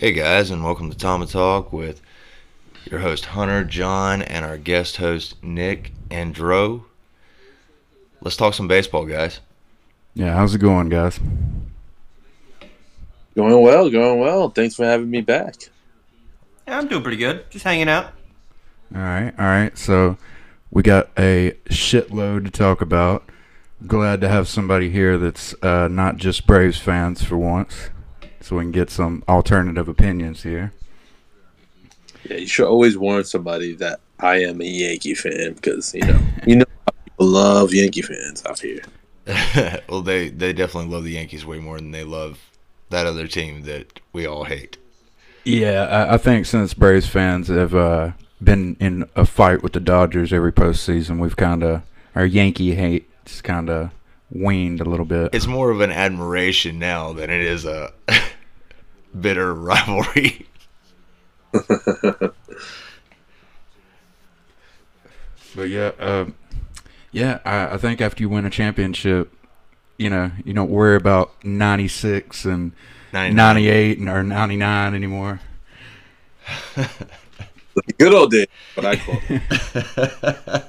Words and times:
Hey 0.00 0.12
guys, 0.12 0.52
and 0.52 0.62
welcome 0.62 0.90
to 0.92 0.96
Tom 0.96 1.26
Talk 1.26 1.72
with 1.72 2.00
your 2.88 3.00
host 3.00 3.24
Hunter, 3.24 3.64
John, 3.64 4.22
and 4.22 4.44
our 4.44 4.56
guest 4.56 4.98
host 4.98 5.42
Nick 5.42 5.90
and 6.08 6.32
Dro. 6.32 6.84
Let's 8.20 8.36
talk 8.36 8.54
some 8.54 8.68
baseball, 8.68 9.06
guys. 9.06 9.40
Yeah, 10.14 10.34
how's 10.34 10.54
it 10.54 10.58
going, 10.60 10.88
guys? 10.88 11.18
Going 13.34 13.60
well, 13.60 13.90
going 13.90 14.20
well. 14.20 14.50
Thanks 14.50 14.76
for 14.76 14.84
having 14.84 15.10
me 15.10 15.20
back. 15.20 15.56
Yeah, 16.68 16.78
I'm 16.78 16.86
doing 16.86 17.02
pretty 17.02 17.18
good. 17.18 17.50
Just 17.50 17.64
hanging 17.64 17.88
out. 17.88 18.12
All 18.94 19.00
right, 19.00 19.34
all 19.36 19.46
right. 19.46 19.76
So 19.76 20.16
we 20.70 20.84
got 20.84 21.10
a 21.18 21.56
shitload 21.70 22.44
to 22.44 22.52
talk 22.52 22.80
about. 22.80 23.28
Glad 23.84 24.20
to 24.20 24.28
have 24.28 24.46
somebody 24.46 24.90
here 24.90 25.18
that's 25.18 25.60
uh, 25.60 25.88
not 25.88 26.18
just 26.18 26.46
Braves 26.46 26.78
fans 26.78 27.24
for 27.24 27.36
once, 27.36 27.90
so 28.40 28.56
we 28.56 28.62
can 28.62 28.72
get 28.72 28.90
some 28.90 29.22
alternative 29.28 29.88
opinions 29.88 30.42
here. 30.42 30.72
Yeah, 32.28 32.36
you 32.36 32.46
should 32.46 32.66
always 32.66 32.98
warn 32.98 33.24
somebody 33.24 33.74
that 33.76 34.00
I 34.20 34.42
am 34.42 34.60
a 34.60 34.64
Yankee 34.64 35.14
fan 35.14 35.54
because 35.54 35.94
you 35.94 36.02
know 36.02 36.18
you 36.46 36.56
know 36.56 36.64
how 36.86 36.92
people 37.04 37.26
love 37.26 37.72
Yankee 37.72 38.02
fans 38.02 38.44
out 38.46 38.60
here. 38.60 38.82
well, 39.88 40.02
they 40.02 40.28
they 40.28 40.52
definitely 40.52 40.90
love 40.90 41.04
the 41.04 41.12
Yankees 41.12 41.46
way 41.46 41.58
more 41.58 41.78
than 41.78 41.92
they 41.92 42.04
love 42.04 42.40
that 42.90 43.06
other 43.06 43.26
team 43.26 43.62
that 43.62 44.00
we 44.12 44.26
all 44.26 44.44
hate. 44.44 44.76
Yeah, 45.44 45.84
I, 45.84 46.14
I 46.14 46.16
think 46.18 46.46
since 46.46 46.74
Braves 46.74 47.06
fans 47.06 47.48
have 47.48 47.74
uh, 47.74 48.12
been 48.42 48.76
in 48.80 49.08
a 49.14 49.24
fight 49.24 49.62
with 49.62 49.72
the 49.72 49.80
Dodgers 49.80 50.32
every 50.32 50.52
postseason, 50.52 51.18
we've 51.18 51.36
kind 51.36 51.62
of 51.62 51.82
our 52.14 52.26
Yankee 52.26 52.74
hate 52.74 53.08
hate's 53.28 53.42
kind 53.42 53.70
of 53.70 53.90
waned 54.30 54.80
a 54.80 54.84
little 54.84 55.06
bit. 55.06 55.34
It's 55.34 55.46
more 55.46 55.70
of 55.70 55.80
an 55.80 55.90
admiration 55.90 56.78
now 56.78 57.12
than 57.12 57.30
it 57.30 57.40
is 57.40 57.64
a 57.64 57.92
bitter 59.20 59.54
rivalry. 59.54 60.46
But 65.58 65.70
yeah, 65.70 65.90
uh, 65.98 66.26
yeah, 67.10 67.40
I, 67.44 67.74
I 67.74 67.78
think 67.78 68.00
after 68.00 68.22
you 68.22 68.28
win 68.28 68.44
a 68.44 68.50
championship, 68.50 69.32
you 69.96 70.08
know, 70.08 70.30
you 70.44 70.52
don't 70.52 70.70
worry 70.70 70.94
about 70.94 71.32
96 71.44 72.44
and 72.44 72.70
98 73.12 73.98
and, 73.98 74.08
or 74.08 74.22
99 74.22 74.94
anymore. 74.94 75.40
Good 77.98 78.14
old 78.14 78.30
days, 78.30 78.46
but 78.76 78.84
I 78.84 78.96
call 78.96 79.20
it. 79.28 80.64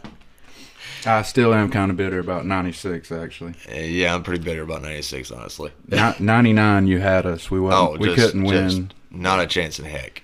I 1.06 1.22
still 1.22 1.54
am 1.54 1.70
kind 1.72 1.92
of 1.92 1.98
bitter 1.98 2.20
about 2.20 2.46
96, 2.46 3.12
actually. 3.12 3.54
Uh, 3.72 3.76
yeah, 3.80 4.14
I'm 4.14 4.24
pretty 4.24 4.44
bitter 4.44 4.64
about 4.64 4.82
'96, 4.82 5.32
honestly. 5.32 5.72
Ni- 5.88 6.14
99, 6.20 6.88
you 6.88 7.00
had 7.00 7.26
us. 7.26 7.50
We, 7.50 7.60
wasn't, 7.60 7.82
Oh, 7.82 7.98
we 7.98 8.14
just- 8.16 8.34
couldn't 8.34 8.48
just 8.48 8.78
win. 8.78 8.92
Not 9.12 9.40
a 9.40 9.48
chance 9.48 9.80
in 9.80 9.86
heck. 9.86 10.22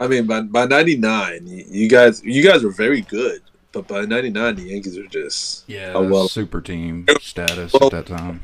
I 0.00 0.08
mean, 0.08 0.26
by 0.26 0.40
by 0.42 0.66
'99, 0.66 1.46
you, 1.46 1.64
you 1.68 1.88
guys 1.88 2.22
you 2.24 2.42
guys 2.42 2.62
were 2.64 2.70
very 2.72 3.00
good, 3.02 3.40
but 3.72 3.86
by 3.88 4.04
'99, 4.04 4.56
the 4.56 4.62
Yankees 4.64 4.96
were 4.98 5.04
just 5.04 5.64
Yeah, 5.68 5.92
Oh, 5.94 6.02
well. 6.06 6.28
super 6.28 6.60
team 6.60 7.06
status 7.20 7.72
Well- 7.72 7.86
at 7.94 8.06
that 8.06 8.06
time. 8.06 8.40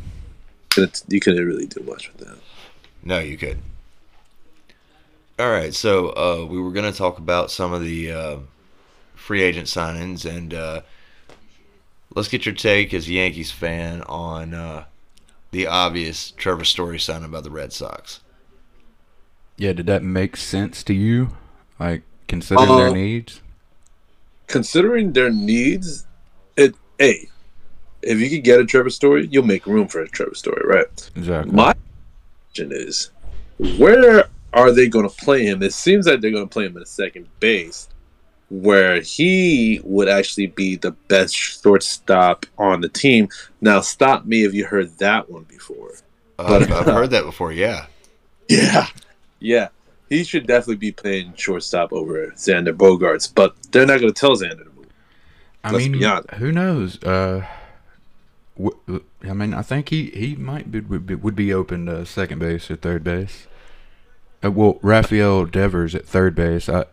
you 1.09 1.21
couldn't 1.21 1.45
really 1.47 1.67
do 1.67 1.83
much 1.83 2.11
with 2.13 2.27
that. 2.27 2.39
No, 3.03 3.19
you 3.19 3.37
could. 3.37 3.59
All 5.39 5.51
right, 5.51 5.75
so 5.75 6.11
uh, 6.11 6.47
we 6.49 6.61
were 6.61 6.71
going 6.71 6.91
to 6.91 6.97
talk 6.97 7.19
about 7.19 7.51
some 7.51 7.73
of 7.73 7.83
the 7.83 8.13
uh, 8.13 8.37
free 9.23 9.43
agent 9.43 9.69
signings, 9.69 10.25
and 10.29 10.53
uh, 10.53 10.83
let's 12.15 12.29
get 12.29 12.45
your 12.45 12.55
take 12.55 12.93
as 12.93 13.09
a 13.09 13.13
Yankees 13.13 13.51
fan 13.51 14.03
on 14.03 14.53
uh, 14.53 14.85
the 15.53 15.67
obvious 15.67 16.33
Trevor 16.33 16.65
Story 16.65 16.99
signing 16.99 17.31
by 17.31 17.41
the 17.41 17.51
Red 17.51 17.73
Sox. 17.73 18.21
Yeah, 19.57 19.73
did 19.73 19.87
that 19.87 20.03
make 20.03 20.37
sense 20.37 20.83
to 20.85 20.95
you? 20.95 21.37
Like, 21.79 22.03
considering 22.27 22.77
their 22.77 22.89
Uh, 22.89 22.93
needs? 22.93 23.41
Considering 24.49 25.13
their 25.13 25.31
needs, 25.31 26.07
it 26.57 26.75
a 27.01 27.29
if 28.03 28.19
you 28.19 28.29
could 28.29 28.43
get 28.43 28.59
a 28.59 28.65
Trevor 28.65 28.91
Story, 28.91 29.29
you'll 29.31 29.47
make 29.47 29.65
room 29.67 29.87
for 29.87 30.01
a 30.01 30.09
Trevor 30.09 30.35
Story, 30.35 30.63
right? 30.67 31.11
Exactly. 31.15 31.53
My 31.53 31.73
question 32.49 32.73
is, 32.73 33.11
where 33.79 34.25
are 34.53 34.73
they 34.73 34.89
going 34.89 35.09
to 35.09 35.15
play 35.25 35.47
him? 35.47 35.63
It 35.63 35.73
seems 35.73 36.07
like 36.07 36.21
they're 36.21 36.33
going 36.33 36.49
to 36.49 36.53
play 36.53 36.67
him 36.67 36.77
in 36.77 36.83
a 36.83 36.87
second 36.87 37.29
base, 37.39 37.89
where 38.53 39.01
he 39.01 39.81
would 39.83 40.11
actually 40.11 40.47
be 40.49 40.77
the 40.77 40.91
best 41.09 41.35
shortstop 41.35 42.45
on 42.59 42.83
the 42.83 42.89
team. 42.89 43.27
Now, 43.63 43.81
stop 43.81 44.27
me 44.27 44.45
if 44.45 44.53
you 44.53 44.67
heard 44.67 44.91
that 44.99 45.31
one 45.31 45.45
before. 45.45 45.95
Uh, 46.39 46.59
But- 46.59 46.71
I've 46.71 46.85
heard 46.87 47.11
that 47.11 47.25
before, 47.25 47.51
yeah. 47.53 47.87
Yeah, 48.49 48.89
yeah, 49.39 49.69
he 50.11 50.25
should 50.25 50.47
definitely 50.47 50.77
be 50.77 50.93
playing 50.93 51.33
shortstop 51.37 51.91
over 51.93 52.27
Xander 52.37 52.75
Bogaerts, 52.77 53.33
but 53.35 53.55
they're 53.71 53.87
not 53.87 54.01
going 54.01 54.13
to 54.13 54.21
tell 54.21 54.37
Xander 54.37 54.59
to 54.65 54.71
move. 54.77 54.87
I 55.65 55.71
Let's 55.71 55.89
mean, 55.89 55.99
be 56.01 56.37
who 56.37 56.53
knows? 56.53 57.03
Uh, 57.03 57.47
w- 58.59 58.77
w- 58.87 59.05
I 59.23 59.33
mean, 59.33 59.55
I 59.55 59.63
think 59.63 59.89
he, 59.89 60.11
he 60.11 60.35
might 60.35 60.71
be 60.71 60.81
would, 60.81 61.07
be 61.07 61.15
would 61.15 61.37
be 61.37 61.55
open 61.55 61.87
to 61.87 62.05
second 62.05 62.41
base 62.41 62.71
or 62.71 62.77
third 62.77 63.03
base. 63.05 63.47
Uh, 64.45 64.51
well, 64.51 64.79
Rafael 64.83 65.47
Devers 65.47 65.95
at 65.95 66.05
third 66.05 66.35
base. 66.35 66.69
I 66.69 66.85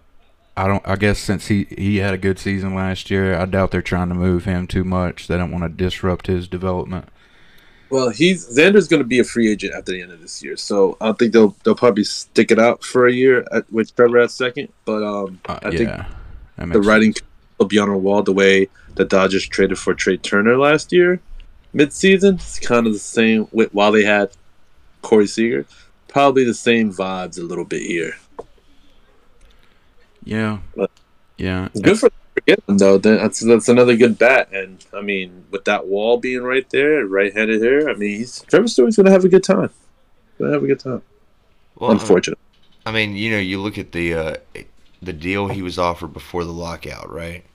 I 0.58 0.68
don't. 0.68 0.86
I 0.88 0.96
guess 0.98 1.20
since 1.20 1.48
he 1.48 1.66
he 1.78 1.98
had 1.98 2.14
a 2.14 2.18
good 2.18 2.38
season 2.40 2.76
last 2.76 3.10
year, 3.10 3.36
I 3.36 3.46
doubt 3.46 3.72
they're 3.72 3.82
trying 3.82 4.10
to 4.10 4.16
move 4.16 4.46
him 4.46 4.68
too 4.68 4.84
much. 4.84 5.28
They 5.28 5.38
don't 5.38 5.52
want 5.52 5.64
to 5.64 5.70
disrupt 5.70 6.28
his 6.28 6.48
development. 6.48 7.08
Well, 7.90 8.10
he's 8.10 8.48
Xander's 8.48 8.88
going 8.88 9.02
to 9.02 9.08
be 9.08 9.20
a 9.20 9.24
free 9.24 9.50
agent 9.52 9.74
after 9.74 9.92
the 9.94 10.02
end 10.02 10.12
of 10.12 10.22
this 10.22 10.44
year, 10.44 10.56
so 10.58 10.96
I 11.02 11.12
think 11.14 11.34
they'll 11.34 11.56
they'll 11.64 11.76
probably 11.76 12.04
stick 12.04 12.52
it 12.52 12.60
out 12.60 12.84
for 12.84 13.08
a 13.08 13.12
year 13.12 13.46
at, 13.52 13.72
with 13.72 13.96
Trevor 13.96 14.20
at 14.20 14.32
second. 14.32 14.70
But 14.86 15.04
um, 15.04 15.42
Uh, 15.48 15.60
I 15.64 15.70
yeah, 15.70 15.72
think 15.72 16.08
the 16.72 16.82
writing 16.82 17.16
will 17.60 17.68
be 17.68 17.80
on 17.80 17.90
the 17.90 17.98
wall 17.98 18.24
the 18.24 18.34
way 18.34 18.70
the 18.96 19.06
Dodgers 19.06 19.48
traded 19.48 19.80
for 19.80 19.96
Trea 19.96 20.18
Turner 20.18 20.58
last 20.58 20.92
year, 20.94 21.22
midseason. 21.74 22.36
It's 22.36 22.60
kind 22.60 22.88
of 22.88 22.94
the 22.94 23.00
same 23.00 23.48
with 23.52 23.74
while 23.74 23.92
they 23.92 24.04
had 24.04 24.32
Corey 25.02 25.28
Seager. 25.28 25.66
Probably 26.08 26.44
the 26.46 26.54
same 26.56 26.94
vibes 26.94 27.40
a 27.40 27.44
little 27.44 27.66
bit 27.66 27.84
here. 27.84 28.14
Yeah, 30.24 30.60
But- 30.76 30.92
yeah. 31.38 31.66
It's 31.68 31.82
good 31.82 32.00
for 32.00 32.10
get 32.46 32.64
him 32.68 32.78
though. 32.78 32.98
That's 32.98 33.40
that's 33.40 33.70
another 33.70 33.96
good 33.96 34.18
bat. 34.18 34.50
And 34.52 34.84
I 34.94 35.02
mean, 35.02 35.46
with 35.52 35.66
that 35.66 35.88
wall 35.88 36.18
being 36.18 36.42
right 36.42 36.68
there, 36.70 37.06
right-handed 37.06 37.62
here, 37.62 37.90
I 37.90 37.94
mean, 37.94 38.18
he's 38.20 38.42
Trevor 38.44 38.68
Story's 38.68 38.96
going 38.96 39.06
to 39.06 39.12
have 39.12 39.26
a 39.26 39.30
good 39.30 39.44
time. 39.44 39.70
Going 40.38 40.52
to 40.52 40.54
have 40.54 40.64
a 40.64 40.68
good 40.68 40.80
time. 40.80 41.02
Well, 41.76 41.92
Unfortunate. 41.92 42.40
I 42.86 42.92
mean, 42.92 43.16
you 43.16 43.32
know, 43.32 43.40
you 43.40 43.62
look 43.62 43.78
at 43.78 43.92
the 43.92 44.14
uh, 44.14 44.36
the 45.02 45.14
deal 45.14 45.48
he 45.48 45.62
was 45.62 45.78
offered 45.78 46.14
before 46.14 46.44
the 46.44 46.54
lockout, 46.54 47.12
right? 47.12 47.46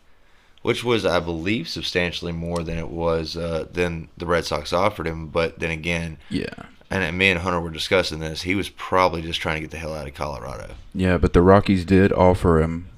Which 0.63 0.83
was, 0.83 1.05
I 1.05 1.21
believe, 1.21 1.69
substantially 1.69 2.33
more 2.33 2.63
than 2.63 2.79
it 2.79 2.89
was 2.89 3.37
uh, 3.37 3.67
than 3.71 4.09
the 4.17 4.25
Red 4.27 4.47
Sox 4.47 4.73
offered 4.73 5.07
him. 5.07 5.29
But 5.29 5.59
then 5.59 5.71
again, 5.71 6.17
Yeah, 6.31 6.47
and 6.91 7.19
me 7.19 7.31
and 7.31 7.41
Hunter 7.41 7.61
were 7.61 7.71
discussing 7.71 8.21
this, 8.21 8.43
he 8.43 8.55
was 8.55 8.69
probably 8.69 9.23
just 9.23 9.41
trying 9.41 9.57
to 9.57 9.61
get 9.61 9.71
the 9.71 9.79
hell 9.79 9.95
out 9.95 10.07
of 10.07 10.15
Colorado. 10.15 10.75
yeah. 10.95 11.19
But 11.19 11.33
the 11.33 11.43
Rockies 11.43 11.85
did 11.85 12.13
offer 12.13 12.61
him 12.61 12.89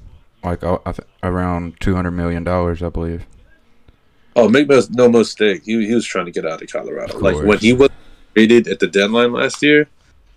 like 0.44 0.62
I 0.62 0.78
th- 0.84 1.08
around 1.22 1.80
two 1.80 1.94
hundred 1.94 2.12
million 2.12 2.44
dollars, 2.44 2.82
I 2.82 2.88
believe. 2.88 3.26
Oh, 4.34 4.48
make 4.48 4.68
no, 4.68 4.82
no 4.90 5.08
mistake. 5.08 5.62
He, 5.64 5.86
he 5.86 5.94
was 5.94 6.04
trying 6.04 6.26
to 6.26 6.30
get 6.30 6.44
out 6.44 6.62
of 6.62 6.70
Colorado. 6.70 7.14
Of 7.14 7.22
like 7.22 7.36
when 7.36 7.58
he 7.58 7.72
was 7.72 7.90
traded 8.34 8.68
at 8.68 8.78
the 8.78 8.86
deadline 8.86 9.32
last 9.32 9.62
year, 9.62 9.88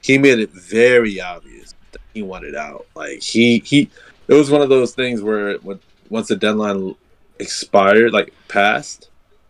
he 0.02 0.18
made 0.18 0.40
it 0.40 0.52
very 0.52 1.20
obvious 1.20 1.74
that 1.92 2.02
he 2.14 2.22
wanted 2.22 2.56
out. 2.56 2.86
Like 2.96 3.22
he 3.22 3.60
he, 3.60 3.90
it 4.28 4.34
was 4.34 4.50
one 4.50 4.62
of 4.62 4.70
those 4.70 4.94
things 4.94 5.22
where 5.22 5.58
when 5.58 5.80
once 6.10 6.30
the 6.30 6.36
deadline 6.36 6.96
expired, 7.40 8.14
like 8.14 8.34
passed, 8.48 9.09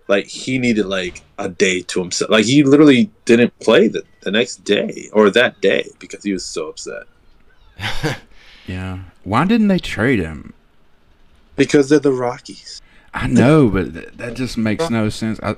like 0.09 0.27
he 0.27 0.57
needed 0.57 0.85
like 0.87 1.21
a 1.37 1.47
day 1.47 1.81
to 1.83 2.01
himself. 2.01 2.29
Like 2.29 2.43
he 2.45 2.63
literally 2.63 3.09
didn't 3.23 3.57
play 3.59 3.87
the 3.87 4.03
the 4.21 4.31
next 4.31 4.65
day 4.65 5.09
or 5.13 5.29
that 5.29 5.61
day 5.61 5.87
because 5.99 6.23
he 6.25 6.33
was 6.33 6.43
so 6.43 6.67
upset. 6.69 7.03
Yeah. 8.67 8.99
Why 9.23 9.45
didn't 9.45 9.67
they 9.69 9.79
trade 9.79 10.19
him? 10.19 10.53
Because 11.55 11.89
they're 11.89 11.97
the 11.97 12.11
Rockies. 12.13 12.83
I 13.15 13.25
know, 13.25 13.67
but 13.67 13.93
th- 13.95 14.09
that 14.17 14.35
just 14.35 14.59
makes 14.59 14.91
no 14.91 15.09
sense. 15.09 15.39
I, 15.41 15.55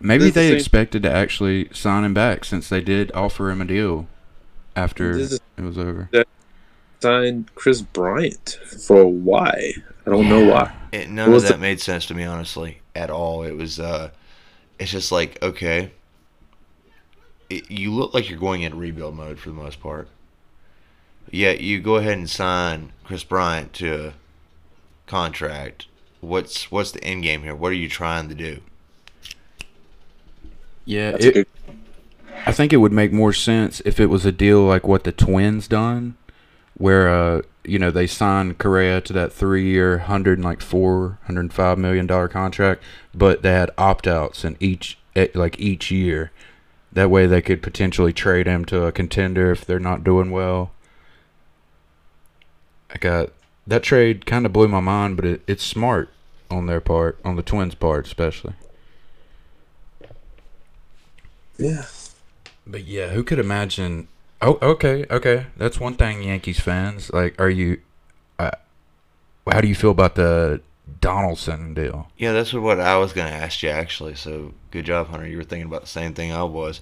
maybe 0.00 0.24
This 0.24 0.34
they 0.34 0.48
the 0.48 0.56
expected 0.56 1.02
to 1.02 1.12
actually 1.12 1.68
sign 1.74 2.02
him 2.02 2.14
back 2.14 2.46
since 2.46 2.70
they 2.70 2.80
did 2.80 3.12
offer 3.12 3.50
him 3.50 3.60
a 3.60 3.66
deal 3.66 4.08
after 4.74 5.10
is- 5.10 5.38
it 5.58 5.62
was 5.62 5.76
over. 5.76 6.08
Signed 7.02 7.54
Kris 7.56 7.82
Bryant 7.82 8.58
for 8.86 9.04
why? 9.06 9.74
I 10.06 10.10
don't 10.10 10.28
know 10.30 10.46
why. 10.46 10.72
It, 10.92 11.10
none 11.10 11.30
What 11.30 11.36
of 11.36 11.42
that 11.42 11.52
the- 11.52 11.58
made 11.58 11.80
sense 11.80 12.06
to 12.06 12.14
me, 12.14 12.24
honestly, 12.24 12.79
at 12.94 13.10
all. 13.10 13.42
It 13.42 13.52
was, 13.52 13.78
uh, 13.80 14.10
it's 14.78 14.90
just 14.90 15.12
like, 15.12 15.42
okay, 15.42 15.92
it, 17.50 17.70
you 17.70 17.92
look 17.92 18.14
like 18.14 18.30
you're 18.30 18.38
going 18.38 18.62
in 18.62 18.78
rebuild 18.78 19.16
mode 19.16 19.38
for 19.38 19.50
the 19.50 19.54
most 19.54 19.80
part. 19.80 20.08
Yet 21.30 21.60
you 21.60 21.80
go 21.80 21.96
ahead 21.96 22.18
and 22.18 22.28
sign 22.28 22.92
Kris 23.04 23.24
Bryant 23.24 23.72
to 23.74 24.08
a 24.08 24.12
contract. 25.06 25.86
What's 26.20 26.70
what's 26.70 26.92
the 26.92 27.02
end 27.04 27.22
game 27.22 27.42
here? 27.42 27.54
What 27.54 27.72
are 27.72 27.76
you 27.76 27.88
trying 27.88 28.28
to 28.28 28.34
do? 28.34 28.60
Yeah, 30.84 31.16
it, 31.20 31.48
I 32.46 32.52
think 32.52 32.72
it 32.72 32.78
would 32.78 32.92
make 32.92 33.12
more 33.12 33.32
sense 33.32 33.80
if 33.84 34.00
it 34.00 34.06
was 34.06 34.26
a 34.26 34.32
deal 34.32 34.62
like 34.62 34.86
what 34.86 35.04
the 35.04 35.12
Twins 35.12 35.68
done, 35.68 36.16
where 36.76 37.08
uh 37.08 37.42
you 37.64 37.78
know 37.78 37.90
they 37.90 38.06
signed 38.06 38.58
Correa 38.58 39.00
to 39.02 39.12
that 39.12 39.32
three 39.32 39.64
year 39.64 39.98
hundred 39.98 40.38
and 40.38 40.44
like 40.44 40.60
four 40.60 41.18
hundred 41.24 41.40
and 41.40 41.52
five 41.52 41.78
million 41.78 42.06
dollar 42.06 42.28
contract, 42.28 42.82
but 43.14 43.42
they 43.42 43.52
had 43.52 43.70
opt 43.76 44.06
outs 44.06 44.44
in 44.44 44.56
each 44.60 44.98
eh, 45.14 45.28
like 45.34 45.58
each 45.58 45.90
year. 45.90 46.30
That 46.92 47.10
way 47.10 47.26
they 47.26 47.42
could 47.42 47.62
potentially 47.62 48.12
trade 48.12 48.46
him 48.46 48.64
to 48.66 48.84
a 48.84 48.92
contender 48.92 49.52
if 49.52 49.64
they're 49.64 49.78
not 49.78 50.02
doing 50.02 50.30
well. 50.30 50.72
I 52.92 52.98
got 52.98 53.30
that 53.66 53.82
trade 53.82 54.26
kind 54.26 54.44
of 54.44 54.52
blew 54.52 54.66
my 54.66 54.80
mind, 54.80 55.16
but 55.16 55.24
it, 55.24 55.42
it's 55.46 55.62
smart 55.62 56.10
on 56.50 56.66
their 56.66 56.80
part, 56.80 57.18
on 57.24 57.36
the 57.36 57.42
Twins' 57.42 57.76
part 57.76 58.06
especially. 58.06 58.54
Yeah. 61.56 61.84
But 62.66 62.84
yeah, 62.84 63.10
who 63.10 63.22
could 63.22 63.38
imagine? 63.38 64.08
Oh, 64.42 64.58
okay, 64.62 65.04
okay. 65.10 65.46
That's 65.56 65.78
one 65.78 65.94
thing, 65.94 66.22
Yankees 66.22 66.60
fans. 66.60 67.10
Like, 67.12 67.38
are 67.40 67.50
you? 67.50 67.80
Uh, 68.38 68.50
how 69.50 69.60
do 69.60 69.68
you 69.68 69.74
feel 69.74 69.90
about 69.90 70.14
the 70.14 70.60
Donaldson 71.00 71.74
deal? 71.74 72.08
Yeah, 72.16 72.32
that's 72.32 72.52
what 72.52 72.80
I 72.80 72.96
was 72.98 73.12
going 73.12 73.26
to 73.28 73.34
ask 73.34 73.62
you 73.62 73.68
actually. 73.68 74.14
So 74.14 74.54
good 74.70 74.86
job, 74.86 75.08
Hunter. 75.08 75.26
You 75.26 75.36
were 75.36 75.44
thinking 75.44 75.66
about 75.68 75.82
the 75.82 75.86
same 75.88 76.14
thing 76.14 76.32
I 76.32 76.42
was. 76.44 76.80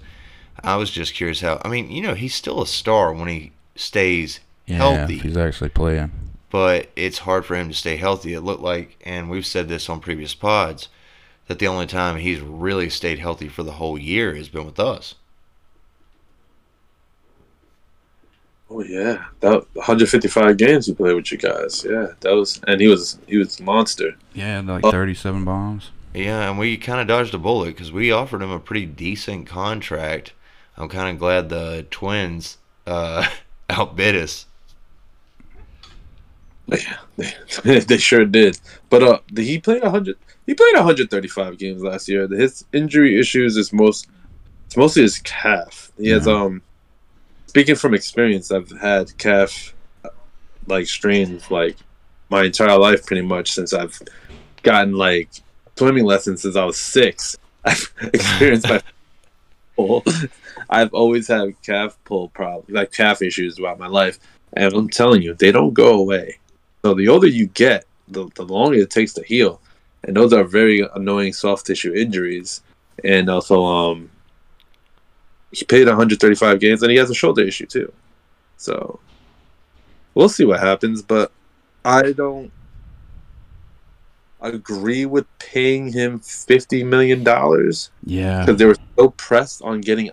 I 0.63 0.75
was 0.77 0.89
just 0.89 1.13
curious 1.13 1.41
how. 1.41 1.61
I 1.63 1.69
mean, 1.69 1.91
you 1.91 2.01
know, 2.01 2.13
he's 2.15 2.35
still 2.35 2.61
a 2.61 2.67
star 2.67 3.13
when 3.13 3.27
he 3.27 3.51
stays 3.75 4.39
Yeah, 4.65 4.77
healthy, 4.77 5.19
he's 5.19 5.37
actually 5.37 5.69
playing. 5.69 6.11
but 6.49 6.89
it's 6.95 7.19
hard 7.19 7.45
for 7.45 7.55
him 7.55 7.69
to 7.69 7.73
stay 7.73 7.95
healthy. 7.97 8.33
It 8.33 8.41
looked 8.41 8.61
like, 8.61 8.97
and 9.05 9.29
we've 9.29 9.45
said 9.45 9.67
this 9.69 9.89
on 9.89 9.99
previous 10.01 10.35
pods, 10.35 10.89
that 11.47 11.59
the 11.59 11.67
only 11.67 11.87
time 11.87 12.17
he's 12.17 12.41
really 12.41 12.89
stayed 12.89 13.19
healthy 13.19 13.47
for 13.47 13.63
the 13.63 13.73
whole 13.73 13.97
year 13.97 14.35
has 14.35 14.49
been 14.49 14.65
with 14.65 14.79
us. 14.79 15.15
Oh 18.71 18.83
yeah, 18.83 19.25
that 19.39 19.65
155 19.73 20.57
games 20.57 20.85
he 20.85 20.93
played 20.93 21.15
with 21.15 21.31
you 21.31 21.37
guys. 21.39 21.83
Yeah, 21.83 22.07
that 22.19 22.31
was, 22.31 22.61
and 22.67 22.79
he 22.79 22.87
was 22.87 23.17
he 23.27 23.37
was 23.37 23.59
a 23.59 23.63
monster. 23.63 24.15
Yeah, 24.33 24.61
like 24.61 24.83
Oh. 24.85 24.91
thirty-seven 24.91 25.43
bombs. 25.43 25.89
Yeah, 26.13 26.49
and 26.49 26.59
we 26.59 26.77
kind 26.77 27.01
of 27.01 27.07
dodged 27.07 27.33
a 27.33 27.37
bullet 27.39 27.67
because 27.75 27.91
we 27.91 28.11
offered 28.11 28.41
him 28.41 28.51
a 28.51 28.59
pretty 28.59 28.85
decent 28.85 29.47
contract. 29.47 30.33
I'm 30.77 30.87
kind 30.89 31.09
of 31.13 31.19
glad 31.19 31.49
the 31.49 31.85
Twins 31.89 32.57
uh, 32.87 33.27
outbid 33.69 34.15
us. 34.15 34.45
Yeah, 36.67 36.97
they, 37.63 37.79
they 37.79 37.97
sure 37.97 38.25
did. 38.25 38.59
But 38.89 39.03
uh, 39.03 39.19
the- 39.31 39.43
he 39.43 39.59
played 39.59 39.81
100. 39.81 40.15
He 40.45 40.53
played 40.53 40.75
135 40.75 41.57
games 41.57 41.81
last 41.83 42.07
year. 42.07 42.27
His 42.27 42.65
injury 42.73 43.19
issues 43.19 43.57
is 43.57 43.73
most. 43.73 44.07
It's 44.67 44.77
mostly 44.77 45.01
his 45.03 45.17
calf. 45.19 45.91
He 45.97 46.09
has 46.09 46.27
um. 46.27 46.61
Speaking 47.49 47.73
from 47.73 47.95
experience, 47.95 48.51
I've 48.51 48.69
had 48.79 49.17
calf 49.17 49.73
like 50.67 50.85
strains 50.85 51.49
like 51.49 51.77
my 52.29 52.43
entire 52.43 52.77
life, 52.77 53.07
pretty 53.07 53.23
much 53.23 53.53
since 53.53 53.73
I've 53.73 53.99
gotten 54.61 54.93
like 54.93 55.31
swimming 55.75 56.05
lessons 56.05 56.43
since 56.43 56.55
I 56.55 56.63
was 56.63 56.77
six. 56.77 57.35
I've 57.65 57.91
experienced 58.13 58.69
my 58.69 58.83
pull. 59.75 60.03
I've 60.69 60.93
always 60.93 61.27
had 61.27 61.59
calf 61.63 61.97
pull 62.05 62.29
problems, 62.29 62.69
like 62.69 62.91
calf 62.91 63.23
issues 63.23 63.55
throughout 63.55 63.79
my 63.79 63.87
life, 63.87 64.19
and 64.53 64.71
I'm 64.71 64.87
telling 64.87 65.23
you, 65.23 65.33
they 65.33 65.51
don't 65.51 65.73
go 65.73 65.97
away. 65.97 66.37
So 66.83 66.93
the 66.93 67.07
older 67.07 67.25
you 67.25 67.47
get, 67.47 67.85
the, 68.09 68.29
the 68.35 68.43
longer 68.43 68.77
it 68.77 68.91
takes 68.91 69.13
to 69.13 69.23
heal, 69.23 69.59
and 70.03 70.15
those 70.15 70.33
are 70.33 70.43
very 70.43 70.87
annoying 70.93 71.33
soft 71.33 71.65
tissue 71.65 71.95
injuries. 71.95 72.61
And 73.03 73.27
also, 73.27 73.63
um, 73.63 74.11
he 75.51 75.65
played 75.65 75.87
135 75.87 76.59
games, 76.59 76.81
and 76.83 76.91
he 76.91 76.97
has 76.97 77.09
a 77.09 77.15
shoulder 77.15 77.41
issue 77.43 77.65
too. 77.65 77.91
So 78.57 78.99
we'll 80.13 80.29
see 80.29 80.45
what 80.45 80.59
happens, 80.59 81.01
but 81.01 81.31
I 81.83 82.11
don't 82.11 82.51
agree 84.41 85.05
with 85.05 85.25
paying 85.39 85.91
him 85.91 86.19
50 86.19 86.83
million 86.85 87.23
dollars 87.23 87.89
Yeah, 88.05 88.41
because 88.45 88.57
they 88.57 88.65
were 88.65 88.75
so 88.97 89.09
pressed 89.09 89.61
on 89.61 89.81
getting 89.81 90.11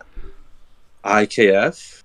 IKF. 1.04 2.02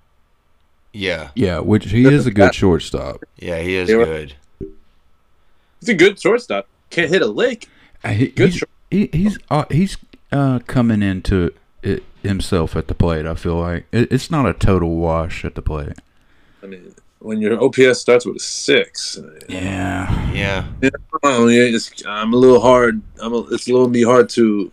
Yeah, 0.92 1.30
yeah. 1.34 1.58
Which 1.58 1.86
he 1.90 2.04
is 2.06 2.26
a 2.26 2.30
good 2.30 2.54
shortstop. 2.54 3.22
yeah, 3.38 3.60
he 3.60 3.76
is 3.76 3.90
were- 3.90 4.04
good. 4.04 4.34
He's 5.80 5.88
a 5.88 5.94
good 5.94 6.20
shortstop. 6.20 6.68
Can't 6.90 7.10
hit 7.10 7.22
a 7.22 7.26
lick. 7.26 7.66
Uh, 8.04 8.10
He, 8.10 8.28
Good 8.28 8.50
he's 8.50 8.56
short- 8.58 8.70
he, 8.90 9.08
he's 9.12 9.38
uh, 9.50 9.64
he's 9.70 9.96
uh, 10.30 10.60
coming 10.66 11.02
into 11.02 11.52
it 11.82 12.02
himself 12.22 12.76
at 12.76 12.88
the 12.88 12.94
plate. 12.94 13.26
I 13.26 13.34
feel 13.34 13.56
like 13.56 13.86
it, 13.92 14.12
it's 14.12 14.30
not 14.30 14.46
a 14.46 14.52
total 14.54 14.96
wash 14.96 15.44
at 15.44 15.54
the 15.54 15.62
plate. 15.62 15.94
I 16.62 16.66
mean, 16.66 16.94
when 17.18 17.40
your 17.40 17.62
OPS 17.62 18.00
starts 18.00 18.24
with 18.26 18.36
a 18.36 18.40
six, 18.40 19.18
uh, 19.18 19.30
Yeah, 19.48 20.32
Yeah, 20.32 20.90
oh 21.22 21.48
yeah, 21.48 21.62
it's, 21.74 21.90
I'm 22.06 22.32
a 22.32 22.36
little 22.36 22.60
hard. 22.60 23.02
I'm 23.20 23.32
a, 23.32 23.40
it's 23.52 23.68
a 23.68 23.72
little 23.72 23.88
be 23.88 24.04
hard 24.04 24.28
to 24.30 24.70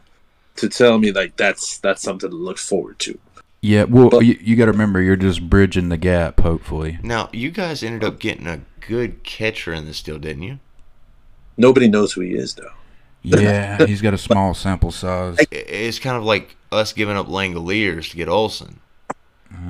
to 0.58 0.68
tell 0.70 0.98
me 1.00 1.12
like 1.12 1.36
that's 1.38 1.78
that's 1.80 2.02
something 2.02 2.30
to 2.30 2.36
look 2.36 2.58
forward 2.58 3.00
to. 3.00 3.18
yeah. 3.62 3.84
Well, 3.86 4.10
But- 4.10 4.26
you, 4.26 4.38
you 4.42 4.56
got 4.56 4.66
to 4.66 4.72
remember 4.72 5.02
you're 5.02 5.16
just 5.16 5.50
bridging 5.50 5.90
the 5.90 5.98
gap. 5.98 6.40
Hopefully, 6.42 7.00
Now, 7.04 7.30
you 7.34 7.50
guys 7.52 7.82
ended 7.84 8.04
up 8.04 8.20
getting 8.20 8.46
a 8.48 8.62
good 8.82 9.24
catcher 9.24 9.74
in 9.74 9.86
this 9.86 10.02
deal, 10.02 10.20
didn't 10.20 10.44
you? 10.44 10.60
Nobody 11.58 11.88
knows 11.88 12.14
who 12.14 12.22
he 12.22 12.32
is 12.36 12.54
though. 12.56 12.72
Yeah. 13.24 13.86
he's 13.86 14.02
got 14.02 14.14
a 14.14 14.18
small 14.30 14.54
sample 14.54 14.92
size. 14.92 15.38
It's 15.52 16.00
kind 16.00 16.16
of 16.18 16.24
like 16.24 16.56
us 16.72 16.94
giving 16.94 17.18
up 17.18 17.28
Langeliers 17.28 18.12
to 18.12 18.18
get 18.18 18.28
Olson, 18.30 18.80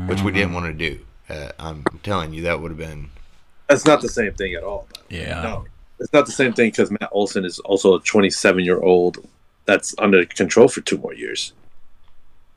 which 0.07 0.21
we 0.21 0.31
didn't 0.31 0.53
want 0.53 0.65
to 0.67 0.73
do. 0.73 0.99
Uh, 1.29 1.51
I'm 1.59 1.83
telling 2.03 2.33
you, 2.33 2.43
that 2.43 2.59
would 2.61 2.71
have 2.71 2.77
been. 2.77 3.09
That's 3.67 3.85
not 3.85 4.01
the 4.01 4.09
same 4.09 4.33
thing 4.33 4.53
at 4.55 4.63
all. 4.63 4.87
Yeah. 5.09 5.41
No, 5.43 5.65
it's 5.99 6.11
not 6.13 6.25
the 6.25 6.31
same 6.31 6.53
thing 6.53 6.69
because 6.71 6.89
Matt 6.91 7.09
Olson 7.11 7.45
is 7.45 7.59
also 7.59 7.95
a 7.95 7.99
27 8.01 8.63
year 8.63 8.79
old 8.79 9.17
that's 9.65 9.93
under 9.99 10.25
control 10.25 10.67
for 10.67 10.81
two 10.81 10.97
more 10.97 11.13
years. 11.13 11.53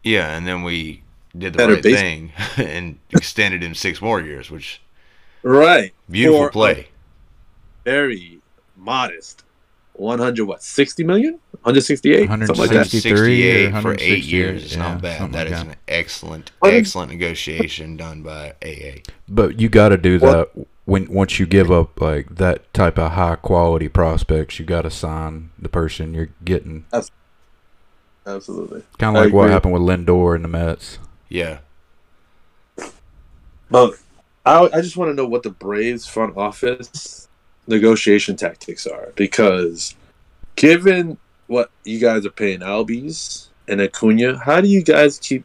Yeah, 0.03 0.37
and 0.37 0.47
then 0.47 0.63
we 0.63 1.03
did 1.37 1.53
the 1.53 1.59
Better 1.59 1.75
right 1.75 1.83
base- 1.83 2.01
thing 2.01 2.33
and 2.57 2.99
extended 3.11 3.63
him 3.63 3.75
six 3.75 4.01
more 4.01 4.21
years, 4.21 4.51
which 4.51 4.81
Right. 5.43 5.93
beautiful 6.11 6.47
For 6.47 6.51
play. 6.51 6.89
very 7.85 8.41
modest 8.77 9.43
100 9.95 10.45
what 10.47 10.63
60 10.63 11.05
million 11.05 11.35
168 11.63 12.27
something 12.29 12.49
like 12.49 12.71
that 12.71 12.89
163 12.89 13.67
or 13.67 13.73
168 13.73 13.83
for 13.83 13.97
eight 14.03 14.25
years 14.25 14.65
is 14.65 14.73
yeah, 14.77 14.79
not 14.93 15.03
bad. 15.03 15.19
something 15.19 15.33
That 15.33 15.47
like 15.47 15.53
is 15.55 15.63
that. 15.65 15.67
an 15.69 15.77
excellent, 15.87 16.51
What 16.61 16.73
is- 16.75 16.81
excellent 16.81 17.13
negotiation 17.13 17.97
done 17.97 18.23
by 18.23 18.55
AA. 18.65 19.03
But 19.29 19.61
you 19.61 19.69
got 19.69 19.91
to 19.91 19.97
do 19.99 20.19
What- 20.19 20.55
that 20.55 20.67
when 20.85 21.13
once 21.13 21.39
you 21.39 21.47
give 21.47 21.71
up 21.71 22.01
like 22.01 22.37
that 22.37 22.73
type 22.75 22.99
of 22.99 23.13
high 23.13 23.37
quality 23.37 23.89
prospects. 23.89 24.59
You 24.59 24.65
got 24.65 24.83
to 24.83 24.91
sign 24.91 25.51
the 25.59 25.69
person 25.69 26.13
you're 26.15 26.31
getting. 26.45 26.87
absolutely 28.27 28.83
Kind 28.99 29.17
of 29.17 29.25
like 29.25 29.33
what 29.33 29.51
happened 29.51 29.75
with 29.75 29.83
Lindor 29.83 30.35
and 30.35 30.45
the 30.45 30.49
Mets. 30.49 30.99
Yeah. 31.29 31.59
but 33.71 33.95
I, 34.45 34.69
I 34.73 34.81
just 34.81 34.97
want 34.97 35.11
to 35.11 35.15
know 35.15 35.27
what 35.27 35.43
the 35.45 35.51
braves 35.51 36.07
front 36.07 36.37
office 36.37 37.29
negotiation 37.67 38.37
tactics 38.37 38.87
are 38.87 39.13
because 39.17 39.95
given 40.57 41.17
what 41.47 41.71
you 41.85 41.99
guys 41.99 42.27
are 42.27 42.31
paying 42.31 42.61
albies 42.61 43.47
and 43.69 43.81
acuna 43.81 44.39
how 44.39 44.61
do 44.61 44.69
you 44.69 44.83
guys 44.83 45.19
keep 45.19 45.45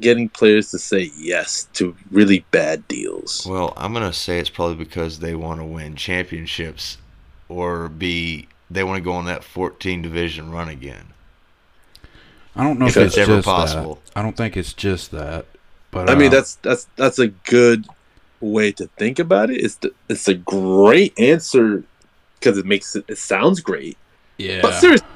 getting 0.00 0.28
players 0.30 0.70
to 0.70 0.78
say 0.78 1.10
yes 1.18 1.68
to 1.74 1.94
really 2.10 2.44
bad 2.50 2.86
deals 2.88 3.46
Well, 3.46 3.74
I'm 3.76 3.92
gonna 3.92 4.12
say 4.14 4.38
it's 4.38 4.48
probably 4.48 4.76
because 4.76 5.18
they 5.18 5.34
want 5.34 5.60
to 5.60 5.64
win 5.64 5.94
championships, 5.94 6.96
or 7.50 7.88
be 7.90 8.48
they 8.70 8.82
want 8.82 8.96
to 8.98 9.04
go 9.04 9.12
on 9.12 9.26
that 9.26 9.44
14 9.44 10.00
division 10.00 10.50
run 10.50 10.68
again. 10.70 11.08
I 12.56 12.64
don't 12.64 12.78
know 12.78 12.86
If 12.86 12.96
if, 12.96 13.06
it's 13.08 13.16
it's 13.18 13.28
ever 13.28 13.42
possible. 13.42 13.96
that. 14.06 14.18
I 14.18 14.22
don't 14.22 14.36
think 14.36 14.56
it's 14.56 14.72
just 14.72 15.10
that. 15.10 15.44
But 15.90 16.08
I 16.08 16.14
mean, 16.14 16.28
uh, 16.28 16.36
that's 16.36 16.54
that's 16.56 16.86
that's 16.96 17.18
a 17.18 17.28
good 17.28 17.86
way 18.40 18.72
to 18.72 18.86
think 18.98 19.18
about 19.18 19.50
it. 19.50 19.56
It's 19.64 19.76
the, 19.76 19.92
it's 20.08 20.28
a 20.28 20.34
great 20.34 21.18
answer 21.18 21.84
because 22.38 22.56
it 22.58 22.66
makes 22.66 22.96
it, 22.96 23.04
it 23.08 23.18
sounds 23.18 23.60
great. 23.60 23.96
yeah. 24.38 24.60
But 24.62 24.80
seriously, 24.80 25.06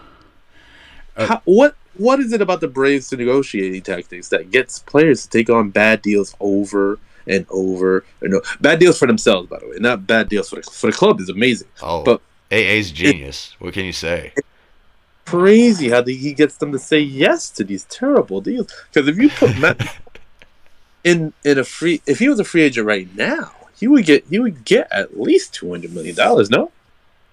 Uh, 1.16 1.26
how, 1.26 1.43
what 1.45 1.76
what 1.97 2.19
is 2.21 2.33
it 2.33 2.40
about 2.43 2.61
the 2.61 2.66
Braves' 2.69 3.09
to 3.11 3.16
negotiating 3.16 3.83
tactics 3.83 4.28
that 4.31 4.50
gets 4.50 4.81
players 4.81 5.23
to 5.23 5.28
take 5.31 5.49
on 5.49 5.71
bad 5.71 6.02
deals 6.02 6.35
over 6.40 6.99
and 7.26 7.47
over 7.50 8.04
and 8.21 8.35
over? 8.35 8.45
Bad 8.61 8.81
deals 8.81 8.99
for 8.99 9.07
themselves, 9.07 9.49
by 9.49 9.59
the 9.61 9.69
way, 9.69 9.76
not 9.78 10.07
bad 10.07 10.28
deals 10.28 10.50
for 10.50 10.57
the, 10.57 10.62
for 10.62 10.88
the 10.90 10.97
club. 10.97 11.21
Is 11.21 11.28
amazing, 11.28 11.69
Oh, 11.83 12.02
But- 12.02 12.21
AA's 12.52 12.90
genius. 12.90 13.54
what 13.61 13.75
can 13.75 13.85
you 13.85 13.93
say? 13.93 14.33
crazy 15.25 15.88
how 15.88 16.02
the, 16.02 16.14
he 16.14 16.35
gets 16.35 16.59
them 16.59 16.71
to 16.73 16.78
say 16.78 16.99
yes 17.00 17.49
to 17.50 17.64
these 17.64 17.85
terrible 17.85 18.40
deals. 18.43 18.66
Because 18.93 19.09
if 19.09 19.16
you 19.16 19.31
put 19.31 19.57
Matt 19.59 19.78
in 21.05 21.33
in 21.45 21.59
a 21.59 21.65
free, 21.65 22.03
if 22.07 22.19
he 22.19 22.29
was 22.29 22.41
a 22.41 22.45
free 22.45 22.63
agent 22.63 22.87
right 22.87 23.15
now, 23.15 23.53
he 23.79 23.87
would 23.87 24.07
get 24.07 24.25
he 24.29 24.39
would 24.39 24.65
get 24.65 24.89
at 24.91 25.21
least 25.21 25.55
two 25.55 25.71
hundred 25.71 25.93
million 25.93 26.17
dollars. 26.17 26.51
No, 26.51 26.73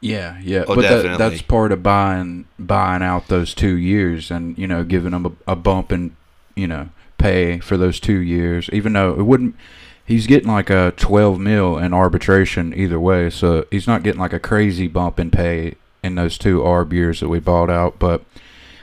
Yeah, 0.01 0.39
yeah, 0.41 0.65
Oh, 0.67 0.75
but 0.75 0.81
that, 0.81 1.17
that's 1.17 1.43
part 1.43 1.71
of 1.71 1.83
buying 1.83 2.45
buying 2.57 3.03
out 3.03 3.27
those 3.27 3.53
two 3.53 3.75
years 3.75 4.31
and 4.31 4.57
you 4.57 4.67
know 4.67 4.83
giving 4.83 5.11
them 5.11 5.25
a, 5.47 5.51
a 5.51 5.55
bump 5.55 5.91
in 5.91 6.15
you 6.55 6.67
know 6.67 6.89
pay 7.17 7.59
for 7.59 7.77
those 7.77 7.99
two 7.99 8.19
years, 8.19 8.69
even 8.73 8.93
though 8.93 9.11
it 9.11 9.23
wouldn't. 9.23 9.55
He's 10.03 10.27
getting 10.27 10.49
like 10.49 10.69
a 10.69 10.93
12 10.97 11.39
mil 11.39 11.77
in 11.77 11.93
arbitration 11.93 12.73
either 12.73 12.99
way, 12.99 13.29
so 13.29 13.65
he's 13.71 13.87
not 13.87 14.03
getting 14.03 14.19
like 14.19 14.33
a 14.33 14.39
crazy 14.39 14.87
bump 14.87 15.19
in 15.19 15.31
pay 15.31 15.75
in 16.03 16.15
those 16.15 16.37
two 16.37 16.59
ARB 16.59 16.91
years 16.91 17.19
that 17.21 17.29
we 17.29 17.39
bought 17.39 17.69
out. 17.69 17.97
But 17.97 18.23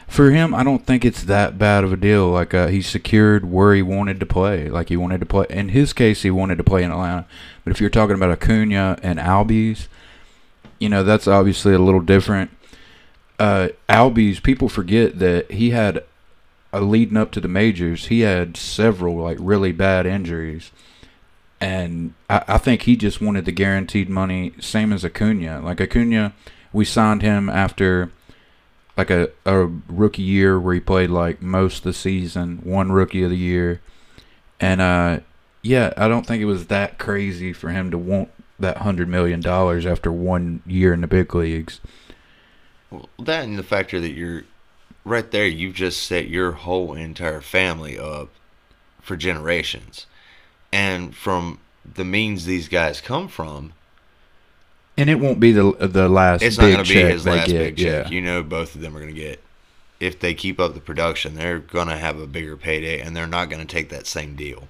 for 0.08 0.30
him, 0.30 0.54
I 0.54 0.64
don't 0.64 0.84
think 0.84 1.04
it's 1.04 1.22
that 1.24 1.58
bad 1.58 1.84
of 1.84 1.92
a 1.92 1.96
deal. 1.96 2.28
Like 2.30 2.54
uh, 2.54 2.68
he 2.68 2.80
secured 2.82 3.50
where 3.50 3.74
he 3.74 3.82
wanted 3.82 4.18
to 4.20 4.26
play. 4.26 4.68
Like 4.68 4.88
he 4.88 4.96
wanted 4.96 5.20
to 5.20 5.26
play. 5.26 5.46
In 5.50 5.68
his 5.68 5.92
case, 5.92 6.22
he 6.22 6.30
wanted 6.30 6.56
to 6.58 6.64
play 6.64 6.82
in 6.82 6.90
Atlanta. 6.90 7.26
But 7.62 7.72
if 7.72 7.80
you're 7.80 7.90
talking 7.90 8.16
about 8.16 8.30
Acuna 8.30 8.98
and 9.02 9.18
Albies, 9.18 9.86
you 10.78 10.88
know 10.88 11.04
that's 11.04 11.28
obviously 11.28 11.74
a 11.74 11.78
little 11.78 12.00
different. 12.00 12.50
Uh, 13.38 13.68
Albies, 13.88 14.42
people 14.42 14.68
forget 14.68 15.18
that 15.18 15.50
he 15.52 15.70
had 15.70 16.02
leading 16.72 17.16
up 17.16 17.30
to 17.32 17.40
the 17.40 17.48
majors, 17.48 18.06
he 18.06 18.20
had 18.20 18.56
several 18.56 19.16
like 19.16 19.38
really 19.40 19.72
bad 19.72 20.06
injuries, 20.06 20.70
and 21.60 22.14
I, 22.28 22.44
I 22.48 22.58
think 22.58 22.82
he 22.82 22.96
just 22.96 23.20
wanted 23.20 23.44
the 23.44 23.52
guaranteed 23.52 24.08
money, 24.08 24.54
same 24.60 24.92
as 24.92 25.04
Acuna. 25.04 25.60
Like 25.60 25.80
Acuna, 25.80 26.32
we 26.72 26.84
signed 26.84 27.22
him 27.22 27.48
after 27.48 28.10
like 28.98 29.10
a, 29.10 29.30
a 29.46 29.66
rookie 29.88 30.22
year 30.22 30.58
where 30.58 30.74
he 30.74 30.80
played 30.80 31.08
like 31.08 31.40
most 31.40 31.78
of 31.78 31.84
the 31.84 31.92
season, 31.92 32.58
one 32.64 32.90
rookie 32.92 33.22
of 33.22 33.30
the 33.30 33.36
year, 33.36 33.80
and 34.60 34.80
uh, 34.80 35.20
yeah, 35.62 35.94
I 35.96 36.08
don't 36.08 36.26
think 36.26 36.42
it 36.42 36.46
was 36.46 36.66
that 36.66 36.98
crazy 36.98 37.52
for 37.52 37.70
him 37.70 37.92
to 37.92 37.96
want 37.96 38.30
that 38.58 38.78
hundred 38.78 39.08
million 39.08 39.40
dollars 39.40 39.86
after 39.86 40.10
one 40.10 40.62
year 40.66 40.92
in 40.92 41.00
the 41.00 41.06
big 41.06 41.32
leagues. 41.32 41.80
Well, 42.90 43.08
that 43.20 43.44
and 43.44 43.56
the 43.56 43.62
factor 43.62 44.00
that 44.00 44.10
you're 44.10 44.42
right 45.04 45.30
there, 45.30 45.46
you've 45.46 45.74
just 45.74 46.02
set 46.02 46.28
your 46.28 46.52
whole 46.52 46.94
entire 46.94 47.40
family 47.40 47.98
up 47.98 48.30
for 49.00 49.16
generations. 49.16 50.06
And 50.72 51.14
from 51.14 51.60
the 51.84 52.04
means 52.04 52.44
these 52.44 52.68
guys 52.68 53.00
come 53.00 53.28
from, 53.28 53.72
And 54.98 55.08
it 55.08 55.14
won't 55.14 55.40
be 55.40 55.52
the 55.52 55.72
the 55.80 56.08
last 56.08 56.42
it's 56.42 56.58
not 56.58 56.64
going 56.64 56.84
to 56.84 56.88
be 56.88 56.94
check 56.94 57.12
his 57.12 57.24
they 57.24 57.36
last 57.36 57.46
get. 57.48 57.58
big 57.58 57.76
check. 57.78 58.04
yeah. 58.06 58.08
You 58.10 58.20
know, 58.20 58.42
both 58.42 58.74
of 58.74 58.80
them 58.82 58.94
are 58.96 59.00
going 59.00 59.14
to 59.14 59.18
get, 59.20 59.40
if 60.00 60.18
they 60.20 60.34
keep 60.34 60.58
up 60.60 60.74
the 60.74 60.80
production, 60.80 61.34
they're 61.36 61.60
going 61.60 61.88
to 61.88 61.96
have 61.96 62.18
a 62.18 62.26
bigger 62.26 62.56
payday 62.56 63.00
and 63.00 63.16
they're 63.16 63.26
not 63.26 63.48
going 63.48 63.64
to 63.64 63.72
take 63.72 63.88
that 63.90 64.06
same 64.06 64.34
deal 64.36 64.68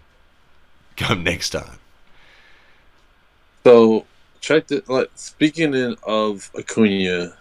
come 0.97 1.23
next 1.25 1.51
time. 1.51 1.79
So 3.65 4.05
check 4.41 4.67
the 4.69 4.83
like 4.89 5.11
speaking 5.15 5.75
in 5.75 5.97
of 6.03 6.51
Acuna 6.59 7.35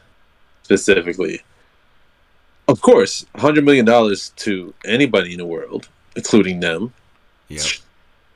specifically. 0.63 1.41
Of 2.67 2.82
course, 2.82 3.25
hundred 3.36 3.63
million 3.63 3.86
dollars 3.86 4.29
to 4.38 4.74
anybody 4.86 5.32
in 5.32 5.38
the 5.38 5.46
world, 5.46 5.88
including 6.15 6.60
them, 6.60 6.94
Yeah. 7.48 7.58
it's 7.60 7.82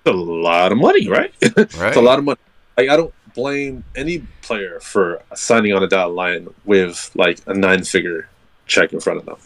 a 0.05 0.11
lot 0.11 0.71
of 0.71 0.77
money, 0.77 1.07
right? 1.09 1.33
Right. 1.41 1.53
it's 1.57 1.97
a 1.97 2.01
lot 2.01 2.17
of 2.19 2.25
money. 2.25 2.39
Like 2.77 2.89
I 2.89 2.95
don't 2.95 3.13
blame 3.33 3.83
any 3.95 4.19
player 4.41 4.79
for 4.79 5.21
signing 5.35 5.73
on 5.73 5.83
a 5.83 5.87
dotted 5.87 6.15
line 6.15 6.47
with 6.65 7.11
like 7.15 7.39
a 7.47 7.53
nine 7.53 7.83
figure 7.83 8.27
check 8.67 8.93
in 8.93 8.99
front 8.99 9.19
of 9.19 9.25
them. 9.25 9.37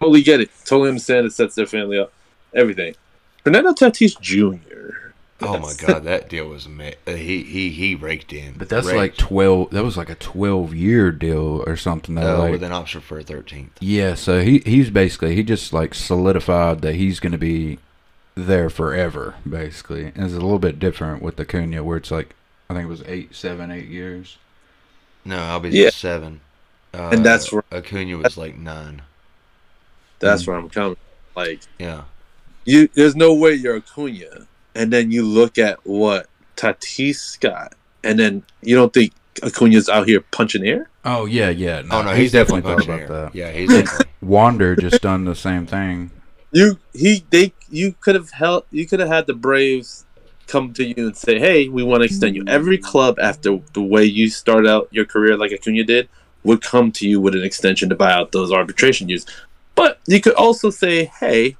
Totally 0.00 0.22
get 0.22 0.40
it. 0.40 0.50
Totally 0.64 0.88
understand 0.90 1.26
it 1.26 1.32
sets 1.32 1.54
their 1.54 1.66
family 1.66 1.98
up. 1.98 2.12
Everything. 2.54 2.94
Fernando 3.44 3.72
Tatis 3.72 4.20
Jr. 4.20 5.10
Oh 5.42 5.58
my 5.58 5.74
God, 5.78 6.04
that 6.04 6.30
deal 6.30 6.48
was 6.48 6.66
ama- 6.66 6.92
uh, 7.06 7.12
he 7.12 7.42
he 7.42 7.68
he 7.70 7.94
raked 7.94 8.32
in. 8.32 8.54
But 8.56 8.68
that's 8.70 8.86
Raked. 8.86 8.96
like 8.96 9.16
twelve. 9.16 9.70
That 9.70 9.84
was 9.84 9.96
like 9.98 10.08
a 10.08 10.14
twelve 10.14 10.74
year 10.74 11.10
deal 11.12 11.62
or 11.66 11.76
something. 11.76 12.14
That 12.14 12.24
Uh, 12.36 12.38
like, 12.38 12.52
with 12.52 12.62
an 12.62 12.72
option 12.72 13.02
for 13.02 13.18
a 13.18 13.22
thirteenth. 13.22 13.72
yeah. 13.80 14.14
So 14.14 14.40
he 14.40 14.60
he's 14.64 14.88
basically 14.90 15.34
he 15.34 15.42
just 15.42 15.72
like 15.74 15.94
solidified 15.94 16.80
that 16.82 16.94
he's 16.94 17.20
going 17.20 17.32
to 17.32 17.38
be 17.38 17.78
there 18.34 18.70
forever. 18.70 19.34
Basically, 19.48 20.06
and 20.14 20.24
it's 20.24 20.32
a 20.34 20.40
little 20.40 20.58
bit 20.58 20.78
different 20.78 21.20
with 21.22 21.36
the 21.36 21.42
Acuna, 21.42 21.84
where 21.84 21.98
it's 21.98 22.10
like 22.10 22.34
I 22.68 22.74
think 22.74 22.84
it 22.84 22.88
was 22.88 23.02
eight, 23.06 23.34
seven, 23.34 23.70
eight 23.70 23.86
years. 23.88 24.38
No, 25.24 25.38
I'll 25.38 25.60
be 25.60 25.70
Yeah. 25.70 25.90
seven. 25.90 26.40
Uh, 26.94 27.10
And 27.12 27.24
that's 27.24 27.52
where- 27.52 27.64
Acuna 27.72 28.16
was 28.18 28.36
like 28.36 28.56
nine. 28.56 29.02
That's 30.18 30.46
where 30.46 30.56
I'm 30.56 30.68
coming. 30.70 30.96
Like 31.34 31.60
Yeah. 31.78 32.02
you 32.64 32.88
there's 32.94 33.14
no 33.14 33.34
way 33.34 33.52
you're 33.54 33.76
Acuna, 33.76 34.46
and 34.74 34.92
then 34.92 35.10
you 35.10 35.24
look 35.24 35.58
at 35.58 35.78
what 35.86 36.26
Tatis 36.56 37.38
got, 37.38 37.74
and 38.02 38.18
then 38.18 38.42
you 38.62 38.74
don't 38.74 38.92
think 38.94 39.12
Acuna's 39.42 39.88
out 39.90 40.08
here 40.08 40.20
punching 40.30 40.66
air. 40.66 40.88
Oh 41.04 41.26
yeah, 41.26 41.50
yeah. 41.50 41.82
Oh 41.90 42.02
no, 42.02 42.14
he's, 42.14 42.32
definitely, 42.32 42.62
thought 42.62 42.78
punching 42.78 42.94
about 42.94 43.00
air. 43.00 43.08
that. 43.26 43.34
Yeah, 43.34 43.50
he's 43.52 43.68
definitely. 43.68 44.06
Wander 44.22 44.74
just 44.76 45.02
done 45.02 45.24
the 45.26 45.34
same 45.34 45.66
thing. 45.66 46.10
You 46.52 46.78
he 46.94 47.26
they 47.30 47.52
you 47.68 47.94
could 48.00 48.14
have 48.14 48.30
held 48.30 48.64
you 48.70 48.86
could 48.86 49.00
have 49.00 49.10
had 49.10 49.26
the 49.26 49.34
Braves 49.34 50.05
come 50.46 50.72
to 50.74 50.84
you 50.84 51.06
and 51.06 51.16
say, 51.16 51.38
"Hey, 51.38 51.68
we 51.68 51.82
want 51.82 52.00
to 52.00 52.04
extend 52.06 52.36
you." 52.36 52.44
Every 52.46 52.78
club 52.78 53.18
after 53.18 53.60
the 53.72 53.82
way 53.82 54.04
you 54.04 54.28
start 54.30 54.66
out 54.66 54.88
your 54.90 55.04
career, 55.04 55.36
like 55.36 55.52
Acuna 55.52 55.84
did, 55.84 56.08
would 56.44 56.62
come 56.62 56.92
to 56.92 57.08
you 57.08 57.20
with 57.20 57.34
an 57.34 57.42
extension 57.44 57.88
to 57.88 57.94
buy 57.94 58.12
out 58.12 58.32
those 58.32 58.52
arbitration 58.52 59.08
years. 59.08 59.26
But 59.74 59.98
you 60.06 60.20
could 60.20 60.34
also 60.34 60.70
say, 60.70 61.10
"Hey, 61.20 61.56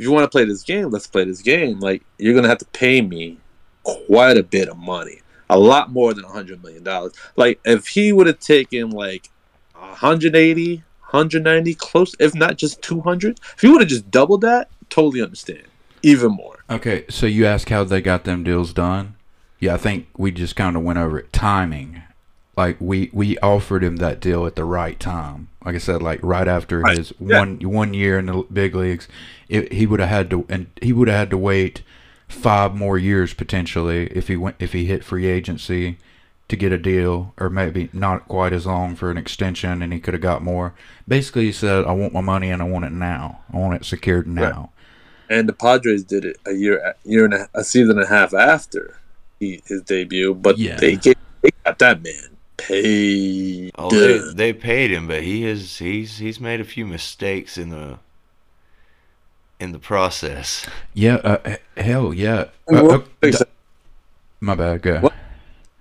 if 0.00 0.04
you 0.04 0.12
want 0.12 0.24
to 0.24 0.30
play 0.30 0.46
this 0.46 0.62
game, 0.62 0.88
let's 0.88 1.06
play 1.06 1.24
this 1.24 1.42
game. 1.42 1.78
Like 1.78 2.02
you're 2.18 2.34
gonna 2.34 2.48
have 2.48 2.58
to 2.58 2.64
pay 2.66 3.02
me 3.02 3.38
quite 3.82 4.38
a 4.38 4.42
bit 4.42 4.70
of 4.70 4.78
money, 4.78 5.20
a 5.50 5.58
lot 5.58 5.92
more 5.92 6.14
than 6.14 6.24
a 6.24 6.28
hundred 6.28 6.62
million 6.62 6.82
dollars. 6.82 7.12
Like 7.36 7.60
if 7.66 7.86
he 7.86 8.10
would 8.12 8.26
have 8.26 8.40
taken 8.40 8.90
like 8.90 9.28
180, 9.74 10.76
190, 10.76 11.74
close, 11.74 12.14
if 12.18 12.34
not 12.34 12.56
just 12.56 12.80
200, 12.80 13.40
if 13.54 13.60
he 13.60 13.68
would 13.68 13.82
have 13.82 13.90
just 13.90 14.10
doubled 14.10 14.40
that, 14.40 14.70
totally 14.88 15.22
understand. 15.22 15.64
Even 16.02 16.32
more. 16.32 16.58
Okay, 16.68 17.04
so 17.08 17.26
you 17.26 17.46
ask 17.46 17.68
how 17.68 17.84
they 17.84 18.00
got 18.00 18.24
them 18.24 18.44
deals 18.44 18.72
done? 18.72 19.16
Yeah, 19.58 19.74
I 19.74 19.76
think 19.76 20.06
we 20.16 20.30
just 20.30 20.56
kind 20.56 20.76
of 20.76 20.82
went 20.82 20.98
over 20.98 21.18
it. 21.18 21.32
Timing, 21.32 22.02
like 22.56 22.76
we 22.80 23.10
we 23.12 23.36
offered 23.38 23.84
him 23.84 23.96
that 23.96 24.20
deal 24.20 24.46
at 24.46 24.56
the 24.56 24.64
right 24.64 24.98
time. 24.98 25.48
Like 25.64 25.74
I 25.74 25.78
said, 25.78 26.00
like 26.02 26.20
right 26.22 26.48
after 26.48 26.80
Right, 26.80 26.96
his 26.96 27.12
yeah. 27.20 27.38
one 27.40 27.58
one 27.60 27.92
year 27.92 28.18
in 28.18 28.26
the 28.26 28.46
big 28.52 28.74
leagues, 28.74 29.08
it, 29.48 29.72
he 29.72 29.86
would 29.86 30.00
have 30.00 30.08
had 30.08 30.30
to 30.30 30.46
and 30.48 30.68
he 30.80 30.92
would 30.92 31.08
have 31.08 31.18
had 31.18 31.30
to 31.30 31.38
wait 31.38 31.82
five 32.28 32.74
more 32.74 32.96
years 32.96 33.34
potentially 33.34 34.06
if 34.14 34.28
he 34.28 34.36
went 34.36 34.56
if 34.58 34.72
he 34.72 34.86
hit 34.86 35.04
free 35.04 35.26
agency 35.26 35.98
to 36.48 36.56
get 36.56 36.72
a 36.72 36.78
deal, 36.78 37.32
or 37.38 37.48
maybe 37.48 37.88
not 37.92 38.26
quite 38.26 38.52
as 38.52 38.66
long 38.66 38.96
for 38.96 39.10
an 39.10 39.16
extension, 39.16 39.82
and 39.82 39.92
he 39.92 40.00
could 40.00 40.14
have 40.14 40.20
got 40.22 40.42
more. 40.42 40.74
Basically, 41.06 41.44
he 41.46 41.52
said, 41.52 41.84
"I 41.84 41.92
want 41.92 42.12
my 42.12 42.20
money 42.20 42.50
and 42.50 42.60
I 42.62 42.64
want 42.64 42.84
it 42.86 42.92
now. 42.92 43.40
I 43.52 43.56
want 43.58 43.74
it 43.74 43.84
secured 43.84 44.26
now." 44.26 44.70
And 45.30 45.48
the 45.48 45.52
Padres 45.52 46.04
did 46.04 46.24
it 46.24 46.36
a 46.44 46.52
year, 46.52 46.94
year 47.04 47.24
and 47.24 47.32
a, 47.32 47.48
a 47.54 47.64
season 47.64 47.92
and 47.98 48.02
a 48.04 48.08
half 48.08 48.34
after 48.34 48.98
he, 49.38 49.62
his 49.64 49.80
debut, 49.82 50.34
but 50.34 50.58
Yeah. 50.58 50.76
they 50.76 50.96
gave, 50.96 51.14
they 51.40 51.50
got 51.64 51.78
that 51.78 52.02
man 52.02 52.36
paid. 52.56 53.70
Oh, 53.76 53.90
they, 53.90 54.18
they 54.34 54.52
paid 54.52 54.90
him, 54.90 55.06
but 55.06 55.22
he 55.22 55.46
is 55.46 55.78
he's 55.78 56.18
he's 56.18 56.40
made 56.40 56.60
a 56.60 56.64
few 56.64 56.84
mistakes 56.86 57.56
in 57.56 57.70
the 57.70 57.98
in 59.58 59.72
the 59.72 59.78
process. 59.78 60.66
Yeah, 60.94 61.16
uh, 61.16 61.56
hell 61.76 62.12
yeah. 62.12 62.46
Uh, 62.70 62.86
uh, 62.86 63.02
d- 63.22 63.32
my 64.40 64.54
bad. 64.54 64.82
Go. 64.82 65.00
What? 65.00 65.14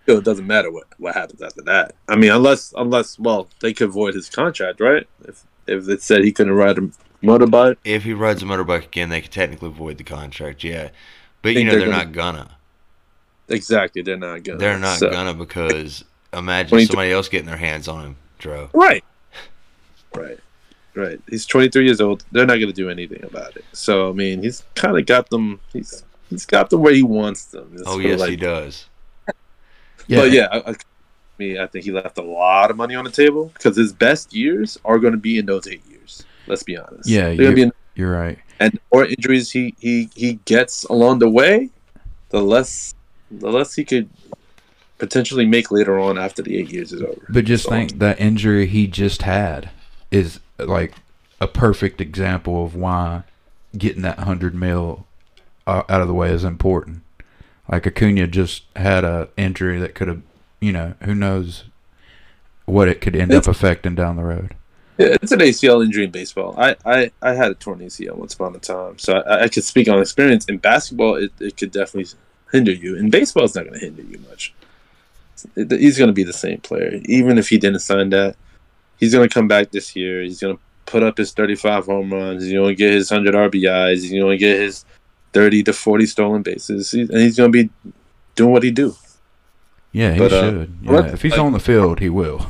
it 0.07 0.23
doesn't 0.23 0.47
matter 0.47 0.71
what, 0.71 0.85
what 0.97 1.13
happens 1.13 1.41
after 1.41 1.61
that. 1.63 1.93
I 2.07 2.15
mean, 2.15 2.31
unless 2.31 2.73
unless 2.77 3.19
well, 3.19 3.47
they 3.61 3.73
could 3.73 3.89
void 3.91 4.15
his 4.15 4.29
contract, 4.29 4.79
right? 4.79 5.07
If 5.27 5.43
if 5.67 5.87
it 5.89 6.01
said 6.01 6.23
he 6.23 6.31
couldn't 6.31 6.53
ride 6.53 6.77
a 6.77 6.89
motorbike, 7.23 7.77
If 7.83 8.03
he 8.03 8.13
rides 8.13 8.41
a 8.41 8.45
motorbike 8.45 8.85
again, 8.85 9.09
they 9.09 9.21
could 9.21 9.31
technically 9.31 9.69
void 9.69 9.97
the 9.97 10.03
contract. 10.03 10.63
Yeah, 10.63 10.89
but 11.41 11.53
you 11.53 11.63
know 11.63 11.71
they're 11.71 11.79
they're 11.81 11.89
gonna- 11.89 12.03
not 12.05 12.11
gonna. 12.13 12.51
exactly, 13.47 14.01
they're 14.01 14.17
not 14.17 14.43
gonna. 14.43 14.57
They're 14.59 14.79
not 14.79 14.99
So- 14.99 15.09
gonna 15.09 15.33
because 15.33 16.03
imagine 16.33 16.85
somebody 16.85 17.11
else 17.11 17.27
getting 17.29 17.47
their 17.47 17.57
hands 17.57 17.87
on 17.87 18.05
him, 18.05 18.15
Dro. 18.39 18.69
Right. 18.73 19.03
Right. 20.15 20.39
Right. 20.95 21.21
He's 21.29 21.45
23 21.45 21.85
years 21.85 22.01
old. 22.01 22.25
They're 22.31 22.47
not 22.47 22.55
going 22.55 22.67
to 22.67 22.73
do 22.73 22.89
anything 22.89 23.23
about 23.23 23.55
it. 23.55 23.63
So 23.73 24.09
I 24.09 24.13
mean, 24.13 24.41
he's 24.41 24.63
kind 24.73 24.97
of 24.97 25.05
got 25.05 25.29
them. 25.29 25.59
He's 25.71 26.03
he's 26.31 26.47
got 26.47 26.71
them 26.71 26.81
where 26.81 26.93
he 26.93 27.03
wants 27.03 27.45
them. 27.45 27.69
It's 27.73 27.83
Oh 27.85 27.99
yes, 27.99 28.19
like- 28.19 28.31
he 28.31 28.35
does. 28.35 28.85
Yeah, 30.07 30.21
But 30.21 30.31
yeah, 30.31 30.47
I, 30.51 30.71
I, 30.71 30.75
me, 31.37 31.59
I 31.59 31.67
think 31.67 31.85
he 31.85 31.91
left 31.91 32.17
a 32.17 32.23
lot 32.23 32.71
of 32.71 32.77
money 32.77 32.95
on 32.95 33.03
the 33.05 33.11
table 33.11 33.51
because 33.53 33.77
his 33.77 33.93
best 33.93 34.33
years 34.33 34.79
are 34.83 34.97
going 34.97 35.13
to 35.13 35.19
be 35.19 35.37
in 35.37 35.45
those 35.45 35.67
eight 35.67 35.83
years. 35.87 35.98
Let's 36.49 36.63
be 36.63 36.77
honest. 36.77 37.07
Yeah, 37.07 37.33
they're 37.35 37.53
be 37.55 37.71
you're 37.95 38.11
right. 38.11 38.37
and 38.59 38.77
more 38.93 39.05
injuries 39.05 39.51
he 39.51 39.75
he 39.79 40.09
he 40.15 40.33
gets 40.45 40.83
along 40.85 41.19
the 41.19 41.29
way, 41.29 41.69
the 42.29 42.41
less 42.41 42.93
the 43.31 43.49
less 43.51 43.75
he 43.75 43.85
could 43.85 44.09
potentially 44.97 45.45
make 45.45 45.71
later 45.71 45.97
on 45.99 46.17
after 46.17 46.41
the 46.41 46.57
eight 46.57 46.71
years 46.71 46.91
is 46.91 47.01
over. 47.01 47.25
But 47.29 47.45
just 47.45 47.65
So- 47.65 47.69
think 47.71 47.99
that 47.99 48.19
injury 48.19 48.65
he 48.67 48.87
just 48.87 49.21
had 49.21 49.69
is 50.11 50.39
like 50.57 50.93
a 51.39 51.47
perfect 51.47 52.01
example 52.01 52.65
of 52.65 52.75
why 52.75 53.23
getting 53.77 54.01
that 54.01 54.19
hundred 54.19 54.55
mil 54.55 55.05
uh, 55.67 55.83
out 55.87 56.01
of 56.01 56.07
the 56.07 56.13
way 56.13 56.31
is 56.31 56.43
important. 56.43 57.03
Like 57.71 57.85
Acuna 57.85 58.25
just 58.27 58.63
had 58.75 59.03
a 59.03 59.29
injury 59.37 59.79
that 59.79 59.93
could 59.93 60.07
have, 60.07 60.21
you 60.59 60.71
know, 60.71 60.95
who 61.03 61.13
knows 61.13 61.65
what 62.65 62.87
it 62.87 62.99
could 62.99 63.15
end 63.15 63.31
up 63.33 63.47
affecting 63.47 63.93
down 63.95 64.15
the 64.15 64.23
road. 64.23 64.55
Yeah, 64.99 65.15
it's 65.21 65.31
an 65.31 65.39
ACL 65.39 65.83
injury 65.83 66.03
in 66.03 66.11
baseball. 66.11 66.53
I, 66.57 66.75
I, 66.85 67.11
I 67.21 67.33
had 67.33 67.51
a 67.51 67.55
torn 67.55 67.79
ACL 67.79 68.15
once 68.15 68.33
upon 68.33 68.53
a 68.55 68.59
time, 68.59 68.99
so 68.99 69.13
I, 69.19 69.43
I 69.43 69.47
could 69.47 69.63
speak 69.63 69.87
on 69.87 69.99
experience. 69.99 70.45
In 70.45 70.57
basketball, 70.57 71.15
it, 71.15 71.31
it 71.39 71.55
could 71.55 71.71
definitely 71.71 72.11
hinder 72.51 72.73
you. 72.73 72.95
In 72.97 73.09
baseball, 73.09 73.45
it's 73.45 73.55
not 73.55 73.65
going 73.65 73.79
to 73.79 73.85
hinder 73.85 74.01
you 74.01 74.19
much. 74.29 74.53
It- 75.55 75.71
he's 75.71 75.97
going 75.97 76.09
to 76.09 76.13
be 76.13 76.23
the 76.25 76.33
same 76.33 76.59
player, 76.59 76.99
even 77.05 77.37
if 77.37 77.47
he 77.47 77.57
didn't 77.57 77.79
sign 77.79 78.09
that. 78.09 78.35
He's 78.99 79.13
going 79.13 79.27
to 79.29 79.33
come 79.33 79.47
back 79.47 79.71
this 79.71 79.95
year. 79.95 80.21
He's 80.21 80.41
going 80.41 80.57
to 80.57 80.61
put 80.85 81.01
up 81.03 81.17
his 81.17 81.31
35 81.31 81.85
home 81.85 82.11
runs. 82.13 82.43
He's 82.43 82.51
going 82.51 82.67
to 82.67 82.75
get 82.75 82.91
his 82.91 83.09
100 83.09 83.33
RBIs. 83.53 84.01
He's 84.01 84.11
going 84.11 84.31
to 84.31 84.37
get 84.37 84.59
his 84.59 84.83
30 85.31 85.63
to 85.63 85.71
40 85.73 86.05
stolen 86.07 86.41
bases, 86.41 86.91
He- 86.91 87.01
and 87.01 87.17
he's 87.21 87.37
going 87.37 87.53
to 87.53 87.63
be 87.63 87.69
doing 88.35 88.51
what 88.51 88.63
he 88.63 88.71
do. 88.71 88.95
Yeah, 89.93 90.11
he 90.13 90.19
But, 90.19 90.33
uh, 90.33 90.41
should. 90.49 90.77
Yeah, 90.83 91.05
if 91.13 91.21
he's 91.21 91.31
like- 91.31 91.39
on 91.41 91.53
the 91.53 91.59
field, 91.61 92.01
he 92.01 92.09
will. 92.09 92.47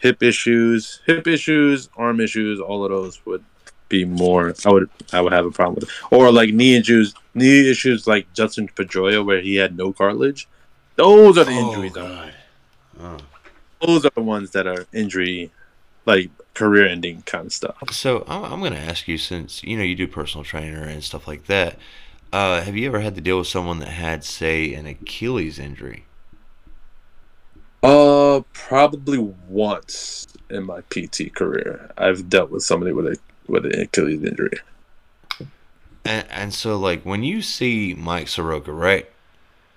Hip 0.00 0.22
issues, 0.22 1.00
hip 1.06 1.26
issues, 1.26 1.88
arm 1.96 2.20
issues, 2.20 2.58
all 2.60 2.84
of 2.84 2.90
those 2.90 3.24
would 3.26 3.44
be 3.88 4.04
more. 4.04 4.54
I 4.64 4.70
would 4.70 4.90
I 5.12 5.20
would 5.20 5.32
have 5.32 5.46
a 5.46 5.50
problem 5.50 5.76
with 5.76 5.84
it. 5.84 5.90
Or 6.10 6.30
like 6.32 6.52
knee 6.54 6.76
issues, 6.76 7.14
knee 7.34 7.70
issues 7.70 8.06
like 8.06 8.32
Dustin 8.34 8.68
Pedroia 8.68 9.24
where 9.24 9.40
he 9.40 9.56
had 9.56 9.76
no 9.76 9.92
cartilage. 9.92 10.48
Those 10.96 11.38
are 11.38 11.44
the 11.44 11.52
injuries. 11.52 11.92
Oh, 11.96 12.00
that- 12.00 12.34
God. 12.98 13.22
Those 13.80 14.04
are 14.04 14.10
the 14.14 14.20
ones 14.20 14.50
that 14.50 14.66
are 14.66 14.84
injury, 14.92 15.50
like 16.04 16.30
career 16.52 16.86
ending 16.86 17.22
kind 17.22 17.46
of 17.46 17.52
stuff. 17.52 17.76
So 17.92 18.24
I'm, 18.28 18.44
I'm 18.44 18.60
going 18.60 18.74
to 18.74 18.78
ask 18.78 19.08
you, 19.08 19.16
since 19.16 19.62
you 19.64 19.76
know 19.76 19.82
you 19.82 19.94
do 19.96 20.06
personal 20.06 20.44
trainer 20.44 20.82
and 20.82 21.02
stuff 21.02 21.26
like 21.26 21.46
that, 21.46 21.78
uh, 22.32 22.60
have 22.60 22.76
you 22.76 22.86
ever 22.86 23.00
had 23.00 23.14
to 23.14 23.20
deal 23.22 23.38
with 23.38 23.46
someone 23.46 23.78
that 23.78 23.88
had, 23.88 24.22
say, 24.22 24.74
an 24.74 24.84
Achilles 24.86 25.58
injury? 25.58 26.04
Uh, 27.82 28.42
probably 28.52 29.18
once 29.48 30.26
in 30.50 30.64
my 30.64 30.80
PT 30.90 31.34
career, 31.34 31.90
I've 31.96 32.28
dealt 32.28 32.50
with 32.50 32.62
somebody 32.62 32.92
with 32.92 33.06
a 33.06 33.18
with 33.46 33.66
an 33.66 33.80
Achilles 33.80 34.22
injury. 34.22 34.58
And, 36.04 36.26
and 36.30 36.54
so, 36.54 36.78
like, 36.78 37.02
when 37.02 37.22
you 37.22 37.42
see 37.42 37.94
Mike 37.94 38.28
Soroka, 38.28 38.72
right, 38.72 39.08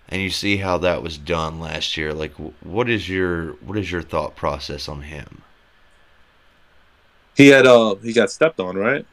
and 0.10 0.22
you 0.22 0.30
see 0.30 0.58
how 0.58 0.78
that 0.80 1.02
was 1.02 1.18
done 1.18 1.60
last 1.60 1.98
year, 1.98 2.14
like, 2.14 2.34
what 2.62 2.90
is 2.90 3.08
your 3.08 3.54
what 3.54 3.78
is 3.78 3.92
your 3.92 4.02
thought 4.02 4.36
process 4.36 4.90
on 4.90 5.04
him? 5.04 5.42
He 7.36 7.48
had 7.48 7.66
uh 7.66 7.96
he 7.96 8.14
got 8.14 8.32
stepped 8.32 8.60
on, 8.60 8.76
right? 8.76 9.06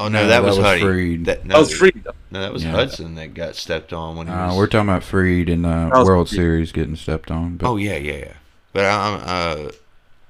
Oh 0.00 0.04
no, 0.08 0.20
No, 0.22 0.28
that, 0.28 0.40
that 0.40 0.42
was 0.46 0.56
was 0.58 0.64
Huddy. 0.66 0.80
Fried. 0.80 1.24
That, 1.24 1.44
no, 1.44 1.54
That 1.54 1.60
was 1.60 1.74
free. 1.76 1.92
though. 1.94 2.12
No, 2.30 2.40
that 2.40 2.52
was 2.52 2.64
Yeah. 2.64 2.70
Hudson 2.70 3.14
that 3.16 3.34
got 3.34 3.56
stepped 3.56 3.92
on 3.92 4.16
when 4.16 4.26
he 4.28 4.32
Uh, 4.32 4.48
was. 4.48 4.56
we're 4.56 4.66
talking 4.68 4.88
about 4.88 5.02
Fried 5.02 5.48
in 5.48 5.62
the 5.62 5.90
World 5.92 6.28
Fried. 6.28 6.36
Series 6.36 6.72
getting 6.72 6.94
stepped 6.96 7.30
on. 7.30 7.56
But 7.56 7.68
Oh 7.68 7.76
yeah, 7.76 7.96
yeah, 7.96 8.16
yeah. 8.16 8.32
But 8.72 8.84
I'm 8.84 9.20
uh, 9.24 9.70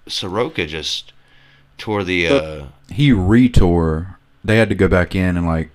Soroka 0.07 0.67
just 0.67 1.13
tore 1.77 2.03
the 2.05 2.29
uh, 2.29 2.65
he 2.91 3.11
retore. 3.11 4.15
They 4.45 4.57
had 4.57 4.69
to 4.71 4.75
go 4.75 4.89
back 4.89 5.15
in 5.15 5.37
and 5.37 5.47
like 5.47 5.71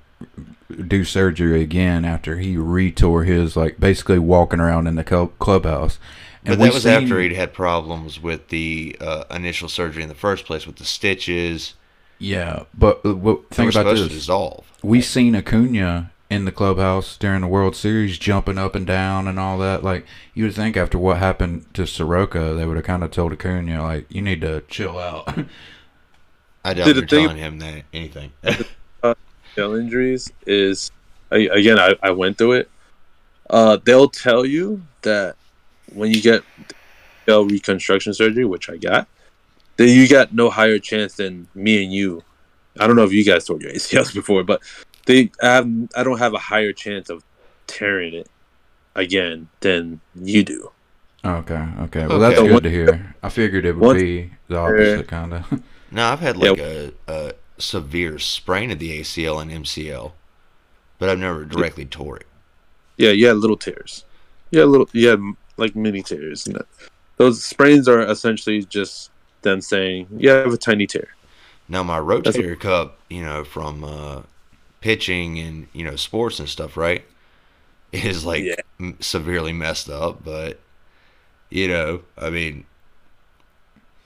do 0.87 1.03
surgery 1.05 1.61
again 1.61 2.03
after 2.03 2.37
he 2.39 2.55
retore 2.55 3.25
his 3.27 3.55
like 3.55 3.79
basically 3.79 4.17
walking 4.17 4.59
around 4.59 4.87
in 4.87 4.95
the 4.95 5.03
club, 5.03 5.31
clubhouse. 5.37 5.99
But 6.43 6.57
that 6.57 6.73
was 6.73 6.83
seen- 6.83 7.03
after 7.03 7.21
he'd 7.21 7.33
had 7.33 7.53
problems 7.53 8.19
with 8.21 8.47
the 8.49 8.97
uh, 8.99 9.25
initial 9.29 9.69
surgery 9.69 10.01
in 10.03 10.09
the 10.09 10.15
first 10.15 10.45
place 10.45 10.65
with 10.65 10.77
the 10.77 10.85
stitches. 10.85 11.75
Yeah, 12.23 12.63
but 12.73 13.05
uh, 13.05 13.15
what, 13.15 13.49
think 13.49 13.71
about 13.71 13.95
this. 13.95 14.07
dissolve. 14.07 14.65
We 14.81 15.01
seen 15.01 15.35
Acuna 15.35 16.11
in 16.29 16.45
the 16.45 16.53
clubhouse 16.53 17.17
during 17.17 17.41
the 17.41 17.47
World 17.47 17.75
Series 17.75 18.17
jumping 18.17 18.57
up 18.57 18.75
and 18.75 18.87
down 18.87 19.27
and 19.27 19.37
all 19.37 19.57
that. 19.57 19.83
Like 19.83 20.05
you 20.33 20.45
would 20.45 20.55
think 20.55 20.77
after 20.77 20.97
what 20.97 21.17
happened 21.17 21.65
to 21.73 21.85
Soroka, 21.85 22.53
they 22.53 22.65
would 22.65 22.77
have 22.77 22.85
kind 22.85 23.03
of 23.03 23.11
told 23.11 23.33
Acuna 23.33 23.83
like, 23.83 24.05
"You 24.09 24.21
need 24.21 24.39
to 24.39 24.63
chill 24.69 24.97
out." 24.97 25.37
I 26.63 26.73
doubt 26.73 26.85
Did 26.85 26.95
you're 26.95 27.05
telling 27.05 27.35
him 27.35 27.59
that 27.59 27.83
anything. 27.91 28.31
ACL 29.03 29.79
injuries 29.79 30.31
is 30.47 30.91
again 31.29 31.77
I, 31.77 31.93
I 32.01 32.11
went 32.11 32.37
through 32.37 32.53
it. 32.53 32.69
Uh, 33.49 33.77
they'll 33.83 34.09
tell 34.09 34.45
you 34.45 34.81
that 35.01 35.35
when 35.93 36.13
you 36.13 36.21
get 36.21 36.41
ACL 37.27 37.51
reconstruction 37.51 38.13
surgery, 38.13 38.45
which 38.45 38.69
I 38.69 38.77
got, 38.77 38.93
that 38.93 39.07
you 39.77 40.07
got 40.07 40.33
no 40.33 40.49
higher 40.49 40.79
chance 40.79 41.15
than 41.15 41.47
me 41.55 41.83
and 41.83 41.91
you. 41.93 42.23
I 42.79 42.87
don't 42.87 42.95
know 42.95 43.03
if 43.03 43.11
you 43.13 43.23
guys 43.23 43.45
tore 43.45 43.59
your 43.59 43.71
ACLs 43.71 44.13
before, 44.21 44.43
but 44.43 44.61
they 45.05 45.31
have, 45.41 45.67
I 45.95 46.03
don't 46.03 46.19
have 46.19 46.33
a 46.33 46.39
higher 46.39 46.73
chance 46.73 47.09
of 47.09 47.23
tearing 47.67 48.13
it 48.13 48.29
again 48.95 49.49
than 49.61 49.99
you 50.15 50.43
do. 50.43 50.71
okay, 51.25 51.67
okay. 51.81 52.07
Well, 52.07 52.19
that's 52.19 52.37
Okay. 52.39 52.47
good 52.49 52.63
to 52.63 52.69
hear. 52.69 53.15
I 53.23 53.29
figured 53.29 53.65
it 53.65 53.75
would 53.75 53.81
Once- 53.87 54.01
be 54.01 54.31
the 54.47 54.57
opposite 54.57 55.07
kind 55.07 55.33
of. 55.33 55.63
no, 55.91 56.05
I've 56.05 56.19
had 56.19 56.37
like 56.37 56.59
a, 56.59 56.91
a 57.07 57.33
severe 57.57 58.19
sprain 58.19 58.71
of 58.71 58.79
the 58.79 58.99
ACL 59.01 59.41
and 59.41 59.49
MCL, 59.51 60.11
but 60.99 61.09
I've 61.09 61.19
never 61.19 61.45
directly 61.45 61.85
tore 61.85 62.17
it. 62.17 62.27
Yeah, 62.97 63.11
you 63.11 63.27
had 63.27 63.37
little 63.37 63.57
tears. 63.57 64.05
You 64.51 64.59
had 64.59 64.69
little, 64.69 64.87
you 64.93 65.07
had 65.07 65.19
like 65.57 65.75
mini 65.75 66.01
tears. 66.03 66.45
And 66.45 66.55
that- 66.57 66.67
those 67.17 67.43
sprains 67.43 67.87
are 67.87 68.01
essentially 68.01 68.63
just 68.65 69.11
them 69.43 69.61
saying 69.61 70.07
you 70.17 70.29
have 70.29 70.51
a 70.53 70.57
tiny 70.57 70.87
tear. 70.87 71.09
Now 71.69 71.83
my 71.83 71.99
rotator 71.99 72.59
cuff, 72.59 72.91
you 73.09 73.23
know, 73.23 73.43
from 73.43 73.83
uh, 73.83 74.21
pitching 74.81 75.39
and 75.39 75.67
you 75.73 75.83
know 75.85 75.95
sports 75.95 76.39
and 76.39 76.49
stuff, 76.49 76.75
right, 76.77 77.05
is 77.91 78.25
like 78.25 78.43
Yeah. 78.43 78.55
m- 78.79 78.97
severely 78.99 79.53
messed 79.53 79.89
up. 79.89 80.23
But 80.23 80.59
you 81.49 81.67
know, 81.67 82.01
I 82.17 82.29
mean, 82.29 82.65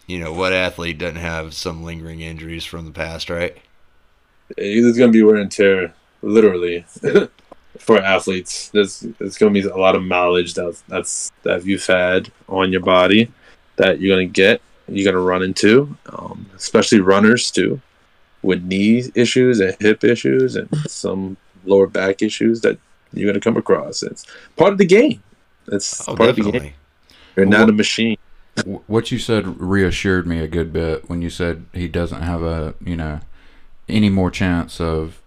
you 0.05 0.19
know, 0.19 0.33
what 0.33 0.53
athlete 0.53 0.97
doesn't 0.97 1.15
have 1.17 1.53
some 1.53 1.83
lingering 1.83 2.21
injuries 2.21 2.65
from 2.65 2.85
the 2.85 2.91
past, 2.91 3.29
right? 3.29 3.57
Going 4.55 4.93
to 4.93 5.07
be 5.09 5.23
wear 5.23 5.35
and 5.35 5.51
tear, 5.51 5.93
literally, 6.21 6.85
for 7.79 7.97
athletes. 7.99 8.69
There's 8.69 9.01
there's 9.19 9.37
going 9.37 9.53
to 9.53 9.61
be 9.61 9.67
a 9.67 9.75
lot 9.75 9.95
of 9.95 10.03
mileage 10.03 10.53
that 10.53 10.81
that's 10.87 11.31
that 11.43 11.65
you've 11.65 11.85
had 11.85 12.31
on 12.47 12.71
your 12.71 12.81
body 12.81 13.31
that 13.75 13.99
you're 13.99 14.15
going 14.15 14.27
to 14.27 14.31
get. 14.31 14.61
You're 14.87 15.03
going 15.11 15.21
to 15.21 15.27
run 15.27 15.43
into, 15.43 15.95
um, 16.13 16.45
especially 16.55 16.99
runners 17.01 17.51
too, 17.51 17.81
with 18.41 18.63
knee 18.63 19.03
issues 19.15 19.59
and 19.59 19.75
hip 19.79 20.03
issues 20.03 20.55
and 20.55 20.69
some 20.87 21.37
lower 21.65 21.87
back 21.87 22.21
issues 22.21 22.61
that 22.61 22.77
you're 23.13 23.25
going 23.25 23.39
to 23.39 23.41
come 23.43 23.57
across. 23.57 24.03
It's 24.03 24.25
part 24.55 24.71
of 24.71 24.77
the 24.77 24.85
game. 24.85 25.21
It's 25.71 26.07
Oh, 26.07 26.15
part 26.15 26.29
of 26.29 26.35
the 26.37 26.43
game. 26.43 26.51
definitely. 26.53 26.75
You're 27.35 27.45
not 27.45 27.69
a 27.69 27.73
machine. 27.73 28.17
What 28.87 29.11
you 29.11 29.19
said 29.19 29.59
reassured 29.61 30.25
me 30.25 30.39
a 30.39 30.47
good 30.47 30.73
bit 30.73 31.07
when 31.09 31.21
you 31.21 31.29
said 31.29 31.65
he 31.73 31.87
doesn't 31.87 32.21
have 32.23 32.41
a 32.41 32.73
you 32.83 32.95
know 32.97 33.19
any 33.87 34.09
more 34.09 34.31
chance 34.31 34.81
of 34.81 35.21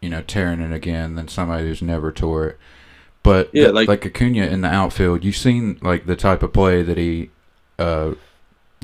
you 0.00 0.08
know 0.08 0.22
tearing 0.22 0.60
it 0.60 0.72
again 0.72 1.14
than 1.16 1.28
somebody 1.28 1.66
who's 1.66 1.82
never 1.82 2.10
tore 2.10 2.46
it. 2.48 2.58
But 3.22 3.50
Yeah, 3.52 3.64
th- 3.64 3.74
like- 3.74 3.88
like 3.88 4.06
Acuna 4.06 4.46
in 4.46 4.62
the 4.62 4.68
outfield, 4.68 5.24
you've 5.24 5.36
seen 5.36 5.78
like 5.82 6.06
the 6.06 6.16
type 6.16 6.42
of 6.42 6.52
play 6.54 6.82
that 6.82 6.96
he 6.96 7.30
uh 7.78 8.12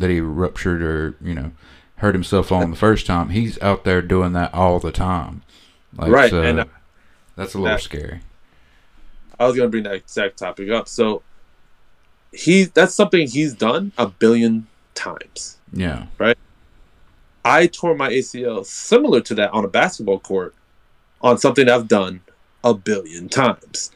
that 0.00 0.10
he 0.10 0.20
ruptured 0.20 0.82
or 0.82 1.14
you 1.22 1.34
know 1.34 1.52
hurt 1.96 2.14
himself 2.14 2.50
on 2.50 2.70
the 2.70 2.76
first 2.76 3.06
time. 3.06 3.28
He's 3.28 3.60
out 3.60 3.84
there 3.84 4.00
doing 4.02 4.32
that 4.32 4.52
all 4.54 4.80
the 4.80 4.90
time. 4.92 5.42
Like, 5.96 6.10
Right, 6.10 6.30
so 6.30 6.42
and, 6.42 6.60
uh, 6.60 6.64
that's 7.36 7.54
a 7.54 7.58
little 7.58 7.76
that- 7.76 7.82
scary. 7.82 8.20
I 9.38 9.46
was 9.46 9.56
gonna 9.56 9.68
bring 9.68 9.84
that 9.84 9.94
exact 9.94 10.38
topic 10.38 10.68
up. 10.70 10.86
So 10.88 11.22
he 12.32 12.64
that's 12.64 12.94
something 12.94 13.26
he's 13.28 13.54
done 13.54 13.92
a 13.98 14.06
billion 14.06 14.66
times. 14.94 15.58
Yeah. 15.72 16.06
Right. 16.18 16.36
I 17.44 17.66
tore 17.66 17.94
my 17.94 18.10
ACL 18.10 18.64
similar 18.66 19.20
to 19.22 19.34
that 19.36 19.50
on 19.52 19.64
a 19.64 19.68
basketball 19.68 20.18
court 20.20 20.54
on 21.22 21.38
something 21.38 21.68
I've 21.68 21.88
done 21.88 22.20
a 22.62 22.74
billion 22.74 23.28
times. 23.30 23.90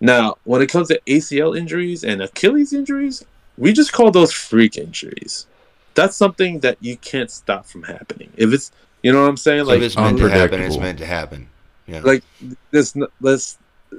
Now, 0.00 0.36
when 0.44 0.60
it 0.60 0.68
comes 0.70 0.88
to 0.88 1.00
ACL 1.06 1.56
injuries 1.56 2.04
and 2.04 2.20
Achilles 2.20 2.72
injuries, 2.72 3.24
we 3.58 3.72
just 3.72 3.92
call 3.92 4.10
those 4.10 4.32
freak 4.32 4.76
injuries. 4.76 5.46
That's 5.94 6.16
something 6.16 6.60
that 6.60 6.78
you 6.80 6.96
can't 6.96 7.30
stop 7.30 7.66
from 7.66 7.82
happening. 7.82 8.32
If 8.36 8.52
it's, 8.52 8.72
you 9.02 9.12
know 9.12 9.22
what 9.22 9.28
I'm 9.28 9.36
saying? 9.36 9.64
So 9.64 9.70
Like, 9.70 9.78
if 9.78 9.84
it's 9.84 9.96
meant 9.96 10.18
to 10.18 10.28
happen, 10.30 10.60
it's 10.62 10.78
meant 10.78 10.98
to 10.98 11.06
happen. 11.06 11.48
Yeah. 11.86 12.00
like 12.04 12.22
there's 12.70 12.94
n- 12.96 13.08
there's 13.20 13.58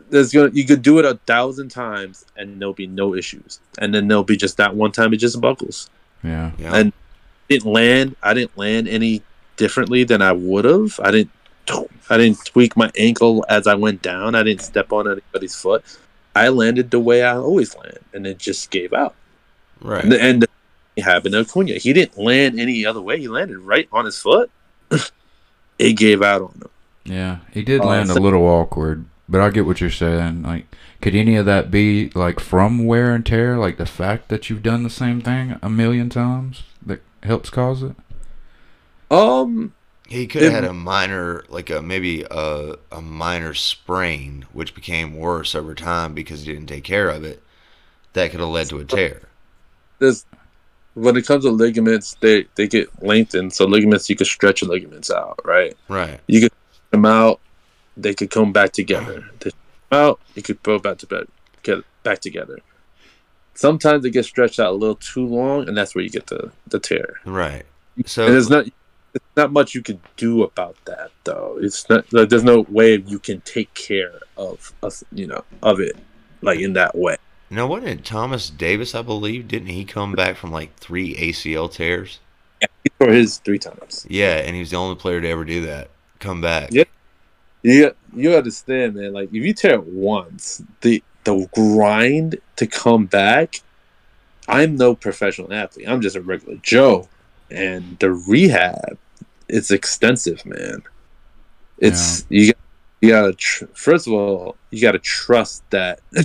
there's 0.09 0.31
gonna 0.31 0.49
you 0.53 0.65
could 0.65 0.81
do 0.81 0.97
it 0.99 1.05
a 1.05 1.15
thousand 1.27 1.69
times 1.69 2.25
and 2.37 2.59
there'll 2.59 2.73
be 2.73 2.87
no 2.87 3.13
issues, 3.13 3.59
and 3.77 3.93
then 3.93 4.07
there'll 4.07 4.23
be 4.23 4.37
just 4.37 4.57
that 4.57 4.73
one 4.75 4.91
time 4.91 5.13
it 5.13 5.17
just 5.17 5.39
buckles. 5.41 5.89
Yeah. 6.23 6.51
yeah. 6.57 6.73
and- 6.75 6.93
Didn't 7.49 7.71
land. 7.71 8.15
I 8.23 8.33
didn't 8.33 8.57
land 8.57 8.87
any 8.87 9.21
differently 9.57 10.03
than 10.05 10.21
I 10.21 10.31
would 10.31 10.65
have. 10.65 10.99
I 11.03 11.11
didn't. 11.11 11.31
I 12.09 12.17
didn't 12.17 12.43
tweak 12.45 12.75
my 12.75 12.89
ankle 12.97 13.45
as 13.49 13.67
I 13.67 13.75
went 13.75 14.01
down. 14.01 14.33
I 14.35 14.43
didn't 14.43 14.61
step 14.63 14.91
on 14.91 15.09
anybody's 15.09 15.55
foot. 15.55 15.83
I 16.35 16.49
landed 16.49 16.89
the 16.91 16.99
way 16.99 17.21
I 17.23 17.35
always 17.35 17.75
land, 17.75 17.99
and 18.13 18.25
it 18.25 18.37
just 18.39 18.71
gave 18.71 18.93
out. 18.93 19.13
Right. 19.83 20.03
And, 20.03 20.13
and 20.13 20.43
it 20.95 21.01
happened 21.03 21.33
to 21.33 21.41
Acuna. 21.41 21.73
He 21.73 21.93
didn't 21.93 22.17
land 22.17 22.59
any 22.59 22.85
other 22.85 23.01
way. 23.01 23.19
He 23.19 23.27
landed 23.27 23.57
right 23.59 23.87
on 23.91 24.05
his 24.05 24.19
foot. 24.19 24.49
it 25.79 25.93
gave 25.93 26.21
out 26.21 26.41
on 26.41 26.51
him. 26.51 26.69
Yeah, 27.05 27.37
he 27.51 27.61
did 27.63 27.81
Oh, 27.81 27.87
land 27.87 28.05
a 28.05 28.07
that's- 28.09 28.23
little 28.23 28.43
awkward, 28.47 29.05
but 29.27 29.41
I 29.41 29.49
get 29.49 29.65
what 29.65 29.81
you're 29.81 29.89
saying. 29.89 30.43
Like, 30.43 30.65
could 31.01 31.15
any 31.15 31.35
of 31.35 31.45
that 31.45 31.69
be 31.69 32.09
like 32.15 32.39
from 32.39 32.85
wear 32.85 33.13
and 33.13 33.25
tear? 33.25 33.57
Like 33.57 33.77
the 33.77 33.85
fact 33.85 34.29
that 34.29 34.49
you've 34.49 34.63
done 34.63 34.83
the 34.83 34.89
same 34.89 35.19
thing 35.19 35.57
a 35.61 35.69
million 35.69 36.09
times? 36.09 36.63
That 36.85 37.01
helps 37.23 37.49
cause 37.49 37.83
it? 37.83 37.95
Um, 39.11 39.73
He 40.07 40.27
could 40.27 40.43
have 40.43 40.51
had 40.53 40.63
a 40.63 40.73
minor, 40.73 41.43
like 41.49 41.69
a 41.69 41.81
maybe 41.81 42.25
a 42.29 42.75
a 42.91 43.01
minor 43.01 43.53
sprain, 43.53 44.45
which 44.53 44.73
became 44.75 45.15
worse 45.17 45.55
over 45.55 45.75
time 45.75 46.13
because 46.13 46.45
he 46.45 46.53
didn't 46.53 46.67
take 46.69 46.83
care 46.83 47.09
of 47.09 47.23
it. 47.23 47.41
That 48.13 48.31
could 48.31 48.39
have 48.39 48.49
led 48.49 48.67
to 48.69 48.79
a 48.79 48.85
tear. 48.85 49.23
There's 49.99 50.25
when 50.95 51.17
it 51.17 51.25
comes 51.25 51.43
to 51.43 51.51
ligaments, 51.51 52.15
they 52.19 52.45
they 52.55 52.67
get 52.67 53.03
lengthened. 53.03 53.53
So 53.53 53.65
ligaments, 53.65 54.09
you 54.09 54.15
can 54.15 54.25
stretch 54.25 54.61
your 54.61 54.69
ligaments 54.69 55.09
out, 55.11 55.39
right? 55.43 55.75
Right. 55.87 56.19
You 56.27 56.41
could 56.41 56.51
stretch 56.51 56.91
them 56.91 57.05
out, 57.05 57.39
they 57.97 58.13
could 58.13 58.29
come 58.29 58.51
back 58.51 58.71
together. 58.71 59.29
They 59.39 59.51
come 59.51 60.09
out, 60.09 60.19
you 60.33 60.41
could 60.41 60.63
go 60.63 60.79
back 60.79 60.97
to 60.99 61.07
bed, 61.07 61.27
get 61.61 61.79
back 62.01 62.19
together. 62.19 62.59
Sometimes 63.53 64.01
they 64.01 64.09
get 64.09 64.25
stretched 64.25 64.59
out 64.59 64.71
a 64.71 64.75
little 64.75 64.95
too 64.95 65.25
long, 65.25 65.67
and 65.67 65.77
that's 65.77 65.93
where 65.93 66.03
you 66.03 66.09
get 66.09 66.27
the 66.27 66.51
the 66.67 66.79
tear. 66.79 67.15
Right. 67.25 67.65
and 67.95 68.09
So 68.09 68.31
there's 68.31 68.49
not 68.49 68.65
there's 69.13 69.35
not 69.37 69.51
much 69.51 69.75
you 69.75 69.83
can 69.83 70.01
do 70.17 70.43
about 70.43 70.75
that, 70.85 71.11
though. 71.23 71.59
It's 71.61 71.87
not 71.89 72.11
like, 72.11 72.29
there's 72.29 72.43
no 72.43 72.61
way 72.69 72.95
you 73.05 73.19
can 73.19 73.41
take 73.41 73.71
care 73.75 74.19
of 74.37 74.73
us, 74.81 75.03
you 75.11 75.27
know, 75.27 75.43
of 75.61 75.79
it 75.79 75.95
like 76.41 76.59
in 76.59 76.73
that 76.73 76.95
way. 76.95 77.17
Now, 77.53 77.67
wasn't 77.67 77.89
it 77.99 78.05
Thomas 78.05 78.49
Davis? 78.49 78.95
I 78.95 79.01
believe 79.01 79.47
didn't 79.47 79.67
he 79.69 79.85
come 79.85 80.13
back 80.13 80.35
from 80.35 80.51
like 80.51 80.75
three 80.77 81.15
ACL 81.15 81.71
tears? 81.71 82.19
Yeah, 82.61 82.67
For 82.97 83.11
his 83.11 83.37
three 83.39 83.59
times. 83.59 84.05
Yeah, 84.09 84.35
and 84.37 84.55
he 84.55 84.59
was 84.61 84.71
the 84.71 84.77
only 84.77 84.95
player 84.95 85.21
to 85.21 85.27
ever 85.29 85.45
do 85.45 85.65
that. 85.65 85.89
Come 86.19 86.41
back. 86.41 86.69
Yeah. 86.71 86.83
You 87.61 87.95
you 88.13 88.35
understand, 88.35 88.95
man? 88.95 89.13
Like 89.13 89.29
if 89.29 89.43
you 89.43 89.53
tear 89.53 89.75
it 89.75 89.85
once, 89.85 90.61
the 90.81 91.01
the 91.23 91.47
grind 91.53 92.39
to 92.57 92.67
come 92.67 93.05
back. 93.05 93.61
I'm 94.47 94.75
no 94.75 94.93
professional 94.95 95.53
athlete. 95.53 95.87
I'm 95.87 96.01
just 96.01 96.17
a 96.17 96.21
regular 96.21 96.57
Joe, 96.61 97.07
and 97.49 97.97
the 97.99 98.11
rehab, 98.11 98.97
it's 99.47 99.71
extensive, 99.71 100.45
man. 100.45 100.83
It's 101.77 102.25
you. 102.29 102.47
got- 102.47 102.57
You 103.01 103.09
gotta 103.09 103.33
tr- 103.33 103.65
first 103.73 104.07
of 104.07 104.13
all, 104.13 104.55
you 104.71 104.81
gotta 104.81 104.99
trust 104.99 105.69
that 105.71 105.99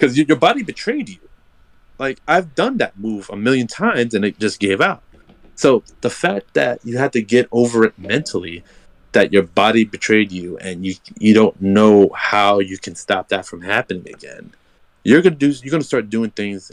because 0.00 0.16
your 0.16 0.36
body 0.36 0.62
betrayed 0.62 1.08
you. 1.08 1.20
Like 1.98 2.20
I've 2.26 2.54
done 2.54 2.78
that 2.78 2.98
move 2.98 3.28
a 3.30 3.36
million 3.36 3.66
times, 3.66 4.14
and 4.14 4.24
it 4.24 4.38
just 4.38 4.58
gave 4.58 4.80
out. 4.80 5.02
So 5.54 5.84
the 6.00 6.08
fact 6.10 6.54
that 6.54 6.80
you 6.84 6.96
had 6.96 7.12
to 7.12 7.22
get 7.22 7.46
over 7.52 7.84
it 7.84 7.98
mentally 7.98 8.64
that 9.12 9.32
your 9.32 9.42
body 9.42 9.84
betrayed 9.84 10.32
you 10.32 10.56
and 10.58 10.86
you 10.86 10.94
you 11.18 11.34
don't 11.34 11.60
know 11.60 12.10
how 12.14 12.60
you 12.60 12.78
can 12.78 12.94
stop 12.94 13.28
that 13.28 13.44
from 13.44 13.60
happening 13.60 14.06
again 14.08 14.52
you're 15.02 15.20
gonna 15.20 15.34
do 15.34 15.50
you're 15.62 15.70
gonna 15.70 15.82
start 15.82 16.08
doing 16.08 16.30
things 16.30 16.70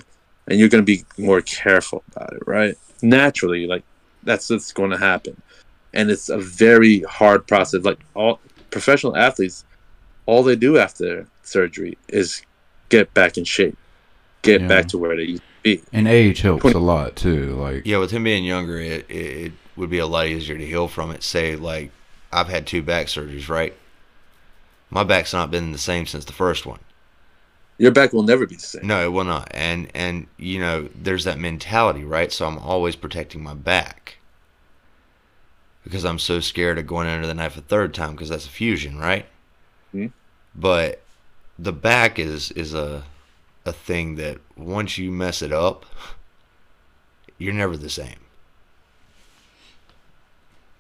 and 0.48 0.60
you're 0.60 0.70
gonna 0.70 0.84
be 0.84 1.04
more 1.18 1.42
careful 1.42 2.04
about 2.12 2.34
it 2.34 2.44
right 2.46 2.76
naturally 3.02 3.66
like 3.66 3.84
that's 4.24 4.50
what's 4.50 4.72
going 4.72 4.92
to 4.92 4.98
happen 4.98 5.42
and 5.94 6.12
it's 6.12 6.30
a 6.30 6.38
very 6.38 7.02
hard 7.02 7.48
process 7.48 7.84
like 7.84 8.00
all 8.14 8.40
professional 8.70 9.18
athletes 9.18 9.66
all 10.26 10.44
they 10.44 10.56
do 10.56 10.78
after 10.78 11.28
surgery 11.44 11.98
is 12.10 12.44
get 12.90 13.14
back 13.14 13.38
in 13.38 13.44
shape 13.44 13.78
get 14.44 14.62
Yeah. 14.62 14.68
back 14.68 14.88
to 14.88 14.98
where 14.98 15.16
they 15.16 15.24
used 15.24 15.42
to 15.42 15.48
be 15.64 15.82
And 15.92 16.08
age 16.08 16.42
helps 16.42 16.62
Twenty- 16.62 16.78
a 16.78 16.82
lot 16.82 17.16
too. 17.16 17.56
Like 17.56 17.86
Yeah, 17.86 17.98
with 17.98 18.12
him 18.12 18.24
being 18.24 18.46
younger, 18.46 18.80
it, 18.80 19.06
it, 19.10 19.16
it 19.48 19.52
would 19.76 19.90
be 19.90 20.00
a 20.00 20.08
lot 20.08 20.28
easier 20.28 20.58
to 20.58 20.66
heal 20.66 20.88
from 20.88 21.12
it. 21.12 21.22
Say, 21.24 21.56
like, 21.56 21.92
I've 22.32 22.48
had 22.48 22.66
two 22.68 22.82
back 22.82 23.08
surgeries, 23.08 23.50
right? 23.50 23.74
My 24.90 25.04
back's 25.04 25.34
not 25.34 25.52
been 25.52 25.72
the 25.72 25.78
same 25.78 26.06
since 26.06 26.24
the 26.26 26.34
first 26.34 26.66
one. 26.66 26.80
your 27.78 27.92
back 27.92 28.14
will 28.14 28.24
never 28.24 28.46
be 28.48 28.56
the 28.56 28.62
same 28.62 28.88
No, 28.88 29.04
it 29.04 29.12
will 29.12 29.26
not. 29.26 29.50
And 29.52 29.92
and 29.94 30.28
you 30.38 30.60
know, 30.60 30.88
there's 30.96 31.26
that 31.26 31.40
mentality, 31.40 32.04
right? 32.06 32.32
So 32.32 32.46
I'm 32.48 32.58
always 32.60 32.96
protecting 32.96 33.44
my 33.44 33.54
back 33.54 34.18
because 35.84 36.06
I'm 36.06 36.20
so 36.20 36.40
scared 36.40 36.78
of 36.78 36.88
going 36.88 37.08
under 37.08 37.28
the 37.28 37.34
knife 37.34 37.58
a 37.58 37.62
third 37.62 37.94
time 37.94 38.12
because 38.12 38.30
that's 38.30 38.46
a 38.46 38.50
fusion, 38.50 38.98
right? 38.98 39.26
Mhm. 39.94 40.12
But 40.56 41.02
the 41.60 41.74
back 41.74 42.20
is 42.20 42.52
is 42.52 42.74
a 42.74 43.04
a 43.66 43.74
thing 43.74 44.16
that 44.16 44.40
once 44.56 44.98
you 44.98 45.12
mess 45.12 45.42
it 45.42 45.52
up, 45.52 45.86
you're 47.38 47.54
never 47.54 47.78
the 47.78 47.90
same. 47.90 48.20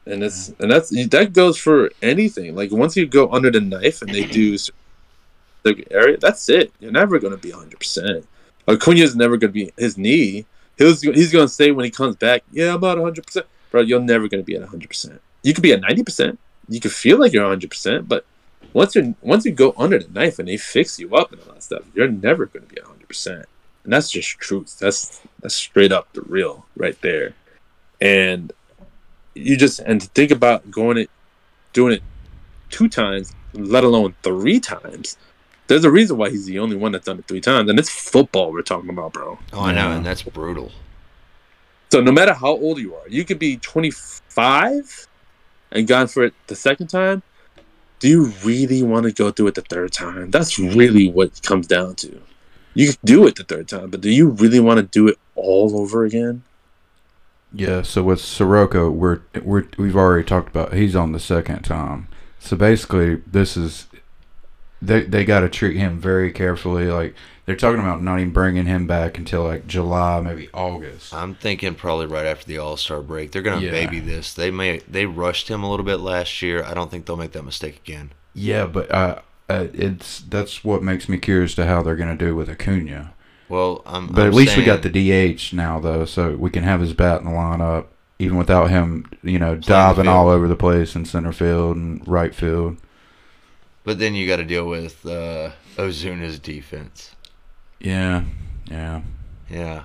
and 0.06 0.24
it's 0.24 0.50
and 0.60 0.72
that's 0.72 0.90
that 1.10 1.34
goes 1.34 1.58
for 1.58 1.92
anything. 2.02 2.56
Like 2.56 2.72
once 2.72 2.96
you 2.96 3.06
go 3.06 3.30
under 3.32 3.52
the 3.52 3.62
knife 3.62 4.02
and 4.02 4.14
they 4.14 4.26
do 4.26 4.58
the 5.64 5.86
area, 5.92 6.18
that's 6.18 6.50
it. 6.50 6.72
You're 6.80 6.92
never 6.92 7.20
going 7.20 7.34
to 7.34 7.40
be 7.40 7.52
100. 7.52 7.80
percent 7.80 8.26
Acuna's 8.68 9.16
never 9.16 9.38
going 9.38 9.50
to 9.52 9.54
be 9.54 9.72
his 9.78 9.98
knee. 9.98 10.46
He's 10.78 11.32
going 11.32 11.48
to 11.48 11.54
say 11.54 11.72
when 11.72 11.86
he 11.86 11.92
comes 11.92 12.16
back, 12.16 12.44
"Yeah, 12.52 12.70
I'm 12.70 12.76
about 12.76 12.98
100 12.98 13.26
percent." 13.26 13.46
Bro, 13.72 13.82
you're 13.82 14.00
never 14.02 14.28
going 14.28 14.42
to 14.42 14.46
be 14.46 14.56
at 14.56 14.62
100. 14.62 14.90
percent 14.90 15.22
You 15.44 15.54
could 15.54 15.64
be 15.64 15.74
at 15.74 15.82
90 15.82 16.04
percent. 16.04 16.40
You 16.70 16.80
could 16.80 16.92
feel 16.94 17.20
like 17.20 17.34
you're 17.34 17.44
100 17.44 17.70
percent, 17.70 18.08
but 18.08 18.26
once 18.78 18.96
you 18.96 19.16
once 19.22 19.44
you 19.46 19.52
go 19.52 19.74
under 19.78 19.98
the 20.00 20.12
knife 20.18 20.38
and 20.40 20.48
they 20.48 20.58
fix 20.58 21.00
you 21.00 21.16
up 21.16 21.32
and 21.32 21.42
all 21.42 21.54
that 21.54 21.64
stuff, 21.64 21.84
you're 21.96 22.08
never 22.30 22.46
going 22.46 22.66
to 22.68 22.74
be 22.76 22.80
100 22.82 23.08
percent. 23.08 23.46
And 23.84 23.92
that's 23.94 24.10
just 24.12 24.30
truth. 24.40 24.78
That's 24.80 25.22
that's 25.42 25.56
straight 25.56 25.92
up 25.92 26.06
the 26.14 26.22
real 26.22 26.66
right 26.76 27.00
there. 27.02 27.34
And 28.00 28.54
you 29.34 29.58
just 29.58 29.80
and 29.80 30.02
to 30.02 30.08
think 30.10 30.30
about 30.32 30.70
going 30.70 30.98
it 30.98 31.10
doing 31.74 31.94
it 31.94 32.04
two 32.70 32.88
times 32.90 33.34
let 33.54 33.84
alone 33.84 34.14
three 34.24 34.60
times 34.60 35.18
there's 35.68 35.86
a 35.86 35.92
reason 35.92 36.18
why 36.18 36.30
he's 36.30 36.46
the 36.46 36.60
only 36.60 36.76
one 36.76 36.92
that's 36.92 37.06
done 37.06 37.20
it 37.20 37.28
three 37.28 37.42
times 37.42 37.70
and 37.70 37.78
it's 37.80 37.90
football 37.90 38.52
we're 38.52 38.62
talking 38.74 38.90
about 38.90 39.14
bro 39.14 39.38
Oh, 39.54 39.62
I 39.62 39.74
know, 39.74 39.92
and 39.92 40.06
that's 40.06 40.24
brutal. 40.24 40.72
so 41.92 42.02
no 42.02 42.12
matter 42.12 42.34
how 42.34 42.50
old 42.66 42.78
you 42.80 42.96
are 42.96 43.08
you 43.08 43.24
could 43.24 43.40
be 43.40 43.58
25 43.58 45.08
and 45.72 45.88
gone 45.88 46.08
for 46.08 46.24
it 46.24 46.34
the 46.48 46.56
second 46.56 46.88
time 46.88 47.22
do 48.00 48.08
you 48.08 48.26
really 48.44 48.84
want 48.84 49.06
to 49.06 49.12
go 49.12 49.32
through 49.32 49.48
it 49.48 49.56
the 49.56 49.62
third 49.62 49.92
time 49.92 50.30
that's 50.32 50.60
really 50.60 51.10
what 51.10 51.42
comes 51.44 51.68
down 51.68 51.96
to 51.96 52.22
you 52.74 52.88
can 52.88 52.98
do 53.04 53.26
it 53.28 53.36
the 53.36 53.44
third 53.44 53.68
time 53.68 53.90
but 53.90 54.02
do 54.02 54.10
you 54.10 54.30
really 54.30 54.60
want 54.60 54.78
to 54.80 54.84
do 54.84 55.08
it 55.08 55.18
all 55.36 55.78
over 55.80 56.06
again 56.06 56.44
Yeah, 57.54 57.82
so 57.82 58.04
with 58.04 58.20
Soroka, 58.22 58.92
we're 58.92 59.22
we're 59.44 59.68
we've 59.78 59.96
already 59.96 60.26
talked 60.26 60.50
about 60.50 60.74
he's 60.74 60.96
on 60.96 61.14
the 61.14 61.20
second 61.20 61.64
time. 61.64 62.10
So 62.40 62.58
basically, 62.58 63.16
this 63.26 63.56
is 63.58 63.88
they 64.82 65.04
they 65.04 65.26
got 65.26 65.42
to 65.42 65.50
treat 65.50 65.78
him 65.78 66.00
very 66.00 66.32
carefully. 66.32 66.86
Like 66.88 67.16
they're 67.48 67.56
talking 67.56 67.80
about 67.80 68.04
not 68.04 68.20
even 68.20 68.34
bringing 68.34 68.66
him 68.66 68.86
back 68.86 69.18
until 69.18 69.46
like 69.46 69.66
July, 69.66 70.20
maybe 70.20 70.50
August. 70.54 71.14
I'm 71.14 71.34
thinking 71.34 71.76
probably 71.76 72.06
right 72.06 72.26
after 72.26 72.46
the 72.46 72.58
All 72.58 72.76
Star 72.76 73.02
break. 73.02 73.32
They're 73.32 73.42
gonna 73.42 73.62
Yeah. 73.62 73.72
baby 73.72 74.02
this. 74.02 74.34
They 74.34 74.52
may 74.52 74.82
they 74.88 75.06
rushed 75.06 75.48
him 75.48 75.64
a 75.64 75.70
little 75.70 75.86
bit 75.86 76.02
last 76.02 76.42
year. 76.42 76.62
I 76.64 76.74
don't 76.74 76.92
think 76.92 77.06
they'll 77.06 77.16
make 77.16 77.32
that 77.32 77.46
mistake 77.46 77.78
again. 77.78 78.12
Yeah, 78.34 78.66
but 78.66 78.92
uh, 78.94 79.20
uh, 79.50 79.68
it's 79.74 80.20
that's 80.20 80.66
what 80.66 80.84
makes 80.84 81.08
me 81.08 81.18
curious 81.18 81.56
to 81.56 81.66
how 81.66 81.82
they're 81.82 81.96
gonna 81.96 82.18
do 82.18 82.36
with 82.36 82.50
Acuna. 82.50 83.14
Well, 83.48 83.82
I'm. 83.86 84.08
But 84.08 84.24
I'm 84.24 84.28
at 84.28 84.34
least 84.34 84.58
we 84.58 84.66
got 84.66 84.82
the 84.82 84.90
DH 84.90 85.54
now, 85.54 85.80
though, 85.80 86.04
so 86.04 86.36
we 86.36 86.50
can 86.50 86.64
have 86.64 86.82
his 86.82 86.92
bat 86.92 87.22
in 87.22 87.28
the 87.28 87.32
lineup, 87.32 87.86
even 88.20 88.38
without 88.38 88.70
him, 88.70 89.06
you 89.24 89.40
know, 89.40 89.56
diving 89.56 90.10
all 90.10 90.28
over 90.28 90.50
the 90.50 90.56
place 90.58 90.96
in 90.98 91.06
center 91.06 91.32
field 91.32 91.78
and 91.78 92.06
right 92.06 92.36
field. 92.36 92.76
But 93.86 94.00
then 94.00 94.16
you 94.16 94.28
got 94.28 94.36
to 94.36 94.44
deal 94.44 94.68
with 94.68 95.06
uh, 95.06 95.52
Ozuna's 95.78 96.40
defense. 96.40 97.16
Yeah, 97.80 98.24
yeah, 98.70 99.02
Yeah. 99.50 99.84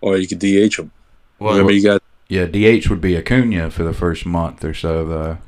or 0.00 0.16
you 0.16 0.26
could 0.28 0.38
dh 0.38 0.78
him 0.78 0.90
Well, 1.38 1.52
remember 1.52 1.72
you 1.72 1.82
got 1.82 2.02
yeah. 2.28 2.46
DH 2.46 2.88
would 2.88 3.00
be 3.00 3.16
Acuna 3.16 3.70
for 3.70 3.82
the 3.82 3.92
first 3.92 4.24
month 4.24 4.64
or 4.64 4.72
so, 4.72 5.06
though. 5.06 5.38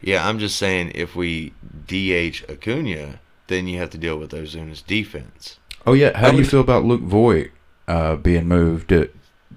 yeah. 0.00 0.26
I'm 0.26 0.38
just 0.38 0.56
saying 0.56 0.92
if 0.94 1.14
we 1.14 1.52
DH 1.86 2.44
Acuna, 2.48 3.20
then 3.48 3.66
you 3.66 3.78
have 3.78 3.90
to 3.90 3.98
deal 3.98 4.16
with 4.18 4.30
Ozuna's 4.30 4.80
defense. 4.82 5.58
Oh 5.86 5.92
yeah, 5.92 6.16
how 6.16 6.28
I 6.28 6.30
do 6.30 6.36
you 6.38 6.42
would- 6.42 6.50
feel 6.50 6.60
about 6.60 6.84
Luke 6.84 7.02
Voit 7.02 7.50
uh, 7.88 8.16
being 8.16 8.46
moved? 8.48 8.86
Did, 8.88 9.10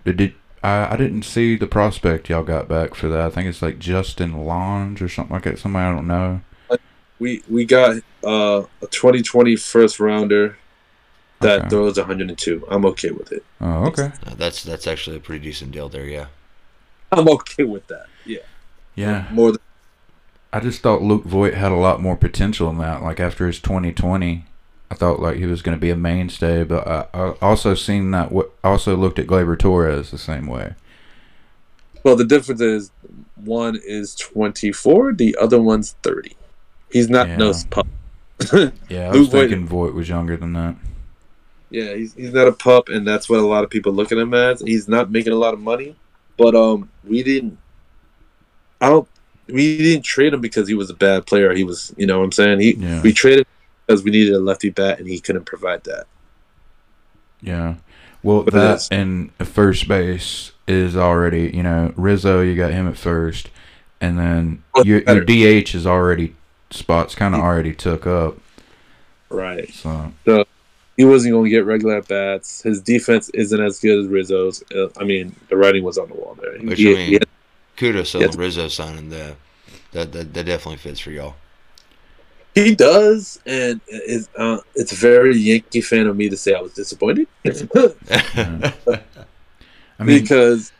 did 0.03 0.33
I, 0.63 0.93
I 0.93 0.97
didn't 0.97 1.21
see 1.23 1.55
the 1.55 1.67
prospect 1.67 2.27
y'all 2.29 2.43
got 2.43 2.67
back 2.67 2.95
for 2.95 3.07
that. 3.07 3.21
I 3.21 3.29
think 3.29 3.47
it's 3.47 3.61
like 3.61 3.77
Justin 3.79 4.45
Lange 4.45 4.97
or 5.01 5.07
something 5.07 5.33
like 5.35 5.43
that. 5.43 5.59
Somebody 5.59 5.85
I 5.85 5.95
don't 5.95 6.07
know. 6.07 6.41
we 7.19 7.43
we 7.47 7.63
got 7.65 7.97
uh, 8.23 8.63
a 8.81 8.87
2020 8.87 9.55
first 9.55 9.99
rounder 9.99 10.57
that 11.41 11.59
Okay. 11.61 11.69
throws 11.69 11.97
102. 11.97 12.65
I'm 12.69 12.85
okay 12.85 13.11
with 13.11 13.31
it. 13.31 13.43
Oh, 13.61 13.85
okay. 13.87 14.11
Uh, 14.25 14.35
that's 14.35 14.63
that's 14.63 14.87
actually 14.87 15.17
a 15.17 15.19
pretty 15.19 15.43
decent 15.43 15.71
deal 15.71 15.89
there. 15.89 16.05
Yeah. 16.05 16.27
I'm 17.11 17.27
okay 17.29 17.63
with 17.63 17.87
that. 17.87 18.07
Yeah, 18.25 18.39
Yeah, 18.95 19.27
more 19.31 19.51
than 19.51 19.61
I 20.51 20.59
just 20.59 20.81
thought 20.81 21.01
Luke 21.01 21.23
Voit 21.25 21.53
had 21.53 21.71
a 21.71 21.75
lot 21.75 22.01
more 22.01 22.15
potential 22.15 22.67
than 22.69 22.77
that. 22.79 23.03
Like 23.03 23.19
after 23.19 23.45
his 23.47 23.59
2020, 23.59 24.45
I 24.89 24.95
thought 24.95 25.19
like 25.19 25.37
he 25.37 25.45
was 25.45 25.61
going 25.61 25.77
to 25.77 25.81
be 25.81 25.89
a 25.91 25.95
mainstay. 25.95 26.63
But 26.63 26.87
I, 26.87 27.05
I 27.13 27.33
also 27.41 27.75
seen 27.75 28.11
that. 28.11 28.31
What 28.31 28.51
also 28.63 28.95
looked 28.95 29.19
at 29.19 29.27
Gleyber 29.27 29.57
Torres 29.59 30.11
the 30.11 30.17
same 30.17 30.47
way. 30.47 30.73
well. 32.03 32.15
The 32.15 32.23
difference 32.25 32.61
is 32.61 32.91
one 33.35 33.79
is 33.85 34.15
24, 34.15 35.13
the 35.13 35.35
other 35.39 35.61
one's 35.61 35.95
30. 36.03 36.35
He's 36.91 37.09
not 37.09 37.27
no 37.29 37.51
Yeah. 37.51 37.61
pup. 37.69 37.87
Yeah, 38.89 39.09
I 39.09 39.11
Luke 39.11 39.19
was 39.19 39.27
Voit- 39.29 39.39
thinking 39.49 39.67
Voit 39.67 39.93
was 39.93 40.07
younger 40.09 40.35
than 40.37 40.53
that. 40.53 40.75
Yeah, 41.69 41.93
he's 41.93 42.13
he's 42.13 42.33
not 42.33 42.47
a 42.47 42.51
pup, 42.51 42.89
and 42.89 43.07
that's 43.07 43.29
what 43.29 43.39
a 43.39 43.45
lot 43.45 43.63
of 43.63 43.69
people 43.69 43.93
look 43.93 44.11
at 44.11 44.17
him 44.17 44.33
as. 44.33 44.61
He's 44.61 44.87
not 44.87 45.11
making 45.11 45.33
a 45.33 45.37
lot 45.37 45.53
of 45.53 45.59
money, 45.59 45.95
but 46.37 46.55
um, 46.55 46.89
we 47.03 47.23
didn't. 47.23 47.57
I 48.81 48.89
don't. 48.89 49.07
We 49.47 49.77
didn't 49.77 50.03
trade 50.03 50.33
him 50.33 50.41
because 50.41 50.67
he 50.67 50.73
was 50.73 50.89
a 50.89 50.95
bad 50.95 51.25
player. 51.27 51.53
He 51.53 51.63
was, 51.63 51.93
you 51.97 52.07
know, 52.07 52.19
what 52.19 52.25
I'm 52.25 52.31
saying 52.31 52.59
he. 52.59 52.75
Yeah. 52.75 53.01
We 53.01 53.13
traded 53.13 53.47
because 53.85 54.03
we 54.03 54.11
needed 54.11 54.33
a 54.33 54.39
lefty 54.39 54.69
bat, 54.69 54.99
and 54.99 55.07
he 55.07 55.19
couldn't 55.19 55.45
provide 55.45 55.83
that. 55.83 56.07
Yeah. 57.41 57.75
Well, 58.23 58.41
But 58.41 58.53
that 58.53 58.87
and 58.89 59.31
first 59.35 59.87
base 59.87 60.51
is 60.67 60.97
already, 60.97 61.51
you 61.53 61.61
know, 61.61 61.93
Rizzo, 61.95 62.41
you 62.41 62.55
got 62.55 62.71
him 62.71 62.87
at 62.87 62.97
first. 62.97 63.49
And 64.01 64.17
then 64.17 64.63
your, 64.83 65.01
your? 65.01 65.23
DH 65.23 65.75
is 65.75 65.85
already, 65.85 66.35
spots 66.71 67.13
kind 67.13 67.35
of 67.35 67.41
already 67.41 67.73
took 67.73 68.07
up. 68.07 68.39
Right. 69.29 69.71
So, 69.71 70.11
He 70.97 71.03
wasn't 71.05 71.33
going 71.33 71.45
to 71.45 71.49
get 71.49 71.65
regular 71.65 71.97
at 71.97 72.07
bats. 72.07 72.61
His 72.61 72.81
defense 72.81 73.29
isn't 73.29 73.59
as 73.59 73.79
good 73.79 73.99
as 73.99 74.07
Rizzo's. 74.07 74.63
Uh, 74.73 74.87
I 74.97 75.03
mean, 75.03 75.35
the 75.49 75.57
writing 75.57 75.83
was 75.83 75.97
on 75.97 76.07
the 76.07 76.13
wall 76.15 76.37
there. 76.41 76.57
Which 76.59 76.79
He- 76.79 76.91
I 76.91 76.95
mean, 76.95 77.13
had- 77.13 77.25
kudos 77.75 78.15
on 78.15 78.21
Yes. 78.21 78.35
the 78.35 78.41
Rizzo 78.41 78.67
signing. 78.69 79.09
The 79.09 79.35
that, 79.91 80.11
that 80.13 80.33
that 80.33 80.45
definitely 80.45 80.77
fits 80.77 80.99
for 81.01 81.11
y'all. 81.11 81.35
He 82.53 82.73
does, 82.73 83.39
and 83.45 83.81
it's, 83.87 84.29
uh, 84.37 84.59
it's 84.75 84.93
very 84.93 85.35
Yankee 85.37 85.81
fan 85.81 86.07
of 86.07 86.15
me 86.15 86.29
to 86.29 86.37
say 86.37 86.53
I 86.53 86.61
was 86.61 86.71
disappointed 86.73 87.27
I 87.45 89.01
mean, 89.99 90.21
because 90.21 90.71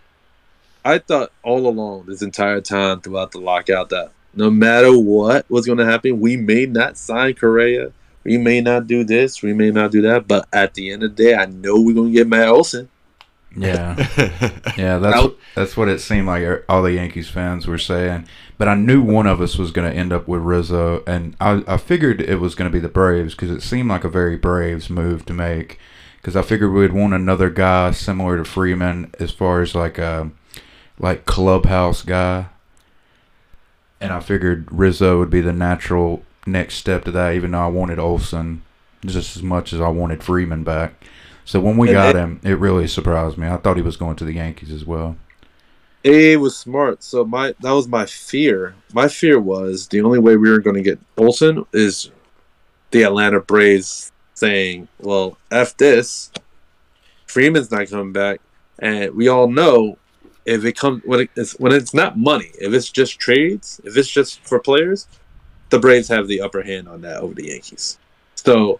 I 0.85 0.99
thought 0.99 1.31
all 1.43 1.67
along 1.67 2.05
this 2.05 2.21
entire 2.21 2.61
time 2.61 3.01
throughout 3.01 3.31
the 3.31 3.39
lockout 3.39 3.89
that 3.89 4.11
no 4.33 4.49
matter 4.49 4.97
what 4.97 5.49
was 5.49 5.65
going 5.65 5.77
to 5.79 5.85
happen, 5.85 6.19
we 6.19 6.37
may 6.37 6.65
not 6.65 6.97
sign 6.97 7.33
Correa, 7.33 7.91
we 8.25 8.37
may 8.37 8.59
not 8.59 8.87
do 8.87 9.03
this, 9.05 9.41
we 9.41 9.53
may 9.53 9.71
not 9.71 9.91
do 9.91 10.01
that, 10.01 10.27
but 10.27 10.47
at 10.51 10.73
the 10.73 10.91
end 10.91 11.03
of 11.03 11.15
the 11.15 11.23
day, 11.23 11.35
I 11.35 11.45
know 11.45 11.79
we're 11.79 11.93
going 11.95 12.11
to 12.11 12.17
get 12.17 12.27
Matt 12.27 12.49
Olson. 12.49 12.89
yeah. 13.55 13.95
Yeah, 14.77 14.97
that's 14.97 15.15
Out. 15.15 15.37
that's 15.55 15.77
what 15.77 15.87
it 15.87 15.99
seemed 16.01 16.27
like 16.27 16.43
er- 16.43 16.65
all 16.67 16.81
the 16.83 16.91
Yankees 16.93 17.29
fans 17.29 17.65
were 17.67 17.77
saying. 17.77 18.27
But 18.57 18.67
I 18.67 18.75
knew 18.75 19.01
one 19.01 19.25
of 19.27 19.39
us 19.39 19.57
was 19.57 19.71
going 19.71 19.89
to 19.89 19.97
end 19.97 20.11
up 20.11 20.27
with 20.27 20.41
Rizzo, 20.41 21.03
and 21.07 21.35
I, 21.39 21.63
I 21.67 21.77
figured 21.77 22.19
it 22.19 22.41
was 22.41 22.55
going 22.55 22.69
to 22.69 22.73
be 22.73 22.81
the 22.81 22.89
Braves 22.89 23.33
because 23.35 23.51
it 23.51 23.61
seemed 23.61 23.87
like 23.89 24.03
a 24.03 24.09
very 24.09 24.35
Braves 24.37 24.89
move 24.89 25.25
to 25.27 25.33
make. 25.33 25.79
Because 26.17 26.35
I 26.35 26.41
figured 26.41 26.73
we'd 26.73 26.91
want 26.91 27.13
another 27.13 27.49
guy 27.49 27.91
similar 27.91 28.37
to 28.37 28.43
Freeman 28.43 29.13
as 29.19 29.31
far 29.31 29.61
as 29.61 29.75
like 29.75 29.97
a 29.97 30.31
like 30.99 31.25
clubhouse 31.25 32.01
guy, 32.01 32.47
and 34.01 34.11
I 34.11 34.19
figured 34.19 34.67
Rizzo 34.71 35.19
would 35.19 35.29
be 35.29 35.41
the 35.41 35.53
natural 35.53 36.23
next 36.45 36.75
step 36.75 37.03
to 37.05 37.11
that. 37.11 37.33
Even 37.35 37.51
though 37.51 37.59
I 37.61 37.67
wanted 37.67 37.99
Olson 37.99 38.61
just 39.05 39.35
as 39.35 39.43
much 39.43 39.73
as 39.73 39.81
I 39.81 39.89
wanted 39.89 40.23
Freeman 40.23 40.63
back. 40.63 41.05
So 41.43 41.59
when 41.59 41.77
we 41.77 41.89
And 41.89 41.95
got 41.95 42.15
it- 42.15 42.19
him, 42.19 42.39
it 42.43 42.57
really 42.59 42.87
surprised 42.87 43.37
me. 43.37 43.47
I 43.47 43.57
thought 43.57 43.75
he 43.75 43.83
was 43.83 43.97
going 43.97 44.15
to 44.15 44.25
the 44.25 44.33
Yankees 44.33 44.71
as 44.71 44.83
well. 44.85 45.15
A 46.03 46.37
was 46.37 46.55
smart, 46.55 47.03
so 47.03 47.25
my 47.25 47.55
that 47.61 47.71
was 47.71 47.87
my 47.87 48.05
fear. 48.05 48.75
My 48.93 49.07
fear 49.07 49.39
was 49.39 49.87
the 49.87 50.01
only 50.01 50.19
way 50.19 50.37
we 50.37 50.49
were 50.51 50.59
going 50.59 50.75
to 50.75 50.81
get 50.83 50.99
Olson 51.17 51.65
is 51.73 52.11
the 52.91 53.03
Atlanta 53.03 53.39
Braves 53.39 54.11
saying, 54.35 54.87
"Well, 54.99 55.37
f 55.51 55.75
this, 55.77 56.31
Freeman's 57.25 57.71
not 57.71 57.89
coming 57.89 58.13
back," 58.13 58.39
and 58.79 59.15
we 59.15 59.27
all 59.27 59.47
know 59.49 59.97
if 60.45 60.63
it 60.63 60.77
comes 60.77 61.01
when 61.05 61.27
it's 61.35 61.53
when 61.59 61.71
it's 61.71 61.93
not 61.93 62.19
money, 62.19 62.51
if 62.59 62.71
it's 62.73 62.91
just 62.91 63.17
trades, 63.19 63.81
if 63.83 63.97
it's 63.97 64.09
just 64.09 64.39
for 64.41 64.59
players, 64.59 65.07
the 65.69 65.79
Braves 65.79 66.07
have 66.07 66.27
the 66.27 66.41
upper 66.41 66.61
hand 66.61 66.87
on 66.87 67.01
that 67.01 67.17
over 67.17 67.33
the 67.33 67.47
Yankees. 67.47 67.97
So 68.35 68.79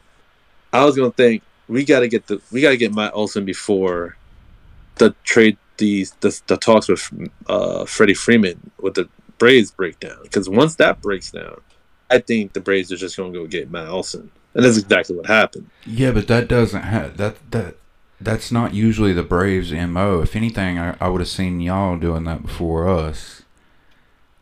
I 0.71 0.85
was 0.85 0.95
going 0.95 1.11
to 1.11 1.15
think 1.15 1.43
we 1.67 1.83
got 1.83 2.01
to 2.01 2.07
get 2.07 2.27
the 2.27 2.41
we 2.51 2.61
got 2.61 2.69
to 2.69 2.77
get 2.77 2.93
Matt 2.93 3.13
Olson 3.13 3.45
before 3.45 4.17
the 4.95 5.15
trade 5.23 5.57
the 5.77 6.05
the, 6.21 6.41
the 6.47 6.57
talks 6.57 6.87
with 6.87 7.11
uh, 7.47 7.85
Freddie 7.85 8.13
Freeman 8.13 8.71
with 8.79 8.95
the 8.95 9.09
Braves 9.37 9.71
break 9.71 9.99
down. 9.99 10.19
Because 10.23 10.47
once 10.47 10.75
that 10.75 11.01
breaks 11.01 11.31
down, 11.31 11.59
I 12.09 12.19
think 12.19 12.53
the 12.53 12.61
Braves 12.61 12.91
are 12.91 12.97
just 12.97 13.17
going 13.17 13.33
to 13.33 13.39
go 13.39 13.47
get 13.47 13.71
Matt 13.71 13.87
Olson, 13.87 14.31
and 14.53 14.63
that's 14.63 14.77
exactly 14.77 15.15
what 15.15 15.25
happened. 15.25 15.69
Yeah, 15.85 16.11
but 16.11 16.27
that 16.27 16.47
doesn't 16.47 16.83
have 16.83 17.17
that 17.17 17.51
that 17.51 17.77
that's 18.21 18.51
not 18.51 18.73
usually 18.73 19.13
the 19.13 19.23
Braves' 19.23 19.71
mo. 19.71 20.21
If 20.21 20.35
anything, 20.35 20.79
I, 20.79 20.95
I 21.01 21.09
would 21.09 21.21
have 21.21 21.27
seen 21.27 21.59
y'all 21.59 21.97
doing 21.97 22.23
that 22.25 22.43
before 22.43 22.87
us. 22.87 23.43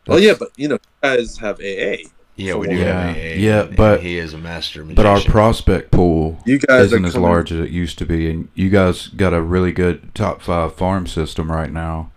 Well, 0.06 0.20
yeah, 0.20 0.34
but 0.38 0.52
you 0.58 0.68
know, 0.68 0.76
you 0.76 0.80
guys 1.02 1.38
have 1.38 1.60
AA. 1.60 2.10
Yeah, 2.36 2.56
we 2.56 2.68
do 2.68 2.76
Yeah. 2.76 3.08
have 3.08 3.16
a, 3.18 3.38
Yeah, 3.40 3.62
and 3.64 3.76
but- 3.76 4.02
he 4.02 4.18
is 4.18 4.34
a 4.34 4.38
master 4.38 4.82
magician. 4.84 4.96
but 4.96 5.06
our 5.06 5.20
prospect 5.22 5.92
pool 5.92 6.40
You 6.46 6.60
guys 6.60 6.88
isn't 6.88 7.06
as 7.06 7.16
large 7.16 7.52
as 7.52 7.60
it 7.60 7.70
used 7.72 7.98
to 8.00 8.06
be, 8.06 8.30
and 8.30 8.48
you 8.56 8.70
guys 8.70 9.08
got 9.10 9.34
a 9.34 9.42
really 9.42 9.72
good 9.72 10.14
top 10.16 10.42
five 10.42 10.74
farm 10.76 11.06
system 11.08 11.52
right 11.52 11.72
now. 11.72 12.10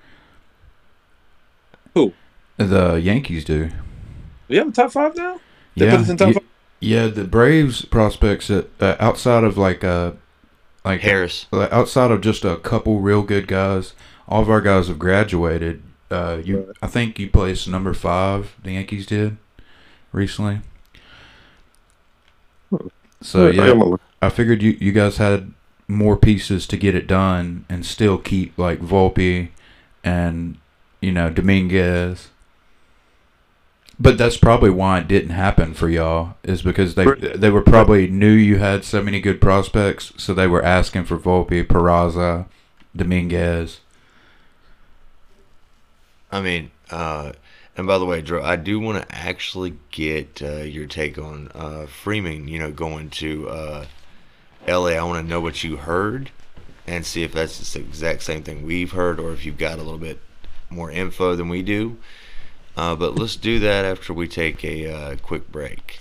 Who? 1.94 2.12
The 2.56 2.94
Yankees 2.94 3.44
do. 3.44 3.70
We 4.48 4.56
have 4.56 4.68
a 4.68 4.72
top 4.72 4.92
five 4.92 5.16
now. 5.16 5.40
They 5.76 5.86
yeah, 5.86 5.92
put 5.92 6.00
us 6.00 6.08
in 6.08 6.16
top 6.16 6.26
y- 6.28 6.32
five? 6.34 6.42
yeah. 6.80 7.06
The 7.08 7.24
Braves 7.24 7.84
prospects 7.84 8.48
that 8.48 8.68
uh, 8.80 8.96
outside 9.00 9.44
of 9.44 9.58
like 9.58 9.82
uh 9.84 10.12
like 10.84 11.00
Harris. 11.00 11.46
like, 11.50 11.72
outside 11.72 12.10
of 12.10 12.20
just 12.20 12.44
a 12.44 12.56
couple 12.58 13.00
real 13.00 13.22
good 13.22 13.48
guys, 13.48 13.92
all 14.28 14.40
of 14.42 14.48
our 14.50 14.60
guys 14.60 14.88
have 14.88 14.98
graduated. 14.98 15.82
Uh, 16.10 16.38
you, 16.44 16.58
Right. 16.58 16.76
I 16.80 16.86
think 16.86 17.18
you 17.18 17.28
placed 17.28 17.66
number 17.66 17.92
five. 17.92 18.54
The 18.62 18.72
Yankees 18.72 19.04
did 19.06 19.36
recently. 20.16 20.60
So 23.22 23.48
yeah, 23.48 23.96
I 24.20 24.28
figured 24.28 24.62
you 24.62 24.76
you 24.80 24.92
guys 24.92 25.18
had 25.18 25.52
more 25.88 26.16
pieces 26.16 26.66
to 26.66 26.76
get 26.76 26.94
it 26.94 27.06
done 27.06 27.64
and 27.68 27.86
still 27.86 28.18
keep 28.18 28.58
like 28.58 28.80
Volpe 28.80 29.50
and 30.02 30.58
you 31.00 31.12
know 31.12 31.30
Dominguez. 31.30 32.28
But 33.98 34.18
that's 34.18 34.36
probably 34.36 34.68
why 34.68 34.98
it 34.98 35.08
didn't 35.08 35.30
happen 35.30 35.72
for 35.72 35.88
y'all 35.88 36.34
is 36.42 36.60
because 36.60 36.96
they 36.96 37.06
they 37.34 37.50
were 37.50 37.62
probably 37.62 38.08
knew 38.08 38.32
you 38.32 38.58
had 38.58 38.84
so 38.84 39.02
many 39.02 39.20
good 39.20 39.40
prospects, 39.40 40.12
so 40.16 40.34
they 40.34 40.46
were 40.46 40.62
asking 40.62 41.04
for 41.04 41.16
Volpe, 41.16 41.66
Peraza, 41.66 42.46
Dominguez. 42.94 43.80
I 46.30 46.40
mean, 46.42 46.70
uh, 46.90 47.32
and 47.76 47.86
by 47.86 47.98
the 47.98 48.06
way, 48.06 48.22
Drew, 48.22 48.42
I 48.42 48.56
do 48.56 48.80
want 48.80 49.02
to 49.02 49.14
actually 49.14 49.74
get 49.90 50.40
uh, 50.42 50.62
your 50.62 50.86
take 50.86 51.18
on 51.18 51.50
uh, 51.54 51.86
Freeman. 51.86 52.48
You 52.48 52.58
know, 52.58 52.72
going 52.72 53.10
to 53.10 53.48
uh, 53.48 53.86
L.A. 54.66 54.96
I 54.96 55.02
want 55.04 55.24
to 55.24 55.28
know 55.28 55.40
what 55.40 55.62
you 55.62 55.76
heard 55.76 56.30
and 56.86 57.04
see 57.04 57.22
if 57.22 57.32
that's 57.32 57.72
the 57.72 57.80
exact 57.80 58.22
same 58.22 58.42
thing 58.42 58.64
we've 58.64 58.92
heard, 58.92 59.20
or 59.20 59.32
if 59.32 59.44
you've 59.44 59.58
got 59.58 59.78
a 59.78 59.82
little 59.82 59.98
bit 59.98 60.20
more 60.70 60.90
info 60.90 61.36
than 61.36 61.48
we 61.48 61.62
do. 61.62 61.98
Uh, 62.76 62.94
but 62.94 63.14
let's 63.14 63.36
do 63.36 63.58
that 63.58 63.84
after 63.84 64.12
we 64.12 64.28
take 64.28 64.64
a 64.64 64.90
uh, 64.90 65.16
quick 65.16 65.50
break. 65.50 66.00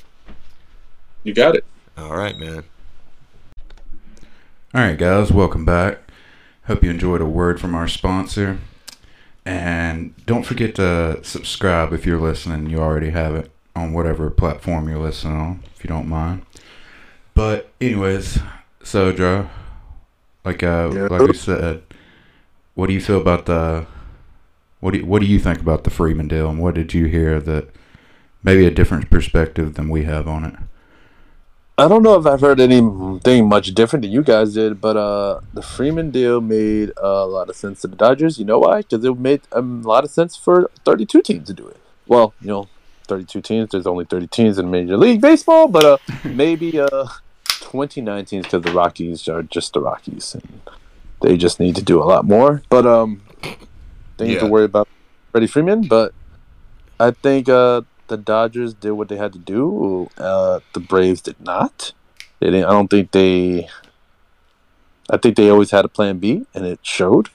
You 1.24 1.34
got 1.34 1.56
it. 1.56 1.66
All 1.98 2.16
right, 2.16 2.38
man. 2.38 2.64
All 4.74 4.82
right, 4.82 4.98
guys, 4.98 5.32
welcome 5.32 5.66
back. 5.66 6.00
Hope 6.68 6.84
you 6.84 6.90
enjoyed 6.90 7.22
a 7.22 7.26
word 7.26 7.60
from 7.60 7.74
our 7.74 7.88
sponsor. 7.88 8.60
And 9.46 10.14
don't 10.26 10.44
forget 10.46 10.76
to 10.76 11.20
subscribe 11.24 11.94
if 11.94 12.06
you're 12.06 12.20
listening. 12.20 12.70
You 12.70 12.80
already 12.80 13.12
have 13.12 13.36
it 13.36 13.52
on 13.76 13.94
whatever 13.94 14.30
platform 14.32 14.90
you're 14.90 14.98
listening 14.98 15.38
on, 15.38 15.64
if 15.76 15.84
you 15.84 15.88
don't 15.88 16.08
mind. 16.08 16.46
But, 17.36 17.70
anyways, 17.80 18.40
so, 18.84 19.12
Joe, 19.12 19.50
like, 20.44 20.64
uh, 20.64 20.92
Yeah. 20.94 21.08
like 21.08 21.22
we 21.22 21.34
said, 21.34 21.84
what 22.74 22.88
do 22.88 22.94
you 22.94 23.02
feel 23.02 23.22
about 23.22 23.46
the. 23.46 23.86
What 24.80 24.92
do 24.92 25.00
you, 25.00 25.06
what 25.06 25.22
do 25.22 25.26
you 25.28 25.40
think 25.40 25.60
about 25.60 25.84
the 25.84 25.90
Freeman 25.90 26.28
deal, 26.28 26.50
and 26.50 26.60
what 26.60 26.76
did 26.76 26.94
you 26.94 27.06
hear 27.06 27.40
that 27.42 27.70
maybe 28.44 28.66
a 28.66 28.72
different 28.72 29.10
perspective 29.10 29.74
than 29.76 29.90
we 29.90 30.04
have 30.04 30.28
on 30.28 30.44
it? 30.46 30.54
I 31.78 31.90
don't 31.90 32.04
know 32.04 32.18
if 32.18 32.26
I've 32.26 32.40
heard 32.40 32.62
anything 32.62 33.50
much 33.50 33.74
different 33.74 34.04
than 34.04 34.12
you 34.12 34.24
guys 34.24 34.54
did, 34.54 34.80
but 34.80 34.96
uh, 34.96 35.42
the 35.54 35.62
Freeman 35.62 36.10
deal 36.10 36.40
made 36.40 36.94
a 36.96 37.26
lot 37.26 37.50
of 37.50 37.58
sense 37.58 37.82
to 37.82 37.88
the 37.88 37.98
Dodgers. 37.98 38.40
You 38.40 38.46
know 38.46 38.60
why? 38.60 38.78
Because 38.78 39.04
it 39.04 39.20
made 39.20 39.42
um, 39.52 39.82
a 39.84 39.88
lot 39.88 40.06
of 40.06 40.10
sense 40.10 40.38
for 40.38 40.72
32 40.86 41.22
teams 41.22 41.48
to 41.48 41.54
do 41.54 41.68
it. 41.68 41.78
Well, 42.08 42.34
you 42.40 42.48
know, 42.48 42.70
32 43.08 43.42
teams. 43.42 43.70
There's 43.72 43.88
only 43.88 44.06
30 44.06 44.28
teams 44.28 44.58
in 44.58 44.72
Major 44.72 44.96
League 44.96 45.20
Baseball, 45.20 45.68
but 45.68 45.84
uh, 45.84 45.98
maybe 46.24 46.80
uh, 46.80 47.08
29 47.44 48.24
teams 48.24 48.46
because 48.46 48.62
the 48.62 48.72
Rockies 48.72 49.28
are 49.28 49.44
just 49.44 49.74
the 49.74 49.82
Rockies, 49.82 50.34
and 50.34 50.62
they 51.22 51.36
just 51.36 51.60
need 51.60 51.76
to 51.76 51.84
do 51.84 52.02
a 52.02 52.06
lot 52.06 52.24
more. 52.24 52.64
But 52.70 52.86
um, 52.86 53.22
they 54.16 54.30
need 54.30 54.40
to 54.40 54.48
worry 54.48 54.64
about 54.64 54.88
Freddie 55.34 55.48
Freeman. 55.48 55.90
But 55.90 56.14
I 57.02 57.12
think 57.12 57.50
uh, 57.50 57.82
the 58.08 58.18
Dodgers 58.18 58.74
did 58.74 58.92
what 58.94 59.10
they 59.10 59.18
had 59.18 59.34
to 59.34 59.40
do. 59.40 60.10
Uh, 60.18 60.62
the 60.74 60.80
Braves 60.80 61.22
did 61.22 61.40
not. 61.40 61.94
They 62.40 62.48
didn't. 62.48 62.66
I 62.66 62.72
don't 62.72 62.90
think 62.90 63.12
they. 63.12 63.70
I 65.10 65.18
think 65.18 65.38
they 65.38 65.50
always 65.50 65.72
had 65.72 65.86
a 65.86 65.90
plan 65.90 66.20
B, 66.20 66.46
and 66.54 66.66
it 66.66 66.80
showed. 66.84 67.30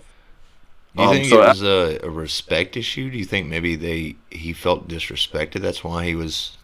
Do 0.95 1.03
you 1.03 1.09
Um, 1.09 1.11
think 1.11 1.29
so 1.29 1.43
it 1.43 1.45
was 1.45 1.63
a, 1.63 2.01
a 2.03 2.11
respect 2.11 2.77
issue? 2.77 3.11
Do 3.11 3.19
you 3.19 3.25
think 3.25 3.49
maybe 3.49 3.77
they 3.77 4.19
he 4.31 4.53
felt 4.53 4.89
disrespected? 4.89 5.63
That's 5.63 5.85
why 5.85 6.07
he 6.07 6.15
was. 6.17 6.59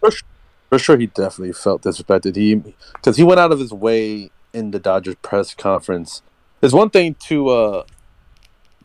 For 0.70 0.78
sure, 0.78 0.98
he 0.98 1.06
definitely 1.08 1.54
felt 1.54 1.82
disrespected. 1.82 2.36
He 2.36 2.56
because 2.94 3.16
he 3.16 3.24
went 3.24 3.40
out 3.40 3.52
of 3.52 3.60
his 3.60 3.72
way 3.72 4.32
in 4.52 4.72
the 4.72 4.80
Dodgers 4.80 5.16
press 5.22 5.54
conference. 5.54 6.22
There's 6.60 6.74
one 6.74 6.90
thing 6.90 7.16
to 7.28 7.48
uh 7.48 7.84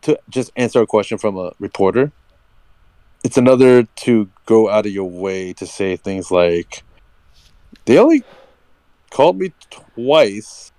to 0.04 0.20
just 0.30 0.52
answer 0.56 0.82
a 0.82 0.88
question 0.88 1.18
from 1.18 1.38
a 1.38 1.54
reporter. 1.60 2.14
It's 3.24 3.38
another 3.38 3.84
to 3.84 4.32
go 4.52 4.70
out 4.70 4.86
of 4.86 4.92
your 4.92 5.10
way 5.10 5.54
to 5.54 5.66
say 5.66 5.96
things 5.96 6.30
like, 6.30 6.84
"They 7.86 7.98
only 7.98 8.24
called 9.10 9.38
me 9.38 9.54
twice 9.70 10.74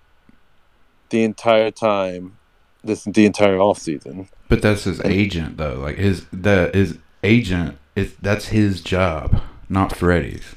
the 1.08 1.24
entire 1.24 1.70
time, 1.70 2.36
this 2.84 3.04
the 3.04 3.24
entire 3.24 3.58
off 3.58 3.78
season." 3.78 4.28
But 4.50 4.60
that's 4.60 4.84
his 4.84 5.00
agent 5.04 5.56
though. 5.56 5.78
Like 5.86 5.96
his 5.96 6.26
the 6.30 6.70
his 6.74 6.98
agent 7.24 7.78
is 7.96 8.14
that's 8.20 8.48
his 8.48 8.82
job, 8.82 9.40
not 9.70 9.96
Freddie's. 9.96 10.54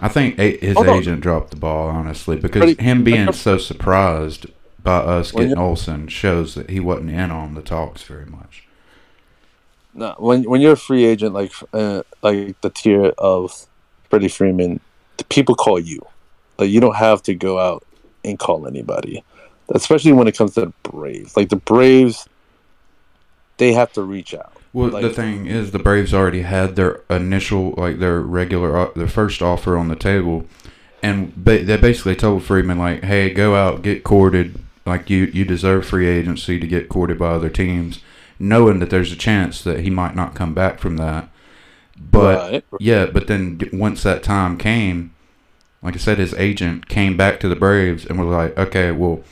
I 0.00 0.08
think 0.08 0.36
a, 0.40 0.56
his 0.58 0.76
agent 0.76 1.20
dropped 1.20 1.50
the 1.50 1.56
ball 1.56 1.88
honestly 1.88 2.36
because 2.36 2.62
Freddie- 2.62 2.82
him 2.82 3.04
being 3.04 3.32
so 3.32 3.56
surprised 3.56 4.46
by 4.82 4.96
us 4.96 5.30
getting 5.30 5.56
Olson 5.56 6.08
shows 6.08 6.56
that 6.56 6.70
he 6.70 6.80
wasn't 6.80 7.10
in 7.10 7.30
on 7.30 7.54
the 7.54 7.62
talks 7.62 8.02
very 8.02 8.26
much. 8.26 8.64
No, 9.94 10.14
when 10.18 10.42
when 10.44 10.60
you're 10.60 10.72
a 10.72 10.76
free 10.76 11.04
agent 11.04 11.34
like 11.34 11.52
uh, 11.72 12.02
like 12.22 12.60
the 12.62 12.70
tier 12.70 13.12
of 13.18 13.66
Freddie 14.10 14.28
Freeman, 14.28 14.80
the 15.18 15.24
people 15.24 15.54
call 15.54 15.78
you. 15.78 16.00
Like 16.58 16.70
you 16.70 16.80
don't 16.80 16.96
have 16.96 17.22
to 17.24 17.34
go 17.34 17.58
out 17.58 17.84
and 18.24 18.38
call 18.38 18.66
anybody, 18.66 19.22
especially 19.70 20.12
when 20.12 20.26
it 20.26 20.36
comes 20.36 20.54
to 20.54 20.62
the 20.62 20.72
Braves. 20.90 21.36
Like 21.36 21.48
the 21.48 21.56
Braves, 21.56 22.28
they 23.58 23.72
have 23.72 23.92
to 23.92 24.02
reach 24.02 24.34
out. 24.34 24.52
Well, 24.72 24.88
Like- 24.90 25.02
the 25.02 25.10
thing 25.10 25.46
is, 25.46 25.70
the 25.70 25.78
Braves 25.78 26.12
already 26.12 26.42
had 26.42 26.74
their 26.74 27.00
initial, 27.08 27.74
like 27.76 27.98
their 28.00 28.20
regular, 28.20 28.90
their 28.96 29.06
first 29.08 29.40
offer 29.42 29.76
on 29.76 29.86
the 29.88 29.94
table, 29.96 30.46
and 31.02 31.32
ba- 31.36 31.62
they 31.62 31.76
basically 31.76 32.16
told 32.16 32.42
Freeman 32.42 32.78
like, 32.78 33.04
"Hey, 33.04 33.30
go 33.30 33.54
out, 33.54 33.82
get 33.82 34.02
courted. 34.02 34.58
Like 34.84 35.08
you, 35.08 35.30
you 35.32 35.44
deserve 35.44 35.86
free 35.86 36.08
agency 36.08 36.58
to 36.58 36.66
get 36.66 36.88
courted 36.88 37.18
by 37.18 37.28
other 37.28 37.48
teams, 37.48 38.00
knowing 38.38 38.78
that 38.80 38.90
there's 38.90 39.12
a 39.12 39.16
chance 39.16 39.62
that 39.62 39.80
he 39.80 39.90
might 39.90 40.14
not 40.16 40.34
come 40.34 40.54
back 40.54 40.78
from 40.78 40.96
that." 40.96 41.28
But 42.10 42.50
Right. 42.52 42.64
yeah, 42.80 43.06
but 43.06 43.26
then 43.28 43.60
once 43.72 44.02
that 44.02 44.22
time 44.22 44.56
came, 44.58 45.12
like 45.82 45.94
I 45.94 45.98
said, 45.98 46.18
his 46.18 46.34
agent 46.34 46.88
came 46.88 47.16
back 47.16 47.38
to 47.40 47.48
the 47.48 47.56
Braves 47.56 48.04
and 48.06 48.18
was 48.18 48.28
like, 48.28 48.58
"Okay, 48.58 48.90
well." 48.90 49.22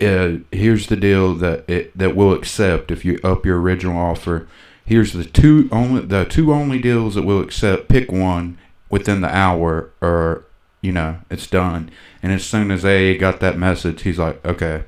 Uh, 0.00 0.38
here's 0.50 0.88
the 0.88 0.96
deal 0.96 1.32
that 1.32 1.62
it, 1.70 1.96
that 1.96 2.16
we'll 2.16 2.32
accept 2.32 2.90
if 2.90 3.04
you 3.04 3.20
up 3.22 3.46
your 3.46 3.60
original 3.60 3.96
offer 3.96 4.48
here's 4.84 5.12
the 5.12 5.24
two 5.24 5.68
only 5.72 6.02
the 6.02 6.24
two 6.24 6.52
only 6.52 6.78
deals 6.78 7.14
that 7.14 7.22
we'll 7.22 7.40
accept. 7.40 7.88
Pick 7.88 8.10
one 8.10 8.58
within 8.90 9.20
the 9.20 9.34
hour, 9.34 9.90
or 10.00 10.44
you 10.80 10.92
know 10.92 11.18
it's 11.30 11.46
done. 11.46 11.90
And 12.22 12.32
as 12.32 12.44
soon 12.44 12.70
as 12.70 12.84
A 12.84 13.16
got 13.16 13.40
that 13.40 13.58
message, 13.58 14.02
he's 14.02 14.18
like, 14.18 14.44
okay, 14.44 14.84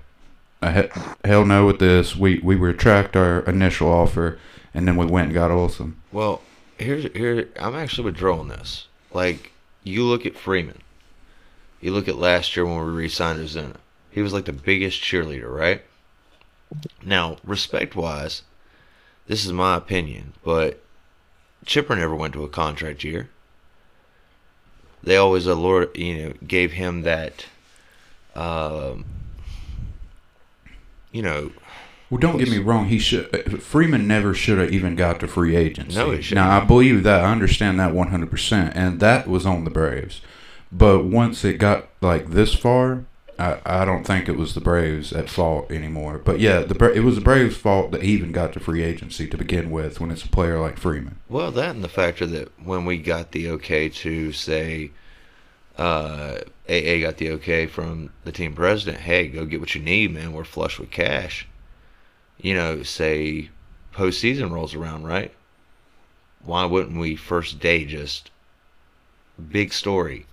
hell 1.25 1.45
no 1.45 1.67
with 1.67 1.79
this. 1.79 2.17
We 2.17 2.39
we 2.39 2.55
retract 2.57 3.17
our 3.17 3.41
initial 3.41 3.89
offer, 3.89 4.39
and 4.73 4.87
then 4.87 4.97
we 4.97 5.07
went 5.07 5.27
and 5.27 5.35
got 5.35 5.51
Olson. 5.51 5.97
Well, 6.13 6.43
here's 6.79 7.05
here. 7.13 7.49
I'm 7.59 7.75
actually 7.75 8.05
withdrawing 8.05 8.49
this. 8.49 8.87
Like, 9.13 9.53
you 9.83 10.05
look 10.05 10.27
at 10.27 10.37
Freeman. 10.37 10.81
You 11.81 11.93
look 11.93 12.09
at 12.09 12.17
last 12.17 12.57
year 12.57 12.65
when 12.65 12.79
we 12.85 12.93
re-signed 12.93 13.39
Ozuna. 13.39 13.77
He 14.11 14.23
was 14.23 14.33
like 14.33 14.47
the 14.47 14.53
biggest 14.53 15.03
cheerleader, 15.03 15.53
right? 15.53 15.83
Now, 17.05 17.37
respect-wise, 17.45 18.43
this 19.27 19.45
is 19.45 19.53
my 19.53 19.77
opinion, 19.77 20.33
but 20.43 20.81
Chipper 21.67 21.95
never 21.95 22.15
went 22.15 22.33
to 22.35 22.45
a 22.45 22.49
contract 22.49 23.05
year. 23.05 23.29
They 25.03 25.17
always 25.17 25.47
allured, 25.47 25.97
you 25.97 26.15
know, 26.17 26.33
gave 26.47 26.73
him 26.73 27.03
that, 27.03 27.47
um, 28.35 29.05
you 31.15 31.23
know, 31.23 31.53
Well, 32.11 32.19
don't 32.19 32.37
get 32.39 32.51
me 32.51 32.59
wrong. 32.59 32.89
He 32.89 32.99
should 32.99 33.63
Freeman 33.63 34.07
never 34.07 34.35
should 34.35 34.59
have 34.59 34.73
even 34.73 34.97
got 34.97 35.21
to 35.21 35.29
free 35.29 35.57
agency. 35.57 35.97
No, 35.97 36.11
he 36.11 36.21
shouldn't. 36.21 36.45
Now 36.45 36.61
I 36.61 36.65
believe 36.65 37.03
that. 37.05 37.25
I 37.25 37.31
understand 37.33 37.79
that 37.81 37.95
one 37.95 38.09
hundred 38.09 38.31
percent, 38.31 38.75
and 38.77 39.01
that 39.01 39.27
was 39.27 39.47
on 39.47 39.65
the 39.65 39.71
Braves. 39.71 40.21
But 40.71 41.05
once 41.05 41.45
it 41.45 41.59
got 41.59 41.89
like 42.01 42.31
this 42.31 42.53
far, 42.53 43.05
I, 43.39 43.59
I 43.65 43.85
don't 43.85 44.05
think 44.05 44.29
it 44.29 44.37
was 44.37 44.55
the 44.55 44.61
Braves 44.61 45.13
at 45.13 45.31
fault 45.31 45.71
anymore. 45.71 46.19
But 46.19 46.41
yeah, 46.41 46.61
the 46.61 46.75
Bra- 46.75 46.89
it 46.89 47.05
was 47.05 47.15
the 47.15 47.21
Braves' 47.21 47.57
fault 47.57 47.93
that 47.93 48.03
he 48.03 48.11
even 48.13 48.33
got 48.33 48.53
to 48.55 48.61
free 48.61 48.83
agency 48.83 49.29
to 49.29 49.37
begin 49.37 49.71
with. 49.71 50.01
When 50.01 50.11
it's 50.11 50.25
a 50.25 50.29
player 50.29 50.61
like 50.61 50.79
Freeman. 50.79 51.19
Well, 51.29 51.53
that 51.53 51.75
and 51.77 51.85
the 51.85 51.89
factor 51.89 52.27
that 52.27 52.49
when 52.63 52.85
we 52.85 52.99
got 52.99 53.31
the 53.31 53.49
okay 53.51 53.89
to 53.89 54.33
say, 54.33 54.91
uh, 55.79 56.39
AA 56.69 57.01
got 57.01 57.17
the 57.17 57.31
okay 57.33 57.67
from 57.67 58.11
the 58.25 58.33
team 58.33 58.55
president, 58.55 59.03
hey, 59.03 59.29
go 59.29 59.45
get 59.45 59.61
what 59.61 59.75
you 59.75 59.83
need, 59.83 60.13
man. 60.13 60.33
We're 60.33 60.45
flush 60.45 60.79
with 60.79 60.91
cash. 60.91 61.47
You 62.39 62.55
know, 62.55 62.83
say 62.83 63.51
postseason 63.93 64.51
rolls 64.51 64.75
around, 64.75 65.05
right? 65.05 65.33
Why 66.45 66.65
wouldn't 66.65 66.99
we 66.99 67.17
first 67.17 67.59
day 67.59 67.85
just 67.85 68.31
big 69.51 69.73
story? 69.73 70.27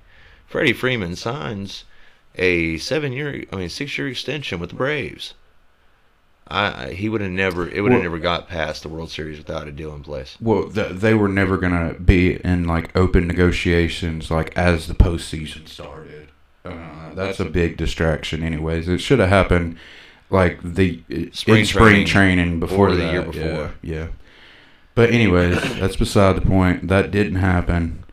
Freddie 0.48 0.74
Freeman 0.74 1.16
signs 1.16 1.86
a 2.36 2.78
seven 2.78 3.14
year, 3.14 3.46
I 3.52 3.56
mean 3.56 3.70
six 3.70 3.98
year 3.98 4.08
extension 4.08 4.60
with 4.60 4.72
the 4.72 4.76
Braves. 4.76 5.34
I, 6.54 6.94
he 6.94 7.08
would 7.10 7.22
have 7.22 7.32
never, 7.32 7.68
it 7.70 7.82
would 7.82 7.92
have 7.92 8.00
Well- 8.02 8.10
never 8.12 8.20
got 8.20 8.48
past 8.50 8.84
the 8.84 8.90
World 8.90 9.10
Series 9.10 9.38
without 9.38 9.68
a 9.68 9.72
deal 9.72 9.94
in 9.96 10.04
place. 10.04 10.38
Well, 10.42 10.70
th- 10.70 10.92
they 11.00 11.14
were 11.14 11.28
never 11.30 11.58
gonna 11.58 11.94
be 11.94 12.36
in 12.44 12.66
like 12.66 12.96
open 12.96 13.28
negotiations 13.28 14.30
like 14.30 14.56
as 14.58 14.88
the 14.88 14.94
postseason 14.94 15.68
started. 15.68 16.28
Uh, 16.64 17.14
that's 17.16 17.40
a 17.40 17.46
big 17.46 17.78
distraction, 17.78 18.44
anyways. 18.44 18.88
It 18.88 19.00
should 19.00 19.20
have 19.20 19.30
happened 19.30 19.78
like 20.30 20.60
the 20.64 21.02
Spring 21.34 21.60
in 21.60 21.66
spring 21.66 22.06
training 22.06 22.60
before 22.60 22.90
or 22.90 22.96
the 22.96 23.12
year 23.12 23.24
before. 23.24 23.74
Yeah, 23.82 24.08
But 24.96 25.10
anyways, 25.12 25.60
that's 25.80 25.96
beside 25.96 26.36
the 26.38 26.42
point. 26.42 26.88
That 26.88 27.12
didn't 27.12 27.36
happen. 27.36 28.04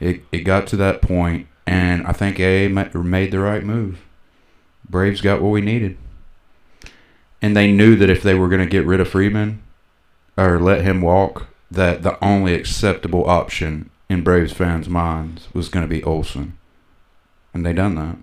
It 0.00 0.22
it 0.32 0.40
got 0.40 0.66
to 0.68 0.76
that 0.76 1.00
point, 1.00 1.46
and 1.66 2.06
I 2.06 2.12
think 2.12 2.38
AA 2.38 2.68
ma- 2.68 2.88
made 3.02 3.30
the 3.30 3.38
right 3.40 3.64
move. 3.64 4.00
Braves 4.88 5.20
got 5.22 5.40
what 5.40 5.48
we 5.50 5.60
needed, 5.62 5.96
and 7.44 7.54
they 7.54 7.70
knew 7.70 7.94
that 7.94 8.08
if 8.08 8.22
they 8.22 8.34
were 8.34 8.48
going 8.48 8.62
to 8.62 8.66
get 8.66 8.86
rid 8.86 9.00
of 9.00 9.08
Freeman 9.08 9.62
or 10.34 10.58
let 10.58 10.80
him 10.80 11.02
walk, 11.02 11.48
that 11.70 12.02
the 12.02 12.16
only 12.24 12.54
acceptable 12.54 13.28
option 13.28 13.90
in 14.08 14.24
Braves 14.24 14.54
fans' 14.54 14.88
minds 14.88 15.48
was 15.52 15.68
going 15.68 15.84
to 15.84 15.94
be 15.94 16.02
Olson, 16.04 16.56
and 17.52 17.66
they 17.66 17.74
done 17.74 17.96
that. 17.96 18.16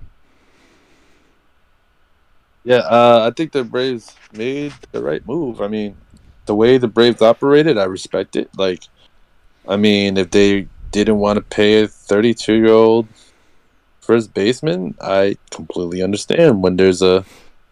Yeah, 2.63 2.77
uh, 2.77 3.29
I 3.29 3.31
think 3.36 3.51
the 3.51 3.63
Braves 3.63 4.15
made 4.34 4.73
the 4.91 5.03
right 5.03 5.23
move. 5.27 5.62
I 5.62 5.67
mean, 5.67 5.95
the 6.47 6.55
way 6.55 6.79
the 6.79 6.88
Braves 6.88 7.21
operated, 7.21 7.77
I 7.77 7.84
respect 7.84 8.36
it. 8.36 8.49
Like, 8.57 8.86
I 9.67 9.77
mean, 9.77 10.17
if 10.17 10.31
they 10.31 10.67
didn't 10.89 11.19
want 11.19 11.38
to 11.38 11.43
pay 11.43 11.84
a 11.84 11.88
32 11.88 12.53
year 12.55 12.69
old 12.69 13.07
first 13.99 14.34
baseman, 14.34 14.95
I 14.99 15.38
completely 15.51 16.01
understand. 16.01 16.63
When 16.63 16.75
there's 16.75 17.03
a 17.03 17.23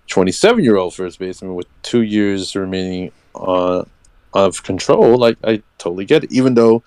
27 0.10 0.64
year 0.64 0.76
old 0.78 0.94
first 0.94 1.20
baseman 1.20 1.56
with 1.56 1.68
two 1.84 2.02
years 2.02 2.56
remaining 2.56 3.12
on 3.34 3.90
of 4.34 4.62
control, 4.64 5.18
like 5.18 5.38
I 5.44 5.62
totally 5.80 6.06
get 6.06 6.24
it. 6.24 6.32
Even 6.32 6.54
though 6.54 6.84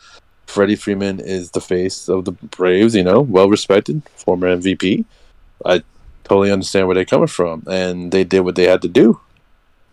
Freddie 0.47 0.77
Freeman 0.77 1.19
is 1.19 1.51
the 1.51 1.61
face 1.61 2.09
of 2.09 2.25
the 2.25 2.33
Braves, 2.33 2.95
you 2.95 3.03
know, 3.03 3.21
well 3.21 3.49
respected, 3.49 4.03
former 4.15 4.47
MVP. 4.57 5.05
I 5.65 5.83
totally 6.25 6.53
understand 6.53 6.87
where 6.87 6.95
they're 6.95 7.05
coming 7.05 7.27
from, 7.27 7.65
and 7.69 8.13
they 8.13 8.23
did 8.25 8.41
what 8.41 8.55
they 8.55 8.65
had 8.65 8.83
to 8.83 8.89
do. 8.89 9.21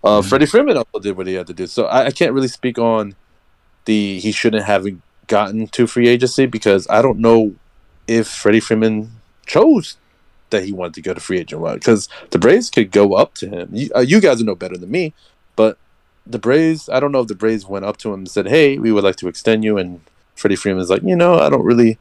Uh, 0.04 0.22
Mhm. 0.22 0.30
Freddie 0.30 0.46
Freeman 0.46 0.78
also 0.78 1.00
did 1.00 1.18
what 1.18 1.28
he 1.28 1.34
had 1.34 1.48
to 1.48 1.54
do, 1.54 1.66
so 1.68 1.86
I, 1.86 2.06
I 2.06 2.12
can't 2.12 2.34
really 2.34 2.48
speak 2.48 2.78
on 2.78 3.16
the 3.86 4.20
he 4.20 4.32
shouldn't 4.32 4.66
have 4.66 4.86
gotten 5.28 5.68
to 5.68 5.88
free 5.88 6.08
agency 6.08 6.46
because 6.46 6.88
I 6.90 7.02
don't 7.02 7.20
know 7.20 7.54
if 8.08 8.28
Freddie 8.28 8.60
Freeman 8.60 9.12
chose 9.46 9.98
that 10.50 10.64
he 10.64 10.72
wanted 10.72 10.96
to 10.96 11.02
go 11.02 11.14
to 11.14 11.20
free 11.20 11.40
agent 11.40 11.62
route 11.62 11.80
because 11.80 12.10
the 12.32 12.40
Braves 12.40 12.70
could 12.70 12.92
go 12.92 13.14
up 13.14 13.36
to 13.36 13.50
him. 13.50 13.70
You, 13.72 13.90
uh, 13.96 14.00
you 14.02 14.20
guys 14.20 14.42
know 14.44 14.56
better 14.56 14.78
than 14.78 14.92
me, 14.92 15.14
but 15.56 15.78
the 16.26 16.40
Braves, 16.40 16.90
I 16.90 17.00
don't 17.00 17.12
know 17.12 17.22
if 17.22 17.28
the 17.28 17.36
Braves 17.36 17.66
went 17.66 17.86
up 17.86 17.98
to 17.98 18.10
him 18.14 18.22
and 18.22 18.30
said, 18.30 18.48
"Hey, 18.48 18.78
we 18.78 18.92
would 18.92 19.04
like 19.04 19.16
to 19.18 19.28
extend 19.28 19.64
you," 19.64 19.78
and 19.78 20.02
Freddie 20.36 20.56
Freeman's 20.56 20.90
like, 20.90 21.04
"You 21.04 21.16
know, 21.16 21.40
I 21.40 21.50
don't 21.50 21.66
really." 21.66 21.98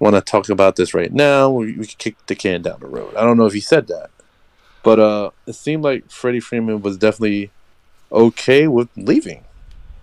want 0.00 0.16
to 0.16 0.22
talk 0.22 0.48
about 0.48 0.76
this 0.76 0.94
right 0.94 1.12
now. 1.12 1.50
We, 1.50 1.76
we 1.76 1.86
could 1.86 1.98
kick 1.98 2.16
the 2.26 2.34
can 2.34 2.62
down 2.62 2.80
the 2.80 2.86
road. 2.86 3.14
I 3.14 3.20
don't 3.20 3.36
know 3.36 3.46
if 3.46 3.52
he 3.52 3.60
said 3.60 3.86
that, 3.88 4.10
but 4.82 4.98
uh, 4.98 5.30
it 5.46 5.52
seemed 5.52 5.84
like 5.84 6.10
Freddie 6.10 6.40
Freeman 6.40 6.82
was 6.82 6.96
definitely 6.96 7.50
okay 8.10 8.66
with 8.66 8.88
leaving. 8.96 9.44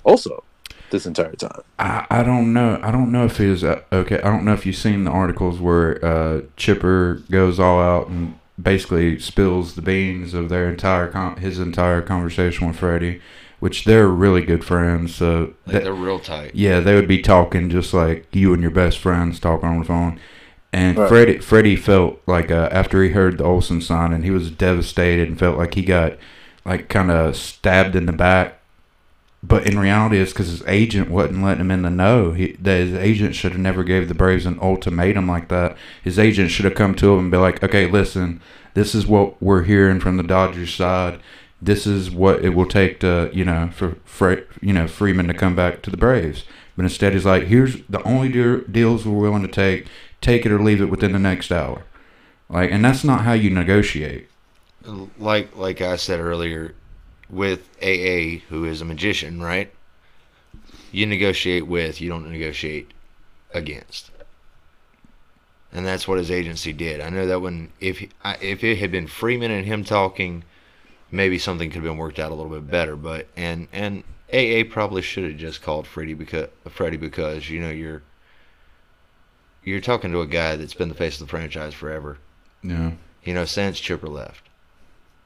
Also, 0.03 0.43
this 0.89 1.05
entire 1.05 1.33
time. 1.33 1.61
I, 1.79 2.05
I 2.09 2.23
don't 2.23 2.53
know. 2.53 2.79
I 2.81 2.91
don't 2.91 3.11
know 3.11 3.25
if 3.25 3.37
he 3.37 3.47
was 3.47 3.63
uh, 3.63 3.81
okay. 3.91 4.17
I 4.21 4.29
don't 4.31 4.45
know 4.45 4.53
if 4.53 4.65
you've 4.65 4.75
seen 4.75 5.03
the 5.03 5.11
articles 5.11 5.59
where 5.59 6.03
uh, 6.03 6.41
Chipper 6.55 7.21
goes 7.29 7.59
all 7.59 7.79
out 7.81 8.07
and 8.07 8.37
basically 8.61 9.19
spills 9.19 9.75
the 9.75 9.81
beans 9.81 10.33
of 10.33 10.49
their 10.49 10.69
entire 10.69 11.07
con- 11.09 11.37
his 11.37 11.59
entire 11.59 12.01
conversation 12.01 12.67
with 12.67 12.77
Freddie, 12.77 13.21
which 13.59 13.85
they're 13.85 14.07
really 14.07 14.41
good 14.43 14.63
friends. 14.63 15.13
So 15.15 15.53
Like 15.65 15.73
that- 15.75 15.83
they're 15.83 15.93
real 15.93 16.19
tight. 16.19 16.51
yeah, 16.55 16.79
they 16.79 16.95
would 16.95 17.07
be 17.07 17.21
talking 17.21 17.69
just 17.69 17.93
like 17.93 18.25
you 18.31 18.53
and 18.53 18.61
your 18.61 18.71
best 18.71 18.97
friends 18.99 19.39
talking 19.39 19.69
on 19.69 19.79
the 19.79 19.85
phone. 19.85 20.19
And 20.73 20.97
Right. 20.97 21.07
Freddie, 21.09 21.37
Freddie 21.39 21.75
felt 21.75 22.19
like 22.27 22.51
uh, 22.51 22.67
after 22.71 23.01
he 23.03 23.09
heard 23.11 23.37
the 23.37 23.43
Olson 23.45 23.79
sign, 23.81 24.11
and 24.11 24.23
he 24.23 24.31
was 24.31 24.51
devastated 24.51 25.27
and 25.29 25.39
felt 25.39 25.57
like 25.57 25.75
he 25.75 25.81
got 25.83 26.13
like 26.65 26.89
kind 26.89 27.09
of 27.09 27.35
stabbed 27.37 27.95
in 27.95 28.05
the 28.05 28.11
back. 28.11 28.56
But 29.43 29.67
in 29.67 29.77
reality, 29.77 30.17
it's 30.17 30.33
because 30.33 30.47
his 30.47 30.63
agent 30.65 31.11
wasn't 31.11 31.43
letting 31.43 31.61
him 31.61 31.71
in 31.71 31.83
the 31.83 31.89
know. 31.89 32.31
He, 32.31 32.53
that 32.53 32.77
his 32.77 32.93
agent 32.95 33.35
should 33.35 33.51
have 33.51 33.61
never 33.61 33.83
gave 33.83 34.07
the 34.07 34.15
Braves 34.15 34.45
an 34.45 34.59
ultimatum 34.59 35.27
like 35.27 35.49
that. 35.49 35.77
His 36.03 36.17
agent 36.17 36.49
should 36.49 36.65
have 36.65 36.75
come 36.75 36.95
to 36.95 37.13
him 37.13 37.19
and 37.19 37.31
be 37.31 37.37
like, 37.37 37.63
"Okay, 37.63 37.85
listen, 37.89 38.41
this 38.73 38.95
is 38.95 39.05
what 39.05 39.41
we're 39.41 39.63
hearing 39.63 39.99
from 39.99 40.17
the 40.17 40.23
Dodgers 40.23 40.73
side. 40.73 41.19
This 41.61 41.85
is 41.85 42.09
what 42.11 42.43
it 42.43 42.49
will 42.49 42.65
take 42.65 42.99
to, 43.01 43.29
you 43.33 43.45
know, 43.45 43.69
for, 43.73 43.95
for 44.05 44.43
you 44.61 44.73
know 44.73 44.87
Freeman 44.87 45.27
to 45.27 45.33
come 45.33 45.55
back 45.55 45.81
to 45.83 45.91
the 45.91 45.97
Braves." 45.97 46.43
But 46.75 46.83
instead, 46.83 47.13
he's 47.13 47.25
like, 47.25 47.43
"Here's 47.43 47.81
the 47.87 48.01
only 48.03 48.29
de- 48.29 48.61
deals 48.67 49.05
we're 49.05 49.19
willing 49.19 49.43
to 49.43 49.47
take. 49.47 49.87
Take 50.19 50.47
it 50.47 50.51
or 50.51 50.59
leave 50.59 50.81
it 50.81 50.89
within 50.89 51.11
the 51.11 51.19
next 51.19 51.51
hour." 51.51 51.83
Like, 52.49 52.71
and 52.71 52.83
that's 52.83 53.03
not 53.03 53.21
how 53.21 53.33
you 53.33 53.49
negotiate. 53.51 54.29
like 55.19 55.55
like 55.55 55.81
I 55.81 55.95
said 55.95 56.19
earlier, 56.19 56.73
with 57.29 57.67
AA, 57.81 58.39
who 58.49 58.65
is 58.65 58.81
a 58.81 58.85
magician, 58.85 59.41
right? 59.41 59.71
You 60.91 61.05
negotiate 61.05 61.67
with, 61.67 61.99
you 62.01 62.09
don't 62.09 62.29
negotiate 62.31 62.91
against, 63.53 64.11
and 65.71 65.85
that's 65.85 66.07
what 66.07 66.17
his 66.17 66.31
agency 66.31 66.73
did. 66.73 67.01
I 67.01 67.09
know 67.09 67.25
that 67.27 67.41
when 67.41 67.71
if 67.79 67.99
he- 67.99 68.09
if 68.41 68.63
it 68.63 68.77
had 68.77 68.91
been 68.91 69.07
Freeman 69.07 69.51
and 69.51 69.65
him 69.65 69.83
talking, 69.83 70.43
maybe 71.11 71.37
something 71.37 71.69
could 71.69 71.75
have 71.75 71.83
been 71.83 71.97
worked 71.97 72.19
out 72.19 72.31
a 72.31 72.35
little 72.35 72.51
bit 72.51 72.69
better. 72.71 72.95
But 72.95 73.27
and 73.35 73.67
and 73.73 74.03
AA 74.33 74.63
probably 74.69 75.01
should 75.01 75.23
have 75.25 75.37
just 75.37 75.61
called 75.61 75.87
Freddie 75.87 76.13
because 76.13 76.47
Freddie 76.69 76.97
because 76.97 77.49
you 77.49 77.59
know 77.59 77.69
you're 77.69 78.01
you're 79.63 79.81
talking 79.81 80.11
to 80.11 80.21
a 80.21 80.27
guy 80.27 80.55
that's 80.55 80.73
been 80.73 80.89
the 80.89 80.95
face 80.95 81.15
of 81.19 81.27
the 81.27 81.29
franchise 81.29 81.73
forever 81.73 82.17
Yeah. 82.63 82.91
you 83.23 83.33
know, 83.33 83.43
since 83.45 83.79
Chipper 83.81 84.07
left. 84.07 84.46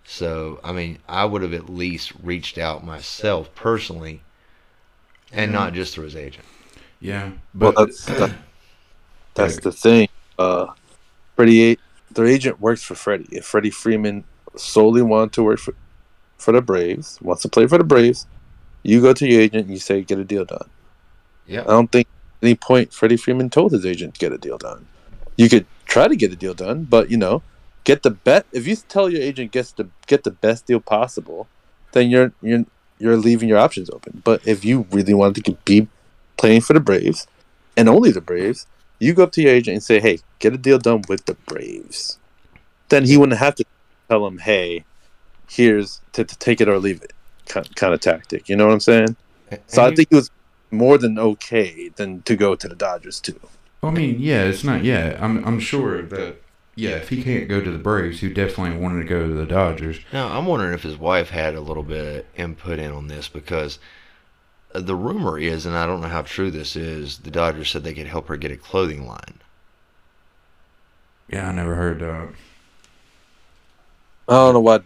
So, 0.03 0.59
I 0.63 0.71
mean, 0.71 0.97
I 1.07 1.25
would 1.25 1.41
have 1.41 1.53
at 1.53 1.69
least 1.69 2.13
reached 2.21 2.57
out 2.57 2.83
myself 2.85 3.53
personally 3.55 4.21
and 5.31 5.51
not 5.51 5.73
just 5.73 5.93
through 5.93 6.05
his 6.05 6.15
agent. 6.15 6.45
Yeah. 6.99 7.31
Well, 7.55 7.71
But 7.71 7.87
that's 7.87 8.05
that, 8.05 8.35
that's 9.33 9.59
the 9.59 9.71
thing. 9.71 10.09
Uh, 10.37 10.67
Freddie, 11.35 11.77
their 12.11 12.25
agent 12.25 12.59
works 12.59 12.83
for 12.83 12.95
Freddie. 12.95 13.27
If 13.31 13.45
Freddie 13.45 13.69
Freeman 13.69 14.23
solely 14.55 15.01
wanted 15.01 15.33
to 15.33 15.43
work 15.43 15.59
for 15.59 15.73
for 16.37 16.51
the 16.51 16.61
Braves, 16.61 17.19
wants 17.21 17.43
to 17.43 17.49
play 17.49 17.67
for 17.67 17.77
the 17.77 17.83
Braves, 17.83 18.25
you 18.83 18.99
go 18.99 19.13
to 19.13 19.27
your 19.27 19.41
agent 19.41 19.65
and 19.65 19.71
you 19.71 19.79
say, 19.79 20.01
"Get 20.01 20.19
a 20.19 20.23
deal 20.23 20.45
done." 20.45 20.69
Yeah. 21.47 21.61
I 21.61 21.67
don't 21.67 21.91
think 21.91 22.07
at 22.41 22.45
any 22.47 22.55
point 22.55 22.93
Freddie 22.93 23.17
Freeman 23.17 23.49
told 23.49 23.71
his 23.71 23.85
agent 23.85 24.15
to 24.15 24.19
get 24.19 24.31
a 24.31 24.37
deal 24.37 24.57
done. 24.57 24.87
You 25.37 25.49
could 25.49 25.65
try 25.85 26.07
to 26.07 26.15
get 26.15 26.31
a 26.31 26.35
deal 26.35 26.53
done, 26.53 26.85
but 26.85 27.09
you 27.11 27.17
know, 27.17 27.43
get 27.83 28.03
the 28.03 28.11
bet. 28.11 28.45
If 28.51 28.67
you 28.67 28.75
tell 28.75 29.09
your 29.09 29.21
agent 29.21 29.51
gets 29.51 29.71
to 29.73 29.89
get 30.07 30.23
the 30.23 30.31
best 30.31 30.65
deal 30.65 30.79
possible, 30.79 31.47
then 31.91 32.09
you're 32.09 32.33
you're 32.41 32.65
you're 32.99 33.17
leaving 33.17 33.49
your 33.49 33.57
options 33.57 33.89
open. 33.89 34.21
But 34.23 34.47
if 34.47 34.63
you 34.63 34.85
really 34.91 35.13
wanted 35.13 35.45
to 35.45 35.57
be 35.65 35.87
playing 36.37 36.61
for 36.61 36.73
the 36.73 36.79
Braves 36.79 37.27
and 37.75 37.89
only 37.89 38.11
the 38.11 38.21
Braves, 38.21 38.67
you 38.99 39.13
go 39.13 39.23
up 39.23 39.31
to 39.33 39.41
your 39.41 39.53
agent 39.53 39.75
and 39.75 39.83
say, 39.83 39.99
"Hey, 39.99 40.19
get 40.39 40.53
a 40.53 40.57
deal 40.57 40.77
done 40.77 41.03
with 41.07 41.25
the 41.25 41.33
Braves." 41.33 42.19
Then 42.89 43.05
he 43.05 43.17
wouldn't 43.17 43.39
have 43.39 43.55
to 43.55 43.65
tell 44.09 44.25
him, 44.27 44.37
"Hey, 44.39 44.85
here's 45.49 46.01
to, 46.13 46.23
to 46.23 46.37
take 46.37 46.61
it 46.61 46.69
or 46.69 46.77
leave 46.79 47.01
it," 47.01 47.13
kind, 47.47 47.75
kind 47.75 47.93
of 47.93 47.99
tactic. 47.99 48.49
You 48.49 48.55
know 48.55 48.67
what 48.67 48.73
I'm 48.73 48.79
saying? 48.79 49.15
So 49.67 49.83
I 49.83 49.93
think 49.93 50.07
it 50.11 50.15
was 50.15 50.31
more 50.69 50.97
than 50.97 51.19
okay 51.19 51.89
than 51.89 52.21
to 52.23 52.35
go 52.37 52.55
to 52.55 52.67
the 52.67 52.75
Dodgers 52.75 53.19
too. 53.19 53.39
I 53.83 53.89
mean, 53.89 54.17
yeah, 54.19 54.43
it's 54.43 54.63
not. 54.63 54.83
Yeah, 54.83 55.17
I'm. 55.19 55.43
I'm 55.45 55.59
sure 55.59 56.01
that. 56.03 56.41
Yeah, 56.75 56.91
if 56.91 57.09
he 57.09 57.21
can't 57.21 57.49
go 57.49 57.59
to 57.61 57.69
the 57.71 57.77
Braves, 57.77 58.21
he 58.21 58.29
definitely 58.29 58.77
wanted 58.77 59.03
to 59.03 59.07
go 59.09 59.27
to 59.27 59.33
the 59.33 59.45
Dodgers. 59.45 59.99
Now, 60.13 60.29
I'm 60.37 60.45
wondering 60.45 60.73
if 60.73 60.83
his 60.83 60.97
wife 60.97 61.29
had 61.29 61.53
a 61.53 61.61
little 61.61 61.83
bit 61.83 62.19
of 62.19 62.25
input 62.39 62.79
in 62.79 62.91
on 62.91 63.07
this 63.07 63.27
because 63.27 63.77
uh, 64.73 64.79
the 64.79 64.95
rumor 64.95 65.37
is, 65.37 65.65
and 65.65 65.75
I 65.75 65.85
don't 65.85 66.01
know 66.01 66.07
how 66.07 66.21
true 66.21 66.49
this 66.49 66.75
is, 66.75 67.19
the 67.19 67.31
Dodgers 67.31 67.69
said 67.69 67.83
they 67.83 67.93
could 67.93 68.07
help 68.07 68.27
her 68.29 68.37
get 68.37 68.51
a 68.51 68.57
clothing 68.57 69.05
line. 69.05 69.39
Yeah, 71.29 71.49
I 71.49 71.51
never 71.51 71.75
heard 71.75 71.99
that. 71.99 72.29
I 74.27 74.33
don't 74.33 74.53
know 74.53 74.59
why 74.61 74.79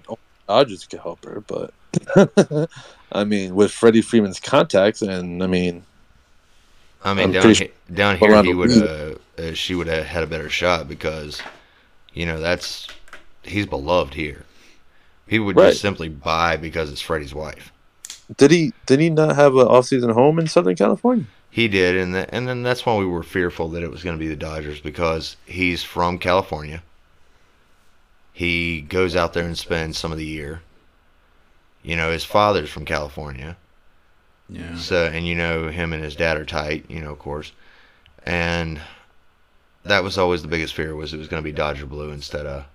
Dodgers 0.47 0.85
could 0.85 0.99
help 0.99 1.23
her, 1.25 1.41
but 1.41 1.73
I 3.11 3.23
mean, 3.23 3.55
with 3.55 3.71
Freddie 3.71 4.01
Freeman's 4.01 4.39
contacts, 4.39 5.01
and 5.01 5.43
I 5.43 5.47
mean, 5.47 5.83
I 7.03 7.13
mean, 7.13 7.25
I'm 7.27 7.31
down, 7.31 7.43
he- 7.59 7.71
down 7.93 8.17
here, 8.17 8.37
he 8.37 8.53
would, 8.53 8.71
uh, 8.71 9.15
uh, 9.37 9.53
she 9.53 9.75
would 9.75 9.87
have 9.87 10.05
had 10.05 10.23
a 10.23 10.27
better 10.27 10.49
shot 10.49 10.87
because, 10.87 11.41
you 12.15 12.25
know, 12.25 12.39
that's 12.39 12.87
he's 13.43 13.67
beloved 13.67 14.15
here. 14.15 14.45
People 15.27 15.45
would 15.45 15.55
Right. 15.55 15.69
just 15.69 15.81
simply 15.81 16.09
buy 16.09 16.57
because 16.57 16.91
it's 16.91 17.01
Freddie's 17.01 17.33
wife. 17.35 17.71
did 18.37 18.49
he 18.49 18.73
did 18.87 18.99
he 18.99 19.09
not 19.11 19.35
have 19.35 19.53
an 19.55 19.67
off-season 19.67 20.09
home 20.09 20.39
in 20.39 20.47
Southern 20.47 20.75
California? 20.75 21.25
He 21.51 21.67
did, 21.67 21.95
and 21.95 22.13
th- 22.13 22.29
and 22.31 22.47
then 22.47 22.63
that's 22.63 22.85
why 22.85 22.95
we 22.97 23.05
were 23.05 23.21
fearful 23.23 23.69
that 23.69 23.83
it 23.83 23.91
was 23.91 24.03
going 24.03 24.17
to 24.17 24.19
be 24.19 24.27
the 24.27 24.35
Dodgers 24.35 24.81
because 24.81 25.37
he's 25.45 25.83
from 25.83 26.17
California. 26.17 26.81
He 28.33 28.81
goes 28.81 29.15
out 29.15 29.33
there 29.33 29.45
and 29.45 29.57
spends 29.57 29.97
some 29.97 30.11
of 30.11 30.17
the 30.17 30.25
year. 30.25 30.61
You 31.83 31.95
know, 31.95 32.11
his 32.11 32.25
father's 32.25 32.69
from 32.69 32.83
California, 32.83 33.55
Yeah. 34.49 34.75
so 34.75 35.05
and 35.05 35.25
you 35.27 35.35
know 35.35 35.69
him 35.69 35.93
and 35.93 36.03
his 36.03 36.15
dad 36.15 36.35
are 36.37 36.45
tight. 36.45 36.85
You 36.89 36.99
know, 37.01 37.11
of 37.11 37.19
course, 37.19 37.51
and 38.25 38.81
that 39.85 40.03
was 40.03 40.17
always 40.17 40.41
the 40.41 40.47
biggest 40.47 40.73
fear 40.73 40.95
was 40.95 41.13
it 41.13 41.17
was 41.17 41.27
going 41.27 41.41
to 41.41 41.47
be 41.47 41.51
Dodger 41.51 41.85
blue 41.85 42.11
instead 42.11 42.45
of 42.45 42.65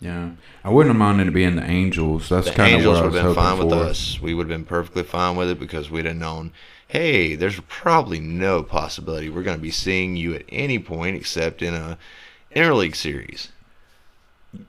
Yeah. 0.00 0.30
I 0.62 0.70
wouldn't 0.70 0.94
have 0.94 0.98
minded 0.98 1.28
it 1.28 1.34
being 1.34 1.56
the 1.56 1.64
Angels. 1.64 2.28
That's 2.28 2.50
kind 2.50 2.74
of 2.76 2.86
what 2.86 2.96
I 2.96 3.00
would 3.02 3.12
was 3.12 3.12
have 3.12 3.12
been 3.12 3.22
hoping 3.22 3.42
fine 3.42 3.56
for. 3.58 3.64
with 3.66 3.74
us. 3.74 4.20
We 4.20 4.34
would 4.34 4.48
have 4.50 4.58
been 4.58 4.66
perfectly 4.66 5.02
fine 5.02 5.36
with 5.36 5.48
it 5.50 5.58
because 5.58 5.90
we'd 5.90 6.04
have 6.04 6.16
known, 6.16 6.52
hey, 6.88 7.34
there's 7.34 7.60
probably 7.68 8.20
no 8.20 8.62
possibility 8.62 9.28
we're 9.30 9.42
going 9.42 9.56
to 9.56 9.62
be 9.62 9.70
seeing 9.70 10.16
you 10.16 10.34
at 10.34 10.44
any 10.50 10.78
point 10.78 11.16
except 11.16 11.62
in 11.62 11.74
a 11.74 11.96
interleague 12.54 12.94
series. 12.96 13.50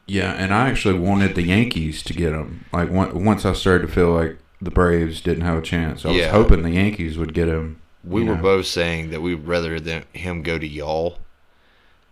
Yeah, 0.07 0.31
and 0.33 0.53
I 0.53 0.69
actually 0.69 0.97
wanted 0.97 1.35
the 1.35 1.43
Yankees 1.43 2.01
to 2.03 2.13
get 2.13 2.33
him. 2.33 2.65
Like 2.73 2.89
once 2.91 3.45
I 3.45 3.53
started 3.53 3.87
to 3.87 3.93
feel 3.93 4.11
like 4.13 4.37
the 4.61 4.71
Braves 4.71 5.21
didn't 5.21 5.43
have 5.43 5.57
a 5.57 5.61
chance, 5.61 6.05
I 6.05 6.09
was 6.09 6.17
Yeah. 6.17 6.31
hoping 6.31 6.63
the 6.63 6.71
Yankees 6.71 7.17
would 7.17 7.33
get 7.33 7.47
him. 7.47 7.81
We 8.03 8.23
were 8.23 8.35
know. 8.35 8.41
both 8.41 8.65
saying 8.67 9.09
that 9.11 9.21
we'd 9.21 9.45
rather 9.45 9.79
than 9.79 10.05
him 10.13 10.41
go 10.43 10.57
to 10.57 10.67
y'all 10.67 11.19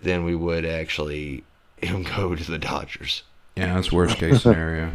than 0.04 0.24
we 0.26 0.36
would 0.36 0.66
actually 0.66 1.44
him 1.78 2.04
go 2.16 2.36
to 2.36 2.52
the 2.52 2.60
Dodgers. 2.60 3.24
Yeah, 3.56 3.76
that's 3.76 3.92
worst 3.92 4.18
case 4.18 4.42
scenario. 4.44 4.92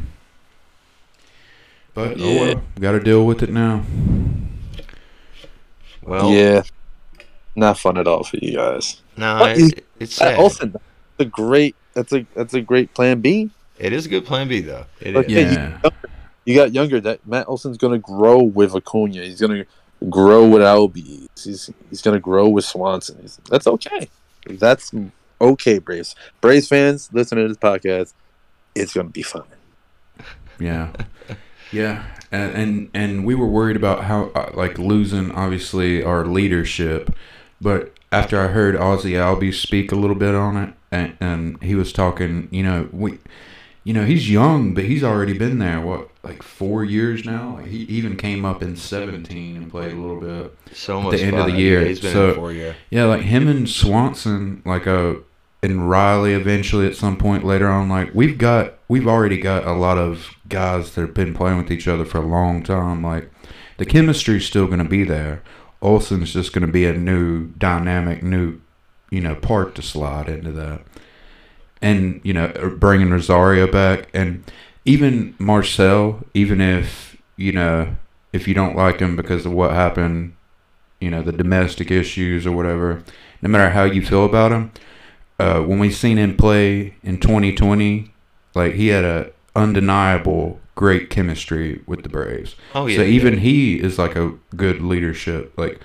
But 1.95 2.13
oh 2.21 2.25
Yeah. 2.25 2.41
well, 2.55 2.63
got 2.81 2.93
to 2.93 3.01
deal 3.01 3.25
with 3.27 3.43
it 3.43 3.51
now. 3.51 3.83
Well, 6.03 6.31
yeah, 6.31 6.63
not 7.55 7.79
fun 7.79 7.99
at 7.99 8.07
all 8.07 8.25
for 8.25 8.39
you 8.39 8.57
guys. 8.57 9.03
no, 9.17 9.41
What 9.41 9.51
it, 9.53 9.59
is- 9.59 9.73
it's 10.01 10.21
Matt 10.21 10.31
sad. 10.31 10.39
Olson, 10.39 10.73
that's 10.73 10.83
a 11.19 11.25
great. 11.25 11.75
That's 11.95 12.13
a 12.13 12.25
that's 12.35 12.55
a 12.55 12.61
great 12.61 12.95
plan 12.95 13.21
B. 13.21 13.51
It 13.79 13.93
is 13.93 14.07
a 14.07 14.09
good 14.09 14.25
plan 14.25 14.49
B 14.49 14.61
though. 14.61 14.87
It 15.01 15.15
But 15.15 15.27
is. 15.27 15.33
Yeah, 15.33 15.51
you- 15.51 15.81
Yeah, 15.85 15.91
You 16.45 16.55
got 16.55 16.73
younger. 16.73 17.01
That 17.01 17.27
Matt 17.27 17.49
Olson's 17.49 17.77
gonna 17.79 17.99
grow 17.99 18.43
with 18.43 18.75
Acuna. 18.75 19.23
He's 19.25 19.41
gonna 19.41 19.65
grow 20.09 20.47
with 20.49 20.63
Albies. 20.63 21.27
He's 21.45 21.71
he's 21.91 22.01
gonna 22.03 22.21
grow 22.21 22.49
with 22.49 22.65
Swanson. 22.65 23.19
He's, 23.21 23.39
that's 23.51 23.67
okay. 23.67 24.09
That's 24.49 24.93
okay, 25.41 25.79
Braves. 25.79 26.15
Braves 26.41 26.69
fans, 26.69 27.09
listen 27.13 27.39
to 27.39 27.49
this 27.49 27.57
podcast. 27.57 28.13
It's 28.75 28.95
gonna 28.95 29.09
be 29.09 29.23
fun. 29.23 29.45
yeah, 30.59 30.93
yeah. 31.73 32.05
And, 32.31 32.55
and 32.55 32.91
and 32.95 33.25
we 33.25 33.35
were 33.35 33.47
worried 33.47 33.77
about 33.77 34.05
how 34.05 34.31
uh, 34.35 34.51
like 34.55 34.79
losing 34.79 35.31
obviously 35.33 36.03
our 36.03 36.25
leadership, 36.27 37.15
but 37.61 37.93
after 38.13 38.41
I 38.41 38.49
heard 38.49 38.75
Ozzy 38.75 39.13
Albies 39.13 39.55
speak 39.55 39.93
a 39.93 39.97
little 39.97 40.17
bit 40.17 40.35
on 40.35 40.57
it, 40.57 40.75
and, 40.91 41.17
and 41.21 41.63
he 41.63 41.75
was 41.75 41.93
talking, 41.93 42.49
you 42.51 42.63
know, 42.63 42.89
we. 42.93 43.19
You 43.89 43.95
know 43.95 44.05
he's 44.05 44.31
young, 44.31 44.75
but 44.75 44.85
he's 44.85 45.03
already 45.03 45.33
been 45.33 45.61
there. 45.61 45.81
What, 45.81 46.11
like 46.23 46.43
four 46.43 46.85
years 46.85 47.25
now? 47.25 47.55
Like 47.57 47.69
he 47.69 47.79
even 47.85 48.19
came 48.19 48.45
up 48.45 48.63
in 48.63 48.77
seventeen 48.77 49.57
and 49.57 49.71
played 49.71 49.95
a 49.95 49.97
little 49.97 50.21
bit. 50.21 50.55
So 50.75 50.97
almost 50.97 51.23
end 51.23 51.39
of 51.39 51.47
the 51.47 51.53
year, 51.53 51.81
Yeah, 51.81 51.89
he's 51.89 52.01
been 52.01 52.13
so- 52.13 52.29
in 52.29 52.35
for 52.35 52.53
you. 52.53 52.75
Yeah, 52.91 53.05
like 53.07 53.23
him 53.23 53.49
and 53.49 53.67
Swanson, 53.67 54.61
like 54.67 54.87
uh, 54.87 55.15
and 55.63 55.89
Riley 55.89 56.35
eventually 56.35 56.87
at 56.87 56.97
some 56.97 57.17
point 57.17 57.45
later 57.47 57.67
on. 57.71 57.89
Like 57.89 58.11
we've 58.15 58.37
got, 58.37 58.75
we've 58.89 59.07
already 59.09 59.39
got 59.39 59.67
a 59.67 59.73
lot 59.73 59.97
of 59.97 60.35
guys 60.51 60.95
that 60.95 61.01
have 61.01 61.15
been 61.15 61.33
playing 61.33 61.57
with 61.57 61.71
each 61.71 61.89
other 61.89 62.05
for 62.05 62.19
a 62.19 62.27
long 62.27 62.63
time. 62.63 63.03
Like 63.03 63.33
the 63.79 63.87
chemistry's 63.87 64.45
still 64.45 64.67
going 64.67 64.81
to 64.81 64.85
be 64.85 65.03
there. 65.03 65.43
Olson's 65.81 66.35
just 66.35 66.53
going 66.53 66.67
to 66.67 66.71
be 66.71 66.85
a 66.85 66.93
new 66.93 67.47
dynamic, 67.57 68.23
new, 68.23 68.61
you 69.09 69.23
know, 69.23 69.35
part 69.35 69.75
to 69.77 69.81
slide 69.83 70.29
into 70.29 70.53
that. 70.53 70.83
And 71.81 72.21
you 72.25 72.33
know, 72.33 72.77
bringing 72.79 73.11
Rosario 73.11 73.71
back, 73.71 74.09
and 74.13 74.43
even 74.85 75.35
Marcell, 75.39 76.25
even 76.35 76.61
if 76.61 77.17
you 77.37 77.53
know, 77.53 77.97
if 78.33 78.49
you 78.49 78.55
don't 78.55 78.77
like 78.77 79.01
him 79.01 79.17
because 79.17 79.47
of 79.47 79.53
what 79.53 79.73
happened 79.73 80.35
you 81.01 81.09
know 81.09 81.23
the 81.23 81.31
domestic 81.31 81.93
issues 81.93 82.45
or 82.45 82.51
whatever 82.51 83.01
no 83.41 83.49
matter 83.49 83.71
how 83.71 83.85
you 83.85 84.05
feel 84.05 84.25
about 84.25 84.51
him 84.51 84.73
uh, 85.39 85.61
when 85.61 85.79
we 85.79 85.89
seen 85.89 86.17
him 86.17 86.37
play 86.37 86.93
in 87.05 87.21
2020 87.21 88.13
like 88.57 88.75
he 88.75 88.89
had 88.89 89.05
a 89.05 89.31
undeniable 89.55 90.61
great 90.75 91.11
chemistry 91.11 91.83
with 91.87 92.05
the 92.05 92.09
Braves. 92.09 92.55
Oh, 92.73 92.87
yeah, 92.87 92.99
So 92.99 93.03
even 93.03 93.39
he 93.39 93.81
is 93.81 93.99
like 93.99 94.15
a 94.15 94.35
good 94.55 94.81
leadership. 94.81 95.53
Like 95.57 95.81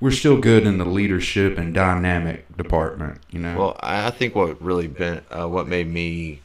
we're 0.00 0.10
still 0.10 0.38
good 0.40 0.66
in 0.66 0.78
the 0.78 0.84
leadership 0.84 1.58
and 1.58 1.74
dynamic 1.74 2.56
department. 2.56 3.20
You 3.30 3.40
know. 3.40 3.58
Well, 3.58 3.76
I 3.80 4.10
think 4.10 4.34
what 4.34 4.60
really 4.60 4.86
been 4.86 5.22
uh, 5.30 5.48
what 5.48 5.66
made 5.66 5.88
me 5.88 6.40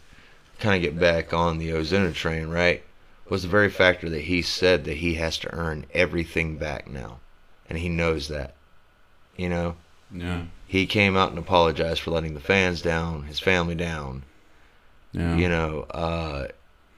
kind 0.60 0.76
of 0.76 0.82
get 0.82 1.00
back 1.00 1.34
on 1.34 1.58
the 1.58 1.70
Ozuna 1.70 2.14
train, 2.14 2.48
right, 2.48 2.84
was 3.30 3.44
the 3.44 3.50
very 3.50 3.70
factor 3.70 4.10
that 4.10 4.22
he 4.22 4.42
said 4.42 4.86
that 4.86 4.98
he 4.98 5.16
has 5.16 5.38
to 5.40 5.54
earn 5.54 5.86
everything 5.94 6.58
back 6.58 6.88
now, 6.88 7.20
and 7.70 7.78
he 7.78 7.90
knows 7.90 8.28
that. 8.30 8.54
You 9.36 9.50
know, 9.50 9.76
yeah. 10.14 10.44
he 10.68 10.86
came 10.86 11.18
out 11.18 11.30
and 11.30 11.40
apologized 11.40 12.02
for 12.02 12.12
letting 12.12 12.34
the 12.36 12.40
fans 12.40 12.82
down, 12.82 13.24
his 13.24 13.40
family 13.40 13.76
down. 13.76 14.24
Yeah. 15.12 15.36
You 15.36 15.50
know, 15.50 15.82
uh, 15.92 16.48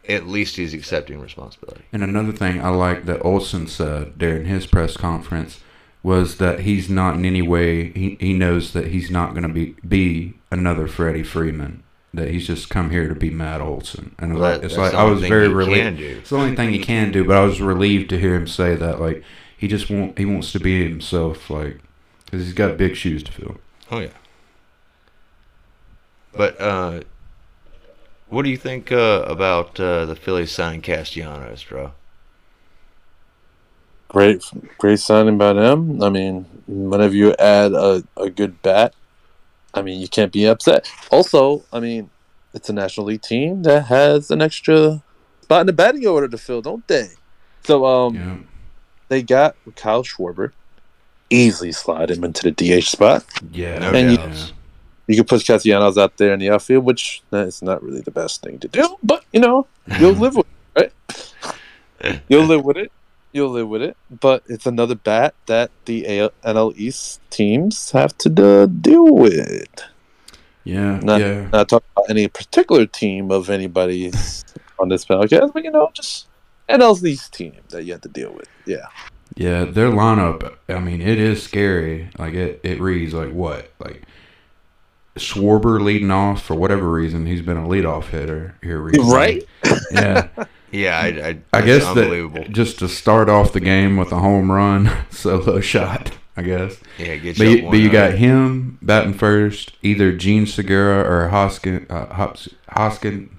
at 0.07 0.27
least 0.27 0.55
he's 0.55 0.73
accepting 0.73 1.19
responsibility. 1.19 1.83
And 1.91 2.03
another 2.03 2.31
thing 2.31 2.61
I 2.61 2.69
like 2.69 3.05
that 3.05 3.23
Olson 3.23 3.67
said 3.67 4.17
during 4.17 4.45
his 4.45 4.65
press 4.67 4.95
conference 4.95 5.59
was 6.05 6.37
that 6.37 6.59
he's 6.59 6.87
not 6.87 7.15
in 7.15 7.25
any 7.25 7.41
way 7.41 7.89
he, 7.93 8.15
he 8.19 8.31
knows 8.31 8.73
that 8.73 8.89
he's 8.89 9.09
not 9.09 9.31
going 9.31 9.41
to 9.41 9.49
be 9.49 9.75
be 9.87 10.35
another 10.51 10.87
Freddie 10.87 11.23
Freeman. 11.23 11.81
That 12.13 12.29
he's 12.29 12.45
just 12.45 12.69
come 12.69 12.91
here 12.91 13.09
to 13.09 13.15
be 13.15 13.31
Matt 13.31 13.59
Olson, 13.59 14.13
and 14.19 14.37
Well, 14.37 14.63
it's 14.63 14.77
like 14.77 14.93
I 14.93 15.03
was 15.03 15.21
very 15.21 15.47
relieved. 15.49 15.99
It's 15.99 16.29
the 16.29 16.37
only 16.37 16.55
thing 16.55 16.69
he 16.69 16.79
can 16.79 17.11
do, 17.11 17.25
but 17.25 17.35
I 17.35 17.43
was 17.43 17.59
relieved 17.59 18.11
to 18.11 18.19
hear 18.19 18.35
him 18.35 18.47
say 18.47 18.75
that. 18.75 19.01
Like 19.01 19.23
he 19.57 19.67
just 19.67 19.89
want 19.89 20.19
he 20.19 20.25
wants 20.25 20.51
to 20.51 20.59
be 20.59 20.87
himself, 20.87 21.49
like 21.49 21.81
because 22.23 22.45
he's 22.45 22.53
got 22.53 22.77
big 22.77 22.95
shoes 22.95 23.23
to 23.23 23.31
fill. 23.31 23.57
Oh 23.89 23.99
yeah. 23.99 24.09
But 26.33 26.61
uh, 26.61 27.01
what 28.29 28.43
do 28.43 28.49
you 28.49 28.57
think 28.57 28.91
uh, 28.91 29.25
about 29.27 29.79
uh, 29.79 30.05
the 30.05 30.15
Phillies 30.15 30.51
signing 30.51 30.81
Castellanos, 30.81 31.63
bro? 31.63 31.93
Great, 34.09 34.43
great 34.77 34.99
signing 34.99 35.37
by 35.37 35.53
them. 35.53 36.01
I 36.01 36.09
mean, 36.09 36.45
whenever 36.67 37.13
you 37.13 37.33
add 37.39 37.73
a, 37.73 38.03
a 38.17 38.29
good 38.29 38.61
bat, 38.61 38.93
I 39.73 39.81
mean, 39.81 39.99
you 39.99 40.07
can't 40.07 40.31
be 40.31 40.45
upset. 40.47 40.89
Also, 41.11 41.63
I 41.73 41.79
mean, 41.79 42.09
it's 42.53 42.69
a 42.69 42.73
National 42.73 43.07
League 43.07 43.21
team 43.23 43.63
that 43.63 43.85
has 43.87 44.31
an 44.31 44.41
extra 44.41 45.01
spot 45.41 45.61
in 45.61 45.67
the 45.67 45.73
batting 45.73 46.05
order 46.07 46.27
to 46.27 46.37
fill, 46.37 46.61
don't 46.61 46.87
they? 46.87 47.09
So, 47.65 47.85
um, 47.85 48.15
Yeah, 48.15 48.37
they 49.09 49.21
got 49.23 49.55
Kyle 49.75 50.03
Schwarber. 50.03 50.51
Easily 51.29 51.71
slide 51.71 52.11
him 52.11 52.23
into 52.23 52.49
the 52.49 52.51
DH 52.81 52.85
spot. 52.87 53.25
yeah, 53.51 53.79
No 53.79 53.91
And 53.91 54.11
you- 54.11 54.17
doubts. 54.17 54.53
You 55.07 55.15
can 55.15 55.25
put 55.25 55.45
Castellanos 55.45 55.99
out 55.99 56.17
there 56.17 56.33
in 56.33 56.39
the 56.39 56.49
outfield, 56.49 56.83
which 56.83 57.21
that's 57.29 57.61
not 57.61 57.83
really 57.83 58.01
the 58.01 58.09
best 58.09 58.41
thing 58.41 58.57
to 58.57 58.67
do, 58.67 58.97
but 59.03 59.23
you 59.31 59.39
know, 59.39 59.67
you'll 59.99 60.13
live 60.25 60.35
with 60.35 60.47
it, 60.75 60.91
right? 62.01 62.21
You'll 62.27 62.45
live 62.45 62.63
with 62.65 62.77
it. 62.77 62.91
You'll 63.35 63.49
live 63.49 63.67
with 63.67 63.81
it. 63.81 63.97
But 64.09 64.43
it's 64.47 64.65
another 64.65 64.95
bat 64.95 65.35
that 65.47 65.69
the 65.83 66.07
AL 66.19 66.31
NL 66.45 66.73
East 66.77 67.19
teams 67.29 67.91
have 67.91 68.17
to 68.19 68.29
uh, 68.29 68.65
deal 68.67 69.13
with. 69.13 69.67
yeah, 70.63 71.01
Not, 71.03 71.19
yeah. 71.19 71.49
not 71.51 71.67
talking 71.67 71.89
about 71.97 72.09
any 72.09 72.29
particular 72.29 72.85
team 72.85 73.31
of 73.31 73.49
anybody 73.49 74.07
on 74.79 74.87
this 74.87 75.03
podcast, 75.03 75.51
but 75.51 75.65
you 75.65 75.71
know, 75.71 75.91
just 75.93 76.27
NL 76.69 77.03
East 77.03 77.33
team 77.33 77.57
that 77.71 77.83
you 77.83 77.91
have 77.91 78.01
to 78.03 78.07
deal 78.07 78.31
with. 78.31 78.47
Yeah. 78.65 78.87
Yeah, 79.35 79.65
their 79.65 79.89
lineup. 79.89 80.55
I 80.69 80.79
mean, 80.79 81.01
it 81.01 81.19
is 81.19 81.43
scary. 81.43 82.09
Like 82.17 82.35
it, 82.35 82.61
it 82.63 82.79
reads 82.79 83.13
like 83.13 83.33
what? 83.33 83.69
Like 83.79 84.03
Schwarber 85.17 85.81
leading 85.81 86.09
off 86.11 86.41
for 86.41 86.55
whatever 86.55 86.89
reason. 86.89 87.25
He's 87.25 87.41
been 87.41 87.57
a 87.57 87.67
leadoff 87.67 88.05
hitter 88.05 88.55
here 88.63 88.79
recently. 88.79 89.13
Right? 89.13 89.43
Yeah, 89.91 90.29
Yeah, 90.75 90.99
I, 90.99 91.07
I, 91.07 91.59
I 91.59 91.61
guess 91.61 91.85
unbelievable. 91.85 92.43
that 92.43 92.51
just 92.51 92.79
to 92.79 92.89
start 92.89 93.29
off 93.29 93.53
the 93.53 93.61
game 93.61 93.95
with 93.95 94.11
a 94.11 94.19
home 94.19 94.51
run 94.51 94.91
solo 95.09 95.61
shot. 95.61 96.11
I 96.37 96.41
guess. 96.41 96.77
yeah, 96.97 97.15
get 97.15 97.37
But 97.37 97.47
you, 97.47 97.55
you, 97.55 97.69
but 97.69 97.79
you 97.79 97.89
got 97.89 98.15
him 98.15 98.77
batting 98.81 99.13
first, 99.13 99.71
either 99.81 100.11
Jean 100.11 100.45
Segura 100.45 100.99
or 100.99 101.29
Hoskin, 101.29 101.89
uh, 101.89 102.13
Hops, 102.13 102.49
Hoskins 102.67 103.31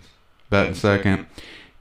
batting 0.48 0.74
second, 0.74 1.26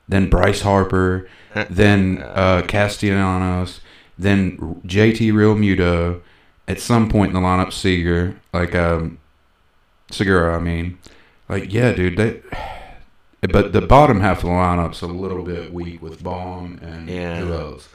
then 0.10 0.30
Bryce 0.30 0.62
Harper, 0.62 1.30
then 1.70 2.22
uh, 2.22 2.64
Castellanos, 2.68 3.80
then 4.18 4.58
JT 4.86 5.32
Realmuto. 5.32 6.22
At 6.68 6.80
some 6.80 7.10
point 7.10 7.30
in 7.30 7.36
the 7.36 7.48
lineup, 7.48 7.72
Seager, 7.72 8.36
like 8.52 8.74
um, 8.74 9.20
Segura, 10.10 10.56
I 10.56 10.60
mean, 10.60 10.98
like 11.48 11.72
yeah, 11.72 11.94
dude. 11.94 12.18
They, 12.18 12.42
but 13.52 13.74
the 13.74 13.82
bottom 13.82 14.22
half 14.22 14.38
of 14.38 14.44
the 14.44 14.50
lineup's 14.50 15.02
a 15.02 15.08
little 15.08 15.44
bit 15.44 15.74
weak 15.74 16.02
with 16.02 16.24
Bohm 16.24 16.80
and 16.82 17.10
Yeah. 17.10 17.40
who 17.42 17.54
else? 17.54 17.90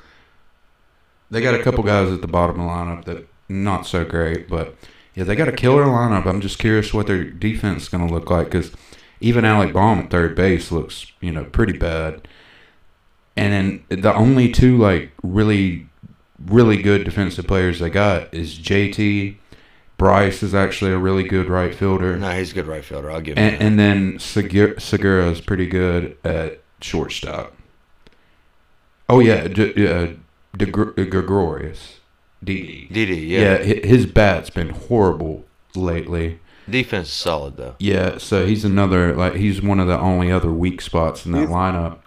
They 1.31 1.41
got 1.41 1.55
a 1.55 1.63
couple 1.63 1.85
guys 1.85 2.11
at 2.11 2.21
the 2.23 2.27
bottom 2.27 2.59
of 2.61 2.67
the 2.67 2.73
lineup 2.73 3.05
that 3.05 3.29
not 3.49 3.87
so 3.87 4.05
great, 4.05 4.49
but 4.49 4.77
yeah, 5.15 5.25
they 5.25 5.37
got 5.37 5.49
a 5.49 5.53
killer 5.53 5.85
lineup. 5.85 6.27
I'm 6.27 6.41
just 6.41 6.59
curious 6.59 6.93
what 6.93 7.07
their 7.07 7.25
defense 7.25 7.85
is 7.85 7.89
going 7.89 8.07
to 8.07 8.13
look 8.13 8.31
like 8.31 8.47
because 8.51 8.73
even 9.21 9.45
Alec 9.45 9.73
Bohm 9.73 10.01
at 10.01 10.11
third 10.11 10.35
base 10.35 10.73
looks, 10.73 11.07
you 11.21 11.31
know, 11.33 11.45
pretty 11.45 11.77
bad. 11.79 12.27
And 13.37 13.85
then 13.89 14.01
the 14.03 14.15
only 14.15 14.51
two 14.51 14.77
like 14.77 15.13
really, 15.23 15.87
really 16.47 16.83
good 16.83 17.05
defensive 17.05 17.47
players 17.47 17.79
they 17.79 17.91
got 17.91 18.33
is 18.35 18.59
JT. 18.59 19.37
Bryce 20.01 20.43
is 20.43 20.55
actually 20.55 20.93
a 20.93 20.99
really 20.99 21.25
good 21.25 21.49
right 21.51 21.75
fielder, 21.75 22.17
No, 22.17 22.31
he's 22.31 22.53
a 22.53 22.55
good 22.55 22.67
right 22.67 22.83
fielder. 22.83 23.11
I'll 23.11 23.21
give 23.21 23.37
him 23.37 23.45
and, 23.45 23.55
that. 23.55 23.63
and 23.63 23.79
then 23.79 24.19
Segura, 24.19 24.81
Segura 24.81 25.29
is 25.29 25.43
pretty 25.43 25.67
good 25.67 26.17
at 26.25 26.63
shortstop. 26.81 27.55
Oh 29.11 29.21
yeah, 29.21 29.47
D- 29.47 29.87
uh, 29.87 30.09
De 30.57 30.67
Gregorius, 30.67 31.99
DD. 32.45 32.91
DD, 32.91 33.29
Yeah, 33.29 33.61
yeah. 33.61 33.87
his 33.87 34.07
bat's 34.07 34.49
been 34.51 34.71
horrible 34.71 35.45
lately. 35.77 36.41
Defense 36.69 37.09
is 37.09 37.15
solid 37.15 37.57
though. 37.57 37.75
Yeah, 37.79 38.17
so 38.19 38.47
he's 38.47 38.65
another 38.65 39.15
like 39.15 39.35
he's 39.35 39.61
one 39.61 39.81
of 39.81 39.87
the 39.87 39.99
only 39.99 40.33
other 40.33 40.51
weak 40.53 40.81
spots 40.81 41.27
in 41.27 41.33
that 41.33 41.49
lineup. 41.49 41.99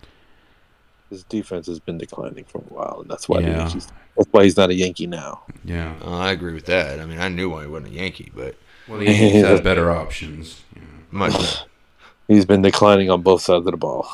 His 1.14 1.24
defense 1.26 1.68
has 1.68 1.80
been 1.80 2.00
declining 2.00 2.44
for 2.46 2.58
a 2.58 2.74
while, 2.74 3.00
and 3.02 3.10
that's 3.10 3.30
why 3.30 3.42
the 3.42 3.50
Yeah. 3.50 3.58
Yankees, 3.60 3.88
that's 4.18 4.28
why 4.32 4.44
he's 4.46 4.58
not 4.58 4.72
a 4.72 4.74
Yankee 4.74 5.06
now. 5.08 5.44
Yeah, 5.64 5.94
Uh, 6.04 6.18
I 6.18 6.32
agree 6.32 6.54
with 6.54 6.66
that. 6.66 7.00
I 7.00 7.06
mean, 7.06 7.20
I 7.20 7.28
knew 7.30 7.50
why 7.52 7.62
he 7.62 7.68
wasn't 7.68 7.92
a 7.92 7.96
Yankee, 7.96 8.32
but 8.36 8.56
well, 8.88 8.98
the 9.00 9.06
Yankees 9.06 9.46
have 9.46 9.64
better 9.72 9.92
options. 9.92 10.62
Yeah. 10.76 10.82
much. 11.12 11.58
He's 12.28 12.46
been 12.46 12.62
declining 12.64 13.10
on 13.12 13.22
both 13.22 13.42
sides 13.44 13.66
of 13.68 13.72
the 13.72 13.78
ball. 13.78 14.08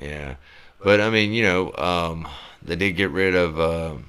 Yeah, 0.00 0.36
but 0.82 1.00
I 1.00 1.10
mean, 1.10 1.32
you 1.32 1.42
know, 1.42 1.72
um, 1.76 2.26
they 2.62 2.76
did 2.76 2.92
get 2.92 3.10
rid 3.10 3.34
of. 3.34 3.60
Um, 3.60 4.06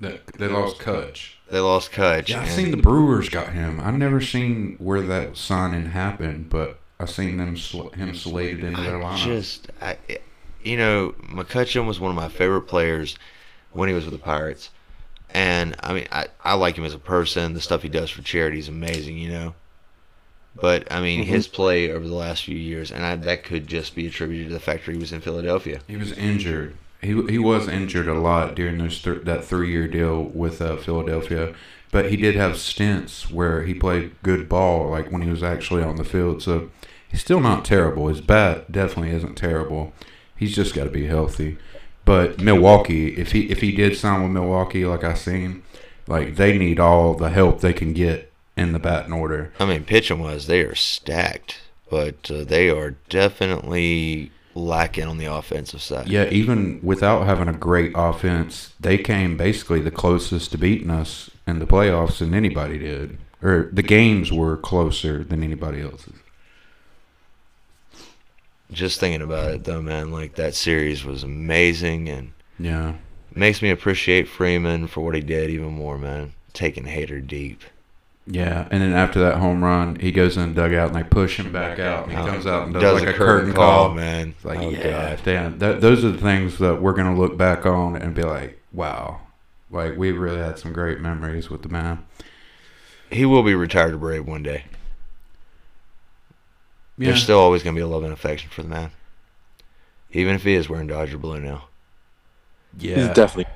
They, 0.00 0.20
they 0.38 0.48
lost 0.48 0.78
Cutch. 0.80 1.38
they 1.50 1.60
lost 1.60 1.92
Cutch. 1.92 2.30
Yeah, 2.30 2.40
I 2.40 2.44
and- 2.44 2.50
seen 2.52 2.70
the 2.70 2.76
Brewers 2.78 3.28
got 3.28 3.52
him. 3.52 3.80
I've 3.80 3.94
never 3.98 4.20
seen 4.20 4.76
where 4.78 5.02
that 5.02 5.36
signing 5.36 5.86
happened, 5.86 6.50
but 6.50 6.78
I've 6.98 7.10
seen 7.10 7.36
them 7.36 7.56
sl- 7.56 7.88
him 7.90 8.14
slated 8.14 8.64
into 8.64 8.80
their 8.80 8.98
lineup. 8.98 9.24
just, 9.24 9.68
I, 9.80 9.96
you 10.64 10.76
know, 10.76 11.14
McCutchen 11.30 11.86
was 11.86 12.00
one 12.00 12.10
of 12.10 12.16
my 12.16 12.28
favorite 12.28 12.62
players 12.62 13.16
when 13.72 13.88
he 13.88 13.94
was 13.94 14.04
with 14.04 14.12
the 14.14 14.18
Pirates, 14.18 14.70
and 15.30 15.76
I 15.82 15.92
mean, 15.92 16.06
I, 16.10 16.26
I 16.44 16.54
like 16.54 16.76
him 16.76 16.84
as 16.84 16.94
a 16.94 16.98
person. 16.98 17.54
The 17.54 17.60
stuff 17.60 17.82
he 17.82 17.88
does 17.88 18.10
for 18.10 18.22
charity 18.22 18.58
is 18.58 18.68
amazing, 18.68 19.18
you 19.18 19.30
know. 19.30 19.54
But 20.60 20.90
I 20.92 21.00
mean, 21.00 21.24
Mhm. 21.24 21.26
his 21.28 21.48
play 21.48 21.90
over 21.90 22.06
the 22.06 22.14
last 22.14 22.44
few 22.44 22.56
years, 22.56 22.92
and 22.92 23.04
I, 23.04 23.16
that 23.16 23.42
could 23.42 23.66
just 23.66 23.94
be 23.96 24.06
attributed 24.06 24.48
to 24.48 24.54
the 24.54 24.60
fact 24.60 24.86
that 24.86 24.92
he 24.92 24.98
was 24.98 25.12
in 25.12 25.20
Philadelphia. 25.20 25.80
He 25.88 25.96
was 25.96 26.12
injured. 26.12 26.74
He 27.02 27.08
he 27.28 27.38
was 27.38 27.68
injured 27.68 28.06
a 28.08 28.14
lot 28.14 28.54
during 28.54 28.78
those 28.78 29.02
th- 29.02 29.24
that 29.24 29.44
three 29.44 29.70
year 29.72 29.88
deal 29.88 30.22
with 30.22 30.62
uh, 30.62 30.76
Philadelphia, 30.76 31.52
but 31.90 32.08
he 32.10 32.16
did 32.16 32.36
have 32.36 32.56
stints 32.56 33.30
where 33.30 33.64
he 33.64 33.74
played 33.74 34.12
good 34.22 34.48
ball, 34.48 34.88
like 34.90 35.10
when 35.10 35.22
he 35.22 35.30
was 35.30 35.42
actually 35.42 35.82
on 35.82 35.96
the 35.96 36.04
field. 36.04 36.40
So 36.42 36.70
he's 37.10 37.20
still 37.20 37.40
not 37.40 37.64
terrible. 37.64 38.06
His 38.08 38.20
bat 38.20 38.70
definitely 38.72 39.10
isn't 39.14 39.34
terrible. 39.34 39.92
He's 40.36 40.54
just 40.54 40.74
got 40.74 40.84
to 40.84 40.90
be 40.90 41.06
healthy. 41.06 41.58
But 42.04 42.40
Milwaukee, 42.40 43.16
if 43.16 43.32
he 43.32 43.50
if 43.50 43.60
he 43.60 43.72
did 43.72 43.96
sign 43.96 44.22
with 44.22 44.32
Milwaukee, 44.32 44.84
like 44.84 45.04
I 45.04 45.14
seen, 45.14 45.62
like 46.06 46.36
they 46.36 46.58
need 46.58 46.78
all 46.78 47.14
the 47.14 47.30
help 47.30 47.60
they 47.60 47.72
can 47.72 47.92
get 47.92 48.30
in 48.56 48.72
the 48.72 48.78
batting 48.78 49.12
order. 49.12 49.52
I 49.58 49.64
mean, 49.64 49.84
pitching 49.84 50.20
wise, 50.20 50.46
they 50.46 50.60
are 50.60 50.74
stacked, 50.74 51.60
but 51.90 52.30
uh, 52.30 52.44
they 52.44 52.68
are 52.70 52.92
definitely 53.08 54.30
lacking 54.54 55.06
on 55.06 55.18
the 55.18 55.26
offensive 55.26 55.82
side. 55.82 56.08
Yeah, 56.08 56.28
even 56.28 56.80
without 56.82 57.24
having 57.24 57.48
a 57.48 57.52
great 57.52 57.92
offense, 57.94 58.72
they 58.78 58.98
came 58.98 59.36
basically 59.36 59.80
the 59.80 59.90
closest 59.90 60.52
to 60.52 60.58
beating 60.58 60.90
us 60.90 61.30
in 61.46 61.58
the 61.58 61.66
playoffs 61.66 62.18
than 62.18 62.34
anybody 62.34 62.78
did. 62.78 63.18
Or 63.42 63.68
the 63.72 63.82
games 63.82 64.32
were 64.32 64.56
closer 64.56 65.22
than 65.22 65.42
anybody 65.42 65.82
else's. 65.82 66.14
Just 68.74 69.00
thinking 69.00 69.22
about 69.22 69.50
it, 69.52 69.64
though, 69.64 69.80
man, 69.82 70.10
like 70.10 70.34
that 70.34 70.54
series 70.54 71.04
was 71.04 71.22
amazing, 71.22 72.08
and 72.08 72.32
Yeah. 72.58 72.94
makes 73.34 73.62
me 73.62 73.70
appreciate 73.70 74.28
Freeman 74.28 74.86
for 74.88 75.00
what 75.04 75.14
he 75.14 75.20
did 75.20 75.48
even 75.50 75.72
more, 75.72 75.96
man. 75.96 76.32
Taking 76.52 76.84
Hader 76.84 77.26
deep. 77.26 77.62
Yeah, 78.26 78.66
and 78.70 78.80
then 78.82 78.92
after 78.94 79.20
that 79.20 79.36
home 79.36 79.62
run, 79.62 79.96
he 79.96 80.10
goes 80.10 80.36
in 80.38 80.54
the 80.54 80.60
dugout 80.62 80.88
and 80.88 80.96
they 80.96 81.02
push 81.08 81.38
him 81.38 81.52
back 81.52 81.78
out, 81.78 82.04
and 82.04 82.12
he 82.12 82.18
Oh, 82.18 82.26
comes 82.26 82.46
out 82.46 82.64
and 82.64 82.72
does, 82.72 82.82
does 82.82 83.00
like 83.00 83.08
a 83.08 83.10
a 83.10 83.18
curtain 83.18 83.52
call. 83.52 83.92
man. 83.94 84.30
It's 84.36 84.44
like, 84.46 84.58
oh 84.60 84.70
yeah, 84.70 84.90
god. 85.16 85.20
damn. 85.24 85.58
That, 85.58 85.80
those 85.82 86.04
are 86.04 86.10
the 86.10 86.18
things 86.18 86.58
that 86.58 86.80
we're 86.80 86.94
gonna 86.94 87.16
look 87.16 87.36
back 87.36 87.66
on 87.66 87.96
and 87.96 88.14
be 88.14 88.22
like, 88.22 88.58
wow, 88.72 89.20
like 89.70 89.96
we 89.98 90.10
really 90.10 90.38
had 90.38 90.58
some 90.58 90.72
great 90.72 91.00
memories 91.00 91.50
with 91.50 91.62
the 91.62 91.68
man. 91.68 92.04
He 93.10 93.26
will 93.26 93.42
be 93.42 93.54
retired 93.54 93.92
to 93.92 93.98
Brave 93.98 94.26
one 94.26 94.42
day. 94.42 94.64
Yeah, 96.96 97.08
There's 97.08 97.22
still 97.22 97.38
always 97.40 97.62
gonna 97.62 97.74
be 97.74 97.80
a 97.82 97.86
love 97.86 98.04
and 98.04 98.12
affection 98.12 98.50
for 98.50 98.62
the 98.62 98.68
man. 98.68 98.90
Even 100.12 100.34
if 100.36 100.42
he 100.44 100.54
is 100.54 100.68
wearing 100.68 100.86
Dodger 100.86 101.18
blue 101.18 101.40
now. 101.40 101.64
yeah, 102.78 102.96
He's 102.96 103.08
definitely 103.14 103.46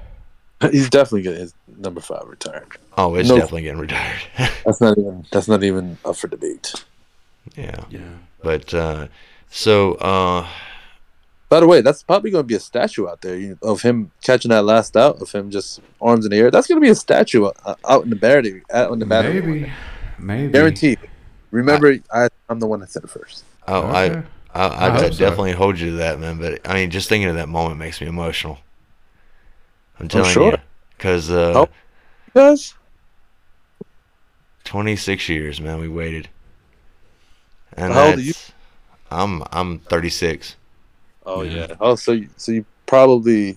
he's 0.72 0.90
definitely 0.90 1.22
getting 1.22 1.40
his 1.40 1.54
number 1.76 2.00
five 2.00 2.24
retired. 2.26 2.66
Oh, 2.96 3.14
it's 3.14 3.28
No. 3.28 3.36
definitely 3.36 3.62
getting 3.62 3.78
retired. 3.80 4.20
That's 4.64 4.80
not 4.80 4.98
even 4.98 5.24
that's 5.30 5.46
not 5.48 5.62
even 5.62 5.98
up 6.04 6.16
for 6.16 6.26
debate. 6.28 6.72
yeah. 7.56 7.84
yeah. 7.90 8.00
But 8.42 8.74
uh 8.74 9.06
so 9.50 9.94
uh 9.94 10.46
By 11.48 11.60
the 11.60 11.66
way, 11.66 11.80
that's 11.80 12.02
probably 12.02 12.30
going 12.30 12.42
to 12.44 12.46
be 12.46 12.56
a 12.56 12.60
statue 12.60 13.08
out 13.08 13.20
there 13.22 13.36
you- 13.38 13.58
of 13.62 13.80
him 13.82 14.10
catching 14.22 14.50
that 14.50 14.64
last 14.64 14.96
out 14.96 15.22
of 15.22 15.30
him 15.32 15.50
just 15.50 15.80
arms 16.00 16.26
in 16.26 16.30
the 16.32 16.36
air. 16.38 16.50
That's 16.50 16.66
going 16.66 16.78
to 16.80 16.84
be 16.84 16.90
a 16.90 16.94
statue 16.94 17.44
uh, 17.46 17.74
out 17.88 18.04
in 18.04 18.10
the 18.10 18.16
battery, 18.16 18.62
out 18.70 18.92
in 18.92 18.98
the 18.98 19.06
battery. 19.06 19.40
Maybe, 19.40 19.72
maybe. 20.18 20.52
Guaranteed. 20.52 20.98
Remember, 21.50 21.96
I, 22.12 22.28
I'm 22.48 22.58
the 22.60 22.66
one 22.66 22.80
that 22.80 22.90
said 22.90 23.04
it 23.04 23.10
first. 23.10 23.44
oh, 23.66 23.82
I 23.82 24.04
Okay. 24.08 24.22
I, 24.54 24.66
I, 24.66 24.86
I 24.86 24.90
hope 24.90 25.00
I 25.00 25.10
so. 25.10 25.18
definitely 25.18 25.52
hold 25.52 25.78
you 25.78 25.90
to 25.90 25.96
that, 25.98 26.18
man. 26.18 26.38
But 26.38 26.66
I 26.68 26.74
mean, 26.74 26.90
just 26.90 27.08
thinking 27.08 27.28
of 27.28 27.36
that 27.36 27.48
moment 27.48 27.78
makes 27.78 28.00
me 28.00 28.06
emotional. 28.06 28.58
I'm 30.00 30.08
telling 30.08 30.32
sure. 30.32 30.52
you, 30.52 30.58
because 30.96 31.30
uh, 31.30 31.54
Oh. 31.54 31.68
You 32.34 32.56
26 34.64 35.28
years, 35.28 35.60
man, 35.60 35.78
we 35.80 35.88
waited. 35.88 36.28
And 37.76 37.92
How 37.94 38.06
old 38.06 38.18
are 38.18 38.20
you? 38.20 38.32
I'm 39.10 39.42
I'm 39.52 39.78
36. 39.80 40.56
Oh 41.26 41.42
Yeah. 41.42 41.66
yeah. 41.68 41.76
Oh, 41.80 41.94
so 41.94 42.12
you, 42.12 42.28
so 42.36 42.52
you 42.52 42.64
probably 42.86 43.56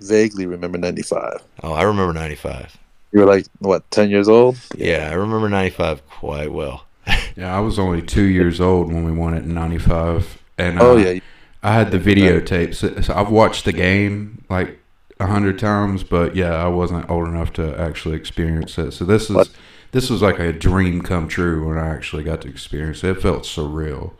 vaguely 0.00 0.46
remember 0.46 0.78
'95. 0.78 1.42
Oh, 1.62 1.72
I 1.72 1.82
remember 1.82 2.12
95. 2.12 2.76
You 3.12 3.20
were 3.20 3.26
like 3.26 3.46
what, 3.60 3.88
10 3.90 4.10
years 4.10 4.28
old? 4.28 4.58
Yeah, 4.74 5.08
I 5.10 5.14
remember 5.14 5.48
95 5.48 6.06
quite 6.08 6.52
well. 6.52 6.86
Yeah, 7.36 7.54
I 7.54 7.60
was 7.60 7.78
only 7.78 8.00
two 8.00 8.24
years 8.24 8.62
old 8.62 8.90
when 8.90 9.04
we 9.04 9.12
won 9.12 9.34
it 9.34 9.44
in 9.44 9.52
'95, 9.52 10.42
and 10.56 10.80
Oh 10.80 10.96
uh, 10.96 11.00
yeah. 11.00 11.20
I 11.62 11.74
had 11.74 11.90
the 11.90 11.98
videotapes. 11.98 12.76
So, 12.76 12.98
so 13.02 13.14
I've 13.14 13.30
watched 13.30 13.66
the 13.66 13.74
game 13.74 14.42
like 14.48 14.78
a 15.20 15.26
hundred 15.26 15.58
times, 15.58 16.02
but 16.02 16.34
yeah, 16.34 16.54
I 16.54 16.68
wasn't 16.68 17.10
old 17.10 17.28
enough 17.28 17.52
to 17.54 17.78
actually 17.78 18.16
experience 18.16 18.78
it. 18.78 18.92
So 18.92 19.04
this 19.04 19.28
is 19.28 19.50
this 19.92 20.08
was 20.08 20.22
like 20.22 20.38
a 20.38 20.52
dream 20.52 21.02
come 21.02 21.28
true 21.28 21.68
when 21.68 21.78
I 21.78 21.88
actually 21.88 22.22
got 22.22 22.40
to 22.42 22.48
experience 22.48 23.04
it. 23.04 23.16
It 23.16 23.22
felt 23.22 23.42
surreal. 23.42 24.12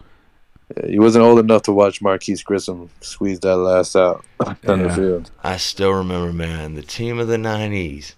Yeah, 0.77 0.87
you 0.87 1.01
wasn't 1.01 1.25
old 1.25 1.39
enough 1.39 1.63
to 1.63 1.73
watch 1.73 2.03
Marquis 2.03 2.39
Grissom 2.45 2.91
squeeze 3.01 3.41
that 3.41 3.57
last 3.57 3.95
out 3.95 4.25
on 4.69 4.83
the 4.83 4.93
field. 4.93 5.31
I 5.45 5.57
still 5.59 5.93
remember, 5.93 6.33
man, 6.33 6.75
the 6.75 6.83
team 6.83 7.19
of 7.19 7.29
the 7.29 7.37
90s. 7.37 8.15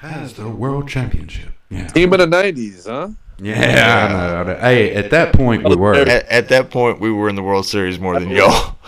Has 0.00 0.34
the 0.34 0.48
world 0.48 0.88
championship. 0.88 1.52
Yeah. 1.70 1.86
Team 1.86 2.12
of 2.12 2.18
the 2.18 2.26
'90s, 2.26 2.86
huh? 2.86 3.08
Yeah, 3.42 4.08
I 4.08 4.12
know, 4.12 4.36
I 4.36 4.44
know. 4.44 4.60
Hey, 4.60 4.94
at 4.94 5.10
that 5.10 5.34
point 5.34 5.64
we 5.68 5.74
were. 5.74 5.94
At, 5.94 6.08
at 6.08 6.48
that 6.50 6.70
point, 6.70 7.00
we 7.00 7.10
were 7.10 7.28
in 7.28 7.34
the 7.34 7.42
World 7.42 7.66
Series 7.66 7.98
more 7.98 8.18
than 8.18 8.30
y'all. 8.30 8.76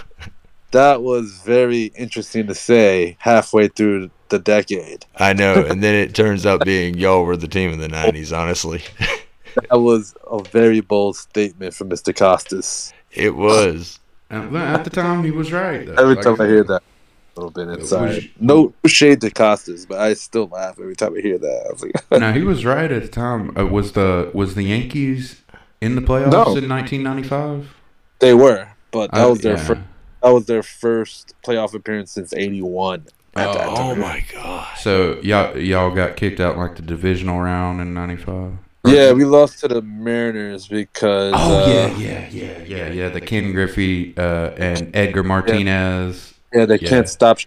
That 0.70 1.04
was 1.04 1.40
very 1.44 1.84
interesting 1.94 2.48
to 2.48 2.54
say 2.56 3.16
halfway 3.20 3.68
through 3.68 4.10
the 4.30 4.40
decade. 4.40 5.06
I 5.14 5.32
know, 5.32 5.64
and 5.64 5.84
then 5.84 5.94
it 5.94 6.16
turns 6.16 6.44
out 6.44 6.64
being 6.64 6.98
y'all 6.98 7.24
were 7.24 7.36
the 7.36 7.46
team 7.46 7.70
in 7.70 7.78
the 7.78 7.86
90s, 7.86 8.36
honestly. 8.36 8.82
That 9.70 9.78
was 9.78 10.16
a 10.28 10.42
very 10.42 10.80
bold 10.80 11.16
statement 11.16 11.74
from 11.74 11.88
Mr. 11.88 12.12
Costas. 12.12 12.92
It 13.12 13.36
was. 13.36 14.00
At 14.30 14.82
the 14.82 14.90
time, 14.90 15.22
he 15.22 15.30
was 15.30 15.52
right. 15.52 15.86
though. 15.86 15.94
Every 15.94 16.16
Like 16.16 16.24
time 16.24 16.40
I 16.40 16.46
hear 16.46 16.64
that, 16.64 16.82
a 16.82 16.93
little 17.36 17.50
bit 17.50 17.68
inside. 17.68 18.30
No 18.40 18.72
shade 18.86 19.20
to 19.22 19.30
Costas, 19.30 19.86
but 19.86 19.98
I 20.00 20.14
still 20.14 20.46
laugh 20.48 20.78
every 20.78 20.96
time 20.96 21.14
I 21.16 21.20
hear 21.20 21.38
that. 21.38 21.66
I 21.68 21.72
was 21.72 21.82
like, 21.82 22.10
no, 22.20 22.32
he 22.32 22.42
was 22.42 22.64
right 22.64 22.90
at 22.90 23.02
the 23.02 23.08
time. 23.08 23.56
Uh, 23.58 23.66
was 23.66 23.92
the 23.92 24.30
was 24.34 24.54
the 24.54 24.64
Yankees 24.64 25.42
in 25.80 25.94
the 25.96 26.02
playoffs 26.02 26.32
No. 26.32 26.56
in 26.56 26.68
1995? 26.68 27.74
they 28.20 28.34
were, 28.34 28.68
but 28.90 29.10
that 29.12 29.24
Uh, 29.26 29.30
was 29.30 29.40
their 29.40 29.56
yeah. 29.56 29.64
first. 29.64 29.80
That 30.22 30.30
was 30.30 30.46
their 30.46 30.62
first 30.62 31.34
playoff 31.46 31.74
appearance 31.74 32.10
since 32.12 32.32
'81. 32.32 33.04
At 33.36 33.52
that 33.52 33.66
Oh, 33.68 33.74
Oh 33.90 33.94
my 33.96 34.24
god. 34.32 34.78
So 34.78 35.20
y'all 35.22 35.58
y'all 35.58 35.90
got 35.94 36.16
kicked 36.16 36.40
out 36.40 36.54
in 36.54 36.60
like 36.60 36.76
the 36.76 36.82
divisional 36.82 37.40
round 37.40 37.80
in 37.80 37.92
'95. 37.94 38.52
Yeah, 38.86 39.12
we 39.12 39.24
lost 39.24 39.60
to 39.60 39.68
the 39.68 39.80
Mariners 39.82 40.68
because. 40.68 41.32
Oh 41.34 41.64
uh, 41.64 41.66
yeah, 41.66 41.96
yeah, 41.96 42.28
yeah, 42.30 42.62
yeah, 42.66 42.88
yeah. 42.90 43.08
The 43.08 43.20
Ken 43.20 43.52
Griffey 43.52 44.14
uh, 44.16 44.50
and 44.56 44.94
Edgar 44.94 45.22
Martinez. 45.22 46.33
Yeah. 46.54 46.64
They 46.66 46.78
Yeah. 46.78 46.88
can't 46.88 47.08
stop, 47.08 47.38
sh- 47.40 47.46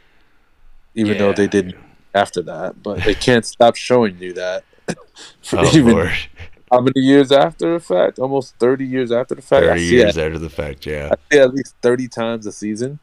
even 0.95 1.17
though 1.17 1.33
they 1.33 1.47
didn't 1.47 1.75
after 2.13 2.41
that. 2.43 2.81
But 2.83 3.03
they 3.03 3.13
can't 3.15 3.45
stop 3.45 3.75
showing 3.75 4.17
you 4.19 4.33
that. 4.33 4.63
For 5.41 5.59
Oh, 5.59 5.69
even 5.73 5.93
Lord. 5.93 6.11
how 6.71 6.81
many 6.81 6.99
years 7.01 7.31
after 7.31 7.73
the 7.73 7.79
fact? 7.79 8.19
Almost 8.19 8.55
thirty 8.59 8.85
years 8.85 9.11
after 9.11 9.35
the 9.35 9.41
fact. 9.41 9.65
30 9.65 9.81
years 9.81 10.17
it- 10.17 10.25
after 10.25 10.39
the 10.39 10.49
fact, 10.49 10.85
yeah. 10.85 11.09
I 11.11 11.33
see 11.35 11.39
at 11.39 11.53
least 11.53 11.75
thirty 11.81 12.07
times 12.07 12.45
a 12.45 12.51
season. 12.51 12.99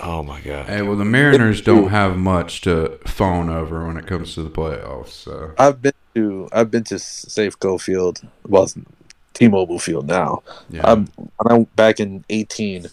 Oh 0.00 0.24
my 0.24 0.40
god. 0.40 0.66
Hey, 0.66 0.82
well, 0.82 0.96
the 0.96 1.04
Mariners 1.04 1.60
don't 1.62 1.90
have 1.90 2.16
much 2.16 2.60
to 2.62 2.98
fawn 3.06 3.48
over 3.48 3.86
when 3.86 3.96
it 3.96 4.04
comes 4.06 4.34
to 4.34 4.42
the 4.42 4.50
playoffs. 4.50 5.10
So 5.10 5.52
I've 5.58 5.80
been 5.80 5.92
to 6.16 6.48
I've 6.52 6.70
been 6.72 6.82
to 6.84 6.96
Safeco 6.96 7.80
Field, 7.80 8.20
well, 8.48 8.64
it's 8.64 8.74
T-Mobile 9.34 9.78
Field 9.78 10.06
now. 10.08 10.42
yeah, 10.70 10.80
I'm 10.84 11.06
I'm 11.48 11.64
back 11.76 12.00
in 12.00 12.24
eighteen. 12.30 12.86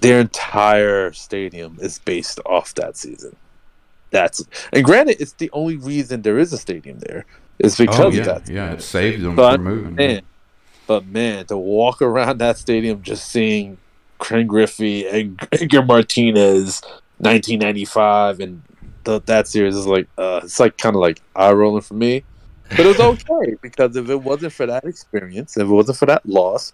Their 0.00 0.20
entire 0.20 1.12
stadium 1.12 1.78
is 1.80 1.98
based 1.98 2.40
off 2.46 2.74
that 2.74 2.96
season. 2.96 3.36
That's 4.10 4.42
and 4.72 4.84
granted, 4.84 5.20
it's 5.20 5.32
the 5.32 5.50
only 5.52 5.76
reason 5.76 6.22
there 6.22 6.38
is 6.38 6.52
a 6.52 6.58
stadium 6.58 6.98
there. 7.00 7.26
Is 7.58 7.76
because 7.76 8.00
oh 8.00 8.08
of 8.08 8.14
yeah, 8.14 8.22
that. 8.24 8.48
yeah. 8.48 8.72
It 8.72 8.82
saved 8.82 9.22
them 9.22 9.34
But, 9.34 9.56
from 9.56 9.64
moving. 9.64 9.94
Man, 9.96 10.22
but 10.86 11.06
man, 11.06 11.46
to 11.46 11.56
walk 11.58 12.00
around 12.00 12.38
that 12.38 12.56
stadium 12.56 13.02
just 13.02 13.28
seeing 13.30 13.78
Ken 14.20 14.46
Griffey 14.46 15.06
and 15.06 15.38
Edgar 15.52 15.82
Martinez, 15.84 16.80
1995, 17.18 18.40
and 18.40 18.62
the, 19.04 19.20
that 19.26 19.48
series 19.48 19.76
is 19.76 19.86
like, 19.86 20.06
uh, 20.16 20.40
it's 20.44 20.60
like 20.60 20.78
kind 20.78 20.94
of 20.94 21.00
like 21.00 21.20
eye 21.34 21.50
rolling 21.52 21.82
for 21.82 21.94
me. 21.94 22.22
But 22.70 22.80
it 22.80 22.86
was 22.86 23.00
okay 23.00 23.56
because 23.60 23.96
if 23.96 24.08
it 24.08 24.22
wasn't 24.22 24.52
for 24.52 24.66
that 24.66 24.84
experience, 24.84 25.56
if 25.56 25.64
it 25.64 25.66
wasn't 25.66 25.98
for 25.98 26.06
that 26.06 26.26
loss, 26.26 26.72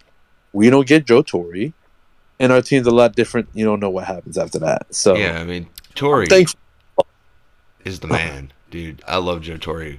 we 0.53 0.69
don't 0.69 0.87
get 0.87 1.05
Joe 1.05 1.21
Torre, 1.21 1.73
and 2.39 2.51
our 2.51 2.61
team's 2.61 2.87
a 2.87 2.91
lot 2.91 3.15
different. 3.15 3.47
You 3.53 3.65
don't 3.65 3.79
know 3.79 3.89
what 3.89 4.05
happens 4.05 4.37
after 4.37 4.59
that. 4.59 4.93
So 4.93 5.15
Yeah, 5.15 5.39
I 5.39 5.43
mean, 5.45 5.67
Torre 5.95 6.25
thanks. 6.25 6.55
is 7.83 7.99
the 7.99 8.07
man, 8.07 8.51
dude. 8.71 9.01
I 9.07 9.17
love 9.17 9.41
Joe 9.41 9.57
Torre. 9.57 9.97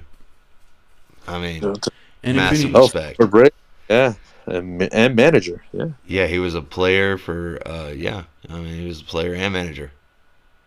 I 1.27 1.39
mean, 1.39 1.63
and 1.63 1.77
if 2.23 2.35
massive 2.35 2.65
any, 2.65 2.75
Oh, 2.75 2.81
respect. 2.83 3.17
for 3.17 3.27
Brick, 3.27 3.53
yeah, 3.89 4.13
and, 4.45 4.81
and 4.93 5.15
manager, 5.15 5.63
yeah, 5.73 5.87
Yeah, 6.05 6.27
he 6.27 6.39
was 6.39 6.55
a 6.55 6.61
player 6.61 7.17
for, 7.17 7.59
uh, 7.67 7.89
yeah. 7.89 8.23
I 8.49 8.53
mean, 8.59 8.81
he 8.81 8.87
was 8.87 9.01
a 9.01 9.05
player 9.05 9.33
and 9.33 9.53
manager. 9.53 9.91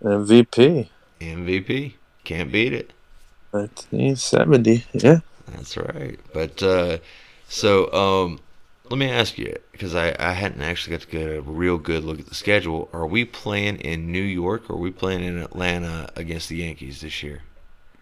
MVP, 0.03 0.89
MVP. 1.21 1.95
Can't 2.25 2.53
beat 2.53 2.73
it. 2.75 2.93
1970, 3.53 4.85
yeah. 4.93 5.21
That's 5.49 5.77
right. 5.77 6.19
But 6.33 6.63
uh, 6.63 6.99
so 7.49 7.93
um, 7.93 8.39
let 8.91 8.99
me 8.99 9.09
ask 9.09 9.39
you 9.39 9.55
because 9.73 9.95
I, 9.95 10.15
I 10.19 10.33
hadn't 10.33 10.63
actually 10.63 10.97
got 10.97 11.03
to 11.03 11.09
get 11.09 11.37
a 11.37 11.43
real 11.43 11.79
good 11.79 12.05
look 12.05 12.19
at 12.19 12.27
the 12.27 12.35
schedule. 12.35 12.91
Are 12.93 13.07
we 13.07 13.25
playing 13.25 13.77
in 13.77 14.11
New 14.11 14.23
York 14.23 14.69
or 14.69 14.75
are 14.75 14.81
we 14.81 14.91
playing 14.91 15.23
in 15.23 15.39
Atlanta 15.39 16.11
against 16.17 16.49
the 16.49 16.57
Yankees 16.57 17.01
this 17.01 17.23
year? 17.23 17.43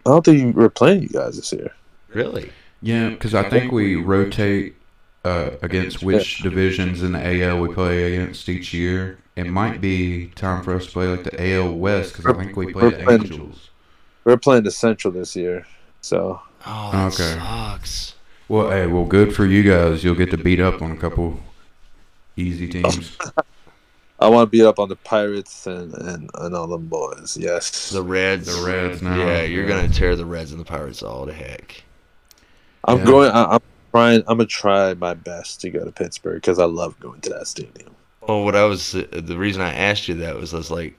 I 0.05 0.09
don't 0.09 0.25
think 0.25 0.55
we're 0.55 0.69
playing 0.69 1.03
you 1.03 1.09
guys 1.09 1.35
this 1.35 1.53
year. 1.53 1.71
Really? 2.07 2.51
yeah, 2.81 3.09
because 3.09 3.35
I 3.35 3.47
think 3.49 3.71
we 3.71 3.95
rotate 3.97 4.75
uh, 5.23 5.51
against 5.61 6.01
which 6.01 6.39
divisions 6.39 7.03
in 7.03 7.11
the 7.11 7.43
AL 7.43 7.61
we 7.61 7.73
play 7.75 8.15
against 8.15 8.49
each 8.49 8.73
year. 8.73 9.19
It 9.35 9.45
might 9.45 9.81
be 9.81 10.29
time 10.29 10.63
for 10.63 10.73
us 10.73 10.87
to 10.87 10.91
play 10.91 11.07
like 11.07 11.23
the 11.23 11.53
AL 11.53 11.75
West 11.75 12.13
because 12.13 12.25
I 12.25 12.33
think 12.33 12.57
we 12.57 12.73
play 12.73 12.89
the 12.89 13.11
Angels. 13.11 13.69
We're 14.25 14.37
playing 14.37 14.63
the 14.63 14.71
Central 14.71 15.13
this 15.13 15.35
year, 15.35 15.65
so 16.01 16.41
Oh, 16.65 16.91
that 16.91 17.13
Okay. 17.13 17.39
sucks. 17.39 18.15
Well, 18.49 18.71
hey, 18.71 18.87
well, 18.87 19.05
good 19.05 19.33
for 19.35 19.45
you 19.45 19.63
guys. 19.63 20.03
You'll 20.03 20.15
get 20.15 20.31
to 20.31 20.37
beat 20.37 20.59
up 20.59 20.81
on 20.81 20.91
a 20.91 20.97
couple 20.97 21.39
easy 22.35 22.67
teams. 22.67 23.17
I 24.19 24.27
want 24.27 24.47
to 24.51 24.57
beat 24.57 24.65
up 24.65 24.79
on 24.79 24.89
the 24.89 24.97
Pirates 24.97 25.67
and, 25.67 25.93
and, 25.93 26.29
and 26.35 26.55
all 26.55 26.67
them 26.67 26.87
boys. 26.87 27.37
Yes, 27.39 27.89
The 27.89 28.03
Reds. 28.03 28.47
The 28.47 28.55
Reds 28.55 29.01
now. 29.01 29.15
Yeah, 29.15 29.43
you're 29.43 29.65
yeah. 29.65 29.69
gonna 29.69 29.87
tear 29.89 30.15
the 30.15 30.25
Reds 30.25 30.51
and 30.51 30.59
the 30.59 30.65
Pirates 30.65 31.03
all 31.03 31.25
to 31.25 31.33
heck. 31.33 31.83
I'm 32.85 32.99
Yeah. 32.99 33.05
going. 33.05 33.31
I, 33.31 33.43
I'm 33.55 33.61
trying. 33.91 34.19
I'm 34.27 34.37
gonna 34.37 34.45
try 34.47 34.93
my 34.95 35.13
best 35.13 35.61
to 35.61 35.69
go 35.69 35.85
to 35.85 35.91
Pittsburgh 35.91 36.37
because 36.37 36.59
I 36.59 36.65
love 36.65 36.99
going 36.99 37.21
to 37.21 37.29
that 37.31 37.47
stadium. 37.47 37.95
Well, 38.21 38.43
what 38.45 38.55
I 38.55 38.65
was 38.65 38.91
the 38.93 39.37
reason 39.37 39.61
I 39.61 39.73
asked 39.73 40.07
you 40.07 40.15
that 40.15 40.35
was 40.35 40.53
I 40.53 40.57
was 40.57 40.71
like, 40.71 40.97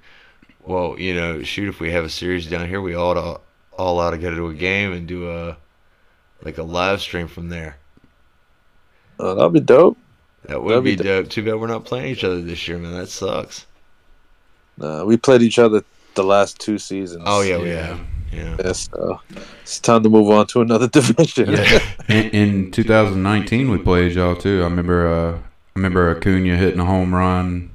well, 0.63 0.99
you 0.99 1.15
know, 1.15 1.43
shoot, 1.43 1.69
if 1.69 1.81
we 1.81 1.91
have 1.93 2.05
a 2.05 2.09
series 2.09 2.47
down 2.47 2.69
here, 2.69 2.81
we 2.81 2.95
all 2.95 3.15
to, 3.15 3.41
all 3.77 3.99
ought 3.99 4.11
to 4.11 4.19
go 4.19 4.35
to 4.35 4.49
a 4.49 4.55
game 4.55 4.93
and 4.93 5.07
do 5.07 5.31
a 5.31 5.57
like 6.43 6.59
a 6.59 6.63
live 6.63 7.01
stream 7.01 7.29
from 7.29 7.49
there. 7.49 7.77
Uh, 9.19 9.35
that'd 9.35 9.53
be 9.53 9.61
dope. 9.61 9.99
That 10.47 10.63
would 10.63 10.71
That'd 10.71 10.85
be 10.85 10.97
be 10.97 11.03
dope. 11.05 11.29
Too 11.29 11.45
bad 11.45 11.57
we're 11.61 11.67
not 11.67 11.85
playing 11.85 12.07
each 12.07 12.25
other 12.25 12.41
this 12.41 12.67
year, 12.67 12.79
man. 12.79 12.93
That 12.93 13.09
sucks. 13.09 13.67
Uh, 14.81 15.05
we 15.07 15.17
played 15.17 15.43
each 15.43 15.59
other 15.59 15.85
the 16.15 16.25
last 16.25 16.59
two 16.59 16.79
seasons. 16.79 17.23
Oh 17.27 17.43
yeah, 17.43 17.59
we 17.59 17.71
Yeah. 17.71 17.87
have. 17.87 18.01
Yeah. 18.33 18.57
Yeah, 18.65 18.73
so 18.73 19.21
it's 19.63 19.81
time 19.81 20.05
to 20.05 20.09
move 20.09 20.31
on 20.31 20.47
to 20.49 20.61
another 20.61 20.87
division. 20.99 21.51
Yeah. 21.51 21.81
in, 22.09 22.31
in 22.31 22.71
2019, 22.71 23.71
we 23.73 23.79
played 23.79 24.13
y'all 24.13 24.37
too. 24.37 24.61
I 24.61 24.65
remember. 24.65 25.09
Uh, 25.09 25.33
I 25.37 25.79
remember 25.79 26.17
Acuna 26.17 26.57
hitting 26.57 26.81
a 26.81 26.85
home 26.85 27.15
run, 27.15 27.71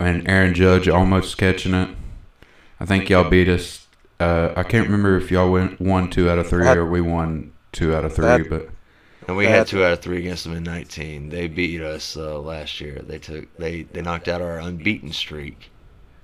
and 0.00 0.28
Aaron 0.28 0.54
Judge 0.54 0.88
almost 0.88 1.36
catching 1.38 1.74
it. 1.74 1.88
I 2.80 2.84
think 2.84 3.08
y'all 3.10 3.28
beat 3.28 3.48
us. 3.48 3.86
Uh, 4.20 4.52
I 4.56 4.62
can't 4.62 4.86
remember 4.86 5.16
if 5.16 5.30
y'all 5.30 5.50
went 5.50 5.80
one 5.80 6.10
two 6.10 6.28
out 6.30 6.38
of 6.38 6.48
three 6.48 6.66
or 6.68 6.84
we 6.86 7.00
won 7.00 7.52
two 7.72 7.94
out 7.94 8.04
of 8.04 8.14
three, 8.14 8.42
That- 8.44 8.48
but 8.48 8.70
And 9.26 9.36
we 9.36 9.46
had 9.46 9.66
two 9.66 9.84
out 9.84 9.92
of 9.92 10.00
three 10.00 10.18
against 10.18 10.44
them 10.44 10.54
in 10.54 10.62
19. 10.64 11.28
They 11.30 11.48
beat 11.48 11.80
us 11.80 12.16
uh, 12.16 12.38
last 12.40 12.80
year. 12.80 13.00
They 13.02 13.18
took 13.18 13.54
they 13.56 13.82
they 13.84 14.02
knocked 14.02 14.28
out 14.28 14.40
our 14.42 14.58
unbeaten 14.60 15.12
streak, 15.12 15.72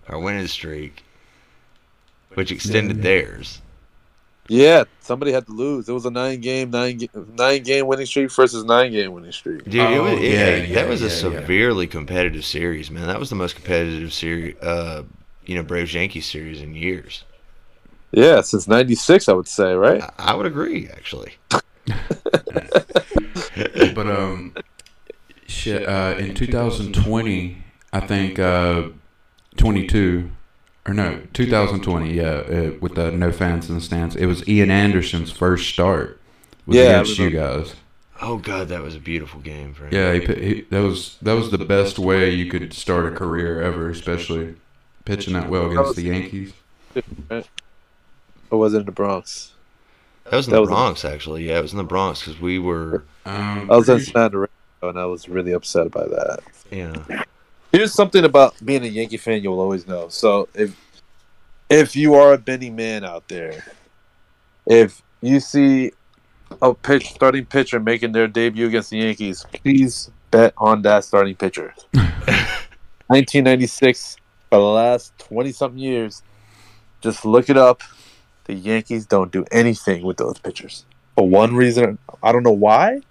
our 0.09 0.19
winning 0.21 0.47
streak, 0.49 1.05
which 2.35 2.51
extended 2.53 3.03
theirs. 3.03 3.61
Yeah, 4.49 4.85
somebody 5.01 5.33
had 5.33 5.47
to 5.47 5.53
lose. 5.53 5.89
It 5.89 5.93
was 5.93 6.07
a 6.07 6.11
nine 6.11 6.41
game, 6.41 6.71
nine 6.71 6.99
ga- 6.99 7.09
nine 7.15 7.63
game 7.63 7.87
winning 7.87 8.07
streak 8.07 8.33
versus 8.33 8.65
nine 8.65 8.93
game 8.93 9.13
winning 9.13 9.33
streak. 9.33 9.69
Dude, 9.69 9.91
it 9.91 10.01
was, 10.01 10.15
Oh, 10.15 10.23
it- 10.23 10.23
yeah, 10.23 10.67
that 10.73 10.87
yeah, 10.87 10.87
was 10.89 11.03
a 11.03 11.07
yeah, 11.07 11.21
yeah. 11.25 11.47
severely 11.47 11.87
competitive 11.87 12.45
series, 12.45 12.91
man. 12.91 13.07
That 13.07 13.21
was 13.21 13.31
the 13.31 13.37
most 13.37 13.55
competitive 13.57 14.13
series, 14.13 14.57
uh, 14.61 15.05
you 15.45 15.55
know, 15.55 15.63
Braves 15.63 15.93
Yankees 15.95 16.27
series 16.27 16.63
in 16.63 16.75
years. 16.75 17.25
Yeah, 18.13 18.41
since 18.41 18.67
'96, 18.67 19.29
I 19.29 19.33
would 19.33 19.49
say, 19.49 19.75
right? 19.75 20.03
I, 20.03 20.13
I 20.19 20.35
would 20.35 20.47
agree, 20.47 20.89
actually. 20.89 21.35
but 23.95 24.07
um, 24.07 24.55
shit. 25.47 25.89
Uh, 25.89 26.15
in 26.19 26.35
2020, 26.35 27.59
I 27.93 28.01
think 28.01 28.39
uh, 28.39 28.89
22 29.57 30.31
or 30.87 30.95
no, 30.95 31.23
2020. 31.33 32.15
Yeah, 32.15 32.23
uh, 32.25 32.71
with 32.81 32.95
the 32.95 33.11
no 33.11 33.33
fans 33.33 33.69
in 33.69 33.77
the 33.77 33.81
stands. 33.81 34.17
It 34.17 34.27
was 34.27 34.47
Ian 34.49 34.71
Anderson's 34.71 35.31
first 35.31 35.69
start. 35.69 36.21
Was 36.67 36.77
Yeah, 36.77 36.83
I 36.83 36.87
against 36.87 37.19
you 37.19 37.27
remember. 37.27 37.59
guys. 37.61 37.75
Oh 38.21 38.39
god, 38.39 38.69
that 38.69 38.83
was 38.83 38.97
a 38.97 39.01
beautiful 39.01 39.41
game 39.41 39.75
for 39.75 39.87
him. 39.87 39.95
Yeah, 39.95 40.13
he, 40.15 40.21
he, 40.21 40.61
that 40.71 40.83
was 40.83 41.17
that 41.23 41.35
was 41.35 41.51
the 41.51 41.59
best 41.59 41.99
way 41.99 42.31
you 42.31 42.51
could 42.51 42.73
start 42.73 43.07
a 43.07 43.17
career 43.17 43.63
ever, 43.63 43.89
especially 43.91 44.57
pitching 45.05 45.35
that 45.35 45.49
well 45.49 45.71
against 45.71 45.97
the 45.97 46.03
Yankees. 46.03 46.53
Or 48.51 48.59
was 48.59 48.75
it 48.75 48.79
in 48.81 48.87
the 48.87 48.93
Bronx? 48.93 49.53
that 50.25 50.37
was 50.37 50.47
in 50.47 50.51
that 50.53 50.57
the 50.57 50.61
was 50.63 50.71
a- 50.71 50.73
Bronx, 50.73 51.05
actually. 51.05 51.49
Yeah, 51.49 51.59
it 51.59 51.63
was 51.63 51.73
in 51.73 51.79
the 51.79 51.85
Bronx 51.85 52.21
because 52.21 52.41
we 52.41 52.59
were, 52.59 53.05
Um, 53.27 53.71
I 53.71 53.77
was 53.77 53.89
in 53.89 54.01
San 54.01 54.31
Diego, 54.31 54.49
and 54.83 54.99
I 54.99 55.05
was 55.07 55.29
really 55.29 55.53
upset 55.53 55.91
by 55.91 56.07
that. 56.07 56.41
yeah. 56.71 57.23
Here's 57.73 57.93
something 57.93 58.25
about 58.25 58.55
being 58.65 58.83
a 58.85 58.89
Yankee 58.89 59.19
fan 59.19 59.43
you'll 59.43 59.61
always 59.61 59.87
know. 59.87 60.09
So 60.09 60.49
if 60.55 60.75
if 61.69 61.95
you 61.95 62.15
are 62.15 62.33
a 62.33 62.39
Benny 62.39 62.71
man 62.71 63.05
out 63.05 63.29
there, 63.29 63.63
if 64.67 65.03
you 65.21 65.39
see 65.39 65.93
a 66.63 66.73
pitch 66.73 67.11
starting 67.11 67.45
pitcher 67.45 67.79
making 67.79 68.13
their 68.13 68.27
debut 68.27 68.67
against 68.69 68.89
the 68.89 68.97
Yankees, 68.99 69.45
please 69.53 70.11
bet 70.31 70.55
on 70.57 70.81
that 70.83 71.05
starting 71.05 71.37
pitcher. 71.37 71.75
1996 73.09 74.17
for 74.51 74.59
the 74.59 74.65
last 74.65 75.13
20 75.19 75.53
something 75.53 75.79
years. 75.79 76.23
Just 77.03 77.25
look 77.25 77.49
it 77.51 77.57
up. 77.59 77.83
The 78.49 78.55
Yankees 78.55 79.05
don't 79.05 79.31
do 79.31 79.45
anything 79.53 80.03
with 80.03 80.17
those 80.17 80.39
pitchers. 80.39 80.87
For 81.15 81.29
one 81.29 81.55
reason, 81.55 81.99
I 82.23 82.33
don't 82.33 82.43
know 82.43 82.51
why. 82.51 83.03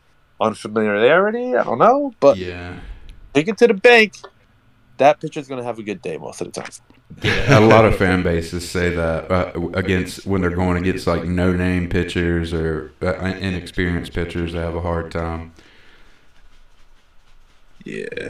Unfamiliarity, 0.41 1.55
I 1.55 1.63
don't 1.63 1.77
know, 1.77 2.13
but 2.19 2.37
yeah, 2.37 2.79
take 3.33 3.47
it 3.47 3.57
to 3.59 3.67
the 3.67 3.73
bank. 3.75 4.13
That 4.97 5.21
pitcher's 5.21 5.47
gonna 5.47 5.63
have 5.63 5.77
a 5.77 5.83
good 5.83 6.01
day 6.01 6.17
most 6.17 6.41
of 6.41 6.51
the 6.51 6.61
time. 6.61 6.71
a 7.23 7.61
lot 7.61 7.85
of 7.85 7.95
fan 7.97 8.23
bases 8.23 8.69
say 8.69 8.89
that 8.95 9.31
uh, 9.31 9.51
against 9.73 10.25
when 10.25 10.41
they're 10.41 10.49
going 10.49 10.77
against 10.77 11.05
like 11.07 11.23
no 11.23 11.53
name 11.53 11.87
pitchers 11.87 12.53
or 12.53 12.91
uh, 13.01 13.13
inexperienced 13.13 14.13
pitchers, 14.13 14.53
they 14.53 14.59
have 14.59 14.75
a 14.75 14.81
hard 14.81 15.11
time. 15.11 15.53
Yeah. 17.85 18.29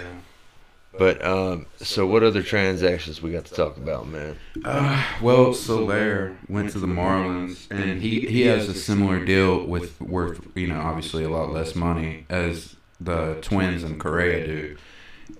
But 0.97 1.23
um, 1.23 1.65
so 1.77 2.07
what 2.07 2.23
other 2.23 2.41
transactions 2.41 3.21
we 3.21 3.31
got 3.31 3.45
to 3.45 3.53
talk 3.53 3.77
about, 3.77 4.07
man? 4.07 4.37
Uh, 4.65 5.03
well, 5.21 5.53
Soler 5.53 6.37
went 6.47 6.71
to 6.71 6.79
the 6.79 6.87
Marlins, 6.87 7.69
and 7.69 8.01
he, 8.01 8.21
he 8.21 8.41
has 8.47 8.67
a 8.67 8.73
similar 8.73 9.23
deal 9.23 9.65
with 9.65 9.99
worth 10.01 10.41
you 10.55 10.67
know 10.67 10.79
obviously 10.79 11.23
a 11.23 11.29
lot 11.29 11.51
less 11.51 11.75
money 11.75 12.25
as 12.29 12.75
the 12.99 13.37
Twins 13.41 13.83
and 13.83 13.99
Correa 13.99 14.45
do. 14.47 14.77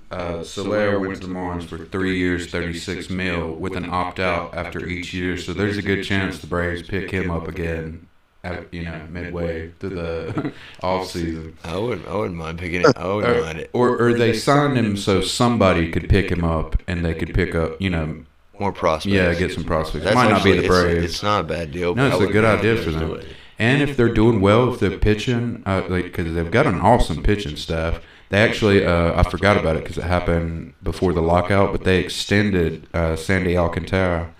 Uh, 0.09 0.43
Soler 0.43 0.99
went 0.99 1.21
to 1.21 1.27
the 1.27 1.33
Marlins 1.33 1.65
for 1.65 1.77
three 1.85 2.17
years, 2.17 2.49
thirty-six 2.49 3.09
mil, 3.09 3.53
with 3.53 3.75
an 3.75 3.89
opt-out 3.89 4.55
after 4.55 4.85
each 4.85 5.13
year. 5.13 5.37
So 5.37 5.53
there's 5.53 5.77
a 5.77 5.81
good 5.81 6.03
chance 6.03 6.39
the 6.39 6.47
Braves 6.47 6.87
pick 6.87 7.11
him 7.11 7.29
up 7.31 7.47
again, 7.47 8.07
at, 8.53 8.73
you 8.73 8.83
know, 8.83 9.01
midway 9.09 9.71
through 9.79 9.89
the 9.89 10.53
off 10.83 11.07
season. 11.11 11.57
I 11.63 11.77
wouldn't, 11.77 12.07
I 12.07 12.15
wouldn't 12.15 12.35
mind 12.37 12.59
picking 12.59 12.81
it. 12.81 12.97
I 12.97 13.07
wouldn't 13.13 13.43
mind 13.45 13.59
it. 13.59 13.69
Or, 13.73 13.97
or 14.01 14.13
they 14.13 14.33
signed 14.33 14.77
him 14.77 14.97
so 14.97 15.21
somebody 15.21 15.91
could 15.91 16.09
pick 16.09 16.29
him 16.31 16.43
up, 16.43 16.81
and 16.87 17.03
they 17.05 17.13
could 17.13 17.33
pick 17.33 17.55
up, 17.55 17.81
you 17.81 17.89
know, 17.89 18.23
More 18.59 18.71
prospects. 18.71 19.13
yeah, 19.13 19.33
get 19.33 19.51
some 19.53 19.63
prospects. 19.63 20.03
It 20.03 20.05
That's 20.05 20.15
might 20.15 20.29
not 20.29 20.43
be 20.43 20.51
the 20.53 20.63
it's- 20.65 20.81
Braves. 20.83 21.03
It's, 21.05 21.23
not 21.23 21.41
a 21.41 21.43
bad 21.43 21.71
deal. 21.71 21.95
No, 21.95 22.07
it's 22.07 22.19
a 22.21 22.27
good 22.31 22.45
idea 22.45 22.77
for 22.77 22.91
them. 22.91 23.21
And 23.59 23.81
if 23.81 23.97
they're 23.97 24.13
doing 24.13 24.39
well, 24.39 24.71
if 24.73 24.79
they're 24.79 24.97
pitching, 24.99 25.63
uh, 25.65 25.81
like 25.89 26.05
because 26.05 26.33
they've 26.33 26.51
got 26.51 26.67
an 26.67 26.79
awesome 26.79 27.23
pitching 27.23 27.55
staff. 27.55 27.99
They 28.29 28.39
actually, 28.39 28.85
uh, 28.85 29.17
I 29.17 29.23
forgot 29.23 29.55
about 29.57 29.77
it 29.77 29.83
because 29.83 29.97
it 29.97 30.03
happened 30.03 30.73
before 30.83 31.13
the 31.13 31.21
lockout, 31.21 31.71
but 31.71 31.85
they 31.85 31.99
extended 31.99 32.85
uh, 32.93 33.15
Sandy 33.15 33.57
Alcantara, 33.57 34.33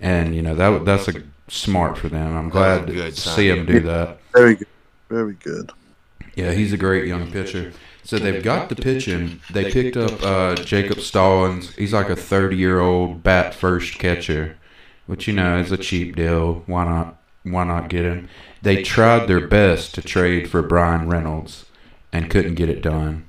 and 0.00 0.36
you 0.36 0.42
know 0.42 0.54
that 0.54 0.84
that's 0.84 1.08
a 1.08 1.14
smart 1.52 1.98
for 1.98 2.08
them. 2.08 2.36
I'm 2.36 2.48
glad 2.48 2.86
to 2.86 2.92
good 2.92 3.16
see 3.16 3.48
him 3.48 3.66
do 3.66 3.80
that. 3.80 4.18
Very 4.32 4.56
good. 4.56 4.68
Very 5.08 5.34
good. 5.34 5.70
Yeah, 6.34 6.52
he's 6.52 6.72
a 6.72 6.78
great 6.78 7.06
young 7.06 7.30
pitcher. 7.30 7.72
So 8.04 8.18
they've 8.18 8.42
got 8.42 8.68
the 8.68 8.74
pitching. 8.74 9.40
They 9.50 9.70
picked 9.70 9.96
up 9.96 10.22
uh, 10.22 10.54
Jacob 10.56 11.00
Stallings. 11.00 11.74
He's 11.76 11.92
like 11.92 12.08
a 12.08 12.16
30 12.16 12.56
year 12.56 12.80
old 12.80 13.22
bat 13.22 13.54
first 13.54 13.98
catcher, 13.98 14.56
which 15.06 15.28
you 15.28 15.34
know 15.34 15.58
is 15.58 15.70
a 15.70 15.76
cheap 15.76 16.16
deal. 16.16 16.62
Why 16.66 16.84
not? 16.84 17.18
Why 17.44 17.64
not 17.64 17.88
get 17.88 18.04
him? 18.04 18.28
They 18.62 18.82
tried 18.82 19.26
their 19.26 19.46
best 19.46 19.94
to 19.94 20.02
trade 20.02 20.48
for 20.48 20.62
Bryan 20.62 21.08
Reynolds 21.08 21.66
and 22.12 22.30
couldn't 22.30 22.54
get 22.54 22.68
it 22.68 22.82
done. 22.82 23.26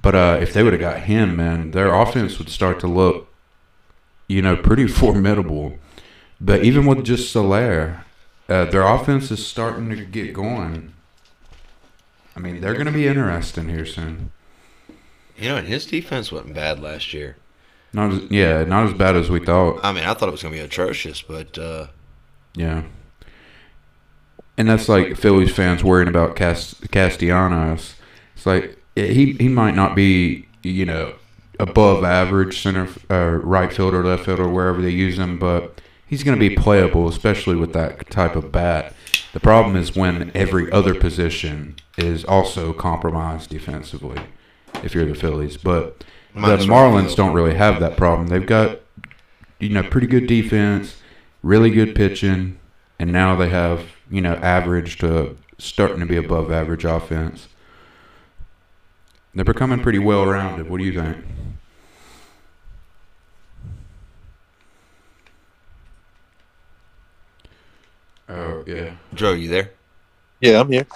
But 0.00 0.14
uh, 0.14 0.38
if 0.40 0.52
they 0.52 0.62
would 0.62 0.72
have 0.72 0.80
got 0.80 1.00
him, 1.02 1.36
man, 1.36 1.70
their 1.72 1.94
offense 1.94 2.38
would 2.38 2.48
start 2.48 2.80
to 2.80 2.86
look, 2.86 3.28
you 4.26 4.42
know, 4.42 4.56
pretty 4.56 4.86
formidable. 4.88 5.78
But 6.44 6.64
even 6.64 6.86
with 6.86 7.04
just 7.04 7.30
Soler, 7.30 8.04
uh, 8.48 8.64
their 8.64 8.82
offense 8.82 9.30
is 9.30 9.46
starting 9.46 9.88
to 9.90 10.04
get 10.04 10.32
going. 10.34 10.92
I 12.34 12.40
mean, 12.40 12.60
they're 12.60 12.74
going 12.74 12.86
to 12.86 12.92
be 12.92 13.06
interesting 13.06 13.68
here 13.68 13.86
soon. 13.86 14.32
You 15.36 15.50
know, 15.50 15.56
and 15.56 15.68
his 15.68 15.86
defense 15.86 16.32
wasn't 16.32 16.54
bad 16.54 16.80
last 16.80 17.14
year. 17.14 17.36
Not 17.92 18.12
as, 18.12 18.30
yeah, 18.30 18.64
not 18.64 18.88
as 18.88 18.94
bad 18.94 19.14
as 19.14 19.30
we 19.30 19.38
thought. 19.38 19.80
I 19.84 19.92
mean, 19.92 20.04
I 20.04 20.14
thought 20.14 20.28
it 20.28 20.32
was 20.32 20.42
going 20.42 20.54
to 20.54 20.60
be 20.60 20.64
atrocious, 20.64 21.22
but 21.22 21.56
uh, 21.58 21.86
Yeah. 22.56 22.82
And 24.58 24.68
that's 24.68 24.88
like 24.88 25.16
Phillies 25.16 25.54
fans 25.54 25.84
worrying 25.84 26.08
about 26.08 26.34
Cast- 26.36 26.90
Castellanos. 26.90 27.94
It's 28.34 28.46
like 28.46 28.78
he 28.94 29.32
he 29.32 29.48
might 29.48 29.74
not 29.74 29.96
be 29.96 30.46
you 30.62 30.84
know 30.84 31.14
above 31.58 32.04
average 32.04 32.60
center 32.60 32.88
uh, 33.10 33.38
right 33.42 33.72
fielder, 33.72 34.04
left 34.04 34.24
fielder, 34.26 34.48
wherever 34.48 34.82
they 34.82 34.90
use 34.90 35.18
him, 35.18 35.38
but 35.38 35.80
he's 36.12 36.22
going 36.22 36.38
to 36.38 36.48
be 36.48 36.54
playable, 36.54 37.08
especially 37.08 37.56
with 37.56 37.72
that 37.72 38.10
type 38.10 38.36
of 38.36 38.52
bat. 38.52 38.92
The 39.32 39.40
problem 39.40 39.76
is 39.76 39.96
when 39.96 40.30
every 40.34 40.70
other 40.70 40.94
position 40.94 41.76
is 41.96 42.22
also 42.22 42.74
compromised 42.74 43.48
defensively. 43.48 44.20
If 44.84 44.94
you're 44.94 45.06
the 45.06 45.14
Phillies, 45.14 45.56
but 45.56 46.04
the 46.34 46.58
Marlins 46.58 47.16
don't 47.16 47.32
really 47.32 47.54
have 47.54 47.80
that 47.80 47.96
problem. 47.96 48.28
They've 48.28 48.44
got 48.44 48.80
you 49.58 49.70
know 49.70 49.82
pretty 49.82 50.06
good 50.06 50.26
defense, 50.26 51.00
really 51.42 51.70
good 51.70 51.94
pitching, 51.94 52.58
and 52.98 53.10
now 53.10 53.34
they 53.34 53.48
have 53.48 53.86
you 54.10 54.20
know 54.20 54.34
average 54.34 54.98
to 54.98 55.38
starting 55.56 56.00
to 56.00 56.06
be 56.06 56.16
above 56.16 56.52
average 56.52 56.84
offense. 56.84 57.48
They're 59.34 59.46
becoming 59.46 59.80
pretty 59.80 59.98
well 59.98 60.26
rounded. 60.26 60.68
What 60.68 60.76
do 60.76 60.84
you 60.84 60.92
think? 60.92 61.24
Oh 68.32 68.64
yeah. 68.66 68.94
Joe, 69.14 69.32
you 69.32 69.48
there? 69.48 69.70
Yeah, 70.40 70.60
I'm 70.60 70.70
here. 70.70 70.86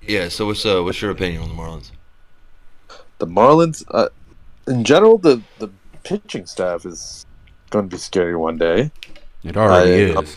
Yeah. 0.00 0.28
So 0.28 0.46
what's 0.46 0.64
uh, 0.64 0.82
what's 0.82 1.00
your 1.00 1.10
opinion 1.10 1.42
on 1.42 1.48
the 1.48 1.54
Marlins? 1.54 1.90
The 3.18 3.26
Marlins, 3.26 3.84
uh, 3.90 4.08
in 4.66 4.84
general, 4.84 5.18
the 5.18 5.42
the 5.58 5.70
pitching 6.02 6.46
staff 6.46 6.86
is 6.86 7.26
going 7.70 7.88
to 7.88 7.94
be 7.94 8.00
scary 8.00 8.36
one 8.36 8.58
day. 8.58 8.90
It 9.44 9.56
already 9.56 10.14
I- 10.14 10.20
is. 10.20 10.36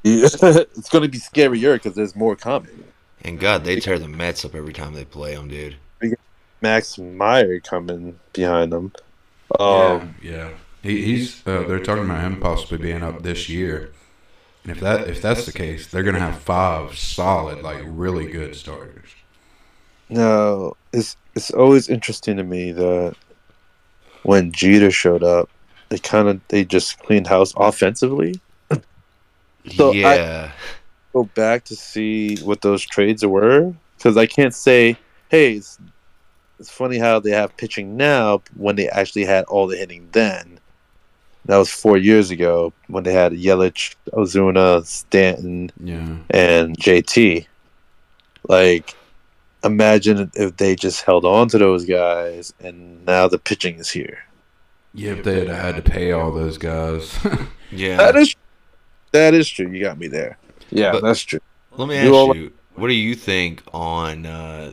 it's 0.04 0.36
going 0.88 1.02
to 1.02 1.08
be 1.08 1.18
scarier 1.18 1.74
because 1.74 1.94
there's 1.94 2.16
more 2.16 2.36
coming. 2.36 2.84
And 3.22 3.38
God, 3.38 3.64
they 3.64 3.80
tear 3.80 3.98
the 3.98 4.08
Mets 4.08 4.44
up 4.44 4.54
every 4.54 4.72
time 4.72 4.94
they 4.94 5.04
play 5.04 5.34
them, 5.34 5.48
dude. 5.48 5.76
Max 6.60 6.98
Meyer 6.98 7.60
coming 7.60 8.18
behind 8.32 8.72
them. 8.72 8.92
Um, 9.58 10.14
yeah, 10.22 10.32
yeah. 10.32 10.50
He, 10.82 11.04
he's. 11.04 11.46
Uh, 11.46 11.64
they're 11.66 11.82
talking 11.82 12.04
about 12.04 12.22
him 12.22 12.40
possibly 12.40 12.78
being 12.78 13.02
up 13.02 13.22
this 13.22 13.48
year. 13.48 13.92
And 14.68 14.76
if 14.76 14.82
that 14.82 15.08
if 15.08 15.22
that's 15.22 15.46
the 15.46 15.52
case, 15.52 15.86
they're 15.86 16.02
gonna 16.02 16.20
have 16.20 16.40
five 16.40 16.94
solid, 16.94 17.62
like 17.62 17.82
really 17.86 18.30
good 18.30 18.54
starters. 18.54 19.08
No, 20.10 20.76
it's 20.92 21.16
it's 21.34 21.50
always 21.50 21.88
interesting 21.88 22.36
to 22.36 22.44
me 22.44 22.72
that 22.72 23.16
when 24.24 24.52
Jeter 24.52 24.90
showed 24.90 25.24
up, 25.24 25.48
they 25.88 25.96
kind 25.96 26.28
of 26.28 26.40
they 26.48 26.66
just 26.66 26.98
cleaned 26.98 27.26
house 27.26 27.54
offensively. 27.56 28.40
So 29.74 29.90
I- 29.90 30.16
yeah. 30.16 30.52
Go 31.14 31.24
back 31.24 31.64
to 31.64 31.76
see 31.76 32.36
what 32.36 32.60
those 32.60 32.84
trades 32.84 33.24
were 33.24 33.72
because 33.96 34.18
I 34.18 34.26
can't 34.26 34.54
say, 34.54 34.96
hey, 35.30 35.54
it's, 35.54 35.78
it's 36.60 36.70
funny 36.70 36.98
how 36.98 37.20
they 37.20 37.30
have 37.30 37.56
pitching 37.56 37.96
now 37.96 38.42
when 38.56 38.76
they 38.76 38.88
actually 38.90 39.24
had 39.24 39.44
all 39.44 39.66
the 39.66 39.76
hitting 39.76 40.08
then. 40.12 40.57
That 41.48 41.56
was 41.56 41.70
four 41.70 41.96
years 41.96 42.30
ago 42.30 42.72
when 42.88 43.04
they 43.04 43.12
had 43.12 43.32
Yelich, 43.32 43.96
Ozuna, 44.12 44.84
Stanton, 44.84 45.70
Yeah. 45.82 46.16
and 46.30 46.78
JT. 46.78 47.46
Like, 48.48 48.94
imagine 49.64 50.30
if 50.34 50.56
they 50.58 50.76
just 50.76 51.02
held 51.04 51.24
on 51.24 51.48
to 51.48 51.58
those 51.58 51.84
guys 51.86 52.52
and 52.60 53.04
now 53.06 53.28
the 53.28 53.38
pitching 53.38 53.76
is 53.76 53.90
here. 53.90 54.18
Yeah, 54.94 55.12
if 55.12 55.24
they 55.24 55.40
had 55.46 55.48
had 55.48 55.76
to 55.76 55.82
pay 55.82 56.12
all 56.12 56.32
those 56.32 56.58
guys. 56.58 57.18
yeah. 57.72 57.96
That 57.96 58.16
is 58.16 58.34
that 59.12 59.32
is 59.34 59.48
true. 59.48 59.70
You 59.70 59.82
got 59.82 59.98
me 59.98 60.06
there. 60.06 60.36
Yeah, 60.70 60.92
But- 60.92 61.02
that's 61.02 61.22
true. 61.22 61.40
Let 61.72 61.88
me 61.88 61.94
You 61.96 62.08
ask 62.08 62.12
all- 62.14 62.36
you, 62.36 62.52
what 62.74 62.88
do 62.88 62.94
you 62.94 63.14
think 63.14 63.62
on 63.72 64.26
uh, 64.26 64.72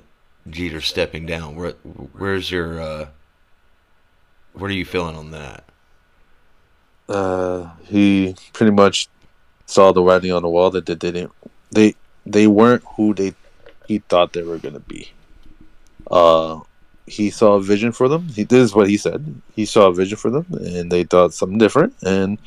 Jeter 0.49 0.81
stepping 0.81 1.25
down? 1.25 1.55
Where, 1.55 1.71
where's 2.17 2.49
your, 2.51 2.81
uh, 2.81 3.07
what 4.53 4.69
are 4.69 4.73
you 4.73 4.85
feeling 4.85 5.15
on 5.15 5.31
that? 5.31 5.63
Uh, 7.07 7.69
he 7.83 8.35
pretty 8.53 8.71
much 8.71 9.07
saw 9.67 9.91
the 9.91 10.01
writing 10.01 10.31
on 10.31 10.41
the 10.41 10.49
wall 10.49 10.69
that 10.71 10.85
they 10.85 10.95
didn't 10.95 11.31
they 11.71 11.95
they 12.25 12.47
weren't 12.47 12.83
who 12.95 13.13
they 13.13 13.33
he 13.87 13.99
thought 13.99 14.33
they 14.33 14.41
were 14.41 14.57
gonna 14.57 14.79
be. 14.79 15.11
Uh, 16.09 16.59
he 17.05 17.29
saw 17.29 17.53
a 17.53 17.61
vision 17.61 17.91
for 17.91 18.07
them. 18.07 18.27
He 18.29 18.43
this 18.43 18.63
is 18.63 18.75
what 18.75 18.89
he 18.89 18.97
said. 18.97 19.41
He 19.53 19.65
saw 19.65 19.87
a 19.87 19.93
vision 19.93 20.17
for 20.17 20.31
them, 20.31 20.45
and 20.51 20.91
they 20.91 21.03
thought 21.03 21.33
something 21.33 21.59
different. 21.59 21.95
And 22.01 22.39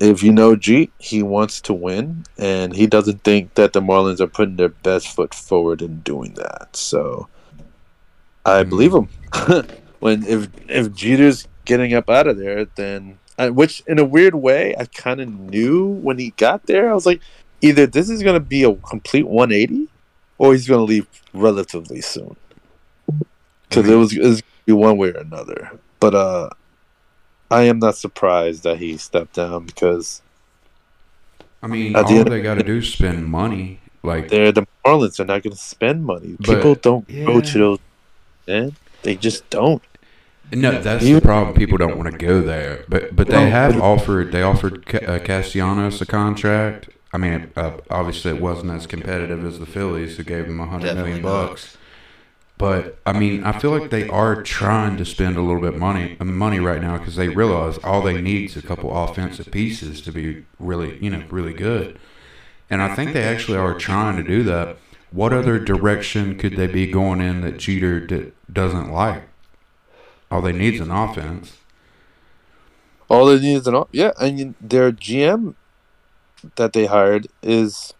if 0.00 0.22
you 0.22 0.32
know 0.32 0.56
G, 0.56 0.90
he 0.98 1.22
wants 1.22 1.60
to 1.62 1.72
win, 1.72 2.24
and 2.38 2.74
he 2.74 2.86
doesn't 2.86 3.22
think 3.22 3.54
that 3.54 3.72
the 3.72 3.80
Marlins 3.80 4.20
are 4.20 4.26
putting 4.26 4.56
their 4.56 4.68
best 4.70 5.08
foot 5.14 5.32
forward 5.32 5.80
in 5.80 6.00
doing 6.00 6.34
that. 6.34 6.74
So 6.74 7.28
I 8.44 8.64
believe 8.64 8.92
him. 8.92 9.08
when 10.00 10.24
if 10.24 10.48
if 10.68 10.92
Jeter's 10.92 11.46
getting 11.64 11.94
up 11.94 12.10
out 12.10 12.26
of 12.26 12.36
there, 12.36 12.64
then 12.76 13.18
uh, 13.38 13.48
which 13.50 13.82
in 13.86 13.98
a 13.98 14.04
weird 14.04 14.34
way 14.34 14.74
I 14.78 14.86
kind 14.86 15.20
of 15.20 15.28
knew 15.28 15.86
when 15.86 16.18
he 16.18 16.30
got 16.36 16.66
there. 16.66 16.90
I 16.90 16.94
was 16.94 17.06
like, 17.06 17.20
either 17.60 17.86
this 17.86 18.08
is 18.10 18.22
going 18.22 18.34
to 18.34 18.40
be 18.40 18.62
a 18.64 18.74
complete 18.74 19.26
180, 19.26 19.88
or 20.38 20.52
he's 20.52 20.68
going 20.68 20.80
to 20.80 20.84
leave 20.84 21.06
relatively 21.32 22.00
soon. 22.00 22.36
Because 23.68 23.88
it 23.88 23.94
was, 23.96 24.12
it 24.16 24.20
was 24.22 24.42
be 24.64 24.72
one 24.72 24.96
way 24.96 25.08
or 25.10 25.18
another. 25.18 25.78
But 26.00 26.14
uh, 26.14 26.50
I 27.50 27.62
am 27.64 27.78
not 27.78 27.96
surprised 27.96 28.62
that 28.64 28.78
he 28.78 28.96
stepped 28.96 29.34
down 29.34 29.66
because 29.66 30.22
I 31.62 31.66
mean, 31.68 31.96
At 31.96 32.06
the 32.06 32.14
all 32.14 32.18
end- 32.20 32.28
they 32.30 32.42
got 32.42 32.54
to 32.56 32.64
do 32.64 32.78
is 32.78 32.92
spend 32.92 33.26
money. 33.26 33.80
Like, 34.02 34.28
they're 34.28 34.52
the 34.52 34.66
Marlins. 34.84 35.16
They're 35.16 35.26
not 35.26 35.42
going 35.42 35.52
to 35.54 35.58
spend 35.60 36.04
money. 36.04 36.36
But- 36.38 36.46
People 36.46 36.74
don't 36.76 37.08
go 37.08 37.40
to 37.40 37.58
those. 37.58 37.78
Man, 38.46 38.76
they 39.02 39.16
just 39.16 39.48
don't. 39.50 39.82
No, 40.52 40.80
that's 40.80 41.04
the 41.04 41.20
problem. 41.20 41.54
People 41.56 41.78
don't 41.78 41.96
want 41.96 42.10
to 42.10 42.18
go 42.18 42.40
there. 42.42 42.84
But 42.88 43.14
but 43.16 43.28
they 43.28 43.50
have 43.50 43.80
offered. 43.80 44.32
They 44.32 44.42
offered 44.42 44.86
Ca- 44.86 45.06
uh, 45.06 45.18
Castellanos 45.18 46.00
a 46.00 46.06
contract. 46.06 46.88
I 47.12 47.18
mean, 47.18 47.50
uh, 47.56 47.78
obviously 47.90 48.32
it 48.34 48.40
wasn't 48.42 48.72
as 48.72 48.86
competitive 48.86 49.44
as 49.44 49.58
the 49.58 49.66
Phillies, 49.66 50.16
who 50.16 50.22
gave 50.22 50.46
him 50.46 50.60
a 50.60 50.66
hundred 50.66 50.88
Definitely 50.88 51.10
million 51.12 51.24
not. 51.24 51.48
bucks. 51.48 51.76
But 52.58 52.98
I 53.04 53.12
mean, 53.12 53.44
I 53.44 53.58
feel 53.58 53.70
like 53.76 53.90
they 53.90 54.08
are 54.08 54.42
trying 54.42 54.96
to 54.96 55.04
spend 55.04 55.36
a 55.36 55.42
little 55.42 55.60
bit 55.60 55.76
money 55.78 56.16
uh, 56.18 56.24
money 56.24 56.58
right 56.58 56.80
now 56.80 56.96
because 56.98 57.16
they 57.16 57.28
realize 57.28 57.78
all 57.78 58.00
they 58.02 58.20
need 58.20 58.50
is 58.50 58.56
a 58.56 58.62
couple 58.62 58.96
offensive 58.96 59.50
pieces 59.50 60.00
to 60.02 60.12
be 60.12 60.44
really, 60.58 60.98
you 61.02 61.10
know, 61.10 61.22
really 61.30 61.52
good. 61.52 61.98
And 62.70 62.82
I 62.82 62.94
think 62.94 63.12
they 63.12 63.22
actually 63.24 63.58
are 63.58 63.74
trying 63.74 64.16
to 64.16 64.22
do 64.22 64.42
that. 64.44 64.78
What 65.12 65.32
other 65.32 65.58
direction 65.58 66.36
could 66.36 66.56
they 66.56 66.66
be 66.66 66.90
going 66.90 67.20
in 67.20 67.42
that 67.42 67.58
Jeter 67.58 68.00
d- 68.00 68.32
doesn't 68.52 68.90
like? 68.90 69.22
All 70.30 70.40
they 70.42 70.52
need 70.52 70.74
is 70.74 70.80
an 70.80 70.90
offense. 70.90 71.56
All 73.08 73.26
they 73.26 73.38
need 73.38 73.54
is 73.54 73.66
an 73.66 73.74
op- 73.74 73.88
yeah, 73.92 74.10
and 74.20 74.54
their 74.60 74.90
GM 74.90 75.54
that 76.56 76.72
they 76.72 76.86
hired 76.86 77.28
is 77.42 77.94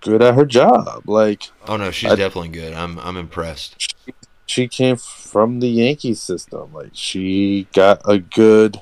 good 0.00 0.22
at 0.22 0.34
her 0.34 0.46
job. 0.46 1.02
Like 1.06 1.44
Oh 1.66 1.76
no, 1.76 1.90
she's 1.90 2.12
I- 2.12 2.16
definitely 2.16 2.50
good. 2.50 2.72
I'm 2.72 2.98
I'm 3.00 3.16
impressed. 3.16 3.92
she 4.46 4.68
came 4.68 4.96
from 4.96 5.60
the 5.60 5.68
Yankee 5.68 6.14
system. 6.14 6.72
Like 6.72 6.90
she 6.92 7.66
got 7.72 8.00
a 8.08 8.18
good 8.18 8.80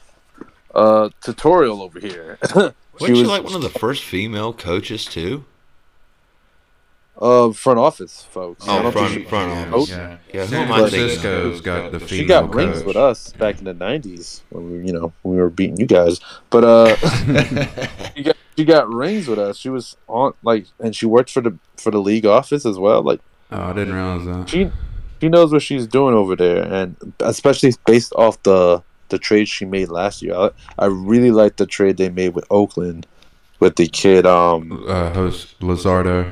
uh 0.74 1.08
tutorial 1.22 1.82
over 1.82 1.98
here. 1.98 2.38
Wasn't 2.54 2.74
she 3.16 3.24
like 3.24 3.44
one 3.44 3.54
of 3.54 3.62
the 3.62 3.70
first 3.70 4.02
female 4.04 4.52
coaches 4.52 5.04
too? 5.06 5.44
Uh 7.20 7.50
front 7.52 7.78
office 7.80 8.22
folks. 8.30 8.64
Oh, 8.68 8.86
I 8.86 8.90
front- 8.92 9.12
she- 9.14 9.24
front 9.24 9.50
Yeah, 9.50 9.74
office. 9.74 9.90
yeah. 9.90 10.16
Yeah, 10.32 10.40
who 10.42 10.46
San 10.48 10.62
am 10.68 10.72
I 10.72 10.88
thinking 10.88 11.00
of? 11.00 11.20
Francisco's 11.20 11.60
got 11.60 11.90
the 11.92 11.98
female 12.00 12.08
She 12.18 12.24
got 12.26 12.54
rings 12.54 12.76
coach. 12.78 12.86
with 12.86 12.96
us 12.96 13.32
back 13.32 13.58
in 13.58 13.64
the 13.64 13.74
'90s 13.74 14.42
when 14.50 14.70
we, 14.70 14.86
you 14.86 14.92
know, 14.92 15.12
we 15.24 15.36
were 15.36 15.50
beating 15.50 15.78
you 15.80 15.86
guys. 15.86 16.20
But 16.50 16.62
uh, 16.64 16.96
she 18.14 18.22
got 18.22 18.36
she 18.56 18.64
got 18.64 18.88
rings 18.92 19.26
with 19.26 19.38
us. 19.38 19.56
She 19.56 19.68
was 19.68 19.96
on 20.06 20.34
like, 20.42 20.66
and 20.78 20.94
she 20.94 21.06
worked 21.06 21.30
for 21.30 21.40
the 21.40 21.58
for 21.76 21.90
the 21.90 21.98
league 21.98 22.26
office 22.26 22.64
as 22.64 22.78
well. 22.78 23.02
Like 23.02 23.20
Oh, 23.50 23.62
I 23.62 23.72
didn't 23.72 23.94
realize 23.94 24.24
that. 24.26 24.48
she 24.48 24.70
she 25.20 25.28
knows 25.28 25.52
what 25.52 25.62
she's 25.62 25.86
doing 25.88 26.14
over 26.14 26.36
there, 26.36 26.62
and 26.72 26.94
especially 27.20 27.72
based 27.86 28.12
off 28.14 28.40
the 28.44 28.82
the 29.08 29.18
trade 29.18 29.48
she 29.48 29.64
made 29.64 29.88
last 29.88 30.22
year. 30.22 30.34
I, 30.36 30.50
I 30.78 30.86
really 30.86 31.30
like 31.32 31.56
the 31.56 31.66
trade 31.66 31.96
they 31.96 32.10
made 32.10 32.34
with 32.34 32.44
Oakland 32.50 33.06
with 33.58 33.74
the 33.76 33.88
kid 33.88 34.24
um 34.26 34.84
Uh, 34.86 35.12
host 35.14 35.58
Luzardo. 35.60 36.30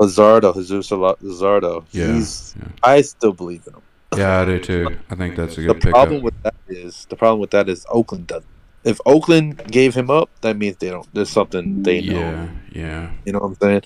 Luzardo, 0.00 0.54
Jesus 0.54 0.90
Luzardo. 0.90 1.84
Yeah, 1.92 2.14
He's 2.14 2.54
yeah. 2.58 2.68
I 2.82 3.02
still 3.02 3.32
believe 3.32 3.66
in 3.66 3.74
him. 3.74 3.82
Yeah, 4.16 4.40
I 4.40 4.44
do 4.44 4.58
too. 4.58 4.98
I 5.10 5.14
think 5.14 5.36
that's 5.36 5.56
a 5.56 5.60
The 5.60 5.66
good 5.68 5.80
pickup. 5.80 5.92
problem 5.92 6.22
with 6.22 6.34
that 6.42 6.54
is 6.68 7.06
the 7.08 7.16
problem 7.16 7.40
with 7.40 7.50
that 7.50 7.68
is 7.68 7.86
Oakland 7.88 8.26
doesn't. 8.26 8.46
If 8.84 9.00
Oakland 9.06 9.62
gave 9.70 9.94
him 9.94 10.10
up, 10.10 10.28
that 10.40 10.56
means 10.56 10.76
they 10.78 10.90
don't. 10.90 11.06
There's 11.14 11.30
something 11.30 11.82
they 11.82 12.00
know. 12.02 12.18
yeah, 12.20 12.48
yeah. 12.72 13.10
You 13.24 13.32
know 13.32 13.38
what 13.38 13.48
I'm 13.48 13.54
saying? 13.62 13.82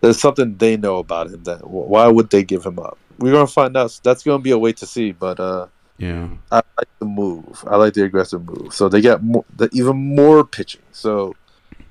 There's 0.00 0.18
something 0.18 0.56
they 0.56 0.76
know 0.76 0.98
about 0.98 1.26
him. 1.28 1.44
That 1.44 1.68
why 1.68 2.06
would 2.08 2.30
they 2.30 2.42
give 2.44 2.64
him 2.64 2.78
up? 2.78 2.96
We're 3.18 3.32
gonna 3.32 3.46
find 3.46 3.76
out. 3.76 3.98
That's 4.02 4.22
gonna 4.22 4.42
be 4.42 4.52
a 4.52 4.58
wait 4.58 4.78
to 4.78 4.86
see. 4.86 5.12
But 5.12 5.38
uh, 5.38 5.66
Yeah. 5.98 6.28
I 6.50 6.62
like 6.78 6.88
the 6.98 7.04
move. 7.06 7.62
I 7.66 7.76
like 7.76 7.94
the 7.94 8.04
aggressive 8.04 8.44
move. 8.44 8.72
So 8.72 8.88
they 8.88 9.00
got 9.00 9.22
more, 9.22 9.44
the, 9.56 9.68
even 9.72 9.96
more 9.96 10.44
pitching. 10.44 10.82
So 10.92 11.34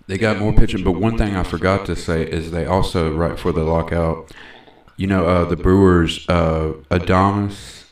They 0.08 0.18
got 0.18 0.40
more 0.40 0.54
pitching, 0.54 0.84
but 0.84 0.94
one 0.94 1.18
thing 1.18 1.36
I 1.36 1.44
forgot 1.44 1.86
to 1.88 1.96
say 1.96 2.24
is 2.24 2.52
they 2.52 2.66
also 2.66 3.14
right 3.14 3.32
before 3.32 3.52
the 3.52 3.64
lockout, 3.64 4.32
you 4.96 5.06
know, 5.06 5.28
uh, 5.28 5.44
the 5.44 5.58
Brewers, 5.58 6.28
uh, 6.30 6.74
Adamas, 6.90 7.84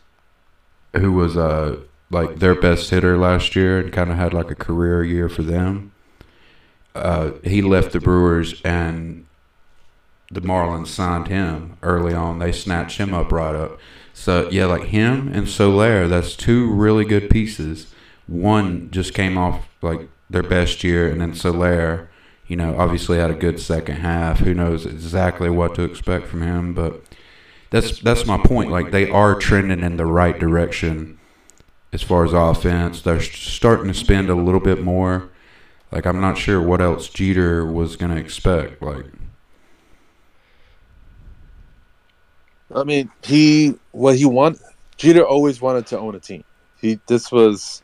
who 0.93 1.11
was 1.11 1.35
uh, 1.35 1.77
like 2.09 2.39
their 2.39 2.55
best 2.55 2.89
hitter 2.89 3.17
last 3.17 3.55
year 3.55 3.79
and 3.79 3.91
kind 3.91 4.09
of 4.09 4.15
had 4.15 4.33
like 4.33 4.49
a 4.49 4.55
career 4.55 5.03
year 5.03 5.27
for 5.27 5.43
them. 5.43 5.91
Uh, 6.95 7.31
he 7.43 7.61
left 7.61 7.91
the 7.91 7.99
Brewers 7.99 8.61
and 8.63 9.25
the 10.31 10.41
Marlins 10.41 10.87
signed 10.87 11.27
him 11.27 11.77
early 11.83 12.13
on. 12.13 12.39
They 12.39 12.53
snatched 12.53 12.97
him 12.97 13.13
up 13.13 13.31
right 13.33 13.55
up. 13.55 13.77
So 14.13 14.49
yeah, 14.49 14.65
like 14.65 14.85
him 14.85 15.27
and 15.33 15.49
Soler, 15.49 16.07
that's 16.07 16.37
two 16.37 16.71
really 16.71 17.03
good 17.03 17.29
pieces. 17.29 17.93
One 18.27 18.89
just 18.91 19.13
came 19.13 19.37
off 19.37 19.67
like 19.81 20.07
their 20.29 20.43
best 20.43 20.83
year, 20.83 21.09
and 21.09 21.21
then 21.21 21.33
Soler, 21.33 22.09
you 22.47 22.55
know, 22.55 22.77
obviously 22.77 23.17
had 23.17 23.31
a 23.31 23.35
good 23.35 23.59
second 23.59 23.97
half. 23.97 24.39
Who 24.39 24.53
knows 24.53 24.85
exactly 24.85 25.49
what 25.49 25.75
to 25.75 25.83
expect 25.83 26.27
from 26.27 26.41
him, 26.41 26.73
but 26.73 27.03
that's 27.69 27.99
that's 27.99 28.25
my 28.25 28.37
point. 28.37 28.71
Like 28.71 28.91
they 28.91 29.09
are 29.09 29.35
trending 29.35 29.81
in 29.81 29.97
the 29.97 30.05
right 30.05 30.37
direction 30.37 31.19
as 31.93 32.01
far 32.01 32.25
as 32.25 32.33
offense. 32.33 33.01
They're 33.01 33.21
starting 33.21 33.87
to 33.87 33.93
spend 33.93 34.29
a 34.29 34.35
little 34.35 34.59
bit 34.59 34.83
more. 34.83 35.29
Like 35.91 36.05
I'm 36.05 36.21
not 36.21 36.37
sure 36.37 36.61
what 36.61 36.81
else 36.81 37.07
Jeter 37.09 37.65
was 37.65 37.95
gonna 37.95 38.17
expect. 38.17 38.81
Like 38.81 39.05
I 42.73 42.83
mean, 42.83 43.09
he 43.23 43.75
what 43.91 44.17
he 44.17 44.25
want. 44.25 44.59
Jeter 44.97 45.25
always 45.25 45.61
wanted 45.61 45.87
to 45.87 45.99
own 45.99 46.15
a 46.15 46.19
team. 46.19 46.43
He 46.79 46.99
this 47.07 47.31
was 47.31 47.81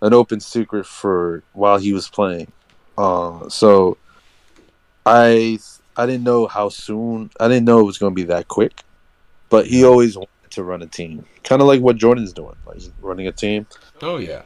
an 0.00 0.14
open 0.14 0.40
secret 0.40 0.86
for 0.86 1.42
while 1.52 1.78
he 1.78 1.92
was 1.92 2.08
playing. 2.08 2.52
Uh, 2.96 3.48
so 3.48 3.96
I 5.04 5.58
I 5.96 6.06
didn't 6.06 6.24
know 6.24 6.46
how 6.46 6.68
soon. 6.68 7.30
I 7.40 7.48
didn't 7.48 7.64
know 7.64 7.80
it 7.80 7.84
was 7.84 7.98
going 7.98 8.12
to 8.12 8.14
be 8.14 8.24
that 8.24 8.48
quick. 8.48 8.82
But 9.50 9.66
he 9.66 9.84
always 9.84 10.16
wanted 10.16 10.50
to 10.50 10.62
run 10.62 10.82
a 10.82 10.86
team, 10.86 11.24
kind 11.42 11.62
of 11.62 11.68
like 11.68 11.80
what 11.80 11.96
Jordan's 11.96 12.34
doing, 12.34 12.54
like 12.66 12.76
he's 12.76 12.90
running 13.00 13.26
a 13.26 13.32
team. 13.32 13.66
Oh 14.02 14.18
yeah. 14.18 14.42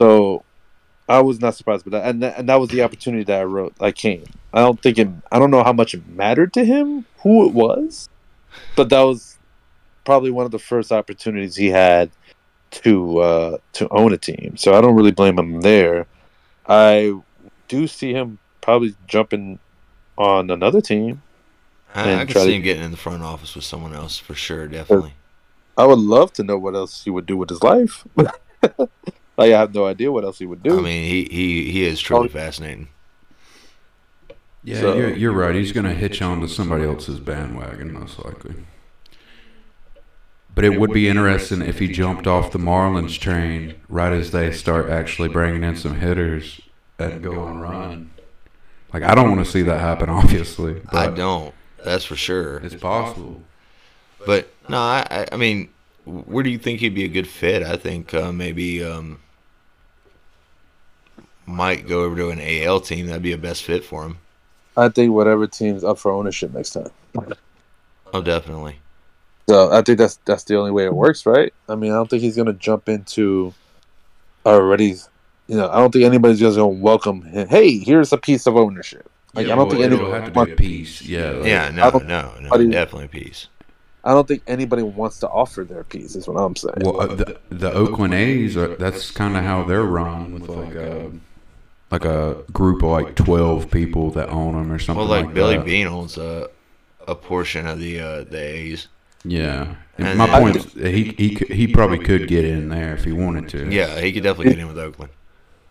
So 0.00 0.42
I 1.08 1.20
was 1.20 1.40
not 1.40 1.54
surprised 1.54 1.84
by 1.84 1.98
that, 1.98 2.08
and 2.08 2.22
that, 2.22 2.38
and 2.38 2.48
that 2.48 2.58
was 2.58 2.70
the 2.70 2.82
opportunity 2.82 3.24
that 3.24 3.40
I 3.40 3.44
wrote. 3.44 3.74
I 3.80 3.92
came. 3.92 4.24
I 4.54 4.60
don't 4.60 4.80
think 4.80 4.98
it. 4.98 5.08
I 5.30 5.38
don't 5.38 5.50
know 5.50 5.62
how 5.62 5.74
much 5.74 5.94
it 5.94 6.08
mattered 6.08 6.54
to 6.54 6.64
him 6.64 7.04
who 7.18 7.46
it 7.46 7.52
was, 7.52 8.08
but 8.74 8.88
that 8.88 9.02
was 9.02 9.38
probably 10.04 10.30
one 10.30 10.46
of 10.46 10.52
the 10.52 10.58
first 10.58 10.92
opportunities 10.92 11.56
he 11.56 11.68
had 11.68 12.10
to 12.70 13.18
uh, 13.18 13.58
to 13.74 13.88
own 13.90 14.12
a 14.12 14.18
team. 14.18 14.56
So 14.56 14.74
I 14.76 14.80
don't 14.80 14.94
really 14.94 15.12
blame 15.12 15.38
him 15.38 15.60
there. 15.60 16.06
I 16.68 17.14
do 17.68 17.86
see 17.86 18.12
him 18.12 18.38
probably 18.60 18.94
jumping 19.06 19.58
on 20.18 20.50
another 20.50 20.80
team. 20.80 21.22
I, 21.94 22.02
And 22.10 22.20
I 22.20 22.24
can 22.24 22.32
try 22.34 22.42
see 22.42 22.48
to- 22.50 22.56
him 22.56 22.62
getting 22.62 22.82
in 22.84 22.90
the 22.90 22.96
front 22.96 23.22
office 23.22 23.54
with 23.54 23.64
someone 23.64 23.94
else 23.94 24.18
for 24.18 24.34
sure, 24.34 24.66
definitely. 24.66 25.14
I 25.78 25.84
would 25.84 25.98
love 25.98 26.32
to 26.34 26.42
know 26.42 26.56
what 26.58 26.74
else 26.74 27.04
he 27.04 27.10
would 27.10 27.26
do 27.26 27.36
with 27.36 27.50
his 27.50 27.62
life. 27.62 28.06
like 28.16 28.32
I 29.38 29.46
have 29.48 29.74
no 29.74 29.86
idea 29.86 30.10
what 30.10 30.24
else 30.24 30.38
he 30.38 30.46
would 30.46 30.62
do. 30.62 30.78
I 30.78 30.82
mean, 30.82 31.04
he 31.08 31.24
he 31.24 31.70
he 31.70 31.84
is 31.84 32.00
truly 32.00 32.28
Oh. 32.28 32.32
fascinating. 32.32 32.88
Yeah, 34.64 34.80
So- 34.80 34.96
you're, 34.96 35.14
you're 35.16 35.32
right. 35.32 35.54
He's 35.54 35.72
going 35.72 35.84
to 35.86 35.94
hitch 35.94 36.20
on 36.22 36.40
to 36.40 36.48
somebody 36.48 36.84
else's 36.84 37.20
bandwagon, 37.20 37.92
most 37.92 38.18
likely. 38.24 38.54
But 40.56 40.64
it 40.64 40.80
would 40.80 40.92
be 40.92 41.06
interesting 41.06 41.60
if 41.62 41.78
he 41.78 41.86
jumped 41.86 42.26
off 42.26 42.50
the 42.50 42.58
Marlins 42.58 43.20
train 43.20 43.74
right 43.90 44.12
as 44.12 44.30
they 44.30 44.50
start 44.50 44.88
actually 44.88 45.28
bringing 45.28 45.62
in 45.62 45.76
some 45.76 45.96
hitters 46.00 46.60
and 46.98 47.22
go 47.22 47.40
on 47.44 47.60
run. 47.60 48.10
Like, 48.92 49.02
I 49.02 49.14
don't 49.14 49.28
want 49.30 49.44
to 49.44 49.50
see 49.52 49.60
that 49.62 49.78
happen, 49.80 50.08
obviously. 50.20 50.80
I 50.88 51.08
don't. 51.08 51.54
That's 51.84 52.04
for 52.06 52.16
sure. 52.16 52.56
It's 52.58 52.74
possible. 52.74 53.42
But 54.24 54.48
no, 54.68 54.78
I 54.78 55.06
I- 55.10 55.28
I 55.32 55.36
mean, 55.36 55.68
where 56.06 56.42
do 56.42 56.48
you 56.50 56.58
think 56.58 56.80
he'd 56.80 56.94
be 56.94 57.04
a 57.04 57.08
good 57.08 57.28
fit? 57.28 57.62
I 57.62 57.76
think 57.76 58.14
uh, 58.14 58.32
maybe 58.32 58.82
um, 58.82 59.18
might 61.46 61.86
go 61.86 62.02
over 62.04 62.16
to 62.16 62.30
an 62.30 62.40
AL 62.40 62.80
team. 62.80 63.06
That'd 63.08 63.22
be 63.22 63.32
a 63.32 63.38
best 63.38 63.62
fit 63.62 63.84
for 63.84 64.04
him. 64.04 64.18
I 64.76 64.88
think 64.88 65.12
whatever 65.12 65.46
team's 65.46 65.84
up 65.84 65.98
for 65.98 66.10
ownership 66.12 66.52
next 66.54 66.70
time. 66.70 66.90
Oh, 68.14 68.22
definitely. 68.22 68.78
So 69.48 69.70
I 69.72 69.82
think 69.82 69.98
that's 69.98 70.16
that's 70.24 70.44
the 70.44 70.56
only 70.56 70.70
way 70.72 70.84
it 70.86 70.94
works, 70.94 71.24
right? 71.26 71.52
I 71.68 71.74
mean, 71.76 71.92
I 71.92 71.94
don't 71.94 72.10
think 72.10 72.22
he's 72.22 72.36
gonna 72.36 72.52
jump 72.54 72.88
into 72.88 73.54
already. 74.44 74.96
You 75.48 75.56
know, 75.56 75.68
I 75.70 75.76
don't 75.76 75.92
think 75.92 76.04
anybody's 76.04 76.40
just 76.40 76.56
gonna 76.56 76.68
welcome 76.68 77.22
him. 77.22 77.46
Hey, 77.48 77.78
here's 77.78 78.12
a 78.12 78.18
piece 78.18 78.46
of 78.46 78.56
ownership. 78.56 79.08
Like 79.34 79.46
I 79.48 79.54
don't 79.54 79.70
think 79.70 79.82
it'll 79.82 79.98
anybody. 79.98 80.24
have 80.24 80.32
to 80.32 80.44
be 80.46 80.52
a 80.52 80.56
piece. 80.56 81.02
Yeah. 81.02 81.30
like- 81.32 81.46
Yeah, 81.46 81.70
no, 81.70 81.90
no, 81.98 82.32
no, 82.40 82.48
I 82.50 82.56
didn't- 82.56 82.70
definitely 82.72 83.04
a 83.04 83.08
piece. 83.24 83.48
I 84.02 84.10
don't 84.12 84.26
think 84.26 84.42
anybody 84.46 84.82
wants 84.82 85.18
to 85.20 85.28
offer 85.28 85.64
their 85.64 85.82
piece. 85.84 86.14
Is 86.14 86.28
what 86.28 86.36
I'm 86.40 86.54
saying. 86.56 86.76
Well, 86.80 87.00
uh, 87.00 87.06
the, 87.14 87.38
the 87.50 87.72
Oakland 87.72 88.14
A's 88.14 88.56
are 88.56 88.68
that's 88.76 89.10
kind 89.10 89.36
of 89.36 89.42
how 89.42 89.64
they're 89.64 89.82
run 89.82 90.32
with 90.32 90.48
like 90.48 90.74
a 90.76 91.10
like 91.90 92.04
a 92.04 92.36
group 92.52 92.82
of 92.84 92.90
like 92.90 93.14
twelve 93.16 93.68
people 93.70 94.10
that 94.12 94.28
own 94.28 94.54
them 94.54 94.70
or 94.72 94.78
something. 94.78 95.00
Well, 95.00 95.08
like, 95.08 95.26
like 95.26 95.34
Billy 95.34 95.56
that. 95.56 95.66
Beane 95.66 95.88
owns 95.88 96.16
a 96.18 96.48
a 97.08 97.14
portion 97.16 97.66
of 97.66 97.78
the 97.80 98.00
uh, 98.00 98.24
the 98.24 98.38
A's. 98.38 98.86
Yeah, 99.28 99.74
and 99.98 100.06
And 100.08 100.18
my 100.18 100.26
then- 100.26 100.40
point 100.42 100.56
is 100.56 100.72
he 100.74 101.14
he 101.18 101.34
could- 101.34 101.48
he 101.50 101.66
probably 101.66 101.98
could 101.98 102.28
get 102.28 102.44
in 102.44 102.68
there 102.68 102.94
if 102.94 103.04
he 103.04 103.12
wanted 103.12 103.48
to. 103.50 103.68
Yeah, 103.70 104.00
he 104.00 104.12
could 104.12 104.22
definitely 104.22 104.52
get 104.52 104.60
in 104.60 104.68
with 104.68 104.78
Oakland. 104.78 105.10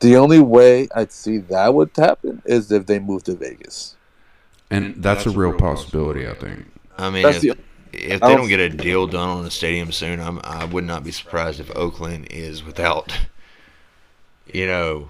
the 0.02 0.18
only 0.18 0.40
way 0.40 0.88
I'd 0.96 1.12
see 1.12 1.38
that 1.38 1.74
would 1.74 1.90
happen 1.96 2.42
is 2.46 2.72
if 2.72 2.86
they 2.86 3.00
move 3.00 3.24
to 3.24 3.34
Vegas. 3.36 3.96
and 4.72 4.96
that's 4.98 5.26
a 5.26 5.30
real 5.30 5.54
possibility. 5.54 6.28
I 6.28 6.34
think. 6.34 6.66
I 6.98 7.10
mean, 7.10 7.24
That's 7.24 7.44
if, 7.44 7.56
the 7.56 7.58
if 7.94 8.10
they 8.22 8.28
don't- 8.28 8.38
don't 8.40 8.48
get 8.50 8.60
a 8.60 8.70
deal 8.70 9.06
done 9.08 9.30
on 9.30 9.44
the 9.44 9.52
stadium 9.52 9.92
soon, 9.92 10.20
I'm 10.20 10.40
I 10.44 10.66
would 10.66 10.84
not 10.86 11.04
be 11.04 11.12
surprised 11.12 11.60
if 11.60 11.70
Oakland 11.76 12.28
is 12.32 12.64
without, 12.64 13.14
you 14.54 14.66
know, 14.66 15.10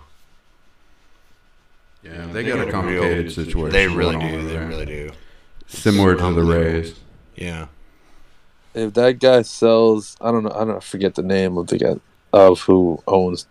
Yeah, 2.03 2.27
they 2.31 2.43
got 2.43 2.67
a 2.67 2.71
complicated 2.71 3.31
situation. 3.31 3.71
they 3.71 3.87
really 3.87 4.17
do. 4.17 4.41
They 4.43 4.53
there. 4.53 4.67
really 4.67 4.85
do. 4.85 5.11
Similar 5.67 6.15
to 6.15 6.31
the 6.33 6.43
Rays. 6.43 6.95
Yeah. 7.35 7.67
If 8.75 8.93
that 8.93 9.19
guy 9.19 9.41
sells, 9.41 10.15
I 10.21 10.31
don't 10.31 10.43
know. 10.43 10.51
I 10.51 10.59
don't 10.59 10.67
know, 10.69 10.77
I 10.77 10.81
forget 10.81 11.15
the 11.15 11.23
name 11.23 11.57
of 11.57 11.67
the 11.67 11.77
guy 11.77 11.95
of 12.33 12.59
who 12.61 13.01
owns 13.07 13.47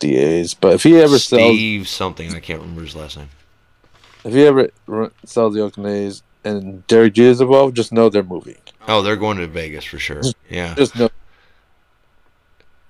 the 0.00 0.16
A's, 0.16 0.54
but 0.54 0.74
if 0.74 0.82
he 0.82 0.98
ever 0.98 1.18
sells, 1.18 1.54
Steve 1.56 1.86
something. 1.88 2.34
I 2.34 2.40
can't 2.40 2.60
remember 2.60 2.82
his 2.82 2.96
last 2.96 3.16
name. 3.16 3.28
if 4.24 4.32
he 4.32 4.44
ever 4.46 4.70
r- 4.88 5.12
sells 5.24 5.54
the 5.54 5.60
Oakland 5.60 5.88
A's 5.90 6.22
and 6.44 6.84
Derek 6.88 7.12
Jeter 7.14 7.30
is 7.30 7.40
involved, 7.40 7.76
just 7.76 7.92
know 7.92 8.08
they're 8.08 8.22
moving. 8.22 8.56
Oh, 8.88 9.02
they're 9.02 9.16
going 9.16 9.38
to 9.38 9.46
Vegas 9.46 9.84
for 9.84 9.98
sure. 9.98 10.22
Yeah. 10.50 10.74
Just 10.74 10.96
know 10.96 11.08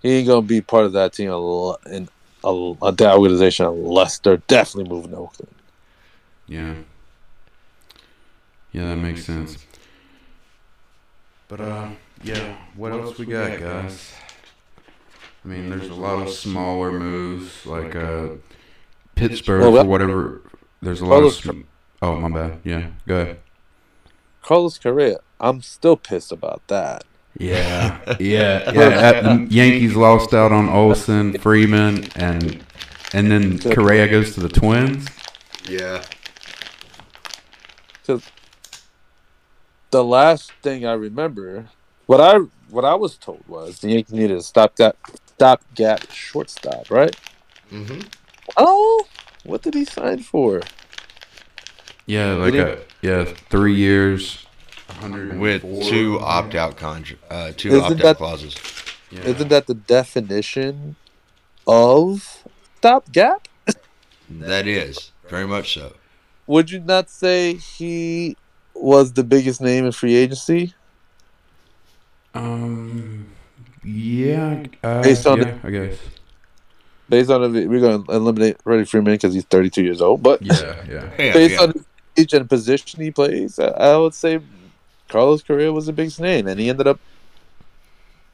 he 0.03 0.11
ain't 0.19 0.29
gonna 0.29 0.43
be 0.43 0.61
part 0.63 0.87
of 0.87 0.93
that 0.93 1.13
team 1.13 1.31
a 1.31 1.75
in 1.91 2.09
a, 2.45 2.75
a 2.83 2.93
that 2.93 3.17
organization 3.17 3.67
unless 3.67 4.19
they're 4.19 4.39
definitely 4.49 4.91
moving 4.93 5.11
to 5.11 5.19
Oakland. 5.19 5.55
Yeah. 6.47 6.75
Yeah, 8.73 8.87
that 8.87 8.97
makes 8.97 9.25
sense. 9.25 9.59
But 11.53 11.61
uh, 11.61 11.89
yeah. 12.25 12.57
What 12.77 12.93
else 12.93 13.19
we 13.19 13.27
got, 13.27 13.61
guys? 13.61 14.11
I 15.45 15.49
mean, 15.49 15.69
there's 15.69 15.91
a 15.91 15.95
lot 15.95 16.27
of 16.27 16.31
smaller 16.33 16.91
moves 16.91 17.67
like 17.67 17.95
uh, 17.95 18.29
Pittsburgh 19.17 19.61
Well, 19.61 19.73
for 19.73 19.77
that- 19.77 19.87
whatever. 19.87 20.41
There's 20.81 21.03
a 21.03 21.05
lot 21.05 21.23
of. 21.23 21.35
Sm- 21.35 21.61
oh, 22.01 22.17
my 22.17 22.31
bad. 22.31 22.61
Yeah, 22.65 22.87
go 23.07 23.21
ahead. 23.21 23.41
Carlos 24.41 24.79
Correa, 24.79 25.19
I'm 25.41 25.61
still 25.61 25.99
pissed 25.99 26.33
about 26.33 26.67
that. 26.69 27.05
Yeah, 27.37 27.99
yeah, 28.19 28.73
yeah. 28.73 28.81
uh, 29.23 29.37
Yankees 29.51 29.95
lost 29.95 30.33
out 30.33 30.53
on 30.53 30.71
Olson, 30.71 31.37
Freeman, 31.39 32.07
and 32.17 32.65
and 33.13 33.31
then 33.31 33.59
Correa 33.59 34.09
goes 34.09 34.33
to 34.37 34.41
the 34.41 34.49
Twins. 34.49 35.07
Yeah. 35.69 36.03
The 39.93 40.03
last 40.03 40.53
thing 40.63 40.87
I 40.87 40.95
remember, 40.95 41.67
what 42.07 42.19
I 42.19 42.39
what 42.71 42.87
I 42.87 42.95
was 42.95 43.19
told 43.19 43.45
was 43.47 43.81
the 43.81 43.91
Yankees 43.91 44.15
needed 44.15 44.39
a 44.39 44.43
stop 44.43 44.75
that 44.77 44.97
stopgap 45.37 46.11
shortstop, 46.11 46.91
right? 46.91 47.15
Mm-hmm. 47.71 48.01
Oh, 48.57 49.07
what 49.45 49.61
did 49.61 49.75
he 49.75 49.85
sign 49.85 50.21
for? 50.21 50.63
Yeah, 52.07 52.33
like 52.33 52.55
a 52.55 52.81
yeah, 53.03 53.25
three 53.51 53.75
years, 53.75 54.47
With 55.03 55.61
two 55.61 56.19
opt 56.21 56.55
out 56.55 56.79
contra- 56.79 57.19
uh, 57.29 57.53
two 57.55 57.79
opt 57.79 58.03
out 58.03 58.17
clauses. 58.17 58.57
Yeah. 59.11 59.25
Isn't 59.25 59.49
that 59.49 59.67
the 59.67 59.75
definition 59.75 60.97
of 61.67 62.47
stopgap? 62.79 63.47
That 64.31 64.67
is 64.67 65.13
very 65.29 65.47
much 65.47 65.75
so. 65.75 65.93
Would 66.47 66.71
you 66.71 66.81
not 66.81 67.11
say 67.11 67.55
he 67.55 68.39
was 68.83 69.13
the 69.13 69.25
biggest 69.25 69.61
name 69.61 69.87
in 69.87 69.93
free 69.93 70.15
agency? 70.15 70.75
Um, 72.35 73.27
yeah, 73.85 74.65
uh, 74.83 75.03
Based 75.03 75.27
on 75.27 75.39
yeah, 75.39 75.59
I 75.63 75.71
guess. 75.71 75.99
Based 77.09 77.31
on 77.31 77.43
it, 77.45 77.69
we're 77.69 77.81
going 77.81 78.05
to 78.05 78.13
eliminate 78.13 78.63
Freddie 78.63 78.85
Freeman 78.85 79.15
because 79.15 79.35
he's 79.35 79.45
32 79.45 79.83
years 79.83 80.01
old. 80.01 80.23
But 80.23 80.43
Yeah, 80.43 80.53
yeah. 80.89 81.11
Yeah, 81.19 81.33
based 81.33 81.55
yeah. 81.55 81.63
on 81.63 81.73
his 81.73 81.85
age 82.17 82.33
and 82.33 82.49
position 82.49 83.03
he 83.03 83.11
plays, 83.11 83.59
I, 83.59 83.67
I 83.67 83.97
would 83.97 84.15
say 84.15 84.41
Carlos 85.09 85.43
Correa 85.43 85.73
was 85.73 85.87
the 85.87 85.93
biggest 85.93 86.21
name, 86.21 86.47
and 86.47 86.59
he 86.59 86.71
ended 86.71 86.87
up 86.87 87.01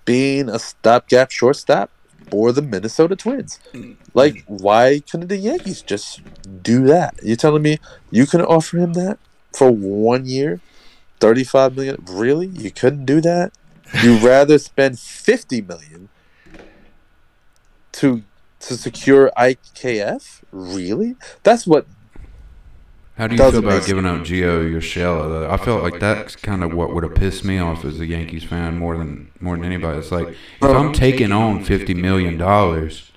being 0.05 0.49
a 0.49 0.59
stopgap 0.59 1.31
shortstop 1.31 1.91
for 2.31 2.53
the 2.53 2.63
Minnesota 2.63 3.17
Twins. 3.17 3.59
Like, 4.15 4.45
why 4.47 5.03
couldn't 5.11 5.29
the 5.29 5.37
Yankees 5.37 5.83
just 5.83 6.21
do 6.63 6.85
that? 6.85 7.15
You're 7.23 7.37
telling 7.37 7.63
me 7.63 7.79
you 8.11 8.27
couldn't 8.27 8.47
offer 8.47 8.79
him 8.79 8.93
that 8.95 9.19
for 9.53 9.71
one 9.71 10.27
year, 10.27 10.61
thirty-five 11.21 11.77
million? 11.77 12.05
Really, 12.09 12.47
you 12.49 12.71
couldn't 12.71 13.05
do 13.05 13.21
that? 13.21 13.53
You'd 14.03 14.23
rather 14.25 14.59
spend 14.59 14.99
fifty 14.99 15.61
million 15.61 16.09
to 17.93 18.23
to 18.61 18.75
secure 18.77 19.31
IKF? 19.37 20.43
Really? 20.51 21.17
That's 21.43 21.67
what 21.67 21.87
How 23.17 23.27
do 23.27 23.37
you 23.37 23.51
feel 23.51 23.59
about 23.59 23.87
giving 23.87 24.07
up 24.07 24.21
Gio 24.21 24.73
Urshela? 24.73 25.49
I 25.49 25.57
felt 25.57 25.83
like 25.83 26.01
that's 26.01 26.37
kind 26.37 26.63
of 26.65 26.73
what 26.75 26.95
would 26.95 27.05
have 27.05 27.15
pissed 27.15 27.45
me 27.45 27.59
off 27.59 27.85
as 27.85 28.01
a 28.01 28.07
Yankees 28.07 28.45
fan 28.45 28.79
more 28.79 28.97
than 28.97 29.31
more 29.41 29.57
than 29.57 29.65
anybody. 29.65 29.99
It's 29.99 30.11
like 30.13 30.29
if 30.29 30.63
I'm 30.63 30.93
taking 30.93 31.33
on 31.33 31.65
fifty 31.65 31.95
million 31.95 32.37
dollars, 32.37 33.11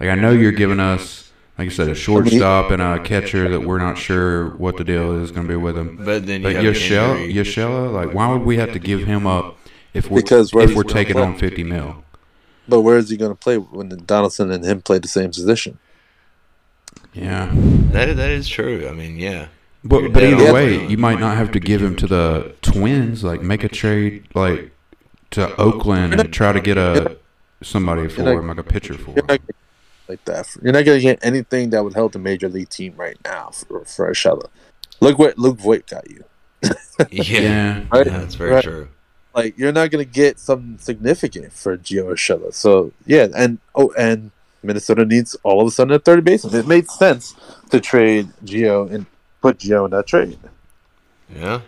like 0.00 0.08
I 0.08 0.14
know 0.14 0.30
you're 0.30 0.52
giving 0.52 0.80
us, 0.80 1.23
like 1.58 1.66
you 1.66 1.70
said, 1.70 1.88
a 1.88 1.94
shortstop 1.94 2.70
and 2.70 2.82
a 2.82 2.98
catcher 3.00 3.48
that 3.48 3.60
we're 3.60 3.78
not 3.78 3.96
sure 3.96 4.50
what 4.56 4.76
the 4.76 4.84
deal 4.84 5.22
is 5.22 5.30
going 5.30 5.46
to 5.46 5.52
be 5.52 5.56
with 5.56 5.76
him. 5.78 5.96
But 6.04 6.26
then 6.26 6.42
you 6.42 6.48
But 6.48 6.56
have 6.56 6.64
an 6.64 7.30
Urshela, 7.30 7.92
like 7.92 8.12
why 8.12 8.28
would 8.32 8.42
we 8.42 8.56
have 8.56 8.72
to 8.72 8.78
give 8.78 9.04
him 9.04 9.26
up 9.26 9.56
if 9.92 10.10
we're 10.10 10.22
Because 10.22 10.52
if 10.54 10.74
we're 10.74 10.82
taking 10.82 11.16
on 11.16 11.38
fifty 11.38 11.62
mil? 11.62 12.04
But 12.66 12.80
where 12.80 12.96
is 12.96 13.10
he 13.10 13.16
going 13.16 13.30
to 13.30 13.36
play 13.36 13.58
when 13.58 13.88
Donaldson 13.90 14.50
and 14.50 14.64
him 14.64 14.80
play 14.80 14.98
the 14.98 15.08
same 15.08 15.30
position? 15.30 15.78
Yeah, 17.12 17.50
That 17.92 18.08
is, 18.08 18.16
that 18.16 18.30
is 18.30 18.48
true. 18.48 18.88
I 18.88 18.92
mean, 18.92 19.16
yeah. 19.18 19.48
But, 19.84 20.12
but 20.12 20.24
either 20.24 20.52
way, 20.52 20.86
you 20.86 20.96
might 20.96 21.20
not 21.20 21.36
have 21.36 21.52
to 21.52 21.60
give 21.60 21.82
him 21.82 21.94
to 21.96 22.06
the 22.06 22.54
Twins. 22.62 23.22
Like 23.22 23.42
make 23.42 23.62
a 23.62 23.68
trade 23.68 24.26
like 24.34 24.72
to 25.32 25.54
Oakland 25.56 26.14
and 26.14 26.32
try 26.32 26.52
to 26.52 26.60
get 26.60 26.78
a 26.78 27.18
somebody 27.62 28.08
for 28.08 28.22
not- 28.22 28.38
him, 28.38 28.48
like 28.48 28.58
a 28.58 28.62
pitcher 28.62 28.94
for 28.94 29.12
him. 29.12 29.38
Not 30.08 30.24
gonna 30.24 30.36
like 30.36 30.46
that. 30.46 30.56
You're 30.62 30.72
not 30.72 30.84
going 30.84 30.98
to 30.98 31.02
get 31.02 31.18
anything 31.24 31.70
that 31.70 31.82
would 31.84 31.94
help 31.94 32.12
the 32.12 32.18
major 32.18 32.48
league 32.48 32.68
team 32.68 32.94
right 32.96 33.16
now 33.24 33.50
for 33.50 33.84
for 33.84 34.10
Urshela. 34.10 34.48
Look 35.00 35.18
what 35.18 35.38
Luke 35.38 35.58
Voit 35.58 35.86
got 35.86 36.08
you. 36.10 36.24
Yeah, 37.10 37.22
Yeah, 37.40 37.84
Right? 37.92 38.06
yeah. 38.06 38.18
that's 38.18 38.34
very 38.36 38.50
Right. 38.52 38.64
true. 38.64 38.88
Like 39.34 39.58
you're 39.58 39.72
not 39.72 39.90
going 39.90 40.04
to 40.04 40.10
get 40.10 40.38
something 40.38 40.78
significant 40.78 41.52
for 41.52 41.76
Gio 41.76 42.04
Urshela. 42.12 42.54
So 42.54 42.92
yeah, 43.06 43.28
and 43.36 43.58
oh, 43.74 43.92
and 43.98 44.30
Minnesota 44.62 45.04
needs 45.04 45.34
all 45.42 45.60
of 45.60 45.68
a 45.68 45.70
sudden 45.70 45.92
a 45.92 45.98
third 45.98 46.24
baseman. 46.24 46.54
It 46.54 46.66
made 46.68 46.88
sense 46.88 47.34
to 47.70 47.80
trade 47.80 48.28
Gio 48.44 48.90
and 48.90 49.06
put 49.42 49.58
Gio 49.58 49.84
in 49.86 49.90
that 49.90 50.06
trade. 50.06 50.38
Yeah, 51.34 51.62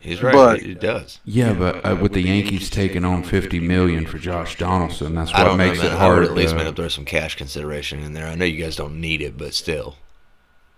he's 0.00 0.22
right. 0.22 0.34
But- 0.34 0.58
it, 0.60 0.70
it 0.70 0.80
does. 0.80 1.20
Yeah, 1.24 1.52
but 1.52 1.84
uh, 1.84 1.96
with 2.00 2.12
the 2.12 2.22
Yankees 2.22 2.70
taking 2.70 3.04
on 3.04 3.22
fifty 3.22 3.60
million 3.60 4.06
for 4.06 4.18
Josh 4.18 4.58
Donaldson, 4.58 5.14
that's 5.14 5.32
what 5.32 5.56
makes 5.56 5.78
know, 5.78 5.86
it 5.86 5.92
hard. 5.92 6.24
at 6.24 6.32
least 6.32 6.50
to- 6.50 6.56
maybe 6.56 6.74
throw 6.74 6.88
some 6.88 7.04
cash 7.04 7.36
consideration 7.36 8.00
in 8.00 8.14
there. 8.14 8.26
I 8.26 8.34
know 8.34 8.44
you 8.44 8.62
guys 8.62 8.76
don't 8.76 9.00
need 9.00 9.22
it, 9.22 9.38
but 9.38 9.54
still. 9.54 9.96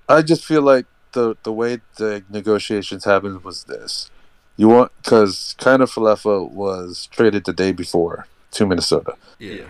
I 0.08 0.22
just 0.22 0.44
feel 0.44 0.62
like 0.62 0.86
the 1.12 1.36
the 1.42 1.52
way 1.52 1.80
the 1.96 2.24
negotiations 2.28 3.04
happened 3.04 3.44
was 3.44 3.64
this: 3.64 4.10
you 4.56 4.68
want 4.68 4.92
because 5.02 5.54
Kiner-Falefa 5.58 6.50
was 6.50 7.08
traded 7.10 7.44
the 7.44 7.52
day 7.52 7.72
before 7.72 8.26
to 8.52 8.66
Minnesota. 8.66 9.16
yeah. 9.38 9.64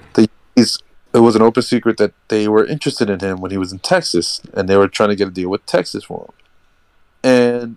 He's 0.54 0.78
it 1.14 1.20
was 1.20 1.36
an 1.36 1.42
open 1.42 1.62
secret 1.62 1.98
that 1.98 2.14
they 2.28 2.48
were 2.48 2.64
interested 2.64 3.10
in 3.10 3.20
him 3.20 3.40
when 3.40 3.50
he 3.50 3.58
was 3.58 3.72
in 3.72 3.78
Texas, 3.80 4.40
and 4.54 4.68
they 4.68 4.76
were 4.76 4.88
trying 4.88 5.10
to 5.10 5.16
get 5.16 5.28
a 5.28 5.30
deal 5.30 5.50
with 5.50 5.64
Texas 5.66 6.04
for 6.04 6.24
him. 6.24 6.34
And 7.22 7.76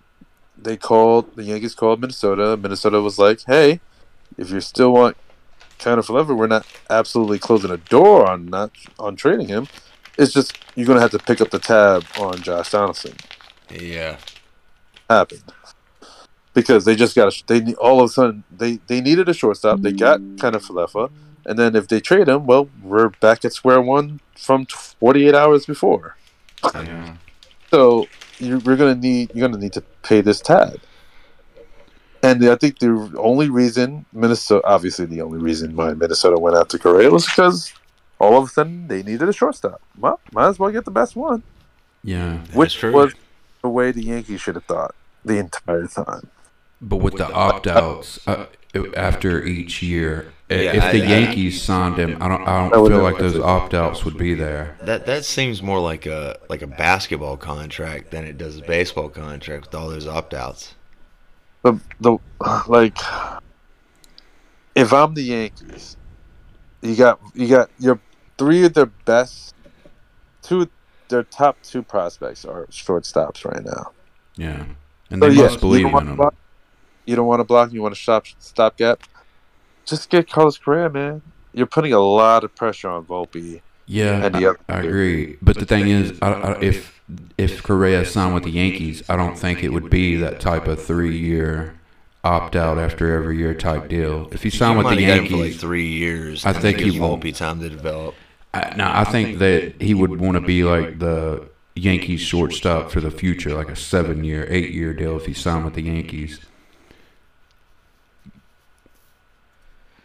they 0.56 0.76
called 0.76 1.34
the 1.36 1.44
Yankees 1.44 1.74
called 1.74 2.00
Minnesota. 2.00 2.56
Minnesota 2.56 3.00
was 3.00 3.18
like, 3.18 3.40
"Hey, 3.46 3.80
if 4.36 4.50
you 4.50 4.60
still 4.60 4.92
want 4.92 5.16
Kiner-Falefa, 5.78 6.36
we're 6.36 6.46
not 6.46 6.66
absolutely 6.90 7.38
closing 7.38 7.70
a 7.70 7.76
door 7.76 8.28
on 8.28 8.46
not 8.46 8.70
on 8.98 9.16
trading 9.16 9.48
him. 9.48 9.68
It's 10.18 10.32
just 10.32 10.58
you're 10.74 10.86
gonna 10.86 11.00
have 11.00 11.10
to 11.12 11.18
pick 11.18 11.40
up 11.40 11.50
the 11.50 11.58
tab 11.58 12.04
on 12.18 12.42
Josh 12.42 12.70
Donaldson." 12.70 13.14
Yeah, 13.70 14.16
happened 15.10 15.52
because 16.56 16.86
they 16.86 16.96
just 16.96 17.14
got 17.14 17.28
a, 17.32 17.42
they 17.46 17.74
all 17.74 18.00
of 18.00 18.06
a 18.06 18.12
sudden 18.12 18.42
they 18.50 18.80
they 18.86 19.00
needed 19.00 19.28
a 19.28 19.34
shortstop. 19.34 19.82
They 19.82 19.92
got 19.92 20.20
Kiner-Falefa, 20.20 21.10
and 21.44 21.58
then 21.58 21.76
if 21.76 21.86
they 21.86 22.00
trade 22.00 22.28
him, 22.28 22.46
well, 22.46 22.70
we're 22.82 23.10
back 23.10 23.44
at 23.44 23.52
square 23.52 23.80
one 23.80 24.20
from 24.34 24.66
48 24.66 25.34
hours 25.34 25.66
before. 25.66 26.16
yeah. 26.74 27.16
So 27.70 28.06
you, 28.38 28.58
we're 28.60 28.76
gonna 28.76 28.94
need 28.94 29.30
you're 29.34 29.48
gonna 29.48 29.60
need 29.60 29.72
to 29.74 29.82
pay 30.02 30.20
this 30.20 30.40
tab. 30.40 30.80
And 32.22 32.44
I 32.48 32.56
think 32.56 32.78
the 32.78 33.14
only 33.18 33.48
reason 33.50 34.04
Minnesota, 34.12 34.66
obviously 34.66 35.06
the 35.06 35.22
only 35.22 35.38
reason 35.38 35.76
why 35.76 35.92
Minnesota 35.94 36.38
went 36.38 36.56
out 36.56 36.68
to 36.70 36.78
Correa 36.78 37.10
was 37.10 37.24
because 37.26 37.72
all 38.18 38.36
of 38.38 38.44
a 38.44 38.48
sudden 38.48 38.88
they 38.88 39.02
needed 39.02 39.28
a 39.28 39.32
shortstop. 39.32 39.80
Well, 39.98 40.18
might 40.32 40.48
as 40.48 40.58
well 40.58 40.70
get 40.70 40.84
the 40.84 40.90
best 40.90 41.14
one, 41.14 41.42
Yeah, 42.02 42.38
which 42.54 42.76
true. 42.76 42.92
was 42.92 43.12
the 43.62 43.68
way 43.68 43.92
the 43.92 44.02
Yankees 44.02 44.40
should 44.40 44.54
have 44.56 44.64
thought 44.64 44.94
the 45.24 45.36
entire 45.38 45.86
time. 45.86 46.28
but 46.80 46.96
with 46.96 47.16
the 47.16 47.30
opt-outs 47.32 48.26
uh, 48.26 48.46
after 48.96 49.42
each 49.44 49.82
year, 49.82 50.26
i- 50.28 50.32
Yeah, 50.48 50.72
if 50.72 50.92
the 50.92 51.02
I- 51.02 51.06
I- 51.06 51.08
Yankees 51.08 51.60
signed 51.62 51.98
him, 51.98 52.18
I 52.20 52.28
don't, 52.28 52.46
I 52.46 52.66
I 52.66 52.68
don't 52.70 52.88
feel 52.88 53.02
like 53.02 53.18
those 53.18 53.38
opt-outs 53.38 54.04
would 54.04 54.16
be 54.16 54.34
there. 54.34 54.76
That 54.82 55.06
that 55.06 55.24
seems 55.24 55.62
more 55.62 55.80
like 55.80 56.06
a 56.06 56.38
like 56.48 56.62
a 56.62 56.66
basketball 56.68 57.36
contract 57.36 58.10
than 58.12 58.24
it 58.24 58.38
does 58.38 58.58
a 58.58 58.62
baseball 58.62 59.08
contract 59.08 59.66
with 59.66 59.74
all 59.74 59.88
those 59.88 60.06
opt 60.06 60.34
outs. 60.34 60.74
the 61.64 61.80
the 62.00 62.18
like 62.68 62.98
if 64.74 64.92
I'm 64.92 65.14
the 65.14 65.22
Yankees, 65.22 65.96
you 66.82 66.94
got 66.96 67.20
you 67.34 67.48
got 67.48 67.70
your 67.78 68.00
three 68.38 68.64
of 68.64 68.74
their 68.74 68.86
best 68.86 69.54
two 70.42 70.68
their 71.08 71.24
top 71.24 71.62
two 71.62 71.82
prospects 71.82 72.44
are 72.44 72.66
shortstops 72.66 73.44
right 73.44 73.64
now. 73.64 73.92
Yeah, 74.36 74.64
and 75.10 75.20
So 75.22 75.28
they 75.28 75.34
yeah, 75.34 75.42
must 75.44 75.60
you 75.60 75.60
believe 75.60 75.82
don't 75.82 75.94
in 75.94 75.94
want 75.94 76.08
to 76.08 76.14
block. 76.14 76.34
You 77.06 77.16
don't 77.16 77.26
want 77.26 77.40
to 77.40 77.44
block. 77.44 77.72
You 77.72 77.82
want 77.82 77.94
to 77.94 78.00
stop 78.00 78.26
stopgap. 78.38 79.00
Just 79.86 80.10
get 80.10 80.28
Carlos 80.28 80.58
Correa, 80.58 80.90
man. 80.90 81.22
You're 81.52 81.66
putting 81.66 81.92
a 81.92 82.00
lot 82.00 82.44
of 82.44 82.54
pressure 82.54 82.90
on 82.90 83.06
Volpe. 83.06 83.62
Yeah, 83.86 84.24
and 84.24 84.34
the 84.34 84.46
I, 84.46 84.50
other 84.50 84.58
I 84.68 84.78
agree. 84.80 85.36
But 85.40 85.58
the 85.58 85.64
thing 85.64 85.88
is, 85.88 86.18
I, 86.20 86.32
I, 86.32 86.60
if 86.60 87.00
if 87.38 87.62
Correa 87.62 88.04
signed 88.04 88.34
with 88.34 88.42
the 88.42 88.50
Yankees, 88.50 89.02
I 89.08 89.16
don't 89.16 89.38
think 89.38 89.62
it 89.62 89.68
would 89.70 89.88
be 89.88 90.16
that 90.16 90.40
type 90.40 90.66
of 90.66 90.84
three-year 90.84 91.78
opt-out 92.24 92.78
after 92.78 93.16
every 93.16 93.38
year 93.38 93.54
type 93.54 93.88
deal. 93.88 94.28
If 94.32 94.42
he 94.42 94.50
signed 94.50 94.76
with 94.76 94.88
the 94.88 95.00
have 95.02 95.08
got 95.08 95.18
him 95.18 95.26
for 95.26 95.36
like 95.36 95.42
Yankees, 95.42 95.60
three 95.60 95.86
years. 95.86 96.44
I 96.44 96.52
think 96.52 96.80
he 96.80 96.98
won't. 96.98 97.22
be 97.22 97.30
time 97.30 97.60
to 97.60 97.68
develop. 97.68 98.16
I, 98.52 98.74
now 98.76 98.98
I 98.98 99.04
think 99.04 99.38
that 99.38 99.80
he 99.80 99.94
would 99.94 100.20
want 100.20 100.34
to 100.34 100.40
be 100.40 100.64
like 100.64 100.98
the 100.98 101.48
Yankees 101.76 102.20
shortstop 102.20 102.90
for 102.90 103.00
the 103.00 103.12
future, 103.12 103.54
like 103.54 103.68
a 103.68 103.76
seven-year, 103.76 104.48
eight-year 104.50 104.94
deal 104.94 105.16
if 105.16 105.26
he 105.26 105.34
signed 105.34 105.64
with 105.64 105.74
the 105.74 105.82
Yankees. 105.82 106.40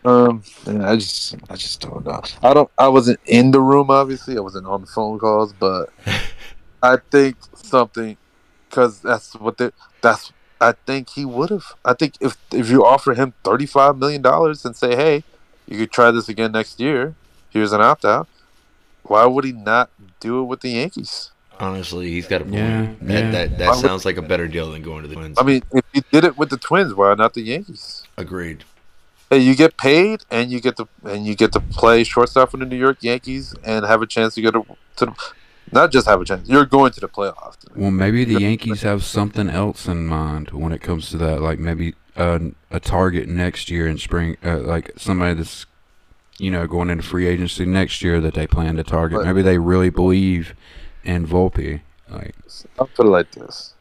Um, 0.04 0.44
and 0.66 0.84
I 0.84 0.96
just, 0.96 1.36
I 1.50 1.56
just 1.56 1.80
don't 1.82 2.04
know. 2.06 2.22
I 2.42 2.54
don't. 2.54 2.70
I 2.78 2.88
wasn't 2.88 3.20
in 3.26 3.52
the 3.52 3.62
room, 3.62 3.90
obviously. 3.92 4.38
I 4.38 4.42
wasn't 4.42 4.66
on 4.68 4.82
the 4.82 4.88
phone 4.88 5.20
calls, 5.20 5.54
but 5.54 5.90
I 6.84 6.98
think 7.12 7.38
something, 7.56 8.18
because 8.70 9.00
that's 9.02 9.36
what 9.36 9.58
they. 9.58 9.70
That's. 10.02 10.32
I 10.60 10.74
think 10.86 11.10
he 11.10 11.26
would 11.26 11.50
have. 11.50 11.66
I 11.86 11.94
think 11.94 12.16
if 12.20 12.38
if 12.52 12.70
you 12.70 12.86
offer 12.86 13.14
him 13.14 13.34
thirty 13.44 13.66
five 13.66 13.98
million 13.98 14.22
dollars 14.22 14.66
and 14.66 14.76
say, 14.76 14.96
hey, 14.96 15.24
you 15.68 15.78
could 15.78 15.92
try 15.92 16.10
this 16.12 16.30
again 16.30 16.52
next 16.52 16.80
year. 16.80 17.16
Here's 17.50 17.72
an 17.74 17.82
opt 17.82 18.06
out. 18.06 18.28
Why 19.04 19.26
would 19.26 19.44
he 19.44 19.52
not 19.52 19.90
do 20.20 20.40
it 20.42 20.46
with 20.46 20.62
the 20.62 20.70
Yankees? 20.70 21.32
Honestly, 21.60 22.10
he's 22.10 22.28
got 22.28 22.42
a 22.42 22.46
point. 22.46 22.56
Yeah, 22.56 22.94
that 23.02 23.24
yeah. 23.24 23.32
that, 23.32 23.52
Why 23.52 23.58
that 23.58 23.70
would- 23.70 23.78
sounds 23.80 24.06
like 24.06 24.18
a 24.18 24.22
better 24.22 24.48
deal 24.48 24.72
than 24.72 24.82
going 24.82 25.04
to 25.04 25.08
the 25.08 25.16
Twins. 25.16 25.38
I 25.38 25.44
mean, 25.44 25.62
if 25.74 25.86
he 25.94 26.02
did 26.12 26.24
it 26.24 26.38
with 26.38 26.50
the 26.50 26.58
Twins, 26.58 26.94
why 26.96 27.14
not 27.14 27.34
the 27.36 27.42
Yankees? 27.42 28.04
Agreed. 28.18 28.64
Hey, 29.32 29.38
you 29.40 29.56
get 29.56 29.78
paid 29.78 30.26
and 30.30 30.52
you 30.52 30.60
get 30.60 30.76
to 30.76 30.90
and 31.06 31.26
you 31.26 31.36
get 31.36 31.54
to 31.54 31.62
play 31.62 32.04
shortstop 32.04 32.52
for 32.52 32.58
the 32.58 32.66
New 32.66 32.76
York 32.76 32.98
Yankees 33.00 33.56
and 33.64 33.86
have 33.86 34.02
a 34.02 34.06
chance 34.06 34.36
to 34.36 34.42
go 34.42 34.52
to 34.52 34.66
to 34.98 35.06
the, 35.06 35.16
not 35.72 35.90
just 35.90 36.06
have 36.06 36.20
a 36.20 36.26
chance. 36.26 36.50
You're 36.50 36.66
going 36.66 36.92
to 36.92 37.00
the 37.00 37.08
playoffs. 37.08 37.56
Well, 37.74 37.92
maybe 37.92 38.26
the 38.26 38.42
Yankees 38.42 38.82
have 38.82 39.06
something 39.06 39.50
else 39.50 39.88
in 39.88 40.06
mind 40.06 40.50
when 40.50 40.74
it 40.74 40.82
comes 40.82 41.10
to 41.12 41.18
that. 41.20 41.42
Like 41.42 41.60
maybe 41.60 41.96
a, 42.18 42.42
a 42.72 42.82
target 42.82 43.30
next 43.30 43.70
year 43.70 43.88
in 43.88 43.98
spring, 43.98 44.36
uh, 44.44 44.58
like 44.58 44.92
somebody 44.98 45.36
that's 45.36 45.66
you 46.38 46.52
know 46.52 46.68
going 46.68 46.90
into 46.90 47.04
free 47.04 47.26
agency 47.26 47.66
next 47.66 48.02
year 48.02 48.20
that 48.20 48.34
they 48.34 48.48
plan 48.48 48.76
to 48.76 48.84
target. 48.84 49.20
But- 49.20 49.28
Maybe 49.28 49.42
they 49.44 49.60
really 49.60 49.90
believe 49.90 50.54
in 51.06 51.26
Volpe. 51.26 51.80
Like 52.10 52.36
I'll 52.78 52.88
put 52.88 53.06
it 53.06 53.10
like 53.10 53.32
this: 53.32 53.76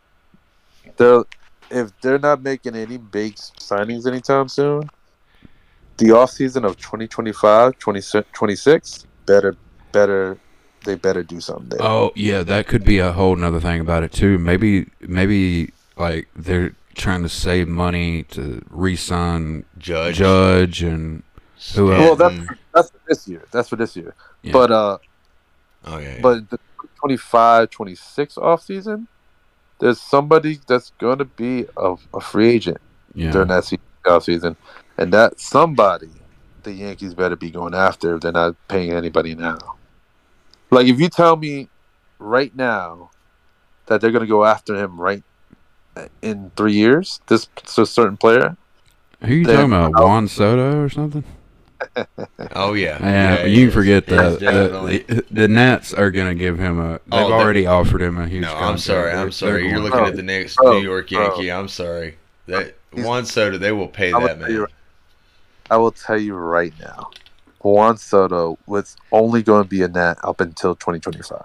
they're 0.97 1.24
if 1.72 1.90
they're 2.02 2.20
not 2.20 2.40
making 2.40 2.77
any 2.77 2.98
big 2.98 3.35
signings 3.35 4.06
anytime 4.06 4.48
soon, 4.48 4.89
the 6.01 6.09
offseason 6.09 6.64
of 6.64 6.77
2025, 6.78 7.78
2026 7.78 9.06
better 9.27 9.55
better 9.93 10.39
they 10.85 10.94
better 10.94 11.22
do 11.22 11.40
something 11.40 11.68
there. 11.68 11.82
Oh 11.82 12.10
yeah, 12.16 12.43
that 12.43 12.66
could 12.66 12.85
be 12.85 12.98
a 12.98 13.12
whole 13.12 13.36
nother 13.36 13.60
thing 13.60 13.81
about 13.81 14.02
it 14.02 14.12
too. 14.12 14.39
Maybe 14.39 14.86
maybe 15.01 15.72
like 15.97 16.28
they're 16.35 16.74
trying 16.94 17.22
to 17.22 17.28
save 17.28 17.68
money 17.68 18.24
to 18.24 18.64
re-sign 18.70 19.64
Judge. 19.78 20.16
Judge 20.16 20.82
and 20.82 21.22
who 21.74 21.93
else? 21.93 22.01
well, 22.01 22.16
that's 22.16 22.35
Stanton. 22.35 22.59
that's 22.74 22.90
for 22.90 23.01
this 23.06 23.28
year. 23.28 23.44
That's 23.52 23.68
for 23.68 23.77
this 23.77 23.97
year. 23.97 24.14
Yeah. 24.43 24.52
But 24.52 24.70
uh, 24.70 24.98
Oh 25.85 25.98
yeah. 25.98 26.14
yeah. 26.14 26.20
but 26.20 26.51
the 26.51 26.59
25, 27.01 27.70
26 27.70 28.35
offseason, 28.35 29.06
there's 29.78 30.01
somebody 30.01 30.59
that's 30.66 30.90
going 30.98 31.18
to 31.18 31.24
be 31.24 31.66
a, 31.77 31.97
a 32.14 32.20
free 32.20 32.48
agent 32.48 32.78
yeah. 33.14 33.31
during 33.31 33.48
that 33.48 33.64
se- 33.64 33.78
offseason, 34.05 34.56
and 35.01 35.12
that 35.12 35.40
somebody 35.40 36.10
the 36.62 36.72
Yankees 36.72 37.14
better 37.14 37.36
be 37.36 37.51
going 37.51 37.74
after 37.74 38.14
if 38.14 38.20
they're 38.20 38.32
not 38.32 38.55
paying 38.68 38.93
anybody 38.93 39.35
now. 39.35 39.56
Like 40.70 40.86
if 40.86 41.01
you 41.01 41.09
tell 41.09 41.36
me 41.36 41.68
right 42.18 42.55
now 42.55 43.10
that 43.86 44.01
they're 44.01 44.12
going 44.12 44.24
to 44.24 44.28
go 44.28 44.44
after 44.44 44.77
him 44.77 45.01
right 45.01 45.24
uh, 45.97 46.06
in 46.22 46.52
three 46.56 46.74
years, 46.74 47.20
this 47.27 47.48
a 47.78 47.86
certain 47.86 48.16
player, 48.18 48.56
Who 49.24 49.35
you 49.35 49.44
talking 49.47 49.72
about? 49.72 49.94
Juan 49.94 50.28
Soto 50.28 50.81
or 50.82 50.89
something? 50.90 51.24
oh 52.55 52.74
yeah. 52.74 52.98
Yeah, 53.02 53.47
he 53.47 53.59
you 53.59 53.68
is. 53.68 53.74
forget 53.74 54.05
He 54.05 54.14
is 54.14 54.39
that. 54.39 54.70
The, 55.09 55.24
the 55.31 55.48
Nats 55.48 55.94
are 55.94 56.10
gonna 56.10 56.35
give 56.35 56.59
him 56.59 56.78
a. 56.78 56.93
Oh, 56.93 56.98
they've 57.06 57.12
Oh, 57.12 57.32
already 57.32 57.66
offered 57.66 58.02
him 58.02 58.18
a 58.18 58.28
huge. 58.28 58.43
No, 58.43 58.48
I'm 58.51 58.77
contract. 58.77 58.81
sorry. 58.82 59.12
They're- 59.12 59.20
I'm 59.20 59.32
sorry. 59.32 59.62
they're 59.62 59.70
You're 59.70 59.81
looking 59.81 59.98
Bro, 59.98 60.06
at 60.09 60.12
oh, 60.12 60.16
the 60.16 60.22
next 60.22 60.56
bro, 60.56 60.66
oh, 60.68 60.78
New 60.78 60.82
York 60.85 61.09
bro. 61.09 61.22
Yankee. 61.22 61.51
I'm 61.51 61.68
sorry. 61.68 62.18
That 62.47 62.74
Juan 62.93 63.24
Soto, 63.24 63.56
they 63.56 63.72
will 63.72 63.89
pay 63.89 64.12
I 64.12 64.20
that 64.20 64.39
tell 64.40 64.51
you 64.51 64.59
man. 64.60 64.66
I 65.70 65.76
will 65.76 65.92
tell 65.92 66.18
you 66.20 66.34
right 66.34 66.72
now, 66.80 67.10
Juan 67.60 67.97
Soto 67.97 68.59
was 68.66 68.97
only 69.12 69.42
going 69.42 69.62
to 69.62 69.68
be 69.68 69.82
a 69.82 69.88
Nat 69.88 70.16
up 70.24 70.40
until 70.40 70.74
2025. 70.74 71.40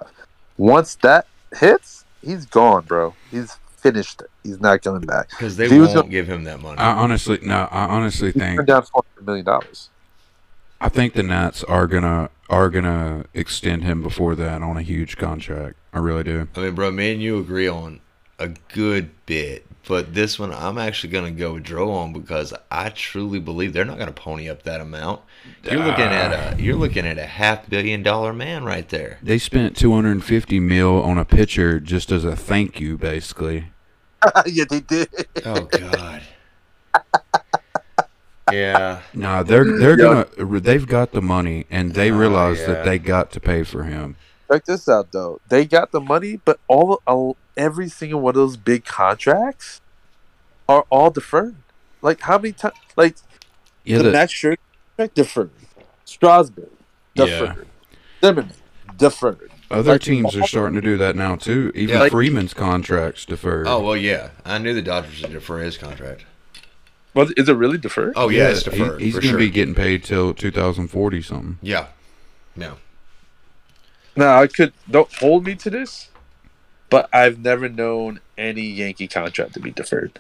Once 0.58 0.96
that 0.96 1.28
hits, 1.58 2.06
he's 2.22 2.46
gone, 2.46 2.84
bro. 2.86 3.14
He's 3.32 3.56
finished 3.78 4.22
it. 4.22 4.30
He's 4.44 4.60
not 4.60 4.82
coming 4.82 5.02
back. 5.02 5.30
Because 5.30 5.58
they 5.58 5.70
he 5.70 5.78
was 5.80 5.90
won't 5.90 5.96
gonna- 6.00 6.10
give 6.10 6.28
him 6.28 6.44
that 6.46 6.60
money. 6.62 6.78
I 6.78 6.92
honestly, 6.94 7.40
no, 7.44 7.68
I 7.72 7.86
honestly 7.86 8.32
He 8.32 8.40
think 8.40 8.58
turned 8.58 8.68
down 8.68 8.84
four 8.84 9.04
hundred 9.14 9.26
million 9.28 9.46
dollars. 9.46 9.90
I 10.82 10.90
think 10.90 11.14
the 11.14 11.24
Nats 11.24 11.64
are 11.64 11.88
gonna 11.88 12.30
are 12.50 12.70
gonna 12.70 13.26
extend 13.34 13.84
him 13.84 14.02
before 14.02 14.36
that 14.36 14.62
on 14.62 14.78
a 14.78 14.82
huge 14.82 15.18
contract. 15.18 15.76
I 15.94 16.00
really 16.00 16.24
do. 16.24 16.48
I 16.56 16.60
mean, 16.62 16.76
bro, 16.76 16.92
me 16.92 17.14
and 17.14 17.22
you 17.22 17.40
agree 17.40 17.68
on 17.68 18.02
a 18.40 18.50
good 18.74 19.10
bit, 19.26 19.66
but 19.88 20.14
this 20.14 20.38
one 20.38 20.52
I'm 20.54 20.78
actually 20.78 21.12
gonna 21.12 21.32
go 21.32 21.54
with 21.54 21.64
Dro 21.64 21.92
on 21.92 22.12
because 22.14 22.54
I 22.70 22.90
truly 22.90 23.40
believe 23.40 23.72
they're 23.74 23.86
not 23.86 23.98
gonna 23.98 24.12
pony 24.12 24.50
up 24.50 24.64
that 24.64 24.82
amount. 24.82 25.22
You're 25.64 25.84
looking 25.86 26.04
at 26.06 26.32
a 26.58 26.62
you're 26.62 26.76
looking 26.76 27.06
at 27.06 27.18
a 27.18 27.26
half 27.26 27.70
billion 27.70 28.04
dollar 28.04 28.34
man 28.34 28.64
right 28.66 28.88
there. 28.90 29.20
They 29.24 29.38
spent 29.38 29.78
250 29.78 30.60
mil 30.60 31.02
on 31.02 31.18
a 31.18 31.26
pitcher 31.26 31.80
just 31.80 32.12
as 32.12 32.26
a 32.26 32.36
thank 32.36 32.80
you, 32.80 32.98
basically. 32.98 33.68
yeah, 34.46 34.66
they 34.70 34.82
did. 34.82 35.08
Oh 35.46 35.62
God. 35.66 36.22
yeah. 38.52 39.02
Nah, 39.14 39.44
they're 39.44 39.66
they're 39.80 40.00
Yeah. 40.00 40.26
gonna 40.38 40.60
they've 40.60 40.88
got 40.88 41.12
the 41.12 41.22
money 41.22 41.66
and 41.70 41.94
they 41.94 42.12
Oh, 42.12 42.18
realize 42.18 42.60
yeah. 42.60 42.68
that 42.68 42.86
they 42.86 43.00
got 43.00 43.32
to 43.32 43.40
pay 43.40 43.64
for 43.64 43.84
him. 43.84 44.16
Check 44.52 44.66
this 44.66 44.88
out, 44.88 45.12
though. 45.12 45.40
They 45.50 45.66
got 45.66 45.92
the 45.92 46.00
money, 46.02 46.40
but 46.46 46.60
all, 46.68 47.02
all 47.08 47.38
every 47.58 47.90
single 47.90 48.22
one 48.22 48.32
of 48.32 48.36
those 48.36 48.58
big 48.58 48.86
contracts 48.86 49.82
are 50.70 50.86
all 50.90 51.10
deferred. 51.12 51.56
Like 52.02 52.22
how 52.22 52.38
many 52.38 52.52
times? 52.54 52.76
Like 52.96 53.16
Yeah, 53.84 53.98
the, 53.98 54.04
the, 54.04 54.12
Max 54.12 54.34
Scherzer 54.34 54.58
contract 54.98 55.16
deferred. 55.16 55.50
Strasburg 56.06 56.70
Yeah. 57.16 57.26
deferred. 57.26 57.68
Zimmerman 58.22 58.52
deferred. 58.98 59.52
other 59.72 59.94
like- 59.94 60.02
teams 60.02 60.36
are 60.36 60.46
starting 60.48 60.76
to 60.76 60.82
do 60.82 60.98
that 60.98 61.16
now 61.16 61.36
too. 61.36 61.72
Even 61.74 61.96
Yeah, 61.96 62.02
like- 62.02 62.12
Freeman's 62.12 62.54
contracts 62.54 63.26
deferred. 63.26 63.68
Oh 63.68 63.80
well, 63.80 63.98
yeah. 63.98 64.30
I 64.46 64.58
knew 64.60 64.74
the 64.74 64.82
Dodgers 64.84 65.22
did 65.22 65.32
defer 65.32 65.60
his 65.60 65.78
contract. 65.78 66.26
Was 67.16 67.32
is 67.32 67.48
it 67.50 67.54
really 67.56 67.78
deferred? 67.78 68.14
Oh 68.16 68.30
yeah, 68.30 68.50
it's 68.50 68.66
he- 68.66 68.72
deferred. 68.72 69.02
he's 69.02 69.16
gonna 69.16 69.28
sure. 69.30 69.40
be 69.40 69.50
getting 69.50 69.74
paid 69.76 70.04
till 70.04 70.34
2040 70.34 71.22
something. 71.22 71.58
Yeah. 71.62 71.88
Yeah. 72.56 72.74
Now 74.16 74.42
I 74.42 74.48
could 74.48 74.74
don't 74.90 75.12
hold 75.16 75.46
me 75.46 75.56
to 75.56 75.70
this, 75.70 76.10
but 76.90 77.10
I've 77.14 77.40
never 77.40 77.68
known 77.70 78.20
any 78.38 78.62
Yankee 78.64 79.08
contract 79.08 79.54
to 79.54 79.60
be 79.60 79.72
deferred. 79.72 80.20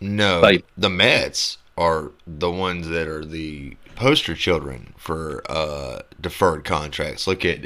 No, 0.00 0.40
Like- 0.40 0.64
the 0.76 0.90
Mets 0.90 1.58
are 1.76 2.10
the 2.26 2.50
ones 2.50 2.88
that 2.88 3.08
are 3.08 3.24
the 3.24 3.76
poster 3.96 4.34
children 4.34 4.94
for 4.96 5.42
uh, 5.48 6.00
deferred 6.20 6.64
contracts. 6.64 7.26
Look 7.26 7.44
at 7.44 7.64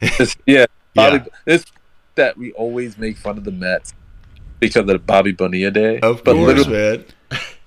It's- 0.00 0.36
yeah, 0.46 0.66
Yeah. 0.94 1.24
It's 1.46 1.64
that 2.16 2.36
we 2.36 2.52
always 2.52 2.96
make 2.98 3.16
fun 3.16 3.38
of 3.38 3.44
the 3.44 3.50
Mets 3.52 3.92
because 4.60 4.80
of 4.82 4.86
the 4.86 4.98
Bobby 4.98 5.32
Bonilla 5.32 5.70
Day. 5.70 6.00
of 6.00 6.22
but 6.22 6.34
course, 6.34 6.46
literally, 6.66 6.72
man. 6.98 7.04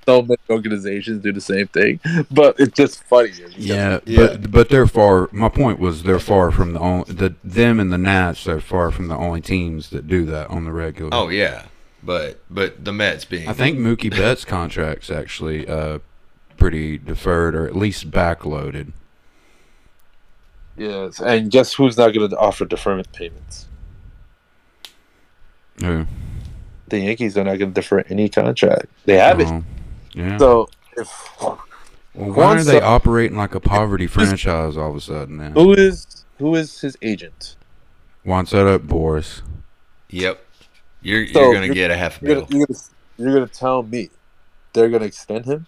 So 0.07 0.21
many 0.21 0.37
organizations 0.49 1.21
do 1.21 1.33
the 1.33 1.41
same 1.41 1.67
thing. 1.67 1.99
But 2.31 2.59
it's 2.59 2.75
just 2.75 3.03
funny. 3.03 3.31
Yeah, 3.57 3.99
Yeah. 4.05 4.17
but 4.37 4.51
but 4.51 4.69
they're 4.69 4.87
far. 4.87 5.29
My 5.31 5.49
point 5.49 5.79
was 5.79 6.03
they're 6.03 6.19
far 6.19 6.51
from 6.51 6.73
the 6.73 6.79
only 6.79 7.11
the 7.13 7.35
them 7.43 7.79
and 7.79 7.91
the 7.91 7.97
Nats 7.97 8.47
are 8.47 8.61
far 8.61 8.91
from 8.91 9.07
the 9.09 9.15
only 9.17 9.41
teams 9.41 9.89
that 9.89 10.07
do 10.07 10.25
that 10.25 10.49
on 10.49 10.63
the 10.63 10.71
regular. 10.71 11.09
Oh 11.13 11.27
yeah, 11.29 11.65
but 12.01 12.39
but 12.49 12.83
the 12.85 12.93
Mets 12.93 13.25
being 13.25 13.47
I 13.49 13.53
think 13.53 13.77
Mookie 13.77 14.09
Betts' 14.09 14.45
contract's 14.45 15.09
actually 15.11 15.67
uh, 15.67 15.99
pretty 16.57 16.97
deferred 16.97 17.53
or 17.53 17.67
at 17.67 17.75
least 17.75 18.09
backloaded. 18.09 18.93
Yes, 20.77 21.19
and 21.19 21.51
guess 21.51 21.73
who's 21.73 21.97
not 21.97 22.13
going 22.13 22.29
to 22.29 22.37
offer 22.37 22.63
deferment 22.63 23.11
payments? 23.11 23.67
Who? 25.81 26.05
The 26.89 26.99
Yankees 26.99 27.37
are 27.37 27.43
not 27.43 27.57
going 27.57 27.71
to 27.73 27.81
defer 27.81 27.99
any 28.09 28.29
contract. 28.29 28.85
They 29.05 29.17
have 29.17 29.39
it. 29.41 29.49
Yeah. 30.17 30.37
So 30.37 30.69
if 30.97 31.41
well, 31.41 31.59
why 32.13 32.55
are 32.55 32.63
they 32.63 32.73
Soto- 32.73 32.85
operating 32.85 33.37
like 33.37 33.53
a 33.55 33.59
poverty 33.75 34.07
franchise 34.07 34.75
all 34.77 34.89
of 34.91 34.95
a 34.95 35.01
sudden 35.01 35.37
now? 35.37 35.51
who 35.51 35.73
is 35.73 36.25
who 36.39 36.55
is 36.55 36.79
his 36.81 36.97
agent? 37.01 37.55
Juan 38.23 38.45
Soto, 38.45 38.77
Boras. 38.79 39.41
Yep, 40.09 40.43
you're 41.01 41.27
So, 41.27 41.39
you're 41.41 41.53
gonna 41.53 41.65
you're- 41.67 41.75
get 41.75 41.91
a 41.91 41.97
half 41.97 42.21
You're 42.21 42.35
bill. 42.35 42.45
gonna, 42.45 42.57
you're 42.57 42.67
gonna, 42.67 42.79
you're 43.17 43.33
gonna 43.33 43.47
tell 43.47 43.83
me 43.83 44.09
they're 44.73 44.89
going 44.89 45.01
to 45.01 45.07
extend 45.07 45.45
him? 45.45 45.65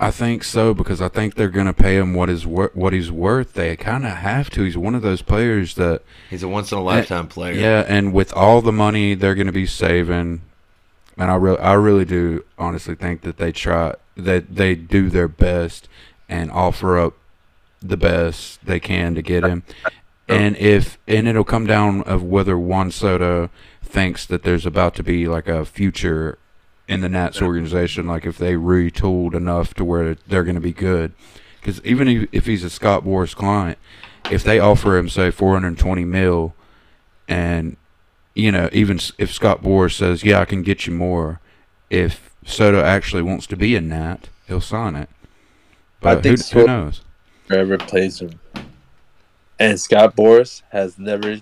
I 0.00 0.10
think 0.10 0.42
so 0.44 0.72
because 0.74 1.00
I 1.02 1.08
think 1.08 1.34
they're 1.34 1.48
going 1.50 1.66
to 1.66 1.72
pay 1.74 1.96
him 1.96 2.14
what 2.14 2.28
is 2.30 2.46
wor- 2.46 2.70
what 2.74 2.92
he's 2.94 3.12
worth. 3.12 3.52
They 3.52 3.76
kind 3.76 4.04
of 4.06 4.12
have 4.12 4.48
to. 4.50 4.62
He's 4.62 4.76
one 4.76 4.94
of 4.94 5.02
those 5.02 5.20
players 5.22 5.74
that 5.76 6.02
He's 6.30 6.42
a 6.42 6.48
once 6.48 6.72
in 6.72 6.78
a 6.78 6.82
lifetime 6.82 7.28
player. 7.28 7.52
Yeah, 7.54 7.84
and 7.86 8.12
with 8.14 8.32
all 8.32 8.60
the 8.62 8.72
money 8.72 9.14
they're 9.14 9.34
going 9.34 9.46
to 9.46 9.52
be 9.52 9.66
saving, 9.66 10.40
and 11.20 11.30
I 11.30 11.34
really, 11.34 11.58
I 11.58 11.74
really 11.74 12.06
do 12.06 12.44
honestly 12.58 12.94
think 12.94 13.20
that 13.22 13.36
they 13.36 13.52
try 13.52 13.94
that 14.16 14.54
they 14.54 14.74
do 14.74 15.10
their 15.10 15.28
best 15.28 15.86
and 16.28 16.50
offer 16.50 16.98
up 16.98 17.14
the 17.80 17.98
best 17.98 18.64
they 18.64 18.80
can 18.80 19.14
to 19.14 19.22
get 19.22 19.44
him. 19.44 19.62
And 20.28 20.56
if 20.56 20.96
and 21.06 21.28
it'll 21.28 21.44
come 21.44 21.66
down 21.66 22.02
of 22.04 22.22
whether 22.22 22.58
Juan 22.58 22.90
Soto 22.90 23.50
thinks 23.82 24.24
that 24.26 24.44
there's 24.44 24.64
about 24.64 24.94
to 24.94 25.02
be 25.02 25.28
like 25.28 25.46
a 25.46 25.66
future 25.66 26.38
in 26.88 27.02
the 27.02 27.08
Nats 27.08 27.42
organization, 27.42 28.06
like 28.06 28.24
if 28.24 28.38
they 28.38 28.54
retooled 28.54 29.34
enough 29.34 29.74
to 29.74 29.84
where 29.84 30.14
they're 30.26 30.44
going 30.44 30.54
to 30.54 30.60
be 30.60 30.72
good. 30.72 31.12
Because 31.60 31.84
even 31.84 32.28
if, 32.32 32.46
he's 32.46 32.64
a 32.64 32.70
Scott 32.70 33.04
Boras 33.04 33.36
client, 33.36 33.78
if 34.30 34.42
they 34.42 34.58
offer 34.58 34.96
him 34.96 35.10
say 35.10 35.30
420 35.30 36.04
mil, 36.06 36.54
and 37.28 37.76
you 38.40 38.52
know 38.52 38.68
even 38.72 39.00
if 39.18 39.32
Scott 39.32 39.62
Boras 39.62 39.94
says 39.96 40.24
yeah 40.24 40.40
I 40.40 40.44
can 40.46 40.62
get 40.62 40.86
you 40.86 40.92
more, 40.94 41.40
if 41.90 42.34
Soto 42.44 42.82
actually 42.82 43.22
wants 43.22 43.46
to 43.48 43.56
be 43.56 43.76
a 43.76 43.80
Nat, 43.80 44.30
he'll 44.46 44.60
sign 44.60 44.96
it. 44.96 45.10
I 46.04 46.16
But 46.16 46.16
think 46.16 46.38
who, 46.38 46.42
so. 46.42 46.60
who 46.60 46.64
knows? 46.64 47.02
Whoever 47.48 47.78
plays 47.78 48.20
him. 48.20 48.40
And 49.58 49.80
Scott 49.80 50.16
Boras 50.16 50.62
has 50.70 50.98
never, 50.98 51.40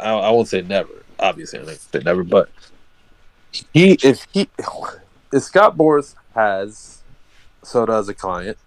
I, 0.00 0.12
I 0.12 0.30
won't 0.30 0.48
say 0.48 0.62
never, 0.62 1.04
obviously, 1.18 1.60
I 1.60 1.74
say 1.74 2.00
never, 2.04 2.24
but 2.24 2.50
he, 3.72 3.98
if 4.02 4.26
he, 4.32 4.48
if 5.32 5.42
Scott 5.42 5.76
Boras 5.76 6.14
has 6.34 7.02
Soto 7.62 7.98
as 7.98 8.08
a 8.08 8.14
client, 8.14 8.58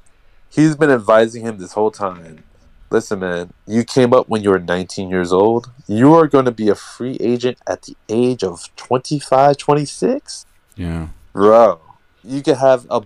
he's 0.50 0.76
been 0.76 0.92
advising 0.92 1.44
him 1.44 1.58
this 1.58 1.74
whole 1.74 1.92
time. 1.92 2.44
Listen, 2.92 3.20
man, 3.20 3.54
you 3.68 3.84
came 3.84 4.14
up 4.14 4.30
when 4.30 4.42
you 4.42 4.50
were 4.50 4.60
19 4.60 5.10
years 5.10 5.32
old. 5.32 5.72
You 5.88 6.16
are 6.16 6.28
going 6.28 6.46
to 6.46 6.52
be 6.52 6.70
a 6.70 6.76
free 6.76 7.18
agent 7.20 7.60
at 7.68 7.84
the 7.84 7.96
age 8.10 8.44
of 8.44 8.76
25, 8.78 9.58
26? 9.58 10.46
Yeah, 10.76 11.10
Bro, 11.34 11.82
you 12.24 12.42
could 12.42 12.58
have 12.58 12.88
a 12.90 13.04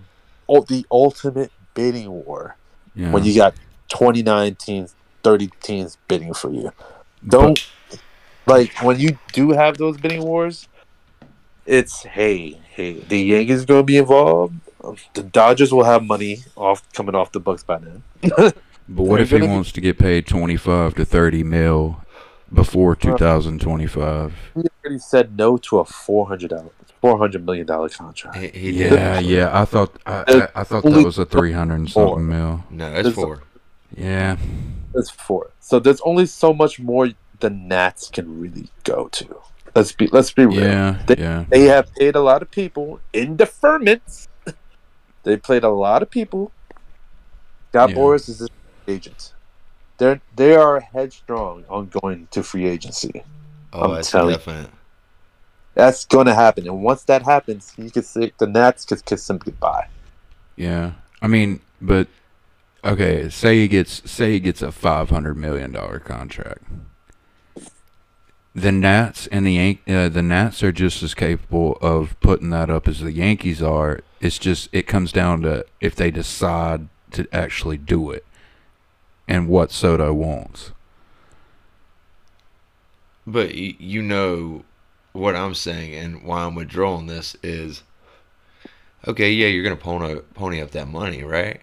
the 0.67 0.85
ultimate 0.91 1.51
bidding 1.73 2.11
war 2.11 2.57
yeah. 2.95 3.11
when 3.11 3.23
you 3.23 3.35
got 3.35 3.55
29 3.89 4.55
teams, 4.55 4.95
30 5.23 5.49
teams 5.61 5.97
bidding 6.07 6.33
for 6.33 6.51
you. 6.51 6.71
Don't 7.27 7.65
like 8.45 8.71
when 8.83 8.99
you 8.99 9.17
do 9.31 9.51
have 9.51 9.77
those 9.77 9.97
bidding 9.97 10.21
wars. 10.21 10.67
It's 11.65 12.03
hey, 12.03 12.59
hey, 12.71 12.99
the 12.99 13.19
Yankees 13.19 13.65
going 13.65 13.81
to 13.81 13.85
be 13.85 13.97
involved. 13.97 14.55
The 15.13 15.23
Dodgers 15.23 15.73
will 15.73 15.85
have 15.85 16.03
money 16.03 16.43
off 16.55 16.83
coming 16.93 17.15
off 17.15 17.31
the 17.31 17.39
books 17.39 17.63
by 17.63 17.79
then. 17.79 18.03
but 18.89 19.03
what 19.03 19.21
if 19.21 19.31
he 19.31 19.41
wants 19.41 19.71
to 19.73 19.81
get 19.81 19.97
paid 19.97 20.27
25 20.27 20.95
to 20.95 21.05
30 21.05 21.43
mil 21.43 22.03
before 22.53 22.91
uh, 22.93 22.95
2025? 22.95 24.33
He 24.55 24.61
already 24.83 24.99
said 24.99 25.37
no 25.37 25.57
to 25.57 25.79
a 25.79 25.85
400 25.85 26.49
dollar, 26.49 26.69
400 27.01 27.45
million 27.45 27.65
dollar 27.65 27.89
contract. 27.89 28.37
He, 28.37 28.47
he 28.49 28.71
did. 28.77 28.91
Yeah, 28.93 29.19
yeah. 29.19 29.61
I 29.61 29.65
thought 29.65 29.97
I, 30.05 30.23
I, 30.55 30.61
I 30.61 30.63
thought 30.63 30.83
that 30.83 31.05
was 31.05 31.17
a 31.17 31.25
300 31.25 31.73
and 31.75 31.91
Four. 31.91 32.09
something 32.09 32.27
mil. 32.27 32.63
No, 32.69 32.87
it's 32.93 32.99
It's- 33.09 33.15
four. 33.15 33.43
Yeah, 33.95 34.37
it's 34.95 35.11
four. 35.11 35.51
So 35.59 35.79
there's 35.79 36.01
only 36.01 36.25
so 36.25 36.51
much 36.53 36.79
more 36.79 37.09
the 37.39 37.49
Nats 37.51 38.09
can 38.09 38.39
really 38.41 38.69
go 38.83 39.07
to. 39.09 39.37
Let's 39.75 39.91
be 39.91 40.07
let's 40.07 40.31
be 40.31 40.45
real. 40.45 40.61
yeah, 40.63 41.03
They- 41.05 41.15
yeah. 41.17 41.45
They 41.49 41.61
have 41.65 41.93
paid 41.95 42.15
a 42.15 42.21
lot 42.21 42.41
of 42.41 42.49
people 42.51 42.99
in 43.13 43.37
deferments. 43.37 44.27
they 45.23 45.37
played 45.37 45.63
a 45.63 45.69
lot 45.69 46.01
of 46.01 46.09
people. 46.09 46.51
Scott 47.69 47.89
Yeah. 47.91 47.95
Boras 47.95 48.29
is 48.29 48.47
his 48.85 48.95
agent. 48.95 49.33
They're 49.97 50.21
they 50.35 50.55
are 50.55 50.79
headstrong 50.79 51.65
on 51.69 51.87
going 51.87 52.27
to 52.31 52.43
free 52.43 52.65
agency. 52.67 53.23
Oh, 53.71 53.83
I'm 53.83 53.95
that's 53.95 54.11
telling- 54.11 54.35
definite. 54.35 54.69
That's 55.75 56.05
going 56.05 56.27
to 56.27 56.35
happen, 56.35 56.67
and 56.67 56.83
once 56.83 57.03
that 57.05 57.23
happens, 57.23 57.73
you 57.77 57.89
could 57.89 58.05
say 58.05 58.31
the 58.37 58.45
Nats 58.45 58.85
could 58.85 59.03
kiss 59.05 59.27
him 59.27 59.39
goodbye. 59.39 59.87
Yeah, 60.55 60.91
I 61.19 61.25
mean, 61.25 61.61
but 61.81 62.07
okay, 62.85 63.27
say 63.29 63.57
he 63.61 63.67
gets 63.67 64.07
say 64.09 64.33
he 64.33 64.39
gets 64.39 64.61
a 64.61 64.71
five 64.71 65.09
hundred 65.09 65.35
million 65.35 65.71
dollar 65.71 65.97
contract. 65.97 66.61
The 68.53 68.71
Nats 68.71 69.25
and 69.27 69.47
the 69.47 69.53
Yan- 69.53 69.79
uh, 69.87 70.09
the 70.09 70.21
Nats 70.21 70.61
are 70.61 70.71
just 70.71 71.01
as 71.01 71.15
capable 71.15 71.79
of 71.81 72.19
putting 72.19 72.51
that 72.51 72.69
up 72.69 72.87
as 72.87 72.99
the 72.99 73.11
Yankees 73.11 73.63
are. 73.63 74.01
It's 74.21 74.37
just 74.37 74.69
it 74.71 74.83
comes 74.85 75.11
down 75.11 75.41
to 75.41 75.65
if 75.81 75.95
they 75.95 76.11
decide 76.11 76.87
to 77.13 77.27
actually 77.33 77.77
do 77.77 78.11
it, 78.11 78.23
and 79.27 79.47
what 79.47 79.71
Soto 79.71 80.13
wants. 80.13 80.71
But 83.25 83.55
you 83.55 84.01
know, 84.01 84.65
what 85.13 85.35
I'm 85.35 85.55
saying 85.55 85.93
and 85.95 86.23
why 86.23 86.43
I'm 86.43 86.55
withdrawing 86.55 87.07
this 87.07 87.35
is, 87.41 87.83
okay, 89.07 89.31
yeah, 89.31 89.47
you're 89.47 89.63
gonna 89.63 89.75
pony 89.75 90.19
pony 90.33 90.61
up 90.61 90.71
that 90.71 90.87
money, 90.87 91.23
right? 91.23 91.61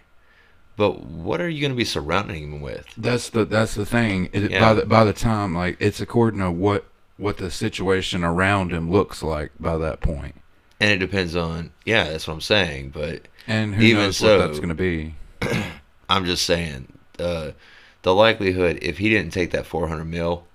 But 0.77 1.03
what 1.03 1.41
are 1.43 1.49
you 1.49 1.61
gonna 1.61 1.75
be 1.75 1.85
surrounding 1.85 2.43
him 2.45 2.61
with? 2.63 2.87
That's 2.97 3.29
the 3.29 3.45
that's 3.45 3.75
the 3.75 3.85
thing. 3.85 4.31
It, 4.33 4.51
Yeah. 4.53 4.61
By 4.61 4.75
the 4.75 4.87
by 4.87 5.05
the 5.05 5.13
time 5.13 5.55
like 5.55 5.77
it's 5.81 6.01
according 6.01 6.41
to 6.41 6.51
what 6.51 6.87
what 7.19 7.37
the 7.37 7.51
situation 7.51 8.25
around 8.25 8.73
him 8.73 8.91
looks 8.91 9.23
like 9.23 9.53
by 9.61 9.77
that 9.77 10.01
point. 10.01 10.21
point, 10.21 10.35
And 10.81 10.91
it 10.91 10.97
depends 10.97 11.37
on, 11.37 11.71
yeah, 11.85 12.05
that's 12.05 12.27
what 12.27 12.33
I'm 12.33 12.41
saying. 12.41 12.91
But 12.91 13.29
and 13.47 13.75
who 13.75 13.83
Even 13.83 14.05
knows 14.05 14.17
so- 14.17 14.39
what 14.39 14.47
that's 14.47 14.59
going 14.59 14.71
to 14.71 14.75
be. 14.75 15.15
I'm 16.09 16.25
just 16.25 16.47
saying, 16.47 16.91
uh, 17.21 17.53
the 18.03 18.15
likelihood 18.15 18.79
if 18.83 18.99
he 18.99 19.09
didn't 19.11 19.33
take 19.33 19.51
that 19.53 19.67
400 19.67 20.05
mil, 20.05 20.49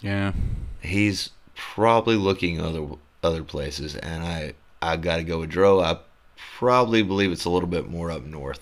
Yeah, 0.00 0.32
he's 0.80 1.30
probably 1.54 2.16
looking 2.16 2.60
other 2.60 2.86
other 3.22 3.44
places, 3.44 3.96
and 3.96 4.22
I 4.24 4.54
I 4.80 4.96
got 4.96 5.16
to 5.18 5.24
go 5.24 5.40
with 5.40 5.50
Dro. 5.50 5.80
I 5.80 5.98
probably 6.36 7.02
believe 7.02 7.32
it's 7.32 7.44
a 7.44 7.50
little 7.50 7.68
bit 7.68 7.88
more 7.88 8.10
up 8.10 8.24
north. 8.24 8.60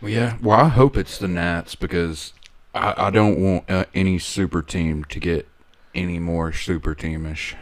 well, 0.00 0.10
yeah. 0.10 0.36
Well, 0.40 0.58
I 0.58 0.68
hope 0.68 0.96
it's 0.96 1.18
the 1.18 1.28
Nats 1.28 1.74
because 1.74 2.32
I, 2.74 2.94
I 3.08 3.10
don't 3.10 3.38
want 3.40 3.70
uh, 3.70 3.84
any 3.94 4.18
super 4.18 4.62
team 4.62 5.04
to 5.04 5.20
get 5.20 5.48
any 5.94 6.18
more 6.18 6.52
super 6.52 6.94
teamish. 6.94 7.54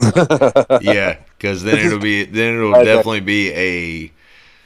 yeah, 0.80 1.18
because 1.38 1.62
then 1.62 1.78
it'll 1.78 1.98
be 1.98 2.24
then 2.24 2.54
it'll 2.56 2.74
definitely 2.82 3.20
be 3.20 3.52
a 3.52 4.12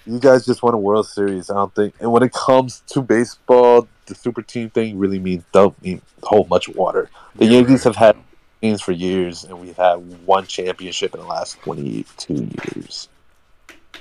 you 0.07 0.19
guys 0.19 0.47
just 0.47 0.62
won 0.62 0.74
a 0.74 0.78
World 0.78 1.07
Series. 1.07 1.51
I 1.51 1.55
don't 1.55 1.74
think, 1.74 1.95
and 2.01 2.12
when 2.12 2.23
it 2.23 2.33
comes 2.33 2.83
to 2.89 3.03
baseball, 3.03 3.89
the 4.07 4.15
super 4.15 4.43
team 4.43 4.70
thing 4.70 4.99
really 4.99 5.19
means 5.19 5.45
don't 5.53 5.81
mean 5.83 6.01
hold 6.23 6.49
much 6.49 6.69
water. 6.69 7.11
The 7.35 7.47
Yankees 7.47 7.85
have 7.85 7.97
had 7.97 8.16
teams 8.61 8.81
for 8.81 8.93
years, 8.93 9.45
and 9.45 9.61
we've 9.61 9.77
had 9.77 9.97
one 10.24 10.47
championship 10.47 11.15
in 11.15 11.20
the 11.20 11.27
last 11.27 11.61
twenty-two 11.61 12.49
years. 12.74 13.09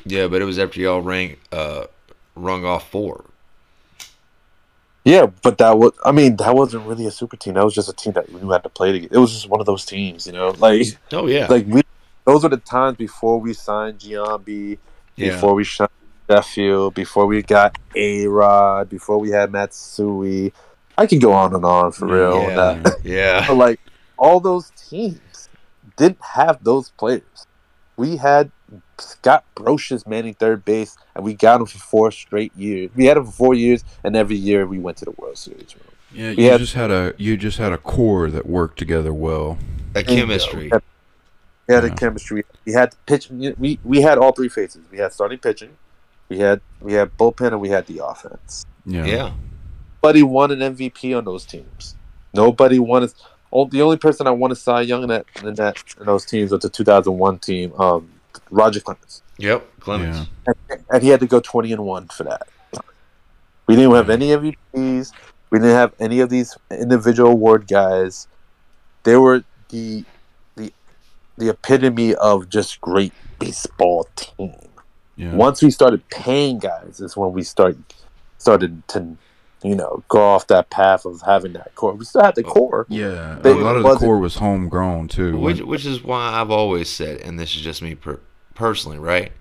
yeah, 0.05 0.27
but 0.27 0.41
it 0.41 0.45
was 0.45 0.59
after 0.59 0.79
y'all 0.79 1.01
rang 1.01 1.37
uh 1.51 1.85
rung 2.35 2.65
off 2.65 2.89
four. 2.89 3.25
Yeah, 5.03 5.27
but 5.43 5.59
that 5.59 5.77
was, 5.77 5.91
I 6.03 6.11
mean, 6.11 6.35
that 6.37 6.55
wasn't 6.55 6.87
really 6.87 7.05
a 7.05 7.11
super 7.11 7.37
team. 7.37 7.53
That 7.53 7.63
was 7.63 7.75
just 7.75 7.87
a 7.89 7.93
team 7.93 8.13
that 8.13 8.27
we 8.31 8.39
had 8.51 8.63
to 8.63 8.69
play 8.69 8.91
together. 8.91 9.15
It 9.15 9.19
was 9.19 9.31
just 9.31 9.47
one 9.47 9.59
of 9.59 9.67
those 9.67 9.85
teams, 9.85 10.25
you 10.25 10.33
know, 10.33 10.49
like 10.57 10.87
Oh 11.11 11.27
yeah, 11.27 11.47
like 11.47 11.65
we. 11.67 11.81
Those 12.25 12.41
were 12.41 12.49
the 12.49 12.57
times 12.57 12.97
before 12.97 13.39
we 13.39 13.53
signed 13.53 13.99
Giambi, 13.99 14.79
yeah. 15.15 15.31
before 15.31 15.53
we 15.53 15.63
signed 15.63 15.89
Sheffield, 16.29 16.93
before 16.95 17.25
we 17.27 17.41
got 17.43 17.77
A 17.95 18.27
Rod, 18.27 18.89
before 18.89 19.19
we 19.19 19.29
had 19.29 19.51
Matsui. 19.51 20.53
I 20.97 21.05
can 21.07 21.19
go 21.19 21.33
on 21.33 21.53
and 21.53 21.65
on 21.65 21.91
for 21.91 22.07
real. 22.07 22.41
yeah, 22.43 22.55
that. 22.83 22.95
yeah. 23.03 23.45
But 23.47 23.55
like 23.57 23.79
all 24.17 24.39
those 24.39 24.71
teams 24.89 25.49
didn't 25.97 26.21
have 26.21 26.63
those 26.63 26.89
players. 26.91 27.47
We 27.97 28.17
had 28.17 28.51
Scott 28.97 29.43
Brosius 29.55 30.07
manning 30.07 30.33
third 30.33 30.65
base, 30.65 30.97
and 31.15 31.23
we 31.23 31.33
got 31.33 31.59
him 31.61 31.67
for 31.67 31.77
four 31.79 32.11
straight 32.11 32.55
years. 32.55 32.89
We 32.95 33.05
had 33.05 33.17
him 33.17 33.25
for 33.25 33.31
four 33.31 33.53
years, 33.53 33.83
and 34.03 34.15
every 34.15 34.35
year 34.37 34.65
we 34.65 34.79
went 34.79 34.97
to 34.97 35.05
the 35.05 35.11
World 35.11 35.37
Series. 35.37 35.73
bro. 35.73 35.81
Yeah, 36.13 36.29
We 36.31 36.45
you 36.45 36.51
had- 36.51 36.59
just 36.59 36.73
had 36.73 36.91
a 36.91 37.13
you 37.17 37.35
just 37.37 37.57
had 37.57 37.71
a 37.73 37.77
core 37.77 38.29
that 38.31 38.45
worked 38.45 38.79
together 38.79 39.13
well. 39.13 39.57
A 39.95 40.03
chemistry. 40.03 40.71
We 41.67 41.73
had 41.73 41.83
Yeah. 41.83 41.91
a 41.91 41.95
chemistry. 41.95 42.43
We 42.65 42.73
had 42.73 42.91
the 42.91 42.97
pitch. 43.05 43.29
We 43.29 43.79
we 43.83 44.01
had 44.01 44.17
all 44.17 44.31
three 44.31 44.49
phases. 44.49 44.81
We 44.91 44.97
had 44.99 45.13
starting 45.13 45.39
pitching, 45.39 45.77
we 46.29 46.39
had 46.39 46.61
we 46.81 46.93
had 46.93 47.17
bullpen, 47.17 47.47
and 47.47 47.61
we 47.61 47.69
had 47.69 47.87
the 47.87 48.05
offense. 48.05 48.65
Yeah, 48.85 49.05
Yeah. 49.05 49.31
Nobody 50.03 50.21
won 50.23 50.51
an 50.51 50.59
MVP 50.61 51.15
on 51.17 51.25
those 51.25 51.45
teams. 51.45 51.95
Nobody 52.33 52.77
won. 52.77 53.03
A, 53.03 53.09
oh, 53.51 53.65
the 53.65 53.81
only 53.81 53.97
person 53.97 54.27
I 54.27 54.31
won 54.31 54.51
a 54.51 54.55
Cy 54.55 54.81
Young 54.81 55.01
in 55.03 55.09
that 55.09 55.25
in 55.43 55.55
that 55.55 55.77
in 55.99 56.05
those 56.05 56.25
teams 56.25 56.51
was 56.51 56.61
the 56.61 56.69
2001 56.69 57.39
team, 57.39 57.73
um, 57.79 58.11
Roger 58.51 58.79
Clemens. 58.79 59.23
Yep. 59.39 59.79
Clemens. 59.79 60.27
Yeah. 60.47 60.75
and 60.91 61.01
he 61.01 61.09
had 61.09 61.19
to 61.21 61.25
go 61.27 61.39
20 61.39 61.73
and 61.73 61.83
1 61.83 62.07
for 62.09 62.23
that. 62.25 62.47
We 63.67 63.75
didn't 63.75 63.93
have 63.95 64.09
any 64.11 64.27
MVPs. 64.29 65.11
We 65.49 65.57
didn't 65.59 65.73
have 65.75 65.93
any 65.99 66.19
of 66.19 66.29
these 66.29 66.55
individual 66.69 67.31
award 67.31 67.67
guys. 67.67 68.27
They 69.03 69.17
were 69.17 69.43
the 69.69 70.03
the 70.03 70.05
the 71.37 71.49
epitome 71.49 72.15
of 72.15 72.49
just 72.49 72.79
great 72.81 73.13
baseball 73.39 74.07
team. 74.15 74.55
yeah. 75.15 75.33
Once 75.35 75.61
we 75.61 75.69
started 75.71 76.07
paying 76.09 76.59
guys 76.59 76.99
is 76.99 77.15
when 77.17 77.31
we 77.33 77.43
start 77.43 77.75
started 78.37 78.87
to 78.89 79.17
you 79.63 79.75
know 79.75 80.03
go 80.07 80.21
off 80.21 80.47
that 80.47 80.69
path 80.69 81.05
of 81.05 81.21
having 81.25 81.53
that 81.53 81.73
core. 81.75 81.93
We 81.93 82.05
still 82.05 82.23
had 82.23 82.35
the 82.35 82.43
core. 82.43 82.85
Yeah, 82.89 83.37
They- 83.41 83.51
a 83.51 83.55
lot 83.55 83.75
of 83.77 83.83
the 83.83 83.95
core 83.97 84.19
was 84.19 84.35
homegrown 84.35 85.07
too. 85.07 85.37
Which, 85.37 85.59
When- 85.59 85.67
which 85.67 85.85
is 85.85 86.03
why 86.03 86.39
I've 86.39 86.51
always 86.51 86.89
said, 86.89 87.19
and 87.21 87.39
this 87.39 87.55
is 87.55 87.61
just 87.61 87.81
me 87.81 87.95
per- 87.95 88.19
personally, 88.53 88.99
right? 88.99 89.31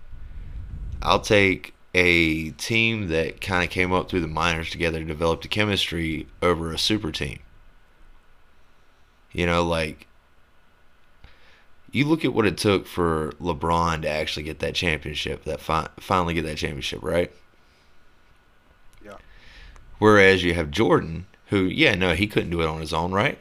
I'll 1.02 1.20
take 1.20 1.74
a 1.94 2.50
team 2.52 3.08
that 3.08 3.40
kind 3.40 3.62
of 3.62 3.70
came 3.70 3.92
up 3.92 4.08
through 4.08 4.20
the 4.20 4.26
minors 4.28 4.70
together, 4.70 5.04
developed 5.04 5.44
a 5.44 5.48
chemistry 5.48 6.26
over 6.42 6.72
a 6.72 6.78
super 6.78 7.12
team. 7.12 7.38
You 9.32 9.46
know, 9.46 9.64
like 9.64 10.06
you 11.94 12.04
look 12.04 12.24
at 12.24 12.34
what 12.34 12.44
it 12.44 12.58
took 12.58 12.88
for 12.88 13.32
LeBron 13.40 14.02
to 14.02 14.08
actually 14.08 14.42
get 14.42 14.58
that 14.58 14.74
championship, 14.74 15.44
that 15.44 15.60
fi- 15.60 15.88
finally 16.00 16.34
get 16.34 16.44
that 16.44 16.56
championship, 16.56 17.00
right? 17.04 17.30
Yeah. 19.04 19.18
Whereas 20.00 20.42
you 20.42 20.54
have 20.54 20.72
Jordan, 20.72 21.26
who, 21.46 21.62
yeah, 21.62 21.94
no, 21.94 22.14
he 22.14 22.26
couldn't 22.26 22.50
do 22.50 22.60
it 22.60 22.66
on 22.66 22.80
his 22.80 22.92
own, 22.92 23.12
right? 23.12 23.38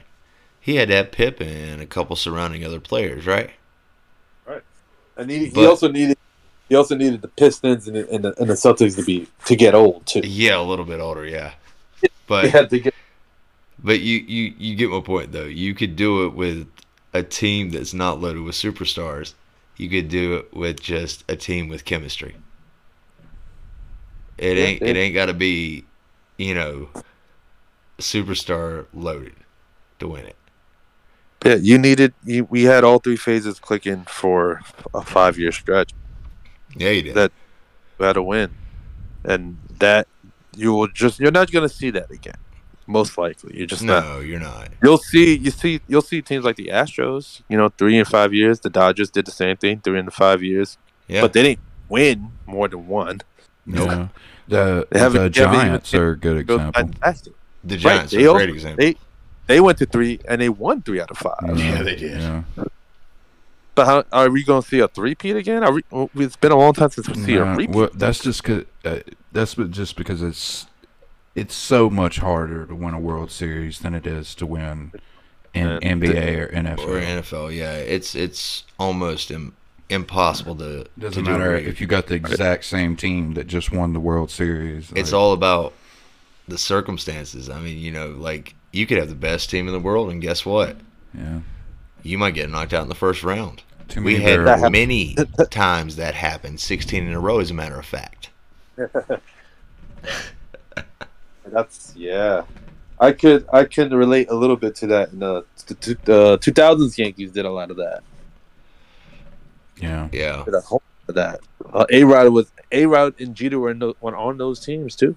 He 0.61 0.75
had 0.75 0.89
to 0.89 0.95
have 0.97 1.11
Pippen 1.11 1.47
and 1.47 1.81
a 1.81 1.87
couple 1.87 2.15
surrounding 2.15 2.63
other 2.63 2.79
players, 2.79 3.25
right? 3.25 3.49
Right. 4.45 4.61
And 5.17 5.31
he, 5.31 5.47
he 5.47 5.65
also 5.65 5.89
needed 5.89 6.17
he 6.69 6.75
also 6.75 6.95
needed 6.95 7.21
the 7.21 7.27
Pistons 7.27 7.87
and 7.87 7.97
the, 7.97 8.09
and 8.09 8.23
the, 8.23 8.39
and 8.39 8.49
the 8.49 8.53
Celtics 8.53 8.95
to 8.95 9.03
be 9.03 9.27
to 9.45 9.55
get 9.55 9.73
old 9.73 10.05
too. 10.05 10.21
Yeah, 10.23 10.59
a 10.59 10.61
little 10.61 10.85
bit 10.85 10.99
older, 10.99 11.25
yeah. 11.25 11.53
But 12.27 12.51
had 12.51 12.69
to 12.69 12.79
get 12.79 12.93
but 13.83 13.99
you 13.99 14.19
you 14.19 14.53
you 14.57 14.75
get 14.75 14.89
my 14.89 15.01
point 15.01 15.33
though. 15.33 15.43
You 15.43 15.73
could 15.73 15.95
do 15.95 16.25
it 16.25 16.33
with 16.33 16.72
a 17.13 17.23
team 17.23 17.69
that's 17.71 17.93
not 17.93 18.19
loaded 18.19 18.41
with 18.43 18.55
superstars. 18.55 19.33
You 19.77 19.89
could 19.89 20.09
do 20.09 20.35
it 20.35 20.53
with 20.53 20.79
just 20.81 21.23
a 21.29 21.35
team 21.35 21.67
with 21.67 21.85
chemistry. 21.85 22.35
It 24.37 24.57
ain't 24.57 24.81
it 24.81 24.95
ain't 24.97 25.13
got 25.13 25.27
to 25.27 25.33
be, 25.33 25.85
you 26.37 26.53
know, 26.55 26.89
superstar 27.99 28.85
loaded 28.93 29.35
to 29.99 30.07
win 30.07 30.25
it. 30.25 30.35
Yeah, 31.45 31.55
you 31.55 31.77
needed. 31.77 32.13
You, 32.23 32.45
we 32.45 32.63
had 32.63 32.83
all 32.83 32.99
three 32.99 33.17
phases 33.17 33.59
clicking 33.59 34.03
for 34.05 34.61
a 34.93 35.01
five-year 35.01 35.51
stretch. 35.51 35.91
Yeah, 36.75 36.89
you 36.91 37.01
did. 37.03 37.15
That- 37.15 37.31
We 37.99 38.05
had 38.05 38.13
to 38.13 38.23
win, 38.23 38.49
and 39.23 39.57
that 39.79 40.07
you 40.55 40.73
will 40.73 40.87
just. 40.87 41.19
You're 41.19 41.31
not 41.31 41.51
going 41.51 41.67
to 41.67 41.73
see 41.73 41.91
that 41.91 42.09
again. 42.11 42.35
Most 42.87 43.17
likely, 43.17 43.57
you're 43.57 43.65
just 43.67 43.83
not. 43.83 44.03
no, 44.03 44.19
you're 44.19 44.39
not. 44.39 44.69
You'll 44.83 44.97
see. 44.97 45.37
You 45.37 45.51
see. 45.51 45.79
You'll 45.87 46.01
see 46.01 46.21
teams 46.21 46.43
like 46.43 46.57
the 46.57 46.67
Astros. 46.67 47.41
You 47.49 47.57
know, 47.57 47.69
three 47.69 47.97
and 47.97 48.07
five 48.07 48.33
years. 48.33 48.59
The 48.59 48.69
Dodgers 48.69 49.09
did 49.09 49.25
the 49.25 49.31
same 49.31 49.55
thing, 49.57 49.79
three 49.79 49.97
and 49.99 50.13
five 50.13 50.43
years, 50.43 50.77
Yeah. 51.07 51.21
but 51.21 51.31
they 51.33 51.43
didn't 51.43 51.59
win 51.89 52.31
more 52.45 52.67
than 52.67 52.87
one. 52.87 53.21
yeah. 53.65 54.07
The 54.49 54.85
They 54.89 54.99
haven't- 54.99 55.13
the 55.23 55.29
they 55.29 55.41
even- 55.41 55.53
Giants 55.53 55.93
are 55.93 56.09
a 56.11 56.17
good 56.17 56.35
It 56.35 56.39
example. 56.41 56.73
fantastic. 56.73 57.33
the 57.63 57.77
Giants 57.77 58.11
they 58.11 58.23
are 58.23 58.27
a 58.27 58.31
also- 58.33 58.37
great 58.45 58.49
example. 58.55 58.85
They 58.85 58.95
they 59.47 59.59
went 59.61 59.77
to 59.77 59.85
three 59.85 60.19
and 60.27 60.41
they 60.41 60.49
won 60.49 60.81
three 60.81 60.99
out 60.99 61.11
of 61.11 61.17
five. 61.17 61.57
Yeah, 61.57 61.81
they 61.83 61.95
did. 61.95 62.19
Yeah. 62.19 62.43
But 63.75 63.85
how, 63.87 64.03
are 64.11 64.29
we 64.29 64.43
going 64.43 64.61
to 64.61 64.67
see 64.67 64.79
a 64.79 64.87
three-peat 64.87 65.35
again? 65.35 65.63
Are 65.63 65.71
we, 65.71 65.81
it's 66.15 66.35
been 66.35 66.51
a 66.51 66.57
long 66.57 66.73
time 66.73 66.89
since 66.91 67.09
we 67.09 67.15
see 67.15 67.35
a 67.35 67.43
repeat. 67.43 67.71
well, 67.71 67.89
that's 67.93 68.19
just 68.21 68.43
cause, 68.43 68.65
uh, 68.85 68.97
that's 69.31 69.55
just 69.55 69.95
because 69.95 70.21
it's 70.21 70.67
it's 71.35 71.55
so 71.55 71.89
much 71.89 72.17
harder 72.19 72.65
to 72.65 72.75
win 72.75 72.93
a 72.93 72.99
World 72.99 73.31
Series 73.31 73.79
than 73.79 73.93
it 73.93 74.05
is 74.05 74.35
to 74.35 74.45
win 74.45 74.91
in 75.53 75.67
Uh, 75.67 75.79
NBA 75.81 76.37
or 76.39 76.47
NFL. 76.49 76.87
or 76.87 76.99
NFL, 77.01 77.55
yeah. 77.55 77.73
It's 77.73 78.15
it's 78.15 78.63
almost 78.79 79.31
Im- 79.31 79.53
impossible 79.89 80.55
to 80.57 80.85
Doesn't 80.97 81.23
to 81.25 81.29
matter 81.31 81.51
right. 81.51 81.65
if 81.65 81.79
you 81.81 81.87
got 81.87 82.07
the 82.07 82.15
exact 82.15 82.65
same 82.65 82.95
team 82.95 83.33
that 83.35 83.47
just 83.47 83.71
won 83.71 83.93
the 83.93 83.99
World 83.99 84.31
Series. 84.31 84.91
It's 84.95 85.11
like, 85.11 85.19
all 85.19 85.33
about 85.33 85.73
the 86.47 86.57
circumstances. 86.57 87.49
I 87.49 87.59
mean, 87.59 87.77
you 87.77 87.91
know, 87.91 88.09
like 88.09 88.55
you 88.71 88.85
could 88.87 88.97
have 88.97 89.09
the 89.09 89.15
best 89.15 89.49
team 89.49 89.67
in 89.67 89.73
the 89.73 89.79
world, 89.79 90.09
and 90.11 90.21
guess 90.21 90.45
what? 90.45 90.77
yeah. 91.13 91.39
You 92.01 92.17
might 92.17 92.33
get 92.33 92.49
knocked 92.49 92.73
out 92.73 92.83
in 92.83 92.89
the 92.89 92.95
first 92.95 93.23
round. 93.23 93.63
Too 93.87 94.03
We 94.03 94.15
had 94.15 94.41
variables. 94.41 94.71
many 94.71 95.15
times 95.51 95.95
that 95.97 96.15
happened, 96.15 96.59
16 96.59 97.05
in 97.07 97.13
a 97.13 97.19
row, 97.19 97.39
as 97.39 97.49
a 97.49 97.53
matter 97.53 97.79
of 97.79 97.85
fact. 97.85 98.29
That's 101.53 101.93
yeah. 101.95 102.43
I 102.99 103.11
could 103.11 103.45
I 103.51 103.65
can 103.65 103.93
relate 103.93 104.29
a 104.29 104.35
little 104.35 104.55
bit 104.55 104.75
to 104.75 104.87
that. 104.87 105.11
In 105.13 105.19
the 105.19 105.45
the, 105.67 105.97
the 106.03 106.37
2000s 106.39 106.97
Yankees 106.97 107.31
did 107.31 107.45
a 107.45 107.51
lot 107.51 107.71
of 107.71 107.77
that. 107.77 108.03
Yeah. 109.79 110.09
Yeah. 110.11 110.43
Did 110.45 110.53
a 110.53 110.61
whole 110.61 110.81
lot 111.07 111.09
of 111.09 111.15
that. 111.15 111.39
Uh, 111.73 111.85
a 111.91 112.03
Rod 112.03 112.29
was 112.29 112.51
A 112.71 112.85
Rod 112.85 113.19
and 113.19 113.35
Jeter 113.35 113.59
were, 113.59 113.71
in 113.71 113.79
those, 113.79 113.95
were 114.01 114.15
on 114.15 114.37
those 114.37 114.59
teams 114.59 114.95
too. 114.95 115.15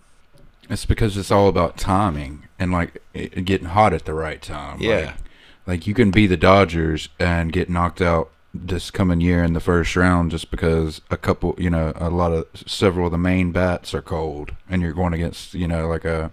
It's 0.68 0.84
because 0.84 1.16
it's 1.16 1.30
all 1.30 1.48
about 1.48 1.76
timing 1.76 2.44
and 2.58 2.72
like 2.72 3.02
it, 3.14 3.44
getting 3.44 3.68
hot 3.68 3.92
at 3.92 4.04
the 4.04 4.14
right 4.14 4.42
time. 4.42 4.80
Yeah. 4.80 5.14
like 5.66 5.86
you 5.86 5.94
can 5.94 6.10
be 6.10 6.26
the 6.26 6.36
Dodgers 6.36 7.08
and 7.18 7.52
get 7.52 7.70
knocked 7.70 8.02
out 8.02 8.30
this 8.64 8.90
coming 8.90 9.20
year 9.20 9.42
in 9.44 9.52
the 9.52 9.60
first 9.60 9.96
round 9.96 10.30
just 10.30 10.50
because 10.50 11.00
a 11.10 11.16
couple, 11.16 11.54
you 11.58 11.70
know, 11.70 11.92
a 11.96 12.10
lot 12.10 12.32
of 12.32 12.46
several 12.66 13.06
of 13.06 13.12
the 13.12 13.18
main 13.18 13.52
bats 13.52 13.94
are 13.94 14.02
cold, 14.02 14.54
and 14.68 14.82
you're 14.82 14.92
going 14.92 15.12
against, 15.12 15.54
you 15.54 15.68
know, 15.68 15.88
like 15.88 16.04
a 16.04 16.30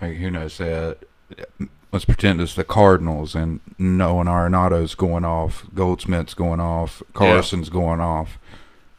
like 0.00 0.16
who 0.16 0.30
knows, 0.30 0.60
uh, 0.60 0.94
let's 1.92 2.04
pretend 2.04 2.40
it's 2.40 2.54
the 2.54 2.64
Cardinals 2.64 3.34
and 3.34 3.60
Nolan 3.78 4.26
Arenado's 4.26 4.94
going 4.94 5.24
off, 5.24 5.64
Goldschmidt's 5.74 6.34
going 6.34 6.60
off, 6.60 7.02
Carlson's 7.14 7.68
going 7.68 8.00
off, 8.00 8.38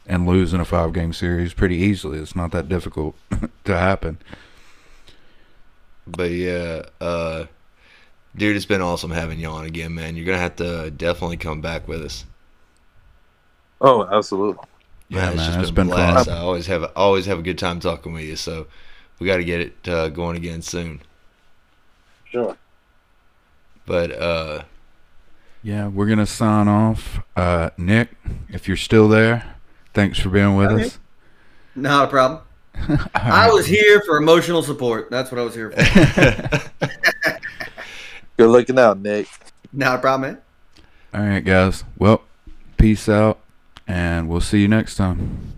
and 0.06 0.26
losing 0.26 0.60
a 0.60 0.64
five 0.64 0.92
game 0.92 1.12
series 1.12 1.52
pretty 1.52 1.76
easily. 1.76 2.18
It's 2.18 2.36
not 2.36 2.52
that 2.52 2.68
difficult 2.68 3.16
to 3.64 3.76
happen. 3.76 4.18
But 6.06 6.30
yeah, 6.30 6.82
uh, 7.00 7.46
dude, 8.36 8.56
it's 8.56 8.66
been 8.66 8.80
awesome 8.82 9.10
having 9.10 9.38
you 9.38 9.48
on 9.48 9.64
again, 9.64 9.94
man. 9.94 10.16
You're 10.16 10.26
gonna 10.26 10.38
have 10.38 10.56
to 10.56 10.90
definitely 10.90 11.36
come 11.36 11.60
back 11.60 11.86
with 11.88 12.02
us. 12.02 12.24
Oh, 13.80 14.06
absolutely. 14.10 14.62
Yeah, 15.08 15.28
it's 15.28 15.36
man, 15.36 15.46
just 15.46 15.58
it's 15.60 15.70
been, 15.70 15.86
been 15.88 15.92
a 15.92 15.96
blast. 15.96 16.26
fun. 16.26 16.36
I 16.36 16.40
always 16.40 16.66
have 16.66 16.90
always 16.96 17.26
have 17.26 17.38
a 17.38 17.42
good 17.42 17.58
time 17.58 17.80
talking 17.80 18.12
with 18.12 18.24
you. 18.24 18.36
So 18.36 18.66
we 19.18 19.26
got 19.26 19.36
to 19.36 19.44
get 19.44 19.60
it 19.60 19.88
uh, 19.88 20.08
going 20.08 20.36
again 20.36 20.62
soon. 20.62 21.02
Sure. 22.24 22.56
But 23.86 24.10
uh, 24.12 24.62
Yeah, 25.62 25.88
we're 25.88 26.06
gonna 26.06 26.26
sign 26.26 26.68
off. 26.68 27.20
Uh, 27.36 27.70
Nick, 27.76 28.10
if 28.48 28.66
you're 28.66 28.76
still 28.76 29.08
there, 29.08 29.56
thanks 29.92 30.18
for 30.18 30.30
being 30.30 30.56
with 30.56 30.70
Okay. 30.72 30.84
us. 30.86 30.98
Not 31.74 32.06
a 32.06 32.10
problem. 32.10 32.40
I 33.14 33.50
was 33.52 33.66
here 33.66 34.00
for 34.06 34.16
emotional 34.16 34.62
support. 34.62 35.10
That's 35.10 35.30
what 35.30 35.40
I 35.40 35.44
was 35.44 35.54
here 35.54 35.70
for. 35.70 36.60
Good 38.36 38.50
looking 38.50 38.78
out, 38.78 38.98
Nick. 38.98 39.28
Not 39.72 39.98
a 39.98 39.98
problem, 40.00 40.32
man. 40.32 40.42
All 41.12 41.28
right, 41.28 41.44
guys. 41.44 41.84
Well, 41.98 42.22
peace 42.76 43.08
out, 43.08 43.38
and 43.86 44.28
we'll 44.28 44.40
see 44.40 44.60
you 44.60 44.68
next 44.68 44.96
time. 44.96 45.53